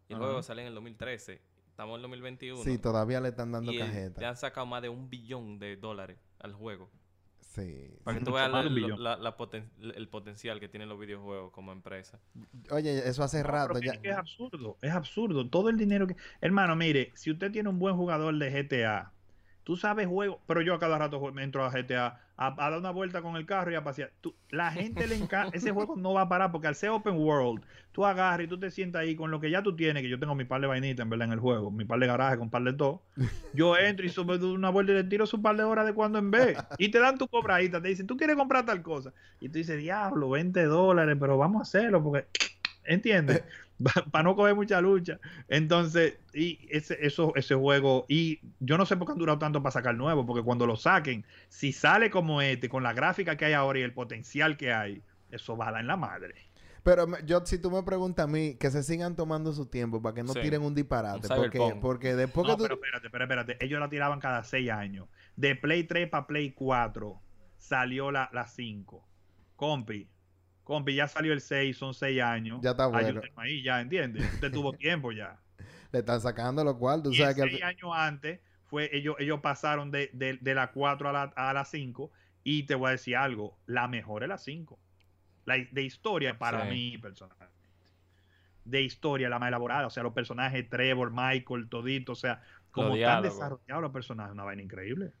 Y 0.08 0.12
el 0.14 0.16
Ajá. 0.16 0.24
juego 0.24 0.42
sale 0.42 0.62
en 0.62 0.68
el 0.68 0.74
2013. 0.74 1.42
Estamos 1.78 2.00
en 2.00 2.04
el 2.06 2.10
2021. 2.10 2.64
sí, 2.64 2.76
todavía 2.76 3.20
le 3.20 3.28
están 3.28 3.52
dando 3.52 3.70
y 3.70 3.76
el- 3.76 3.86
cajeta. 3.86 4.20
le 4.20 4.26
han 4.26 4.36
sacado 4.36 4.66
más 4.66 4.82
de 4.82 4.88
un 4.88 5.08
billón 5.08 5.60
de 5.60 5.76
dólares 5.76 6.18
al 6.40 6.52
juego. 6.52 6.90
Sí. 7.38 7.88
Para 8.02 8.18
que 8.18 8.24
tú 8.24 8.32
veas 8.32 8.52
de 8.52 8.70
la- 8.98 9.36
poten- 9.36 9.70
el 9.80 10.08
potencial 10.08 10.58
que 10.58 10.68
tienen 10.68 10.88
los 10.88 10.98
videojuegos 10.98 11.52
como 11.52 11.70
empresa. 11.70 12.18
Oye, 12.72 13.08
eso 13.08 13.22
hace 13.22 13.42
No, 13.44 13.48
rato 13.48 13.78
ya. 13.78 13.92
es 13.92 13.98
que 14.00 14.10
es 14.10 14.16
absurdo, 14.16 14.76
es 14.82 14.90
absurdo. 14.90 15.48
Todo 15.48 15.68
el 15.68 15.76
dinero 15.76 16.08
que. 16.08 16.16
Hermano, 16.40 16.74
mire, 16.74 17.12
si 17.14 17.30
usted 17.30 17.52
tiene 17.52 17.68
un 17.68 17.78
buen 17.78 17.94
jugador 17.94 18.36
de 18.36 18.50
GTA, 18.50 19.12
tú 19.68 19.76
sabes 19.76 20.06
juego, 20.06 20.40
pero 20.46 20.62
yo 20.62 20.72
a 20.74 20.78
cada 20.78 20.96
rato 20.98 21.20
me 21.32 21.42
entro 21.42 21.62
a 21.62 21.70
GTA 21.70 22.06
a, 22.38 22.46
a 22.66 22.70
dar 22.70 22.78
una 22.78 22.90
vuelta 22.90 23.20
con 23.20 23.36
el 23.36 23.44
carro 23.44 23.70
y 23.70 23.74
a 23.74 23.84
pasear. 23.84 24.12
Tú- 24.22 24.34
la 24.48 24.70
gente 24.72 25.06
le 25.06 25.14
encanta, 25.14 25.50
ese 25.56 25.72
juego 25.72 25.94
no 25.96 26.14
va 26.14 26.22
a 26.22 26.28
parar 26.28 26.50
porque 26.52 26.68
al 26.68 26.74
ser 26.74 26.88
open 26.90 27.16
world, 27.18 27.64
tú 27.92 28.06
agarras 28.06 28.46
y 28.46 28.48
tú 28.48 28.58
te 28.58 28.70
sientas 28.70 29.02
ahí 29.02 29.14
con 29.14 29.30
lo 29.30 29.40
que 29.40 29.50
ya 29.50 29.62
tú 29.62 29.76
tienes, 29.76 30.02
que 30.02 30.08
yo 30.08 30.18
tengo 30.18 30.34
mi 30.34 30.44
par 30.46 30.62
de 30.62 30.68
vainitas 30.68 31.04
en 31.04 31.10
verdad 31.10 31.26
en 31.26 31.32
el 31.34 31.40
juego, 31.40 31.70
mi 31.70 31.84
par 31.84 31.98
de 32.00 32.06
garaje 32.06 32.38
con 32.38 32.48
par 32.50 32.62
de 32.62 32.72
todo. 32.72 33.02
Yo 33.52 33.76
entro 33.78 34.06
y 34.06 34.10
sobre 34.10 34.38
una 34.38 34.70
vuelta 34.70 34.92
y 34.92 34.94
le 34.96 35.04
tiro 35.04 35.26
su 35.26 35.42
par 35.42 35.56
de 35.56 35.64
horas 35.64 35.84
de 35.86 35.92
cuando 35.94 36.18
en 36.18 36.30
vez. 36.30 36.64
Y 36.78 36.90
te 36.90 36.98
dan 36.98 37.18
tu 37.18 37.28
cobradita, 37.28 37.82
te 37.82 37.88
dicen, 37.88 38.06
tú 38.06 38.16
quieres 38.16 38.36
comprar 38.36 38.64
tal 38.64 38.82
cosa. 38.82 39.12
Y 39.40 39.48
tú 39.48 39.58
dices, 39.58 39.78
diablo, 39.78 40.30
20 40.30 40.64
dólares, 40.64 41.16
pero 41.20 41.36
vamos 41.38 41.60
a 41.60 41.62
hacerlo 41.62 42.02
porque, 42.02 42.26
¿entiendes? 42.88 43.44
Para 44.10 44.24
no 44.24 44.34
coger 44.34 44.56
mucha 44.56 44.80
lucha. 44.80 45.20
Entonces, 45.46 46.18
y 46.34 46.58
ese, 46.68 46.98
eso, 47.00 47.32
ese 47.36 47.54
juego, 47.54 48.06
y 48.08 48.40
yo 48.58 48.76
no 48.76 48.84
sé 48.84 48.96
por 48.96 49.06
qué 49.06 49.12
han 49.12 49.18
durado 49.18 49.38
tanto 49.38 49.62
para 49.62 49.70
sacar 49.70 49.94
nuevo, 49.94 50.26
porque 50.26 50.42
cuando 50.42 50.66
lo 50.66 50.76
saquen, 50.76 51.24
si 51.48 51.72
sale 51.72 52.10
como 52.10 52.42
este, 52.42 52.68
con 52.68 52.82
la 52.82 52.92
gráfica 52.92 53.36
que 53.36 53.44
hay 53.44 53.52
ahora 53.52 53.78
y 53.78 53.82
el 53.82 53.92
potencial 53.94 54.56
que 54.56 54.72
hay, 54.72 55.02
eso 55.30 55.56
va 55.56 55.68
a 55.68 55.72
dar 55.72 55.80
en 55.82 55.86
la 55.86 55.96
madre. 55.96 56.34
Pero 56.82 57.06
me- 57.06 57.18
yo, 57.24 57.44
si 57.46 57.58
tú 57.58 57.70
me 57.70 57.82
preguntas 57.84 58.24
a 58.24 58.26
mí, 58.26 58.54
que 58.54 58.70
se 58.70 58.82
sigan 58.82 59.14
tomando 59.14 59.52
su 59.52 59.66
tiempo 59.66 60.00
para 60.02 60.14
que 60.14 60.22
no 60.24 60.32
Sí. 60.32 60.40
tiren 60.40 60.62
un 60.62 60.74
disparate. 60.74 61.28
Porque, 61.28 61.76
porque 61.80 62.16
después 62.16 62.46
No, 62.48 62.56
que 62.56 62.62
tú... 62.62 62.62
pero 62.64 62.74
espérate, 62.76 63.06
espérate, 63.06 63.34
espérate. 63.34 63.64
Ellos 63.64 63.78
la 63.78 63.88
tiraban 63.90 64.18
cada 64.20 64.42
seis 64.42 64.70
años. 64.70 65.06
De 65.36 65.54
Play 65.54 65.84
3 65.84 66.08
para 66.08 66.26
Play 66.26 66.50
4 66.52 67.20
salió 67.58 68.10
la, 68.10 68.28
la 68.32 68.46
5. 68.46 69.06
Compi, 69.54 70.08
compi, 70.68 70.94
ya 70.94 71.08
salió 71.08 71.32
el 71.32 71.40
6, 71.40 71.76
son 71.76 71.94
seis 71.94 72.20
años. 72.22 72.60
Ya 72.62 72.70
está 72.72 72.86
bueno. 72.86 73.20
Ahí, 73.36 73.62
ya, 73.62 73.80
¿entiendes? 73.80 74.22
Usted 74.34 74.52
tuvo 74.52 74.72
tiempo 74.76 75.10
ya. 75.12 75.40
Le 75.90 76.00
están 76.00 76.20
sacando 76.20 76.62
lo 76.62 76.78
cual, 76.78 77.02
tú 77.02 77.10
y 77.10 77.16
sabes 77.16 77.34
que... 77.34 77.42
al 77.42 77.48
seis 77.48 77.60
fi- 77.60 77.66
años 77.66 77.90
antes 77.94 78.40
fue 78.66 78.90
ellos, 78.94 79.16
ellos 79.18 79.40
pasaron 79.40 79.90
de, 79.90 80.10
de, 80.12 80.36
de 80.40 80.54
la 80.54 80.70
4 80.72 81.08
a 81.08 81.12
la, 81.12 81.22
a 81.34 81.52
la 81.54 81.64
5 81.64 82.12
y 82.44 82.64
te 82.64 82.74
voy 82.74 82.88
a 82.88 82.90
decir 82.92 83.16
algo, 83.16 83.58
la 83.66 83.88
mejor 83.88 84.22
es 84.22 84.28
la 84.28 84.36
5. 84.38 84.78
La, 85.46 85.56
de 85.56 85.82
historia 85.82 86.38
para 86.38 86.64
Sí. 86.64 86.70
mí 86.70 86.98
personalmente. 86.98 87.48
De 88.64 88.82
historia, 88.82 89.30
la 89.30 89.38
más 89.38 89.48
elaborada, 89.48 89.86
o 89.86 89.90
sea, 89.90 90.02
los 90.02 90.12
personajes 90.12 90.68
Trevor, 90.68 91.10
Michael, 91.10 91.70
todito, 91.70 92.12
o 92.12 92.14
sea, 92.14 92.42
como 92.70 92.94
están 92.94 93.22
desarrollados 93.22 93.82
los 93.82 93.92
personajes, 93.92 94.32
una 94.34 94.44
vaina 94.44 94.62
increíble. 94.62 95.12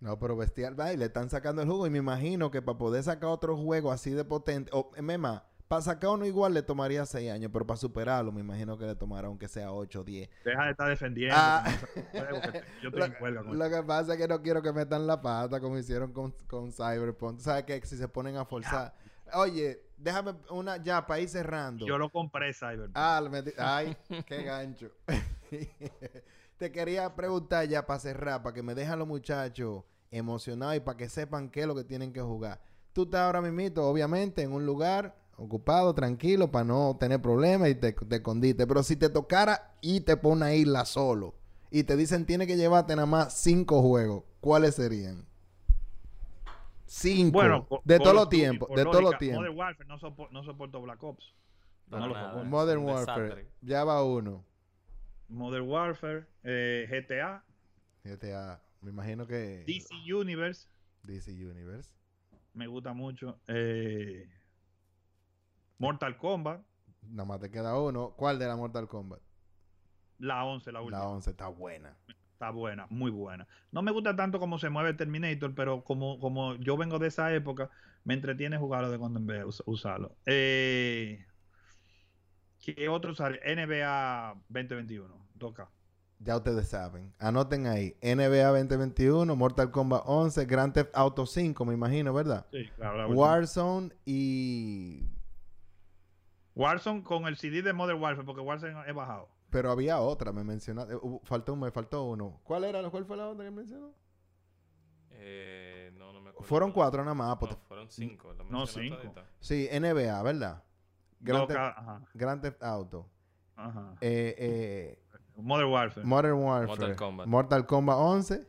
No, 0.00 0.18
pero 0.18 0.36
bestial, 0.36 0.78
va, 0.78 0.92
y 0.92 0.96
le 0.96 1.04
están 1.06 1.28
sacando 1.30 1.60
el 1.62 1.68
jugo. 1.68 1.86
Y 1.86 1.90
me 1.90 1.98
imagino 1.98 2.50
que 2.50 2.62
para 2.62 2.78
poder 2.78 3.02
sacar 3.02 3.28
otro 3.30 3.56
juego 3.56 3.92
así 3.92 4.10
de 4.10 4.24
potente... 4.24 4.70
O, 4.74 4.90
eh, 4.96 5.02
Mema, 5.02 5.44
para 5.68 5.82
sacar 5.82 6.10
uno 6.10 6.24
igual 6.26 6.54
le 6.54 6.62
tomaría 6.62 7.04
6 7.06 7.30
años, 7.30 7.50
pero 7.52 7.66
para 7.66 7.76
superarlo 7.76 8.32
me 8.32 8.40
imagino 8.40 8.76
que 8.78 8.86
le 8.86 8.96
tomará 8.96 9.28
aunque 9.28 9.46
sea 9.46 9.70
8 9.72 10.00
o 10.00 10.04
10. 10.04 10.28
Deja 10.44 10.64
de 10.64 10.70
estar 10.70 10.88
defendiendo. 10.88 11.36
Ah. 11.38 11.64
te- 12.12 12.64
yo 12.82 12.88
estoy 12.88 12.92
Lo, 12.98 13.04
en 13.04 13.14
huelga 13.20 13.42
con 13.44 13.58
lo 13.58 13.70
que 13.70 13.82
pasa 13.82 14.14
es 14.14 14.18
que 14.18 14.26
no 14.26 14.40
quiero 14.42 14.62
que 14.62 14.72
metan 14.72 15.06
la 15.06 15.20
pata 15.20 15.60
como 15.60 15.76
hicieron 15.78 16.12
con, 16.12 16.32
con 16.48 16.72
Cyberpunk. 16.72 17.38
Sabes 17.40 17.64
que 17.64 17.80
si 17.86 17.96
se 17.96 18.08
ponen 18.08 18.36
a 18.36 18.44
forzar... 18.46 18.94
Oye, 19.34 19.80
déjame 19.96 20.34
una 20.50 20.78
ya 20.78 21.06
para 21.06 21.20
ir 21.20 21.28
cerrando. 21.28 21.86
Yo 21.86 21.98
lo 21.98 22.08
compré, 22.10 22.52
Cyberpunk. 22.52 22.92
Ah, 22.96 23.20
metí- 23.30 23.54
Ay, 23.58 23.96
qué 24.26 24.42
gancho. 24.42 24.90
Te 26.60 26.70
quería 26.70 27.16
preguntar 27.16 27.66
ya 27.66 27.86
para 27.86 27.98
cerrar, 27.98 28.42
para 28.42 28.52
que 28.54 28.62
me 28.62 28.74
dejen 28.74 28.98
los 28.98 29.08
muchachos 29.08 29.82
emocionados 30.10 30.76
y 30.76 30.80
para 30.80 30.98
que 30.98 31.08
sepan 31.08 31.48
qué 31.48 31.62
es 31.62 31.66
lo 31.66 31.74
que 31.74 31.84
tienen 31.84 32.12
que 32.12 32.20
jugar. 32.20 32.60
Tú 32.92 33.04
estás 33.04 33.22
ahora 33.22 33.40
mismo, 33.40 33.82
obviamente, 33.84 34.42
en 34.42 34.52
un 34.52 34.66
lugar 34.66 35.16
ocupado, 35.38 35.94
tranquilo, 35.94 36.50
para 36.50 36.66
no 36.66 36.98
tener 37.00 37.22
problemas 37.22 37.70
y 37.70 37.76
te, 37.76 37.94
te 37.94 38.16
escondiste. 38.16 38.66
Pero 38.66 38.82
si 38.82 38.94
te 38.96 39.08
tocara 39.08 39.72
y 39.80 40.02
te 40.02 40.18
pone 40.18 40.34
una 40.34 40.52
isla 40.52 40.84
solo 40.84 41.32
y 41.70 41.84
te 41.84 41.96
dicen 41.96 42.26
tienes 42.26 42.46
que 42.46 42.58
llevarte 42.58 42.94
nada 42.94 43.06
más 43.06 43.32
cinco 43.32 43.80
juegos, 43.80 44.24
¿cuáles 44.42 44.74
serían? 44.74 45.24
Cinco. 46.84 47.32
bueno, 47.38 47.66
de 47.84 47.98
todos 48.00 48.14
los 48.14 48.28
tiempos. 48.28 48.68
De 48.76 48.84
todos 48.84 49.02
los 49.02 49.16
tiempos. 49.16 49.38
Modern 49.44 49.56
Warfare 49.58 49.88
no, 49.88 49.98
sopo- 49.98 50.28
no 50.30 50.44
soporto 50.44 50.82
Black 50.82 51.02
Ops. 51.02 51.24
No 51.86 52.06
lo 52.06 52.12
nada. 52.12 52.28
soporto. 52.28 52.50
Modern 52.50 52.84
Warfare. 52.84 53.22
desastre. 53.22 53.50
Ya 53.62 53.82
va 53.82 54.04
uno. 54.04 54.44
Modern 55.30 55.68
Warfare, 55.68 56.26
eh, 56.42 56.86
GTA, 56.90 57.44
GTA. 58.04 58.62
Me 58.82 58.90
imagino 58.90 59.26
que... 59.26 59.64
DC 59.66 59.94
Universe, 60.14 60.68
DC 61.02 61.30
Universe. 61.32 61.90
me 62.54 62.66
gusta 62.66 62.92
mucho. 62.92 63.40
eh, 63.48 64.28
Mortal 65.78 66.16
Kombat, 66.18 66.62
Nada 67.02 67.24
más 67.26 67.40
te 67.40 67.50
queda 67.50 67.78
uno. 67.80 68.14
¿Cuál 68.16 68.38
de 68.38 68.46
la 68.46 68.56
Mortal 68.56 68.86
Kombat? 68.88 69.20
la 70.18 70.44
11, 70.44 70.70
la 70.70 70.82
última. 70.82 70.98
La 70.98 71.08
11 71.08 71.30
está 71.30 71.48
buena. 71.48 71.96
Está 72.32 72.50
buena, 72.50 72.86
muy 72.90 73.10
buena. 73.10 73.46
No 73.70 73.82
me 73.82 73.90
gusta 73.90 74.14
tanto 74.16 74.38
cómo 74.38 74.58
se 74.58 74.68
mueve 74.70 74.94
Terminator, 74.94 75.54
pero 75.54 75.82
como, 75.84 76.18
como 76.20 76.56
yo 76.56 76.76
vengo 76.76 76.98
de 76.98 77.08
esa 77.08 77.32
época, 77.34 77.70
me 78.04 78.14
entretiene 78.14 78.58
jugarlo 78.58 78.90
de 78.90 78.98
cuando 78.98 79.18
en 79.18 79.26
vez 79.26 79.44
us- 79.44 79.62
usarlo. 79.66 80.16
Eh, 80.26 81.24
¿Qué 82.60 82.88
otro 82.88 83.14
sale? 83.14 83.40
NBA 83.44 84.34
2021, 84.48 85.14
toca. 85.38 85.70
Ya 86.18 86.36
ustedes 86.36 86.68
saben. 86.68 87.14
Anoten 87.18 87.66
ahí. 87.66 87.96
NBA 88.02 88.48
2021, 88.48 89.34
Mortal 89.36 89.70
Kombat 89.70 90.02
11, 90.04 90.44
Grand 90.44 90.74
Theft 90.74 90.90
Auto 90.94 91.24
5, 91.24 91.64
me 91.64 91.72
imagino, 91.72 92.12
¿verdad? 92.12 92.46
Sí, 92.50 92.68
claro. 92.76 92.98
la 92.98 93.06
última. 93.06 93.22
Warzone 93.26 93.90
y... 94.04 95.08
Warzone 96.54 97.02
con 97.02 97.26
el 97.26 97.36
CD 97.36 97.62
de 97.62 97.72
Modern 97.72 98.00
Warfare, 98.00 98.26
porque 98.26 98.42
Warzone 98.42 98.74
he 98.86 98.92
bajado. 98.92 99.28
Pero 99.48 99.70
había 99.70 99.98
otra, 100.00 100.30
me 100.32 100.44
mencionaste. 100.44 100.94
Hubo- 100.96 101.20
faltó, 101.24 101.56
me 101.56 101.70
faltó 101.70 102.04
uno. 102.04 102.40
¿Cuál 102.44 102.64
era? 102.64 102.88
¿Cuál 102.90 103.06
fue 103.06 103.16
la 103.16 103.28
otra 103.28 103.44
que 103.46 103.50
mencionó? 103.50 103.92
Eh, 105.12 105.90
no, 105.96 106.12
no 106.12 106.20
me 106.20 106.30
acuerdo. 106.30 106.46
Fueron 106.46 106.72
cuatro 106.72 107.02
nada 107.02 107.14
más. 107.14 107.28
No, 107.30 107.38
pues, 107.38 107.56
fueron 107.66 107.88
cinco. 107.90 108.32
¿lo 108.34 108.44
No, 108.44 108.66
cinco. 108.66 109.14
Sí, 109.40 109.68
NBA, 109.72 110.22
¿verdad? 110.22 110.62
Grand, 111.20 111.42
Loca- 111.42 111.54
Theft- 111.54 111.74
ajá, 111.78 112.02
Grand 112.14 112.42
Theft 112.42 112.62
Auto. 112.62 113.08
ajá. 113.56 113.94
Eh, 114.00 114.34
eh, 114.38 114.98
Modern 115.36 115.70
Warfare. 115.70 116.06
Modern 116.06 116.34
Warfare. 116.34 116.66
Mortal 116.66 116.96
Kombat. 116.96 117.26
Mortal 117.26 117.66
Kombat 117.66 117.96
11. 117.98 118.46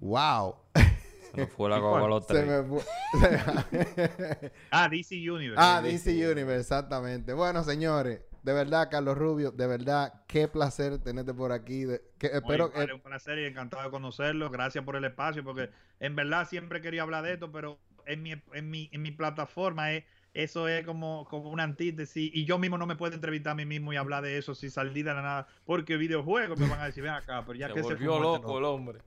¡Wow! 0.00 0.56
Se 0.74 1.36
nos 1.36 1.50
fue 1.50 1.68
la 1.70 1.78
¿Y 1.78 1.80
cuál? 1.80 1.92
coca 1.92 2.04
a 2.04 2.08
los 2.08 2.26
Se 2.26 2.34
tres. 2.34 2.46
me 2.46 2.62
fue. 2.68 2.82
ah, 4.70 4.88
DC 4.88 5.30
Universe. 5.30 5.56
ah, 5.62 5.80
DC 5.82 6.10
Universe, 6.30 6.60
exactamente. 6.60 7.32
Bueno, 7.34 7.62
señores, 7.62 8.20
de 8.42 8.52
verdad, 8.52 8.88
Carlos 8.90 9.16
Rubio, 9.16 9.52
de 9.52 9.66
verdad, 9.66 10.24
qué 10.26 10.48
placer 10.48 10.98
tenerte 10.98 11.32
por 11.34 11.52
aquí. 11.52 11.84
de- 11.84 12.02
que 12.18 12.28
Muy 12.30 12.36
espero 12.38 12.70
vale, 12.70 12.86
que... 12.86 12.92
un 12.94 13.00
placer 13.00 13.38
y 13.38 13.44
encantado 13.44 13.84
de 13.84 13.90
conocerlo. 13.90 14.50
Gracias 14.50 14.82
por 14.84 14.96
el 14.96 15.04
espacio, 15.04 15.44
porque 15.44 15.70
en 16.00 16.16
verdad 16.16 16.48
siempre 16.48 16.80
quería 16.80 17.02
hablar 17.02 17.22
de 17.24 17.34
esto, 17.34 17.52
pero 17.52 17.78
en 18.06 18.22
mi, 18.22 18.32
en 18.54 18.70
mi, 18.70 18.88
en 18.92 19.02
mi 19.02 19.12
plataforma 19.12 19.92
es, 19.92 20.04
eso 20.32 20.68
es 20.68 20.84
como, 20.86 21.26
como 21.28 21.50
una 21.50 21.64
antítesis. 21.64 22.30
Y 22.34 22.44
yo 22.44 22.58
mismo 22.58 22.78
no 22.78 22.86
me 22.86 22.96
puedo 22.96 23.14
entrevistar 23.14 23.52
a 23.52 23.54
mí 23.54 23.64
mismo 23.66 23.92
y 23.92 23.96
hablar 23.96 24.22
de 24.22 24.38
eso 24.38 24.54
sin 24.54 24.70
salir 24.70 25.04
de 25.04 25.12
la 25.14 25.22
nada, 25.22 25.46
porque 25.64 25.96
videojuegos 25.96 26.58
me 26.58 26.68
van 26.68 26.80
a 26.80 26.86
decir, 26.86 27.02
ven 27.02 27.12
acá, 27.12 27.42
pero 27.46 27.58
ya 27.58 27.68
Se 27.68 27.74
que 27.74 27.80
se 27.82 27.88
volvió 27.88 28.12
este 28.14 28.22
loco 28.22 28.58
el 28.58 28.64
hombre. 28.64 28.98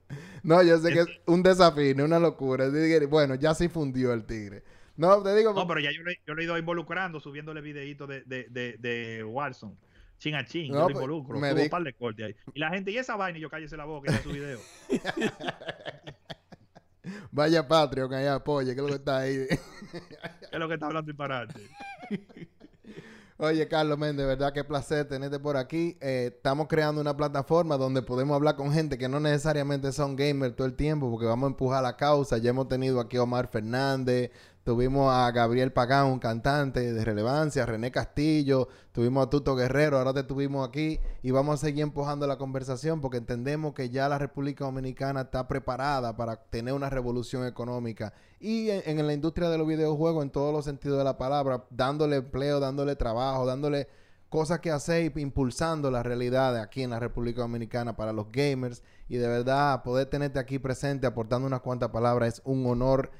No, 0.42 0.62
yo 0.62 0.78
sé 0.78 0.92
que 0.92 1.00
es 1.00 1.06
un 1.26 1.42
desafío, 1.42 2.04
una 2.04 2.18
locura. 2.18 2.66
Bueno, 3.08 3.34
ya 3.36 3.54
sí 3.54 3.68
fundió 3.68 4.12
el 4.12 4.24
tigre. 4.24 4.62
No, 4.96 5.22
te 5.22 5.34
digo... 5.34 5.52
No, 5.54 5.66
pero 5.66 5.80
ya 5.80 5.90
yo, 5.90 6.02
le- 6.04 6.20
yo 6.26 6.34
lo 6.34 6.40
he 6.40 6.44
ido 6.44 6.56
involucrando, 6.56 7.18
subiéndole 7.18 7.60
videitos 7.60 8.08
de, 8.08 8.22
de, 8.22 8.46
de, 8.50 8.76
de 8.78 9.24
Warzone. 9.24 9.74
Chin 10.18 10.36
a 10.36 10.44
chin, 10.44 10.68
No, 10.72 10.74
yo 10.74 10.80
lo 10.80 10.84
pues, 10.86 10.94
involucro. 10.94 11.38
me 11.40 11.52
di- 11.54 11.62
un 11.62 11.68
par 11.68 11.82
de 11.82 11.92
cortes 11.94 12.26
ahí. 12.26 12.36
Y 12.54 12.60
la 12.60 12.70
gente, 12.70 12.92
y 12.92 12.98
esa 12.98 13.16
vaina, 13.16 13.36
y 13.38 13.40
yo 13.42 13.50
cállese 13.50 13.76
la 13.76 13.84
boca, 13.86 14.12
ya 14.12 14.22
su 14.22 14.30
video. 14.30 14.60
Vaya 17.30 17.66
Patreon 17.66 18.12
allá, 18.14 18.34
apoye, 18.36 18.74
que 18.74 18.80
es 18.80 18.82
lo 18.82 18.88
que 18.88 18.94
está 18.94 19.18
ahí. 19.18 19.46
¿Qué 19.48 19.58
es 20.52 20.58
lo 20.58 20.68
que 20.68 20.74
está 20.74 20.86
hablando 20.86 21.06
disparate? 21.10 21.54
Oye, 23.36 23.66
Carlos 23.66 23.98
Méndez, 23.98 24.18
de 24.18 24.26
verdad 24.26 24.52
qué 24.52 24.62
placer 24.62 25.08
tenerte 25.08 25.40
por 25.40 25.56
aquí. 25.56 25.98
Eh, 26.00 26.30
estamos 26.36 26.68
creando 26.68 27.00
una 27.00 27.16
plataforma 27.16 27.76
donde 27.76 28.00
podemos 28.00 28.36
hablar 28.36 28.54
con 28.54 28.72
gente 28.72 28.96
que 28.96 29.08
no 29.08 29.18
necesariamente 29.18 29.90
son 29.90 30.14
gamers 30.14 30.54
todo 30.54 30.68
el 30.68 30.74
tiempo, 30.74 31.10
porque 31.10 31.26
vamos 31.26 31.48
a 31.48 31.50
empujar 31.50 31.82
la 31.82 31.96
causa. 31.96 32.38
Ya 32.38 32.50
hemos 32.50 32.68
tenido 32.68 33.00
aquí 33.00 33.16
a 33.16 33.24
Omar 33.24 33.48
Fernández, 33.48 34.30
tuvimos 34.64 35.12
a 35.12 35.30
Gabriel 35.30 35.72
Pagán, 35.72 36.06
un 36.06 36.18
cantante 36.18 36.92
de 36.92 37.04
relevancia, 37.04 37.66
René 37.66 37.90
Castillo, 37.92 38.68
tuvimos 38.92 39.26
a 39.26 39.30
Tuto 39.30 39.54
Guerrero, 39.54 39.98
ahora 39.98 40.14
te 40.14 40.24
tuvimos 40.24 40.66
aquí 40.66 40.98
y 41.22 41.30
vamos 41.30 41.54
a 41.54 41.66
seguir 41.66 41.82
empujando 41.82 42.26
la 42.26 42.38
conversación 42.38 43.02
porque 43.02 43.18
entendemos 43.18 43.74
que 43.74 43.90
ya 43.90 44.08
la 44.08 44.18
República 44.18 44.64
Dominicana 44.64 45.22
está 45.22 45.46
preparada 45.46 46.16
para 46.16 46.36
tener 46.36 46.72
una 46.72 46.88
revolución 46.88 47.46
económica. 47.46 48.14
Y 48.40 48.70
en, 48.70 48.98
en 48.98 49.06
la 49.06 49.12
industria 49.12 49.50
de 49.50 49.58
los 49.58 49.68
videojuegos 49.68 50.24
en 50.24 50.30
todos 50.30 50.52
los 50.52 50.64
sentidos 50.64 50.98
de 50.98 51.04
la 51.04 51.18
palabra, 51.18 51.64
dándole 51.70 52.16
empleo, 52.16 52.58
dándole 52.58 52.96
trabajo, 52.96 53.44
dándole 53.44 53.86
cosas 54.34 54.58
que 54.58 54.72
hacer 54.72 55.16
impulsando 55.16 55.92
la 55.92 56.02
realidad 56.02 56.56
aquí 56.56 56.82
en 56.82 56.90
la 56.90 56.98
República 56.98 57.42
Dominicana 57.42 57.96
para 57.96 58.12
los 58.12 58.32
gamers. 58.32 58.82
Y 59.08 59.16
de 59.16 59.28
verdad 59.28 59.82
poder 59.84 60.06
tenerte 60.06 60.40
aquí 60.40 60.58
presente 60.58 61.06
aportando 61.06 61.46
unas 61.46 61.60
cuantas 61.60 61.90
palabras 61.90 62.34
es 62.34 62.42
un 62.44 62.66
honor 62.66 63.12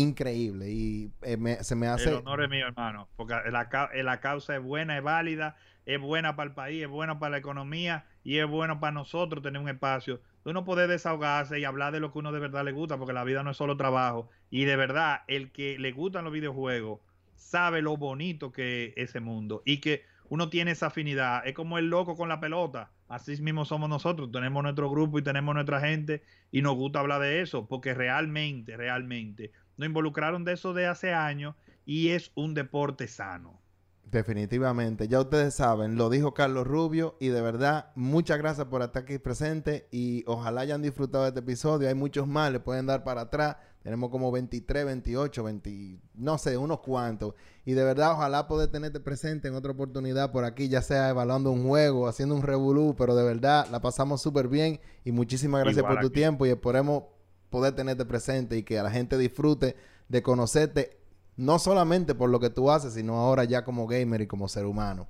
increíble 0.00 0.70
y 0.70 1.10
eh, 1.22 1.36
me- 1.36 1.62
se 1.64 1.74
me 1.74 1.86
hace 1.88 2.10
El 2.10 2.16
honor 2.16 2.42
es 2.42 2.50
mío, 2.50 2.66
hermano, 2.66 3.08
porque 3.16 3.34
la, 3.50 3.68
eh, 3.92 4.02
la 4.02 4.20
causa 4.20 4.56
es 4.56 4.62
buena, 4.62 4.96
es 4.96 5.02
válida, 5.02 5.56
es 5.86 6.00
buena 6.00 6.36
para 6.36 6.48
el 6.48 6.54
país, 6.54 6.82
es 6.82 6.88
buena 6.88 7.18
para 7.18 7.30
la 7.32 7.38
economía 7.38 8.06
y 8.22 8.38
es 8.38 8.46
bueno 8.46 8.78
para 8.80 8.92
nosotros 8.92 9.42
tener 9.42 9.60
un 9.60 9.68
espacio. 9.68 10.20
Uno 10.44 10.64
puede 10.64 10.86
desahogarse 10.86 11.58
y 11.58 11.64
hablar 11.64 11.92
de 11.92 12.00
lo 12.00 12.12
que 12.12 12.18
uno 12.18 12.32
de 12.32 12.40
verdad 12.40 12.64
le 12.64 12.72
gusta, 12.72 12.96
porque 12.98 13.12
la 13.12 13.24
vida 13.24 13.42
no 13.42 13.50
es 13.50 13.56
solo 13.56 13.76
trabajo. 13.76 14.28
Y 14.50 14.64
de 14.64 14.76
verdad, 14.76 15.22
el 15.28 15.50
que 15.52 15.78
le 15.78 15.92
gustan 15.92 16.24
los 16.24 16.32
videojuegos 16.32 17.00
sabe 17.34 17.82
lo 17.82 17.96
bonito 17.96 18.52
que 18.52 18.86
es 18.96 19.10
ese 19.10 19.20
mundo 19.20 19.62
y 19.64 19.80
que 19.80 20.02
uno 20.28 20.50
tiene 20.50 20.72
esa 20.72 20.86
afinidad. 20.88 21.46
Es 21.46 21.54
como 21.54 21.78
el 21.78 21.88
loco 21.88 22.16
con 22.16 22.28
la 22.28 22.40
pelota. 22.40 22.92
Así 23.08 23.40
mismo 23.42 23.64
somos 23.64 23.88
nosotros. 23.88 24.30
Tenemos 24.30 24.62
nuestro 24.62 24.90
grupo 24.90 25.18
y 25.18 25.22
tenemos 25.22 25.54
nuestra 25.54 25.80
gente 25.80 26.22
y 26.50 26.60
nos 26.62 26.74
gusta 26.74 27.00
hablar 27.00 27.20
de 27.22 27.40
eso, 27.40 27.66
porque 27.66 27.94
realmente, 27.94 28.76
realmente 28.76 29.52
nos 29.78 29.86
involucraron 29.86 30.44
de 30.44 30.52
eso 30.52 30.74
de 30.74 30.86
hace 30.86 31.14
años 31.14 31.54
y 31.86 32.10
es 32.10 32.32
un 32.34 32.52
deporte 32.52 33.08
sano. 33.08 33.62
Definitivamente, 34.10 35.06
ya 35.06 35.20
ustedes 35.20 35.54
saben, 35.54 35.96
lo 35.96 36.08
dijo 36.08 36.32
Carlos 36.32 36.66
Rubio 36.66 37.16
y 37.20 37.28
de 37.28 37.42
verdad 37.42 37.90
muchas 37.94 38.38
gracias 38.38 38.66
por 38.66 38.80
estar 38.80 39.02
aquí 39.02 39.18
presente 39.18 39.86
y 39.90 40.24
ojalá 40.26 40.62
hayan 40.62 40.80
disfrutado 40.80 41.24
de 41.24 41.28
este 41.28 41.40
episodio, 41.40 41.88
hay 41.88 41.94
muchos 41.94 42.26
más, 42.26 42.50
le 42.50 42.58
pueden 42.58 42.86
dar 42.86 43.04
para 43.04 43.22
atrás, 43.22 43.58
tenemos 43.82 44.08
como 44.08 44.32
23, 44.32 44.86
28, 44.86 45.44
20, 45.44 46.00
no 46.14 46.38
sé, 46.38 46.56
unos 46.56 46.80
cuantos. 46.80 47.34
Y 47.66 47.74
de 47.74 47.84
verdad 47.84 48.12
ojalá 48.12 48.48
poder 48.48 48.70
tenerte 48.70 48.98
presente 48.98 49.48
en 49.48 49.54
otra 49.54 49.72
oportunidad 49.72 50.32
por 50.32 50.44
aquí, 50.44 50.70
ya 50.70 50.80
sea 50.80 51.10
evaluando 51.10 51.50
un 51.50 51.68
juego, 51.68 52.08
haciendo 52.08 52.34
un 52.34 52.42
revolú, 52.42 52.94
pero 52.96 53.14
de 53.14 53.24
verdad 53.24 53.66
la 53.70 53.80
pasamos 53.80 54.22
súper 54.22 54.48
bien 54.48 54.80
y 55.04 55.12
muchísimas 55.12 55.62
gracias 55.64 55.84
Igual 55.84 55.96
por 55.96 56.02
tu 56.02 56.10
tiempo 56.10 56.46
y 56.46 56.48
esperemos 56.48 57.04
poder 57.50 57.74
tenerte 57.74 58.04
presente 58.04 58.56
y 58.56 58.62
que 58.62 58.82
la 58.82 58.90
gente 58.90 59.16
disfrute 59.18 59.76
de 60.08 60.22
conocerte, 60.22 60.98
no 61.36 61.58
solamente 61.58 62.14
por 62.14 62.30
lo 62.30 62.40
que 62.40 62.50
tú 62.50 62.70
haces, 62.70 62.94
sino 62.94 63.16
ahora 63.16 63.44
ya 63.44 63.64
como 63.64 63.86
gamer 63.86 64.20
y 64.20 64.26
como 64.26 64.48
ser 64.48 64.66
humano. 64.66 65.06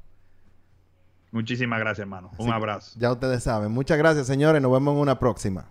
Muchísimas 1.30 1.78
gracias, 1.78 2.00
hermano. 2.00 2.30
Un 2.38 2.50
abrazo. 2.50 2.98
Ya 2.98 3.12
ustedes 3.12 3.42
saben. 3.42 3.70
Muchas 3.70 3.98
gracias, 3.98 4.26
señores. 4.26 4.62
Nos 4.62 4.72
vemos 4.72 4.94
en 4.94 5.00
una 5.00 5.18
próxima. 5.18 5.66